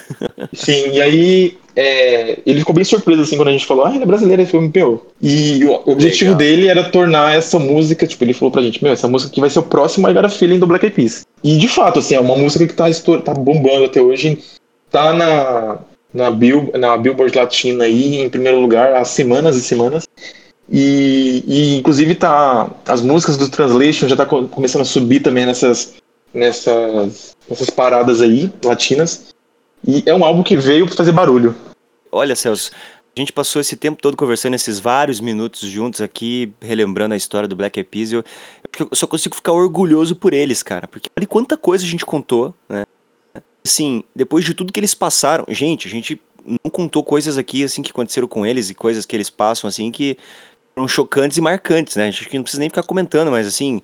Sim, 0.53 0.91
e 0.91 1.01
aí 1.01 1.57
é, 1.76 2.39
ele 2.43 2.59
ficou 2.59 2.74
bem 2.74 2.84
surpreso 2.84 3.22
assim 3.22 3.38
quando 3.38 3.49
a 3.49 3.51
gente 3.51 3.68
falou, 3.68 3.86
ah, 3.86 3.93
ele 3.93 4.01
é 4.01 4.05
brasileiro, 4.05 4.41
ele 4.41 4.49
falou, 4.49 4.72
meu. 4.74 5.07
E 5.22 5.63
o 5.63 5.91
objetivo 5.91 6.32
Legal. 6.32 6.38
dele 6.38 6.68
era 6.68 6.89
tornar 6.89 7.36
essa 7.36 7.59
música, 7.59 8.07
tipo, 8.07 8.24
ele 8.24 8.34
falou 8.34 8.51
pra 8.51 8.63
gente, 8.63 8.84
meu, 8.84 8.91
essa 8.91 9.07
música 9.07 9.32
aqui 9.32 9.39
vai 9.39 9.49
ser 9.51 9.59
o 9.59 9.63
próximo 9.63 10.09
I 10.09 10.13
Got 10.13 10.26
a 10.26 10.30
Feeling 10.30 10.57
do 10.57 10.65
Black 10.65 10.86
Eyed 10.86 10.95
Peas. 10.95 11.26
E 11.43 11.55
de 11.55 11.68
fato, 11.68 11.99
assim, 11.99 12.15
é 12.15 12.20
uma 12.20 12.36
música 12.36 12.65
que 12.65 12.74
tá, 12.74 12.86
tá 13.24 13.34
bombando 13.36 13.86
até 13.86 14.01
hoje, 14.01 14.39
tá 14.89 15.13
na, 15.13 15.78
na, 16.11 16.32
Bill, 16.32 16.72
na 16.74 16.97
Billboard 16.97 17.38
Latina 17.38 17.84
aí, 17.84 18.22
em 18.22 18.30
primeiro 18.30 18.59
lugar, 18.59 18.95
há 18.95 19.05
semanas 19.05 19.55
e 19.55 19.61
semanas. 19.61 20.07
E, 20.70 21.43
e, 21.47 21.78
inclusive 21.78 22.13
tá 22.15 22.70
as 22.86 23.01
músicas 23.01 23.38
do 23.38 23.49
Translation 23.49 24.07
já 24.07 24.18
tá 24.18 24.26
começando 24.26 24.82
a 24.82 24.86
subir 24.86 25.22
também 25.22 25.45
nessas 25.45 25.95
nessas 26.34 27.36
nessas 27.49 27.70
paradas 27.70 28.22
aí 28.22 28.51
latinas. 28.63 29.34
E 29.88 30.03
é 30.05 30.13
um 30.13 30.26
álbum 30.26 30.43
que 30.43 30.57
veio 30.57 30.86
para 30.86 30.95
fazer 30.95 31.11
barulho. 31.11 31.55
Olha, 32.11 32.36
Celso, 32.36 32.72
a 33.15 33.20
gente 33.20 33.32
passou 33.32 33.61
esse 33.61 33.76
tempo 33.76 34.01
todo 34.01 34.18
conversando 34.18 34.55
esses 34.55 34.80
vários 34.80 35.20
minutos 35.20 35.61
juntos 35.61 36.01
aqui, 36.01 36.53
relembrando 36.61 37.13
a 37.13 37.18
história 37.18 37.47
do 37.47 37.55
Black 37.55 37.80
Eyed. 37.80 38.13
Eu, 38.15 38.24
eu 38.80 38.95
só 38.95 39.07
consigo 39.07 39.36
ficar 39.36 39.53
orgulhoso 39.53 40.15
por 40.15 40.34
eles, 40.34 40.61
cara, 40.61 40.88
porque 40.88 41.09
olha 41.18 41.28
quanta 41.28 41.57
coisa 41.57 41.86
a 41.86 41.88
gente 41.88 42.05
contou, 42.05 42.53
né? 42.68 42.86
Assim, 43.65 44.03
depois 44.15 44.45
de 44.45 44.53
tudo 44.53 44.72
que 44.72 44.80
eles 44.80 44.93
passaram, 44.93 45.45
gente, 45.49 45.88
a 45.88 45.91
gente 45.91 46.22
não 46.45 46.72
contou 46.72 47.03
coisas 47.03 47.38
aqui 47.38 47.63
assim 47.63 47.82
que 47.82 47.91
aconteceram 47.91 48.28
com 48.28 48.45
eles 48.45 48.70
e 48.70 48.76
coisas 48.76 49.05
que 49.05 49.15
eles 49.15 49.30
passam 49.30 49.68
assim 49.68 49.91
que 49.91 50.18
foram 50.78 50.88
chocantes 50.88 51.40
e 51.40 51.42
marcantes, 51.42 51.96
né? 51.96 52.10
Acho 52.10 52.30
que 52.30 52.38
não 52.38 52.44
precisa 52.44 52.60
nem 52.60 52.70
ficar 52.70 52.84
comentando, 52.84 53.32
mas 53.32 53.48
assim, 53.48 53.82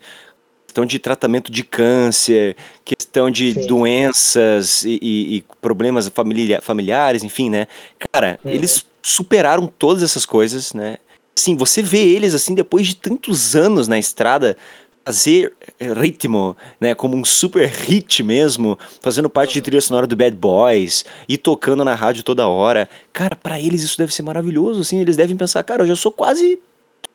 questão 0.67 0.85
de 0.85 0.99
tratamento 0.99 1.51
de 1.51 1.63
câncer, 1.63 2.55
questão 2.85 3.31
de 3.31 3.53
Sim. 3.53 3.65
doenças 3.65 4.83
e, 4.83 4.99
e, 5.01 5.37
e 5.37 5.45
problemas 5.59 6.07
familia, 6.09 6.61
familiares, 6.61 7.23
enfim, 7.23 7.49
né? 7.49 7.67
Cara, 8.11 8.39
uhum. 8.45 8.51
eles 8.51 8.85
superaram 9.01 9.65
todas 9.65 10.03
essas 10.03 10.23
coisas, 10.23 10.71
né? 10.73 10.97
Sim, 11.35 11.57
você 11.57 11.81
vê 11.81 11.97
eles 11.97 12.35
assim 12.35 12.53
depois 12.53 12.85
de 12.85 12.95
tantos 12.95 13.55
anos 13.55 13.87
na 13.87 13.97
estrada 13.97 14.55
fazer 15.03 15.51
ritmo, 15.99 16.55
né, 16.79 16.95
como 16.95 17.17
um 17.17 17.25
super 17.25 17.67
hit 17.67 18.23
mesmo, 18.23 18.79
fazendo 19.01 19.29
parte 19.29 19.53
de 19.53 19.61
trilha 19.61 19.81
sonora 19.81 20.07
do 20.07 20.15
Bad 20.15 20.37
Boys 20.37 21.03
e 21.27 21.37
tocando 21.37 21.83
na 21.83 21.93
rádio 21.93 22.23
toda 22.23 22.47
hora. 22.47 22.87
Cara, 23.11 23.35
para 23.35 23.59
eles 23.59 23.83
isso 23.83 23.97
deve 23.97 24.13
ser 24.13 24.21
maravilhoso, 24.21 24.79
assim, 24.79 25.01
eles 25.01 25.17
devem 25.17 25.35
pensar, 25.35 25.61
cara, 25.63 25.83
eu 25.83 25.87
já 25.87 25.95
sou 25.95 26.11
quase 26.11 26.57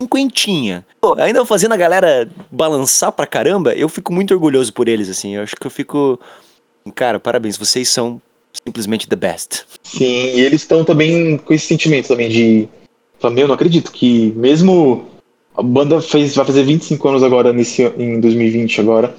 cinquentinha. 0.00 0.84
Pô, 1.00 1.14
ainda 1.18 1.44
fazendo 1.44 1.72
a 1.72 1.76
galera 1.76 2.28
balançar 2.50 3.12
pra 3.12 3.26
caramba, 3.26 3.74
eu 3.74 3.88
fico 3.88 4.12
muito 4.12 4.32
orgulhoso 4.34 4.72
por 4.72 4.88
eles, 4.88 5.08
assim. 5.08 5.36
Eu 5.36 5.42
acho 5.42 5.56
que 5.56 5.66
eu 5.66 5.70
fico. 5.70 6.18
Cara, 6.94 7.20
parabéns, 7.20 7.56
vocês 7.56 7.88
são 7.88 8.20
simplesmente 8.64 9.08
the 9.08 9.16
best. 9.16 9.64
Sim, 9.82 10.04
e 10.04 10.40
eles 10.40 10.62
estão 10.62 10.84
também 10.84 11.38
com 11.38 11.52
esse 11.52 11.66
sentimento 11.66 12.08
também 12.08 12.28
de. 12.28 12.68
Meu, 13.32 13.48
não 13.48 13.54
acredito 13.54 13.92
que 13.92 14.32
mesmo. 14.36 15.06
A 15.56 15.62
banda 15.62 16.00
fez, 16.00 16.36
vai 16.36 16.46
fazer 16.46 16.62
25 16.62 17.08
anos 17.08 17.22
agora, 17.24 17.52
nesse, 17.52 17.82
em 17.98 18.20
2020 18.20 18.80
agora. 18.80 19.12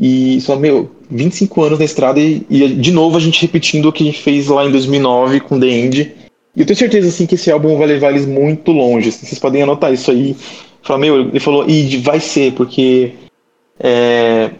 E 0.00 0.40
só, 0.40 0.56
meu, 0.56 0.90
25 1.10 1.62
anos 1.62 1.78
na 1.78 1.84
estrada 1.84 2.20
e, 2.20 2.44
e, 2.48 2.74
de 2.74 2.92
novo 2.92 3.16
a 3.16 3.20
gente 3.20 3.40
repetindo 3.42 3.86
o 3.86 3.92
que 3.92 4.02
a 4.02 4.06
gente 4.06 4.20
fez 4.20 4.48
lá 4.48 4.64
em 4.64 4.70
2009 4.70 5.40
com 5.40 5.58
The 5.58 5.66
End 5.66 6.14
e 6.58 6.62
eu 6.62 6.66
tenho 6.66 6.76
certeza, 6.76 7.06
assim, 7.06 7.24
que 7.24 7.36
esse 7.36 7.52
álbum 7.52 7.78
vai 7.78 7.86
levar 7.86 8.10
eles 8.10 8.26
muito 8.26 8.72
longe. 8.72 9.10
Assim, 9.10 9.24
vocês 9.24 9.38
podem 9.38 9.62
anotar 9.62 9.92
isso 9.92 10.10
aí. 10.10 10.36
Falar, 10.82 10.98
meu, 10.98 11.28
ele 11.28 11.38
falou, 11.38 11.64
e 11.70 11.98
vai 11.98 12.18
ser, 12.18 12.52
porque. 12.54 13.12
É, 13.78 14.50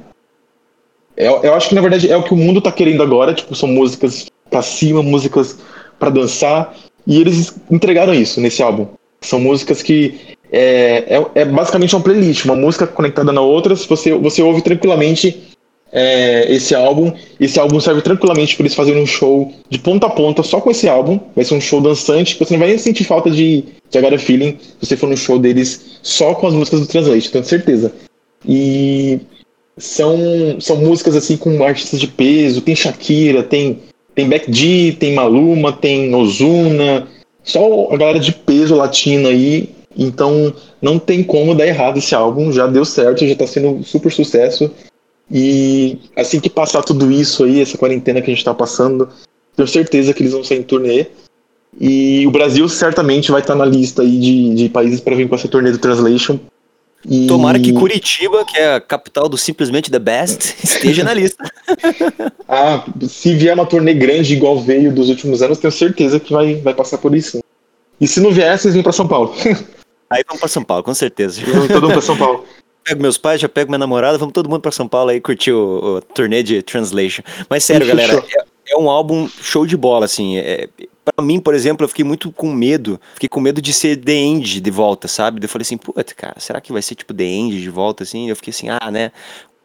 eu, 1.16 1.42
eu, 1.42 1.54
acho 1.54 1.68
que, 1.68 1.74
na 1.74 1.80
verdade, 1.80 2.08
é 2.08 2.16
o 2.16 2.22
que 2.22 2.32
o 2.32 2.36
mundo 2.36 2.60
tá 2.60 2.70
querendo 2.70 3.02
agora. 3.02 3.34
Tipo, 3.34 3.52
são 3.56 3.68
músicas 3.68 4.26
pra 4.48 4.62
cima, 4.62 5.02
músicas 5.02 5.58
para 5.98 6.10
dançar. 6.10 6.72
E 7.04 7.20
eles 7.20 7.56
entregaram 7.68 8.14
isso 8.14 8.40
nesse 8.40 8.62
álbum. 8.62 8.86
São 9.20 9.40
músicas 9.40 9.82
que. 9.82 10.36
É, 10.52 11.16
é, 11.16 11.40
é 11.40 11.44
basicamente 11.44 11.96
uma 11.96 12.04
playlist, 12.04 12.44
uma 12.44 12.54
música 12.54 12.86
conectada 12.86 13.32
na 13.32 13.40
outra. 13.40 13.74
Você, 13.74 14.14
você 14.14 14.40
ouve 14.40 14.62
tranquilamente 14.62 15.47
é, 15.92 16.52
esse 16.52 16.74
álbum. 16.74 17.12
Esse 17.40 17.58
álbum 17.58 17.80
serve 17.80 18.02
tranquilamente 18.02 18.54
para 18.56 18.64
eles 18.64 18.74
fazerem 18.74 19.02
um 19.02 19.06
show 19.06 19.52
de 19.68 19.78
ponta 19.78 20.06
a 20.06 20.10
ponta 20.10 20.42
só 20.42 20.60
com 20.60 20.70
esse 20.70 20.88
álbum. 20.88 21.18
Vai 21.34 21.44
ser 21.44 21.54
um 21.54 21.60
show 21.60 21.80
dançante. 21.80 22.36
Você 22.38 22.54
não 22.54 22.60
vai 22.60 22.68
nem 22.68 22.78
sentir 22.78 23.04
falta 23.04 23.30
de, 23.30 23.64
de 23.90 24.18
Feeling 24.18 24.58
se 24.60 24.86
você 24.86 24.96
for 24.96 25.08
no 25.08 25.16
show 25.16 25.38
deles 25.38 25.98
só 26.02 26.34
com 26.34 26.46
as 26.46 26.54
músicas 26.54 26.80
do 26.80 26.86
Translate, 26.86 27.30
tenho 27.30 27.44
certeza. 27.44 27.92
E 28.46 29.20
são, 29.76 30.60
são 30.60 30.76
músicas 30.76 31.16
assim 31.16 31.36
com 31.36 31.62
artistas 31.64 32.00
de 32.00 32.06
peso. 32.06 32.60
Tem 32.60 32.74
Shakira, 32.74 33.42
tem, 33.42 33.80
tem 34.14 34.28
Beck 34.28 34.52
G, 34.52 34.96
tem 34.98 35.14
Maluma, 35.14 35.72
tem 35.72 36.14
Ozuna. 36.14 37.06
Só 37.42 37.88
a 37.92 37.96
galera 37.96 38.20
de 38.20 38.32
peso 38.32 38.74
latino 38.74 39.28
aí. 39.28 39.70
Então 39.96 40.54
não 40.80 40.98
tem 40.98 41.24
como 41.24 41.54
dar 41.54 41.66
errado 41.66 41.98
esse 41.98 42.14
álbum. 42.14 42.52
Já 42.52 42.66
deu 42.66 42.84
certo, 42.84 43.26
já 43.26 43.32
está 43.32 43.46
sendo 43.46 43.68
um 43.68 43.82
super 43.82 44.12
sucesso. 44.12 44.70
E 45.30 45.98
assim 46.16 46.40
que 46.40 46.48
passar 46.48 46.82
tudo 46.82 47.10
isso 47.10 47.44
aí, 47.44 47.60
essa 47.60 47.76
quarentena 47.76 48.20
que 48.22 48.30
a 48.30 48.34
gente 48.34 48.44
tá 48.44 48.54
passando, 48.54 49.08
tenho 49.54 49.68
certeza 49.68 50.14
que 50.14 50.22
eles 50.22 50.32
vão 50.32 50.42
sair 50.42 50.58
em 50.58 50.62
turnê. 50.62 51.06
E 51.78 52.26
o 52.26 52.30
Brasil 52.30 52.68
certamente 52.68 53.30
vai 53.30 53.40
estar 53.40 53.54
na 53.54 53.64
lista 53.64 54.02
aí 54.02 54.18
de, 54.18 54.54
de 54.54 54.68
países 54.68 55.00
para 55.00 55.14
vir 55.14 55.28
com 55.28 55.34
essa 55.34 55.48
turnê 55.48 55.70
do 55.70 55.78
Translation. 55.78 56.38
E... 57.06 57.26
Tomara 57.26 57.60
que 57.60 57.72
Curitiba, 57.72 58.44
que 58.44 58.56
é 58.56 58.74
a 58.74 58.80
capital 58.80 59.28
do 59.28 59.36
simplesmente 59.36 59.90
The 59.90 59.98
Best, 59.98 60.56
esteja 60.64 61.04
na 61.04 61.14
lista. 61.14 61.44
ah, 62.48 62.84
se 63.08 63.34
vier 63.34 63.54
uma 63.54 63.66
turnê 63.66 63.94
grande 63.94 64.32
igual 64.32 64.58
veio 64.58 64.92
dos 64.92 65.08
últimos 65.08 65.42
anos, 65.42 65.58
tenho 65.58 65.72
certeza 65.72 66.18
que 66.18 66.32
vai, 66.32 66.56
vai 66.56 66.74
passar 66.74 66.98
por 66.98 67.14
isso. 67.14 67.40
E 68.00 68.08
se 68.08 68.20
não 68.20 68.30
vier, 68.30 68.58
vocês 68.58 68.74
vêm 68.74 68.82
para 68.82 68.92
São 68.92 69.06
Paulo. 69.06 69.34
Aí 70.10 70.24
vamos 70.26 70.40
para 70.40 70.48
São 70.48 70.64
Paulo, 70.64 70.82
com 70.82 70.94
certeza. 70.94 71.40
Todo 71.68 71.82
mundo 71.82 71.92
para 71.92 72.00
São 72.00 72.16
Paulo. 72.16 72.44
Pego 72.88 73.02
meus 73.02 73.18
pais, 73.18 73.38
já 73.38 73.48
pego 73.50 73.70
minha 73.70 73.78
namorada, 73.78 74.16
vamos 74.16 74.32
todo 74.32 74.48
mundo 74.48 74.62
para 74.62 74.72
São 74.72 74.88
Paulo 74.88 75.10
aí 75.10 75.20
curtir 75.20 75.52
o, 75.52 75.96
o 75.96 76.00
turnê 76.00 76.42
de 76.42 76.62
Translation. 76.62 77.22
Mas 77.48 77.62
sério, 77.62 77.86
galera, 77.86 78.14
é, 78.14 78.72
é, 78.72 78.78
um 78.78 78.88
álbum 78.88 79.28
show 79.28 79.66
de 79.66 79.76
bola, 79.76 80.06
assim. 80.06 80.38
É, 80.38 80.70
para 81.04 81.22
mim, 81.22 81.38
por 81.38 81.54
exemplo, 81.54 81.84
eu 81.84 81.88
fiquei 81.88 82.04
muito 82.04 82.32
com 82.32 82.50
medo. 82.50 82.98
Fiquei 83.12 83.28
com 83.28 83.40
medo 83.40 83.60
de 83.60 83.74
ser 83.74 83.96
The 83.98 84.14
End 84.14 84.58
de 84.62 84.70
volta, 84.70 85.06
sabe? 85.06 85.44
Eu 85.44 85.48
falei 85.50 85.64
assim, 85.64 85.76
puta, 85.76 86.02
cara, 86.14 86.36
será 86.38 86.62
que 86.62 86.72
vai 86.72 86.80
ser 86.80 86.94
tipo 86.94 87.12
The 87.12 87.24
End 87.24 87.60
de 87.60 87.68
volta, 87.68 88.04
assim? 88.04 88.30
Eu 88.30 88.36
fiquei 88.36 88.52
assim, 88.52 88.68
ah, 88.70 88.90
né? 88.90 89.12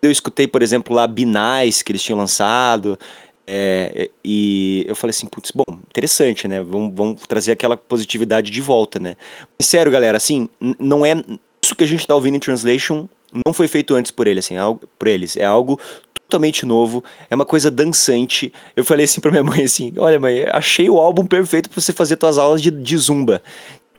Eu 0.02 0.12
escutei, 0.12 0.46
por 0.46 0.62
exemplo, 0.62 0.94
lá 0.94 1.08
Binais, 1.08 1.82
que 1.82 1.94
eles 1.94 2.04
tinham 2.04 2.20
lançado. 2.20 3.00
É, 3.48 4.10
e 4.24 4.86
eu 4.86 4.96
falei 4.98 5.12
assim, 5.12 5.28
putz, 5.28 5.52
bom, 5.52 5.66
interessante, 5.90 6.46
né? 6.46 6.62
Vamos, 6.62 6.94
vamos 6.94 7.22
trazer 7.22 7.54
aquela 7.54 7.78
positividade 7.78 8.52
de 8.52 8.60
volta, 8.60 9.00
né? 9.00 9.16
Mas, 9.58 9.68
sério, 9.68 9.90
galera, 9.90 10.18
assim, 10.18 10.50
não 10.78 11.06
é 11.06 11.16
isso 11.64 11.76
que 11.76 11.84
a 11.84 11.88
gente 11.88 12.06
tá 12.06 12.14
ouvindo 12.14 12.36
em 12.36 12.40
Translation 12.40 13.08
não 13.46 13.54
foi 13.54 13.68
feito 13.68 13.96
antes 13.96 14.12
por 14.12 14.28
ele, 14.28 14.40
assim, 14.40 14.56
é 14.56 14.60
algo, 14.60 14.82
por 15.00 15.08
eles. 15.08 15.36
É 15.38 15.46
algo 15.46 15.80
totalmente 16.14 16.66
novo, 16.66 17.04
é 17.30 17.36
uma 17.36 17.46
coisa 17.46 17.72
dançante. 17.72 18.52
Eu 18.76 18.84
falei 18.84 19.06
assim 19.06 19.22
pra 19.22 19.32
minha 19.32 19.44
mãe 19.44 19.64
assim, 19.64 19.94
olha 19.98 20.20
mãe, 20.20 20.46
achei 20.52 20.90
o 20.90 21.00
álbum 21.00 21.26
perfeito 21.26 21.70
pra 21.70 21.80
você 21.82 21.94
fazer 21.94 22.18
suas 22.20 22.38
aulas 22.38 22.62
de, 22.62 22.72
de 22.72 22.98
zumba. 22.98 23.42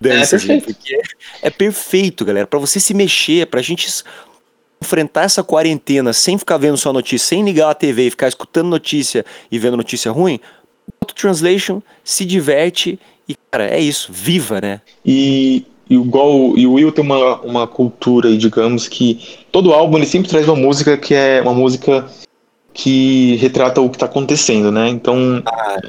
Dança, 0.01 0.37
é 0.37 0.39
perfeito. 0.39 0.77
É, 1.43 1.47
é 1.49 1.51
perfeito, 1.51 2.25
galera, 2.25 2.47
para 2.47 2.59
você 2.59 2.79
se 2.81 2.93
mexer, 2.93 3.47
pra 3.47 3.63
gente 3.63 3.89
enfrentar 4.83 5.23
essa 5.23 5.43
quarentena 5.43 6.13
sem 6.13 6.37
ficar 6.37 6.59
vendo 6.59 6.77
só 6.77 6.93
notícia, 6.93 7.27
sem 7.27 7.45
ligar 7.45 7.71
a 7.71 7.75
TV 7.75 8.07
e 8.07 8.11
ficar 8.11 8.29
escutando 8.29 8.69
notícia 8.69 9.25
e 9.51 9.59
vendo 9.59 9.77
notícia 9.77 10.11
ruim, 10.11 10.39
bota 11.01 11.15
translation, 11.15 11.81
se 12.03 12.25
diverte 12.25 12.99
e, 13.29 13.35
cara, 13.51 13.69
é 13.69 13.81
isso, 13.81 14.13
viva, 14.13 14.61
né? 14.61 14.81
E, 15.05 15.65
e, 15.89 15.95
igual, 15.95 16.57
e 16.57 16.67
o 16.67 16.75
Will 16.75 16.93
tem 16.93 17.05
uma, 17.05 17.41
uma 17.41 17.67
cultura, 17.67 18.37
digamos, 18.37 18.89
que 18.89 19.21
todo 19.53 19.73
álbum 19.73 19.99
ele 19.99 20.07
sempre 20.07 20.29
traz 20.29 20.49
uma 20.49 20.57
música 20.57 20.97
que 20.97 21.15
é 21.15 21.41
uma 21.43 21.55
música 21.55 22.07
que 22.73 23.37
retrata 23.37 23.81
o 23.81 23.89
que 23.89 23.97
está 23.97 24.07
acontecendo, 24.07 24.73
né? 24.73 24.89
Então, 24.89 25.43
ah, 25.47 25.81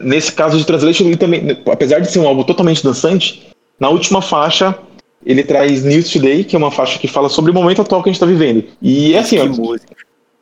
nesse 0.00 0.32
caso 0.32 0.56
de 0.56 0.64
Translation, 0.64 1.04
ele 1.04 1.16
também, 1.16 1.58
apesar 1.70 1.98
de 1.98 2.10
ser 2.10 2.18
um 2.20 2.26
álbum 2.26 2.44
totalmente 2.44 2.82
dançante, 2.82 3.48
na 3.78 3.88
última 3.90 4.22
faixa 4.22 4.76
ele 5.26 5.42
traz 5.42 5.84
News 5.84 6.10
Today, 6.10 6.44
que 6.44 6.56
é 6.56 6.58
uma 6.58 6.70
faixa 6.70 6.98
que 6.98 7.08
fala 7.08 7.28
sobre 7.28 7.50
o 7.50 7.54
momento 7.54 7.82
atual 7.82 8.02
que 8.02 8.08
a 8.08 8.12
gente 8.12 8.22
está 8.22 8.26
vivendo. 8.26 8.64
E 8.80 9.14
é 9.14 9.18
assim, 9.18 9.38
ó, 9.38 9.76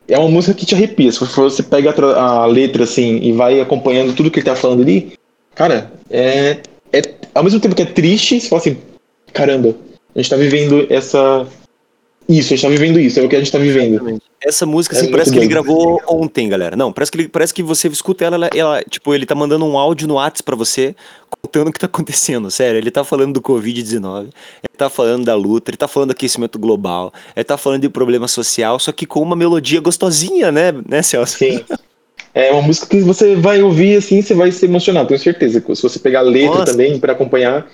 é 0.09 0.19
uma 0.19 0.29
música 0.29 0.55
que 0.55 0.67
te 0.67 0.75
arrepia. 0.75 1.11
Se 1.11 1.19
você 1.25 1.63
pega 1.63 1.91
a, 1.91 2.43
a, 2.43 2.47
letra 2.47 2.85
assim 2.85 3.19
e 3.23 3.33
vai 3.33 3.61
acompanhando 3.61 4.15
tudo 4.15 4.31
que 4.31 4.39
ele 4.39 4.47
tá 4.47 4.55
falando 4.55 4.83
ali, 4.83 5.15
cara, 5.55 5.91
é, 6.11 6.61
é 6.93 7.03
ao 7.35 7.45
mesmo 7.45 7.61
tempo 7.61 7.75
que 7.75 7.83
é 7.83 7.87
triste, 7.87 8.41
você 8.41 8.49
fala 8.49 8.61
assim, 8.61 8.79
caramba, 9.33 9.75
a 10.15 10.19
gente 10.19 10.31
tá 10.31 10.37
vivendo 10.37 10.87
essa 10.91 11.47
isso, 12.29 12.53
a 12.53 12.57
gente 12.57 12.63
tá 12.63 12.69
vivendo 12.69 12.99
isso, 12.99 13.21
é 13.21 13.23
o 13.23 13.29
que 13.29 13.37
a 13.37 13.39
gente 13.39 13.53
tá 13.53 13.59
vivendo. 13.59 14.21
Essa 14.41 14.67
música, 14.67 14.97
assim, 14.97 15.07
é 15.07 15.11
parece 15.11 15.31
que 15.31 15.39
ele 15.39 15.47
gravou 15.47 16.03
ontem, 16.09 16.49
galera. 16.49 16.75
Não, 16.75 16.93
parece 16.93 17.13
que, 17.13 17.19
ele, 17.19 17.29
parece 17.29 17.55
que 17.55 17.63
você 17.63 17.87
escuta 17.87 18.25
ela, 18.25 18.37
ela, 18.37 18.51
ela, 18.53 18.83
tipo, 18.83 19.15
ele 19.15 19.25
tá 19.25 19.35
mandando 19.35 19.65
um 19.65 19.79
áudio 19.79 20.09
no 20.09 20.15
WhatsApp 20.15 20.43
pra 20.43 20.57
você, 20.57 20.97
contando 21.31 21.69
o 21.69 21.73
que 21.73 21.79
tá 21.79 21.87
acontecendo, 21.87 22.51
sério. 22.51 22.79
Ele 22.79 22.91
tá 22.91 23.05
falando 23.05 23.35
do 23.35 23.41
Covid-19, 23.41 24.25
ele 24.25 24.77
tá 24.77 24.91
falando 24.91 25.25
da 25.25 25.37
luta, 25.37 25.71
ele 25.71 25.77
tá 25.77 25.87
falando 25.87 26.09
do 26.09 26.13
aquecimento 26.13 26.59
global, 26.59 27.13
ele 27.35 27.45
tá 27.45 27.57
falando 27.57 27.83
de 27.83 27.89
problema 27.89 28.27
social, 28.27 28.79
só 28.81 28.91
que 28.91 29.07
com 29.07 29.23
uma 29.23 29.37
melodia 29.37 29.81
gostosinha, 29.81 30.51
né, 30.51 30.73
né 30.89 31.03
Celso? 31.03 31.39
Sim. 31.39 31.65
É 32.37 32.53
uma 32.53 32.61
música 32.61 32.87
que 32.87 33.01
você 33.01 33.35
vai 33.35 33.63
ouvir 33.63 33.97
assim, 33.97 34.21
você 34.21 34.35
vai 34.35 34.53
se 34.53 34.67
emocionar, 34.67 35.07
tenho 35.07 35.19
certeza. 35.19 35.59
Se 35.75 35.83
você 35.83 35.99
pegar 35.99 36.19
a 36.19 36.23
letra 36.23 36.59
Nossa. 36.59 36.73
também 36.73 36.99
para 36.99 37.15
acompanhar, 37.15 37.67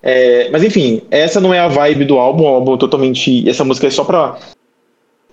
é, 0.00 0.48
mas 0.52 0.62
enfim, 0.62 1.02
essa 1.10 1.40
não 1.40 1.52
é 1.52 1.58
a 1.58 1.66
vibe 1.66 2.04
do 2.04 2.16
álbum, 2.16 2.44
o 2.44 2.46
álbum 2.46 2.78
totalmente. 2.78 3.48
Essa 3.50 3.64
música 3.64 3.88
é 3.88 3.90
só 3.90 4.04
pra. 4.04 4.38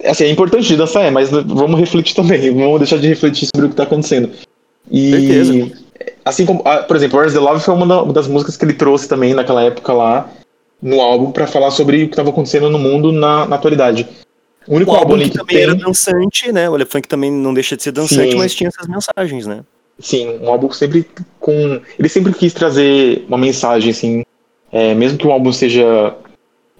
Assim, 0.03 0.23
é 0.23 0.29
importante 0.31 0.67
de 0.67 0.75
dançar, 0.75 1.05
é, 1.05 1.11
mas 1.11 1.29
vamos 1.29 1.79
refletir 1.79 2.15
também, 2.15 2.49
vamos 2.57 2.79
deixar 2.79 2.97
de 2.97 3.07
refletir 3.07 3.47
sobre 3.55 3.67
o 3.67 3.69
que 3.69 3.75
tá 3.75 3.83
acontecendo. 3.83 4.31
E. 4.89 5.11
Certeza. 5.11 5.71
Assim 6.25 6.47
como, 6.47 6.63
por 6.87 6.95
exemplo, 6.95 7.19
Where's 7.19 7.35
the 7.35 7.39
Love 7.39 7.63
foi 7.63 7.75
uma 7.75 8.11
das 8.11 8.27
músicas 8.27 8.57
que 8.57 8.65
ele 8.65 8.73
trouxe 8.73 9.07
também 9.07 9.35
naquela 9.35 9.61
época 9.61 9.93
lá 9.93 10.27
no 10.81 10.99
álbum 10.99 11.31
para 11.31 11.45
falar 11.45 11.69
sobre 11.69 11.97
o 11.97 12.07
que 12.07 12.13
estava 12.13 12.31
acontecendo 12.31 12.67
no 12.67 12.79
mundo 12.79 13.11
na, 13.11 13.45
na 13.45 13.57
atualidade. 13.57 14.07
O 14.67 14.75
único 14.75 14.91
o 14.91 14.95
álbum, 14.95 15.13
álbum 15.13 15.23
que, 15.23 15.31
que 15.31 15.37
também 15.37 15.55
tem... 15.55 15.63
era 15.63 15.75
dançante, 15.75 16.51
né? 16.51 16.69
O 16.69 16.75
Elefante 16.75 17.07
também 17.07 17.31
não 17.31 17.53
deixa 17.53 17.75
de 17.75 17.83
ser 17.83 17.91
dançante, 17.91 18.31
Sim. 18.31 18.37
mas 18.37 18.53
tinha 18.53 18.67
essas 18.67 18.87
mensagens, 18.87 19.47
né? 19.47 19.61
Sim, 19.99 20.39
um 20.41 20.49
álbum 20.49 20.71
sempre 20.71 21.05
com. 21.39 21.81
Ele 21.97 22.09
sempre 22.09 22.33
quis 22.33 22.53
trazer 22.53 23.25
uma 23.27 23.37
mensagem, 23.37 23.91
assim, 23.91 24.23
é, 24.71 24.93
mesmo 24.93 25.17
que 25.17 25.27
o 25.27 25.31
álbum 25.31 25.51
seja 25.51 26.15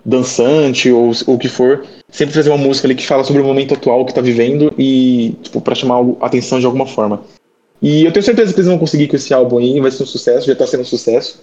dançante 0.04 0.92
ou 0.92 1.12
o 1.28 1.38
que 1.38 1.48
for, 1.48 1.86
sempre 2.10 2.34
trazer 2.34 2.50
uma 2.50 2.58
música 2.58 2.88
ali 2.88 2.96
que 2.96 3.06
fala 3.06 3.24
sobre 3.24 3.42
o 3.42 3.46
momento 3.46 3.76
atual 3.76 4.06
que 4.06 4.14
tá 4.14 4.22
vivendo 4.22 4.74
e, 4.78 5.36
tipo, 5.44 5.62
pra 5.62 5.76
chamar 5.76 6.04
a 6.20 6.26
atenção 6.26 6.60
de 6.60 6.66
alguma 6.66 6.88
forma. 6.88 7.22
E 7.82 8.06
eu 8.06 8.12
tenho 8.12 8.24
certeza 8.24 8.54
que 8.54 8.60
eles 8.60 8.70
vão 8.70 8.80
conseguir 8.80 9.08
com 9.08 9.16
esse 9.16 9.34
álbum 9.34 9.58
aí, 9.58 9.80
vai 9.80 9.92
ser 9.92 10.04
um 10.04 10.08
sucesso, 10.08 10.48
já 10.48 10.56
tá 10.56 10.66
sendo 10.66 10.82
um 10.82 10.86
sucesso. 10.86 11.42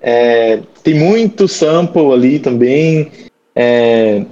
É, 0.00 0.60
tem 0.82 0.94
muito 0.94 1.46
sample 1.46 2.12
ali 2.12 2.38
também. 2.38 3.10
É, 3.54 4.24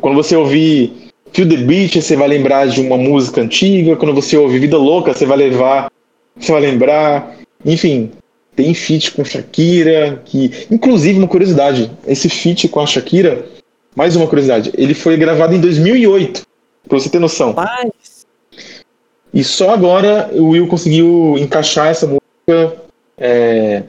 quando 0.00 0.16
você 0.16 0.36
ouvir 0.36 1.10
Feel 1.32 1.48
the 1.48 1.56
Beat, 1.56 1.94
você 1.96 2.16
vai 2.16 2.28
lembrar 2.28 2.66
de 2.66 2.80
uma 2.80 2.96
música 2.96 3.40
antiga. 3.40 3.96
Quando 3.96 4.14
você 4.14 4.36
ouvir 4.36 4.58
Vida 4.58 4.78
Louca, 4.78 5.12
você 5.12 5.26
vai 5.26 5.36
levar, 5.36 5.90
você 6.36 6.52
vai 6.52 6.60
lembrar. 6.60 7.36
Enfim, 7.64 8.10
tem 8.56 8.74
feat 8.74 9.12
com 9.12 9.24
Shakira, 9.24 10.20
que 10.24 10.50
inclusive 10.70 11.18
uma 11.18 11.28
curiosidade, 11.28 11.90
esse 12.06 12.28
feat 12.28 12.68
com 12.68 12.80
a 12.80 12.86
Shakira, 12.86 13.46
mais 13.94 14.16
uma 14.16 14.26
curiosidade, 14.26 14.72
ele 14.76 14.94
foi 14.94 15.16
gravado 15.16 15.54
em 15.54 15.60
2008, 15.60 16.42
pra 16.88 16.98
você 16.98 17.08
ter 17.08 17.18
noção. 17.18 17.54
Mas... 17.54 18.26
E 19.32 19.44
só 19.44 19.70
agora 19.70 20.30
o 20.32 20.50
Will 20.50 20.66
conseguiu 20.66 21.36
encaixar 21.38 21.88
essa 21.88 22.06
música 22.06 22.76
é, 23.16 23.82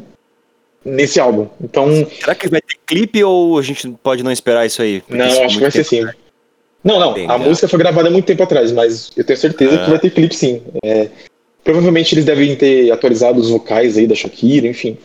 nesse 0.83 1.19
álbum. 1.19 1.47
Então, 1.61 1.87
será 2.19 2.35
que 2.35 2.47
vai 2.47 2.61
ter 2.61 2.77
clipe 2.85 3.23
ou 3.23 3.57
a 3.57 3.61
gente 3.61 3.89
pode 4.03 4.23
não 4.23 4.31
esperar 4.31 4.65
isso 4.65 4.81
aí? 4.81 5.03
Não, 5.09 5.43
acho 5.43 5.55
que 5.55 5.61
vai 5.61 5.71
ser 5.71 5.83
sim. 5.83 6.05
Não, 6.83 6.97
não, 6.97 7.29
a 7.29 7.37
música 7.37 7.67
foi 7.67 7.79
gravada 7.79 8.07
há 8.07 8.11
muito 8.11 8.25
tempo 8.25 8.41
atrás, 8.41 8.71
mas 8.71 9.11
eu 9.17 9.23
tenho 9.23 9.37
certeza 9.37 9.75
ah. 9.75 9.83
que 9.83 9.89
vai 9.89 9.99
ter 9.99 10.11
clipe 10.11 10.33
sim. 10.33 10.61
É, 10.83 11.09
Provavelmente 11.63 12.15
eles 12.15 12.25
devem 12.25 12.55
ter 12.55 12.91
atualizado 12.91 13.39
os 13.39 13.49
vocais 13.49 13.97
aí 13.97 14.07
da 14.07 14.15
Shakira, 14.15 14.67
enfim. 14.67 14.97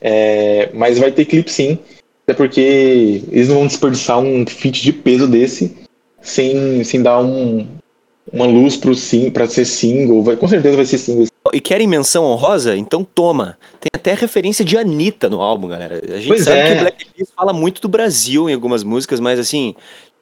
É, 0.00 0.68
mas 0.74 0.98
vai 0.98 1.10
ter 1.10 1.24
clipe 1.24 1.50
sim. 1.50 1.78
Até 2.24 2.34
porque 2.34 3.22
eles 3.30 3.48
não 3.48 3.56
vão 3.56 3.66
desperdiçar 3.66 4.18
um 4.18 4.46
feat 4.46 4.82
de 4.82 4.92
peso 4.92 5.28
desse 5.28 5.74
sem, 6.20 6.82
sem 6.84 7.02
dar 7.02 7.20
um, 7.20 7.66
uma 8.32 8.46
luz 8.46 8.76
pro 8.76 8.94
sim, 8.94 9.30
pra 9.30 9.46
ser 9.46 9.64
single. 9.64 10.22
Vai, 10.22 10.36
com 10.36 10.48
certeza 10.48 10.76
vai 10.76 10.84
ser 10.84 10.98
single. 10.98 11.26
E 11.52 11.60
querem 11.60 11.86
menção 11.86 12.24
honrosa? 12.24 12.74
Então 12.74 13.04
toma. 13.04 13.58
Tem 13.78 13.90
até 13.94 14.14
referência 14.14 14.64
de 14.64 14.78
Anitta 14.78 15.28
no 15.28 15.42
álbum, 15.42 15.68
galera. 15.68 16.00
A 16.02 16.16
gente 16.16 16.28
pois 16.28 16.44
sabe 16.44 16.58
é. 16.58 16.74
que 16.74 16.80
Black 16.80 17.04
Keys 17.04 17.28
fala 17.36 17.52
muito 17.52 17.82
do 17.82 17.88
Brasil 17.88 18.48
em 18.48 18.54
algumas 18.54 18.82
músicas, 18.82 19.20
mas 19.20 19.38
assim, 19.38 19.74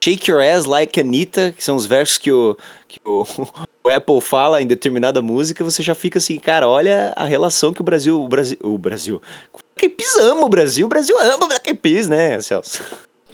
Shake 0.03 0.29
Your 0.29 0.43
Ass 0.43 0.65
Like 0.65 0.99
Anitta, 0.99 1.55
que 1.57 1.63
são 1.63 1.77
os 1.77 1.87
versos 1.87 2.19
que 2.19 2.33
o, 2.33 2.57
que 2.89 2.99
o, 3.05 3.25
o, 3.85 3.89
Apple 3.89 4.21
fala 4.21 4.61
em 4.61 4.67
determinada 4.67 5.23
música, 5.23 5.63
você 5.63 5.81
já 5.81 5.95
fica 5.95 6.19
assim, 6.19 6.41
cara, 6.41 6.69
olha 6.69 7.13
a 7.15 7.25
relação 7.25 7.73
que 7.73 7.81
o 7.81 7.85
Brasil, 7.85 8.21
o 8.21 8.29
Brasil, 8.29 8.59
o 8.61 8.77
Brasil, 8.77 9.23
Black 9.53 9.95
Eyed 10.03 10.29
ama 10.29 10.45
o 10.45 10.49
Brasil, 10.49 10.87
o 10.87 10.89
Brasil 10.89 11.17
ama 11.21 11.45
o 11.45 11.49
Black 11.49 11.71
Eyed 11.71 12.09
né, 12.09 12.41
Celso? 12.41 12.83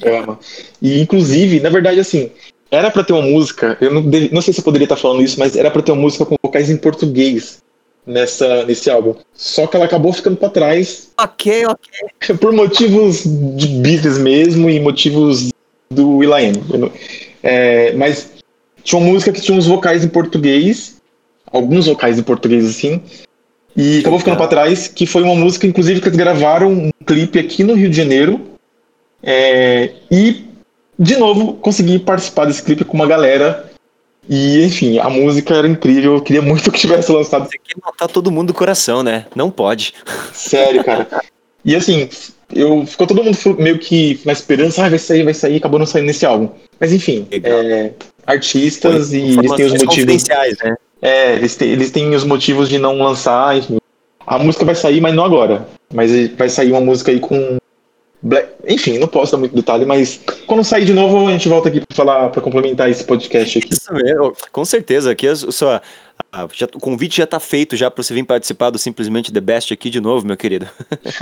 Ama. 0.05 0.39
E 0.83 1.01
inclusive, 1.01 1.59
na 1.61 1.71
verdade, 1.71 2.01
assim, 2.01 2.31
era 2.71 2.91
para 2.91 3.03
ter 3.03 3.15
uma 3.15 3.23
música, 3.23 3.79
eu 3.81 3.91
não, 3.91 4.03
não 4.03 4.43
sei 4.43 4.53
se 4.53 4.61
eu 4.61 4.65
poderia 4.65 4.85
estar 4.85 4.97
falando 4.97 5.23
isso, 5.23 5.41
mas 5.41 5.57
era 5.57 5.71
para 5.71 5.81
ter 5.81 5.93
uma 5.93 6.03
música 6.03 6.27
com 6.27 6.37
vocais 6.43 6.69
em 6.69 6.77
português 6.77 7.63
nessa, 8.09 8.65
nesse 8.65 8.91
álbum. 8.91 9.15
Só 9.35 9.67
que 9.67 9.77
ela 9.77 9.85
acabou 9.85 10.13
ficando 10.13 10.37
para 10.37 10.49
trás. 10.49 11.11
Ok, 11.19 11.67
ok. 11.67 12.37
Por 12.41 12.53
motivos 12.53 13.23
de 13.25 13.69
business 13.69 14.19
mesmo 14.19 14.69
e 14.71 14.81
motivos 14.81 15.51
do 15.91 16.17
Will.i.am. 16.17 16.91
É, 17.43 17.93
mas 17.93 18.31
tinha 18.83 18.99
uma 18.99 19.13
música 19.13 19.31
que 19.31 19.41
tinha 19.41 19.57
uns 19.57 19.67
vocais 19.67 20.03
em 20.05 20.09
português, 20.09 20.97
alguns 21.53 21.87
vocais 21.87 22.19
em 22.19 22.23
português 22.23 22.67
assim, 22.67 23.03
e 23.77 24.01
acabou 24.01 24.19
ficando 24.19 24.39
para 24.39 24.49
trás, 24.49 24.89
que 24.89 25.07
foi 25.07 25.23
uma 25.23 25.37
música, 25.37 25.67
inclusive, 25.67 26.01
que 26.01 26.09
eles 26.09 26.19
gravaram 26.19 26.73
um 26.73 26.91
clipe 27.07 27.39
aqui 27.39 27.63
no 27.63 27.75
Rio 27.75 27.89
de 27.89 27.97
Janeiro. 27.97 28.41
É, 29.23 29.93
e, 30.11 30.47
de 30.99 31.17
novo, 31.17 31.55
consegui 31.55 31.99
participar 31.99 32.47
desse 32.47 32.63
clipe 32.63 32.85
com 32.85 32.97
uma 32.97 33.07
galera 33.07 33.68
E, 34.29 34.65
enfim, 34.65 34.99
a 34.99 35.09
música 35.09 35.55
era 35.55 35.67
incrível. 35.67 36.15
Eu 36.15 36.21
queria 36.21 36.43
muito 36.43 36.71
que 36.73 36.79
tivesse 36.79 37.11
lançado. 37.11 37.49
Você 37.49 37.59
quer 37.59 37.77
matar 37.85 38.09
todo 38.09 38.31
mundo 38.31 38.49
do 38.49 38.55
coração, 38.55 39.03
né? 39.03 39.27
Não 39.35 39.51
pode. 39.51 39.95
Sério, 40.33 40.85
cara. 40.85 41.07
E 41.65 41.75
assim, 41.75 42.09
eu 42.55 42.87
ficou 42.87 43.07
todo 43.07 43.23
mundo 43.23 43.37
meio 43.59 43.79
que 43.79 44.21
na 44.25 44.33
esperança, 44.33 44.85
ah, 44.85 44.89
vai 44.89 44.99
sair, 44.99 45.23
vai 45.23 45.35
sair, 45.35 45.57
acabou 45.57 45.79
não 45.79 45.87
saindo 45.87 46.07
nesse 46.07 46.25
álbum. 46.25 46.51
Mas 46.79 46.93
enfim, 46.93 47.27
é, 47.31 47.93
artistas 48.27 49.13
e 49.13 49.19
eles 49.19 49.53
têm 49.53 49.67
os 49.67 49.83
motivos. 49.83 50.25
Né? 50.63 50.77
É, 51.03 51.35
eles 51.35 51.57
têm, 51.57 51.71
eles 51.71 51.91
têm 51.91 52.15
os 52.15 52.25
motivos 52.25 52.69
de 52.69 52.79
não 52.79 52.99
lançar, 52.99 53.57
enfim. 53.57 53.79
A 54.27 54.39
música 54.39 54.65
vai 54.65 54.75
sair, 54.75 55.01
mas 55.01 55.15
não 55.15 55.25
agora. 55.25 55.67
Mas 55.93 56.11
vai 56.37 56.49
sair 56.49 56.71
uma 56.71 56.81
música 56.81 57.11
aí 57.11 57.19
com. 57.19 57.59
Black... 58.23 58.49
Enfim, 58.67 58.99
não 58.99 59.09
posso 59.09 59.33
dar 59.33 59.39
muito 59.39 59.55
detalhe, 59.55 59.85
mas 59.85 60.21
quando 60.47 60.65
sair 60.65 60.85
de 60.85 60.93
novo, 60.93 61.29
a 61.29 61.33
gente 61.33 61.49
volta 61.49 61.69
aqui 61.69 61.81
para 61.81 61.97
falar, 61.97 62.29
para 62.31 62.43
complementar 62.43 62.91
esse 62.91 63.05
podcast 63.05 63.59
aqui. 63.59 63.73
Isso 63.73 63.93
mesmo, 63.93 64.33
com 64.51 64.65
certeza. 64.65 65.13
Aqui 65.13 65.29
a 65.29 65.37
sua, 65.37 65.81
já, 66.53 66.67
o 66.75 66.81
convite 66.81 67.19
já 67.19 67.25
está 67.25 67.41
feito 67.41 67.77
já 67.77 67.91
para 67.91 68.03
você 68.03 68.13
vir 68.13 68.25
participar 68.25 68.71
do 68.71 68.79
Simplesmente 68.79 69.33
The 69.33 69.41
Best 69.41 69.73
aqui 69.73 69.89
de 69.89 70.01
novo, 70.01 70.27
meu 70.27 70.37
querido. 70.37 70.69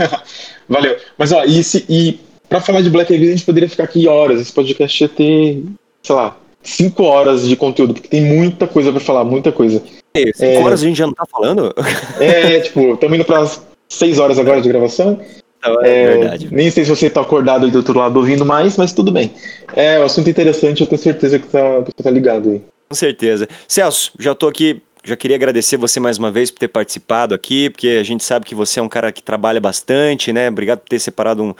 Valeu. 0.68 0.97
Mas 1.18 1.32
ó, 1.32 1.44
e, 1.44 1.62
se, 1.62 1.84
e 1.88 2.18
para 2.49 2.61
falar 2.61 2.80
de 2.80 2.90
Black 2.90 3.12
Eyed 3.12 3.26
a 3.26 3.30
gente 3.32 3.44
poderia 3.44 3.68
ficar 3.68 3.84
aqui 3.84 4.09
horas. 4.09 4.40
Esse 4.40 4.53
podcast 4.53 5.03
ia 5.03 5.09
ter, 5.09 5.64
sei 6.03 6.14
lá, 6.14 6.36
cinco 6.62 7.05
horas 7.05 7.47
de 7.47 7.57
conteúdo, 7.57 7.94
porque 7.94 8.09
tem 8.09 8.22
muita 8.22 8.66
coisa 8.66 8.90
para 8.90 9.01
falar, 9.01 9.24
muita 9.24 9.53
coisa. 9.53 9.82
É, 10.14 10.32
cinco 10.34 10.44
é... 10.44 10.62
horas 10.62 10.82
a 10.82 10.86
gente 10.86 10.97
já 10.97 11.07
não 11.07 11.14
tá 11.14 11.26
falando? 11.30 11.74
É, 12.20 12.61
tipo, 12.61 12.94
estamos 12.94 13.16
indo 13.16 13.24
para 13.24 13.49
seis 13.88 14.18
horas 14.18 14.38
agora 14.38 14.61
de 14.61 14.68
gravação. 14.68 15.20
Então, 15.59 15.82
é, 15.82 16.02
é 16.02 16.18
verdade. 16.18 16.48
Nem 16.50 16.70
sei 16.70 16.84
se 16.84 16.90
você 16.90 17.11
tá 17.11 17.20
acordado 17.20 17.64
aí 17.64 17.70
do 17.70 17.78
outro 17.78 17.98
lado 17.98 18.16
ouvindo 18.16 18.44
mais, 18.44 18.76
mas 18.76 18.92
tudo 18.92 19.11
bem. 19.11 19.32
É, 19.74 19.98
um 19.98 20.04
assunto 20.04 20.28
interessante, 20.30 20.80
eu 20.80 20.86
tenho 20.86 21.00
certeza 21.00 21.38
que, 21.38 21.46
tá, 21.46 21.80
você 21.80 22.02
tá 22.02 22.11
ligado 22.11 22.50
aí. 22.50 22.62
Com 22.88 22.94
certeza. 22.94 23.48
Celso, 23.66 24.12
já 24.18 24.34
tô 24.34 24.48
aqui 24.48 24.82
já 25.07 25.16
queria 25.16 25.36
agradecer 25.36 25.76
você 25.76 26.00
mais 26.00 26.18
uma 26.18 26.32
vez 26.32 26.50
por 26.50 26.59
ter 26.59 26.66
participado 26.66 27.32
aqui, 27.32 27.70
porque 27.70 27.90
a 28.00 28.02
gente 28.02 28.24
sabe 28.24 28.44
que 28.44 28.57
você 28.57 28.80
é 28.80 28.82
um 28.82 28.88
cara 28.88 29.12
que 29.12 29.22
trabalha 29.22 29.61
bastante, 29.61 30.32
né? 30.32 30.48
Obrigado 30.48 30.80
por 30.80 30.88
ter 30.88 30.98
separado 30.98 31.44
um, 31.44 31.54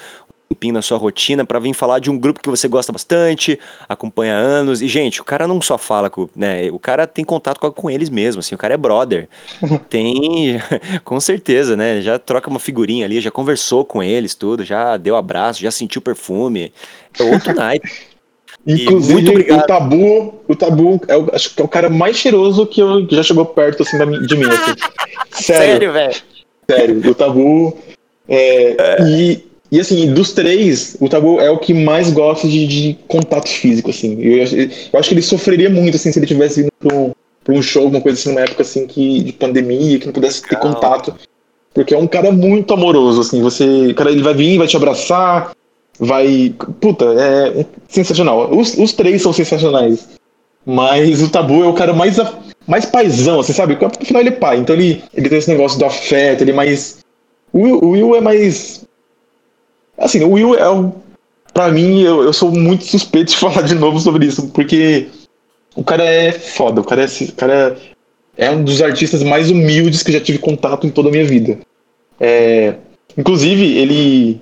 tempinho 0.49 0.75
na 0.75 0.83
sua 0.83 0.99
rotina 0.99 1.45
para 1.45 1.59
vir 1.59 1.75
falar 1.75 1.99
de 1.99 2.11
um 2.11 2.19
grupo 2.19 2.41
que 2.41 2.49
você 2.49 2.69
gosta 2.69 2.93
bastante, 2.93 3.59
acompanha 3.89 4.35
há 4.35 4.39
anos. 4.39 4.81
E, 4.81 4.89
gente, 4.89 5.21
o 5.21 5.25
cara 5.25 5.47
não 5.47 5.61
só 5.61 5.77
fala 5.77 6.09
com, 6.09 6.29
né? 6.35 6.71
O 6.71 6.79
cara 6.79 7.07
tem 7.07 7.25
contato 7.25 7.59
com, 7.59 7.71
com 7.71 7.91
eles 7.91 8.09
mesmo, 8.09 8.41
assim, 8.41 8.55
o 8.55 8.59
cara 8.59 8.75
é 8.75 8.77
brother. 8.77 9.29
tem, 9.89 10.61
com 11.05 11.19
certeza, 11.21 11.77
né? 11.77 12.01
Já 12.01 12.19
troca 12.19 12.49
uma 12.49 12.61
figurinha 12.61 13.05
ali, 13.05 13.21
já 13.21 13.31
conversou 13.31 13.85
com 13.85 14.03
eles, 14.03 14.35
tudo, 14.35 14.65
já 14.65 14.97
deu 14.97 15.17
abraço, 15.17 15.61
já 15.61 15.71
sentiu 15.71 16.01
perfume. 16.01 16.73
É 17.19 17.23
outro 17.23 17.53
naipe. 17.55 17.91
Inclusive, 18.67 19.53
o 19.53 19.63
Tabu, 19.63 20.35
o 20.49 20.57
Tabu 20.57 21.01
é 21.07 21.17
o, 21.17 21.29
acho 21.33 21.55
que 21.55 21.63
é 21.63 21.65
o 21.65 21.69
cara 21.69 21.89
mais 21.89 22.17
cheiroso 22.17 22.67
que, 22.67 22.81
eu, 22.81 23.07
que 23.07 23.15
já 23.15 23.23
chegou 23.23 23.47
perto 23.47 23.85
assim, 23.85 23.97
de 24.27 24.37
mim. 24.37 24.47
Assim. 24.47 25.45
Sério, 25.45 25.93
velho. 25.93 26.17
Sério, 26.69 27.11
o 27.11 27.15
Tabu. 27.15 27.77
É, 28.29 28.75
é. 28.77 29.09
E, 29.09 29.46
e 29.71 29.81
assim, 29.81 30.13
dos 30.13 30.33
três, 30.33 30.97
o 31.01 31.09
Tabu 31.09 31.41
é 31.41 31.51
o 31.51 31.59
que 31.59 31.75
mais 31.75 32.11
gosta 32.11 32.47
de, 32.47 32.67
de 32.67 32.99
contato 33.09 33.49
físico, 33.49 33.91
assim. 33.91 34.21
Eu, 34.21 34.39
eu, 34.39 34.99
acho 34.99 35.09
que 35.09 35.15
ele 35.15 35.23
sofreria 35.23 35.69
muito 35.69 35.97
assim, 35.97 36.13
se 36.13 36.19
ele 36.19 36.27
tivesse 36.27 36.61
ido 36.61 36.73
pra 36.79 36.95
um, 36.95 37.13
pra 37.43 37.55
um 37.55 37.63
show, 37.63 37.83
alguma 37.83 38.01
coisa 38.01 38.19
assim, 38.19 38.29
numa 38.29 38.43
época 38.43 38.63
assim, 38.63 38.87
que, 38.87 39.23
de 39.23 39.33
pandemia, 39.33 39.99
que 39.99 40.07
não 40.07 40.13
pudesse 40.13 40.43
ter 40.43 40.57
Calma. 40.57 40.75
contato. 40.75 41.15
Porque 41.75 41.95
é 41.95 41.99
um 41.99 42.07
cara 42.07 42.33
muito 42.33 42.73
amoroso, 42.73 43.21
assim. 43.21 43.43
Você. 43.43 43.93
Cara, 43.95 44.11
ele 44.11 44.23
vai 44.23 44.33
vir, 44.33 44.57
vai 44.57 44.67
te 44.67 44.77
abraçar, 44.77 45.53
vai. 45.99 46.55
Puta, 46.81 47.05
é 47.05 47.67
sensacional. 47.89 48.51
Os, 48.57 48.79
os 48.79 48.93
três 48.95 49.21
são 49.21 49.33
sensacionais. 49.33 50.09
Mas 50.65 51.23
o 51.23 51.29
Tabu 51.29 51.63
é 51.63 51.69
o 51.69 51.75
cara 51.75 51.93
mais, 51.93 52.17
mais 52.67 52.87
paizão, 52.87 53.37
você 53.37 53.53
sabe? 53.53 53.77
No 53.81 54.07
final 54.07 54.23
ele 54.23 54.31
é 54.31 54.33
pai, 54.33 54.57
então 54.57 54.75
ele, 54.75 55.05
ele 55.15 55.29
tem 55.29 55.39
esse 55.39 55.51
negócio 55.51 55.79
do 55.79 55.85
afeto, 55.85 56.41
ele 56.41 56.51
é 56.51 56.55
mais. 56.55 56.99
O 57.53 57.61
Will, 57.61 57.79
o 57.79 57.91
Will 57.91 58.17
é 58.17 58.21
mais. 58.21 58.86
Assim, 59.99 60.23
o 60.23 60.31
Will 60.33 60.55
é 60.55 60.69
o. 60.69 60.93
Pra 61.53 61.71
mim, 61.71 62.03
eu, 62.03 62.23
eu 62.23 62.33
sou 62.33 62.53
muito 62.53 62.85
suspeito 62.85 63.31
de 63.31 63.37
falar 63.39 63.63
de 63.63 63.75
novo 63.75 63.99
sobre 63.99 64.27
isso, 64.27 64.49
porque 64.49 65.09
o 65.75 65.83
cara 65.83 66.05
é 66.05 66.33
foda, 66.33 66.81
o 66.81 66.85
cara 66.85 67.03
é, 67.03 67.07
o 67.07 67.33
cara 67.33 67.77
é 68.37 68.51
um 68.51 68.63
dos 68.63 68.83
artistas 68.83 69.23
mais 69.23 69.51
humildes 69.51 70.03
que 70.03 70.13
já 70.13 70.21
tive 70.21 70.39
contato 70.39 70.87
em 70.87 70.91
toda 70.91 71.09
a 71.09 71.13
minha 71.13 71.25
vida. 71.25 71.59
É, 72.21 72.75
inclusive, 73.17 73.77
ele 73.79 74.41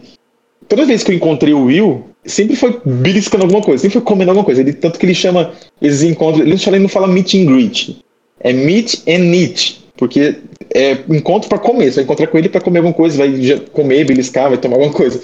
toda 0.69 0.87
vez 0.87 1.03
que 1.03 1.13
eu 1.13 1.17
encontrei 1.17 1.53
o 1.55 1.65
Will, 1.65 2.05
sempre 2.25 2.57
foi 2.57 2.81
beliscando 2.85 3.45
alguma 3.45 3.63
coisa, 3.63 3.83
sempre 3.83 3.95
foi 3.95 4.03
comendo 4.03 4.31
alguma 4.31 4.45
coisa. 4.45 4.61
Ele, 4.61 4.73
tanto 4.73 4.99
que 4.99 5.07
ele 5.07 5.15
chama 5.15 5.53
esses 5.81 6.03
encontros, 6.03 6.41
ele 6.41 6.51
não 6.51 6.59
fala, 6.59 6.77
ele 6.77 6.83
não 6.83 6.89
fala 6.89 7.07
meet 7.07 7.35
and 7.35 7.47
greet, 7.47 8.05
é 8.41 8.53
meet 8.53 9.03
and 9.09 9.35
eat, 9.35 9.85
porque 9.97 10.37
é 10.75 10.99
encontro 11.09 11.49
para 11.49 11.59
comer, 11.59 11.91
você 11.91 11.97
vai 11.97 12.05
encontrar 12.05 12.27
com 12.27 12.39
ele 12.39 12.49
para 12.49 12.61
comer 12.61 12.79
alguma 12.79 12.95
coisa, 12.95 13.19
vai 13.19 13.61
comer, 13.73 14.05
beliscar, 14.05 14.49
vai 14.49 14.59
tomar 14.59 14.77
alguma 14.77 14.93
coisa. 14.93 15.21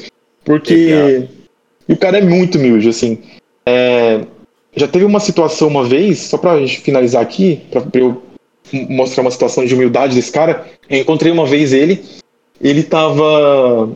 Porque 0.51 1.29
e 1.89 1.93
o 1.93 1.97
cara 1.97 2.19
é 2.19 2.23
muito 2.23 2.57
humilde, 2.57 2.89
assim. 2.89 3.19
É... 3.67 4.21
já 4.77 4.87
teve 4.87 5.05
uma 5.05 5.21
situação 5.21 5.69
uma 5.69 5.85
vez, 5.85 6.19
só 6.19 6.39
pra 6.39 6.59
gente 6.59 6.81
finalizar 6.81 7.23
aqui, 7.23 7.63
pra, 7.71 7.81
pra 7.81 8.01
eu 8.01 8.23
mostrar 8.89 9.23
uma 9.23 9.31
situação 9.31 9.65
de 9.65 9.75
humildade 9.75 10.15
desse 10.15 10.31
cara, 10.31 10.67
eu 10.89 10.99
encontrei 10.99 11.33
uma 11.33 11.45
vez 11.45 11.73
ele, 11.73 12.03
ele 12.61 12.83
tava 12.83 13.91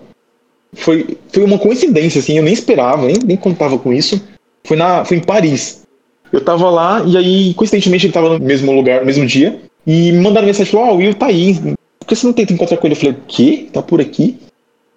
foi, 0.74 1.16
foi 1.32 1.44
uma 1.44 1.58
coincidência, 1.58 2.18
assim, 2.18 2.36
eu 2.36 2.42
nem 2.42 2.52
esperava, 2.52 3.06
nem, 3.06 3.16
nem 3.24 3.36
contava 3.36 3.78
com 3.78 3.92
isso. 3.92 4.20
Foi, 4.64 4.76
na, 4.76 5.04
foi 5.04 5.18
em 5.18 5.20
Paris. 5.20 5.82
Eu 6.32 6.40
tava 6.40 6.68
lá 6.70 7.02
e 7.06 7.16
aí, 7.16 7.54
coincidentemente, 7.54 8.06
ele 8.06 8.12
tava 8.12 8.38
no 8.38 8.44
mesmo 8.44 8.72
lugar, 8.72 9.00
no 9.00 9.06
mesmo 9.06 9.24
dia. 9.26 9.60
E 9.86 10.10
me 10.12 10.18
mandaram 10.18 10.46
mensagem, 10.46 10.76
ó, 10.76 10.90
oh, 10.90 10.94
o 10.94 10.96
Will 10.96 11.14
tá 11.14 11.26
aí. 11.26 11.54
Por 11.98 12.08
que 12.08 12.16
você 12.16 12.26
não 12.26 12.32
tenta 12.32 12.52
encontrar 12.52 12.76
com 12.76 12.86
ele? 12.86 12.94
Eu 12.94 12.98
falei, 12.98 13.12
o 13.12 13.22
quê? 13.28 13.68
Tá 13.72 13.82
por 13.82 14.00
aqui? 14.00 14.38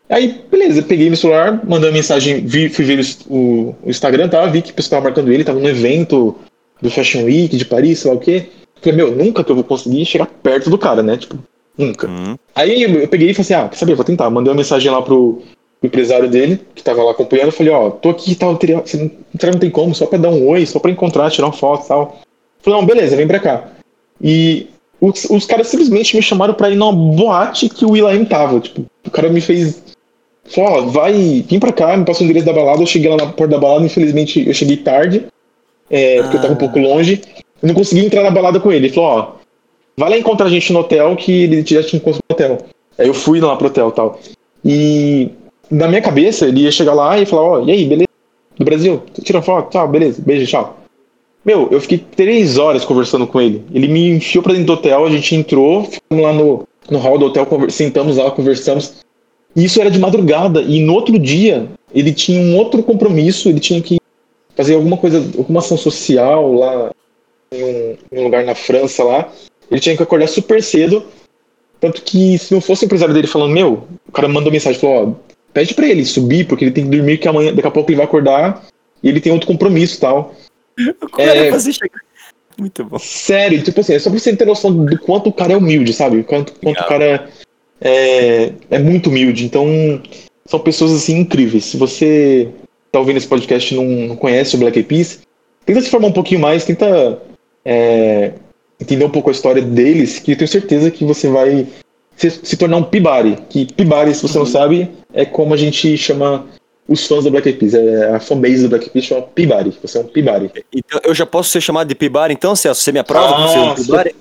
Aí, 0.10 0.42
beleza, 0.50 0.82
peguei 0.82 1.08
meu 1.10 1.18
celular, 1.18 1.62
mandei 1.66 1.90
uma 1.90 1.96
mensagem, 1.96 2.46
vi, 2.46 2.70
fui 2.70 2.86
ver 2.86 3.06
o, 3.30 3.76
o 3.84 3.90
Instagram, 3.90 4.30
tá? 4.30 4.46
Vi 4.46 4.62
que 4.62 4.72
o 4.72 4.74
pessoal 4.74 5.02
tava 5.02 5.10
marcando 5.10 5.32
ele, 5.32 5.44
tava 5.44 5.60
no 5.60 5.68
evento 5.68 6.36
do 6.82 6.90
Fashion 6.90 7.24
Week 7.24 7.56
de 7.56 7.66
Paris, 7.66 8.00
sei 8.00 8.12
lá 8.12 8.18
o 8.18 8.20
quê. 8.20 8.48
Falei, 8.82 8.96
meu, 8.96 9.12
nunca 9.12 9.44
que 9.44 9.52
eu 9.52 9.56
vou 9.56 9.64
conseguir 9.64 10.06
chegar 10.06 10.28
perto 10.28 10.70
do 10.70 10.78
cara, 10.78 11.04
né? 11.04 11.18
Tipo, 11.18 11.38
nunca. 11.78 12.08
Uhum. 12.08 12.38
Aí 12.56 12.84
eu 12.84 13.08
peguei 13.08 13.32
e 13.32 13.34
falei 13.34 13.42
assim, 13.42 13.54
ah, 13.54 13.68
quer 13.68 13.78
saber, 13.78 13.96
vou 13.96 14.06
tentar. 14.06 14.30
Mandei 14.30 14.52
uma 14.52 14.58
mensagem 14.58 14.90
lá 14.90 15.02
pro, 15.02 15.42
empresário 15.82 16.30
dele, 16.30 16.60
que 16.74 16.84
tava 16.84 17.04
lá 17.04 17.12
acompanhando, 17.12 17.48
eu 17.48 17.52
falei, 17.52 17.72
ó, 17.72 17.90
tô 17.90 18.10
aqui 18.10 18.32
e 18.32 18.36
tal, 18.36 18.56
teria, 18.58 18.80
você 18.80 18.98
não, 18.98 19.12
não 19.52 19.60
tem 19.60 19.70
como, 19.70 19.94
só 19.94 20.06
pra 20.06 20.18
dar 20.18 20.30
um 20.30 20.48
oi, 20.48 20.66
só 20.66 20.80
pra 20.80 20.92
encontrar, 20.92 21.30
tirar 21.30 21.48
uma 21.48 21.54
foto 21.54 21.86
e 21.86 21.88
tal. 21.88 22.20
Falei, 22.62 22.80
não, 22.80 22.86
beleza, 22.86 23.16
vem 23.16 23.28
pra 23.28 23.40
cá. 23.40 23.70
E 24.22 24.68
os, 25.00 25.26
os 25.26 25.46
caras 25.46 25.68
simplesmente 25.68 26.16
me 26.16 26.22
chamaram 26.22 26.54
pra 26.54 26.70
ir 26.70 26.76
numa 26.76 26.92
boate 26.92 27.70
que 27.70 27.86
o 27.86 27.92
Will.i.am 27.92 28.26
tava, 28.26 28.60
tipo, 28.60 28.86
o 29.06 29.12
cara 29.12 29.30
me 29.30 29.42
fez, 29.42 29.84
falou, 30.48 30.72
ó, 30.72 30.82
vai, 30.88 31.44
vem 31.48 31.60
pra 31.60 31.72
cá, 31.72 31.96
me 31.96 32.06
passa 32.06 32.22
o 32.22 32.24
endereço 32.24 32.46
da 32.46 32.54
balada, 32.54 32.82
eu 32.82 32.88
cheguei 32.88 33.10
lá 33.10 33.18
na 33.18 33.28
porta 33.28 33.56
da 33.56 33.60
balada, 33.60 33.86
infelizmente 33.86 34.48
eu 34.48 34.54
cheguei 34.54 34.78
tarde, 34.78 35.26
é, 35.90 36.22
porque 36.22 36.38
eu 36.38 36.42
tava 36.42 36.54
um 36.54 36.58
pouco 36.58 36.80
longe, 36.80 37.22
eu 37.62 37.68
não 37.68 37.76
consegui 37.76 38.06
entrar 38.06 38.24
na 38.24 38.32
balada 38.32 38.60
com 38.60 38.72
ele, 38.72 38.88
ele 38.88 38.94
falou, 38.94 39.10
ó, 39.10 39.32
vai 39.98 40.10
lá 40.10 40.18
encontrar 40.18 40.48
a 40.48 40.50
gente 40.50 40.72
no 40.72 40.80
hotel, 40.80 41.16
que 41.16 41.44
ele 41.44 41.66
já 41.66 41.84
tinha 41.84 42.00
encontrado 42.00 42.24
no 42.30 42.34
hotel. 42.34 42.58
Aí 42.98 43.08
eu 43.08 43.14
fui 43.14 43.40
lá 43.40 43.56
pro 43.56 43.68
hotel 43.68 43.90
e 43.90 43.92
tal. 43.92 44.20
E 44.64 45.30
na 45.70 45.88
minha 45.88 46.02
cabeça, 46.02 46.46
ele 46.48 46.62
ia 46.62 46.72
chegar 46.72 46.94
lá 46.94 47.20
e 47.20 47.26
falar, 47.26 47.44
ó, 47.44 47.66
e 47.66 47.72
aí, 47.72 47.86
beleza? 47.86 48.08
Do 48.58 48.66
Brasil? 48.66 49.04
Tira 49.22 49.42
foto? 49.42 49.72
Tchau, 49.72 49.88
beleza, 49.88 50.22
beijo, 50.26 50.48
tchau. 50.48 50.78
Meu, 51.46 51.70
eu 51.72 51.80
fiquei 51.80 51.98
três 51.98 52.58
horas 52.58 52.84
conversando 52.84 53.26
com 53.26 53.40
ele. 53.40 53.64
Ele 53.74 53.88
me 53.88 54.10
enfiou 54.10 54.44
pra 54.44 54.54
dentro 54.54 54.68
do 54.68 54.74
hotel, 54.74 55.06
a 55.06 55.10
gente 55.10 55.36
entrou, 55.36 55.86
ficamos 55.86 56.24
lá 56.24 56.34
no, 56.34 56.68
no 56.90 56.98
hall 56.98 57.18
do 57.18 57.26
hotel, 57.28 57.48
sentamos 57.70 58.18
lá, 58.18 58.30
conversamos. 58.32 59.06
E 59.58 59.66
isso 59.66 59.82
era 59.82 59.90
de 59.90 59.98
madrugada. 59.98 60.62
E 60.62 60.80
no 60.80 60.94
outro 60.94 61.18
dia, 61.18 61.68
ele 61.92 62.14
tinha 62.14 62.40
um 62.40 62.56
outro 62.56 62.84
compromisso, 62.84 63.50
ele 63.50 63.60
tinha 63.60 63.82
que 63.82 64.00
fazer 64.56 64.76
alguma 64.76 64.98
coisa, 64.98 65.18
alguma 65.36 65.60
ação 65.60 65.76
social 65.76 66.54
lá 66.54 66.92
em 67.52 67.64
um, 67.64 67.98
em 68.12 68.20
um 68.20 68.24
lugar 68.24 68.46
na 68.46 68.54
França 68.54 69.04
lá. 69.04 69.32
Ele 69.72 69.82
tinha 69.82 69.98
que 69.98 70.04
acordar 70.04 70.28
super 70.28 70.62
cedo. 70.62 71.04
Tanto 71.80 72.04
que 72.04 72.38
se 72.38 72.54
não 72.54 72.62
fosse 72.62 72.84
o 72.84 72.86
empresário 72.86 73.16
dele 73.16 73.26
falando, 73.26 73.54
meu, 73.54 73.88
o 74.08 74.12
cara 74.12 74.28
mandou 74.28 74.52
mensagem, 74.52 74.80
falou, 74.80 75.10
ó, 75.10 75.34
pede 75.54 75.74
para 75.74 75.88
ele 75.88 76.06
subir, 76.06 76.48
porque 76.48 76.64
ele 76.64 76.72
tem 76.72 76.84
que 76.84 76.96
dormir, 76.96 77.18
que 77.18 77.28
amanhã, 77.28 77.54
daqui 77.54 77.68
a 77.68 77.72
pouco 77.72 77.90
ele 77.90 77.98
vai 77.98 78.06
acordar 78.06 78.64
e 79.02 79.10
ele 79.10 79.20
tem 79.20 79.32
outro 79.32 79.48
compromisso 79.48 79.98
e 79.98 80.00
tal. 80.00 80.36
É. 81.18 81.52
Muito 82.60 82.84
bom. 82.86 82.98
Sério, 82.98 83.62
tipo 83.64 83.80
assim, 83.80 83.94
é 83.94 84.00
só 84.00 84.10
pra 84.10 84.20
você 84.20 84.36
ter 84.36 84.46
noção 84.46 84.74
do 84.86 85.00
quanto 85.00 85.30
o 85.30 85.34
cara 85.34 85.54
é 85.54 85.58
humilde, 85.58 85.94
sabe? 85.94 86.24
Quanto, 86.24 86.54
quanto 86.60 86.82
o 86.82 86.88
cara 86.88 87.30
é, 87.82 88.52
é 88.70 88.80
muito 88.80 89.10
humilde. 89.10 89.46
Então, 89.46 89.66
são 90.46 90.60
pessoas 90.60 90.92
assim 90.94 91.20
incríveis. 91.20 91.66
Se 91.66 91.78
você 91.78 92.50
tá 92.92 93.00
ouvindo 93.00 93.18
esse 93.18 93.28
podcast 93.28 93.74
e 93.74 93.78
não, 93.78 93.86
não 94.08 94.16
conhece 94.16 94.56
o 94.56 94.60
Black 94.60 94.78
Eyed 94.78 94.88
Peas, 94.88 95.20
tenta 95.66 95.82
se 95.82 95.90
formar 95.90 96.08
um 96.08 96.14
pouquinho 96.14 96.42
mais, 96.42 96.66
tenta 96.66 97.22
é, 97.64 98.34
entender 98.80 99.06
um 99.06 99.10
pouco 99.10 99.30
a 99.30 99.34
história 99.34 99.62
deles, 99.62 100.20
que 100.20 100.32
eu 100.32 100.38
tenho 100.38 100.48
certeza 100.48 100.92
que 100.92 101.04
você 101.04 101.28
vai 101.28 101.68
se, 102.16 102.30
se 102.30 102.58
tornar 102.58 102.78
um 102.78 102.84
pibari. 102.84 103.38
Que 103.50 103.66
pibari, 103.66 104.14
se 104.14 104.22
você 104.22 104.38
uhum. 104.38 104.46
não 104.46 104.52
sabe, 104.52 104.90
é 105.14 105.26
como 105.26 105.54
a 105.54 105.58
gente 105.58 105.98
chama 105.98 106.46
os 106.88 107.06
fãs 107.06 107.26
do 107.26 107.32
Black 107.32 107.48
Eyed 107.50 107.60
Peas. 107.60 107.74
É, 107.74 108.16
a 108.16 108.20
fanbase 108.20 108.64
do 108.64 108.70
Black 108.70 108.86
Eyed 108.86 108.94
Peas 108.94 109.06
chama 109.06 109.22
Pibari. 109.24 109.78
Você 109.82 109.98
é 109.98 110.02
um 110.02 110.06
Pibari. 110.06 110.52
Então, 110.74 111.00
eu 111.04 111.14
já 111.14 111.26
posso 111.26 111.50
ser 111.50 111.62
chamado 111.62 111.88
de 111.88 111.96
Pibari, 111.96 112.34
então, 112.34 112.56
Celso? 112.56 112.82
Você 112.82 112.92
me 112.92 113.00
aprova 113.00 113.36
por 113.36 113.50
ser 113.50 113.60
um 113.60 113.72
Ah, 113.72 113.76
Pibari? 113.76 114.16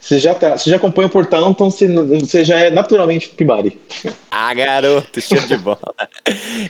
Você 0.00 0.18
já, 0.18 0.34
tá, 0.34 0.56
você 0.56 0.70
já 0.70 0.76
acompanha 0.76 1.08
o 1.08 1.10
portal, 1.10 1.50
então 1.50 1.70
você, 1.70 1.88
você 1.88 2.44
já 2.44 2.58
é 2.58 2.70
naturalmente 2.70 3.28
Pibari. 3.30 3.80
Ah, 4.30 4.54
garoto, 4.54 5.20
show 5.20 5.40
de 5.40 5.56
bola. 5.56 5.94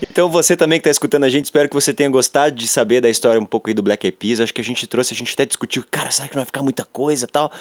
Então 0.03 0.31
você 0.31 0.57
também 0.57 0.79
que 0.81 0.85
tá 0.85 0.91
escutando 0.91 1.25
a 1.25 1.29
gente, 1.29 1.45
espero 1.45 1.69
que 1.69 1.75
você 1.75 1.93
tenha 1.93 2.09
gostado 2.09 2.57
de 2.57 2.67
saber 2.67 3.01
da 3.01 3.11
história 3.11 3.41
um 3.41 3.45
pouco 3.45 3.69
aí 3.69 3.75
do 3.75 3.83
Black 3.83 4.07
Eyed 4.07 4.17
Peas. 4.17 4.41
Acho 4.41 4.55
que 4.55 4.61
a 4.61 4.65
gente 4.65 4.87
trouxe, 4.87 5.13
a 5.13 5.17
gente 5.17 5.35
até 5.35 5.45
discutiu, 5.45 5.85
cara, 5.91 6.11
será 6.11 6.27
que 6.27 6.35
não 6.35 6.41
vai 6.41 6.47
ficar 6.47 6.63
muita 6.63 6.85
coisa 6.85 7.27
tal? 7.27 7.53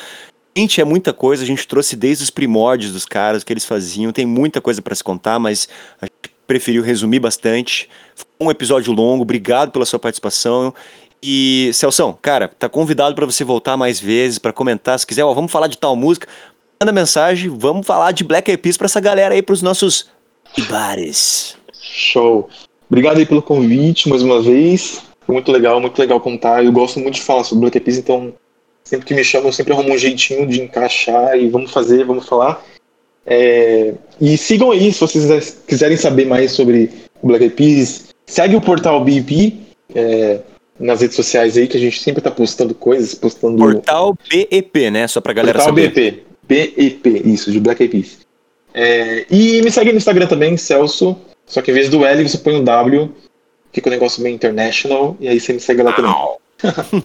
Gente, 0.55 0.81
é 0.81 0.85
muita 0.85 1.13
coisa, 1.13 1.43
a 1.43 1.45
gente 1.45 1.67
trouxe 1.67 1.95
desde 1.95 2.23
os 2.23 2.29
primórdios 2.31 2.91
dos 2.91 3.05
caras, 3.05 3.43
o 3.43 3.45
que 3.45 3.53
eles 3.53 3.65
faziam, 3.65 4.11
tem 4.11 4.25
muita 4.25 4.59
coisa 4.59 4.81
pra 4.81 4.95
se 4.95 5.03
contar, 5.03 5.37
mas 5.37 5.69
a 6.01 6.05
gente 6.05 6.33
preferiu 6.47 6.81
resumir 6.81 7.19
bastante. 7.19 7.87
Foi 8.15 8.47
um 8.47 8.49
episódio 8.49 8.91
longo, 8.91 9.21
obrigado 9.21 9.71
pela 9.71 9.85
sua 9.85 9.99
participação. 9.99 10.73
E, 11.21 11.71
Celção, 11.73 12.17
cara, 12.21 12.47
tá 12.47 12.69
convidado 12.69 13.15
pra 13.15 13.25
você 13.25 13.43
voltar 13.43 13.75
mais 13.75 13.99
vezes, 13.99 14.37
pra 14.37 14.53
comentar, 14.53 14.99
se 14.99 15.05
quiser, 15.07 15.23
ó, 15.23 15.33
vamos 15.33 15.51
falar 15.51 15.67
de 15.67 15.77
tal 15.77 15.95
música, 15.95 16.27
manda 16.79 16.91
mensagem, 16.91 17.49
vamos 17.49 17.85
falar 17.87 18.11
de 18.11 18.23
Black 18.23 18.49
Eyed 18.49 18.61
Peas 18.61 18.77
pra 18.77 18.85
essa 18.85 18.99
galera 18.99 19.33
aí, 19.33 19.41
pros 19.41 19.61
nossos 19.61 20.09
bares. 20.69 21.57
Show. 21.81 22.49
Obrigado 22.89 23.17
aí 23.17 23.25
pelo 23.25 23.41
convite 23.41 24.07
mais 24.07 24.21
uma 24.21 24.41
vez. 24.41 25.01
Foi 25.25 25.33
muito 25.33 25.51
legal, 25.51 25.81
muito 25.81 25.99
legal 25.99 26.21
contar. 26.21 26.63
Eu 26.63 26.71
gosto 26.71 26.99
muito 26.99 27.15
de 27.15 27.21
falar 27.21 27.43
sobre 27.43 27.61
Black 27.61 27.77
Eyed 27.77 27.85
Peas, 27.85 27.97
então 27.97 28.33
sempre 28.83 29.05
que 29.05 29.13
me 29.13 29.23
chamam, 29.23 29.47
eu 29.47 29.53
sempre 29.53 29.73
arrumo 29.73 29.93
um 29.93 29.97
jeitinho 29.97 30.47
de 30.47 30.61
encaixar 30.61 31.37
e 31.37 31.49
vamos 31.49 31.71
fazer, 31.71 32.05
vamos 32.05 32.27
falar. 32.27 32.63
É, 33.25 33.93
E 34.21 34.37
sigam 34.37 34.71
aí, 34.71 34.93
se 34.93 35.01
vocês 35.01 35.57
quiserem 35.67 35.97
saber 35.97 36.25
mais 36.25 36.51
sobre 36.51 36.89
Black 37.21 37.43
Eyed 37.43 37.55
Peas. 37.55 38.07
Segue 38.25 38.55
o 38.55 38.61
portal 38.61 39.03
BIP 39.03 39.59
é, 39.95 40.39
nas 40.79 41.01
redes 41.01 41.15
sociais 41.15 41.57
aí, 41.57 41.67
que 41.67 41.77
a 41.77 41.79
gente 41.79 41.99
sempre 41.99 42.21
tá 42.21 42.31
postando 42.31 42.73
coisas, 42.73 43.15
postando... 43.15 43.57
Portal 43.57 44.17
BEP, 44.29 44.91
né? 44.91 45.07
Só 45.07 45.19
pra 45.21 45.33
galera 45.33 45.59
Portal 45.59 45.75
saber. 45.75 45.91
BP. 45.91 46.23
BEP, 46.47 47.21
isso, 47.25 47.51
de 47.51 47.59
Black 47.59 47.81
Eyed 47.81 47.91
Peas. 47.91 48.27
É, 48.73 49.25
e 49.29 49.61
me 49.61 49.71
segue 49.71 49.91
no 49.91 49.97
Instagram 49.97 50.27
também, 50.27 50.55
Celso. 50.55 51.17
Só 51.45 51.61
que 51.61 51.71
em 51.71 51.73
vez 51.73 51.89
do 51.89 52.05
L, 52.05 52.27
você 52.27 52.37
põe 52.37 52.55
um 52.55 52.63
W. 52.63 53.11
Fica 53.73 53.89
um 53.89 53.91
negócio 53.91 54.21
bem 54.21 54.35
international. 54.35 55.17
E 55.19 55.27
aí 55.27 55.39
você 55.39 55.53
me 55.53 55.59
segue 55.59 55.81
lá 55.81 55.93
também. 55.93 56.13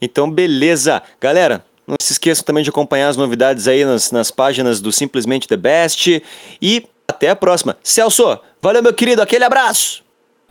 Então, 0.00 0.30
beleza. 0.30 1.02
Galera, 1.20 1.64
não 1.86 1.96
se 2.00 2.12
esqueçam 2.12 2.44
também 2.44 2.64
de 2.64 2.70
acompanhar 2.70 3.08
as 3.08 3.16
novidades 3.16 3.68
aí 3.68 3.84
nas, 3.84 4.10
nas 4.10 4.30
páginas 4.30 4.80
do 4.80 4.90
Simplesmente 4.90 5.46
The 5.46 5.56
Best. 5.56 6.22
E 6.60 6.84
até 7.06 7.30
a 7.30 7.36
próxima. 7.36 7.76
Celso, 7.82 8.38
valeu, 8.60 8.82
meu 8.82 8.92
querido. 8.92 9.22
Aquele 9.22 9.44
abraço. 9.44 10.02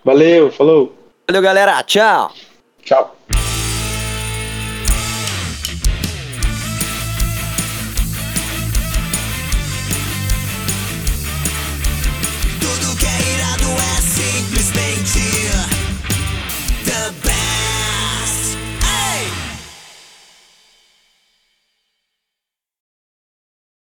Valeu, 0.04 0.52
falou. 0.52 0.96
Valeu, 1.28 1.42
galera. 1.42 1.84
Tchau. 1.84 2.32
Tchau. 2.86 3.45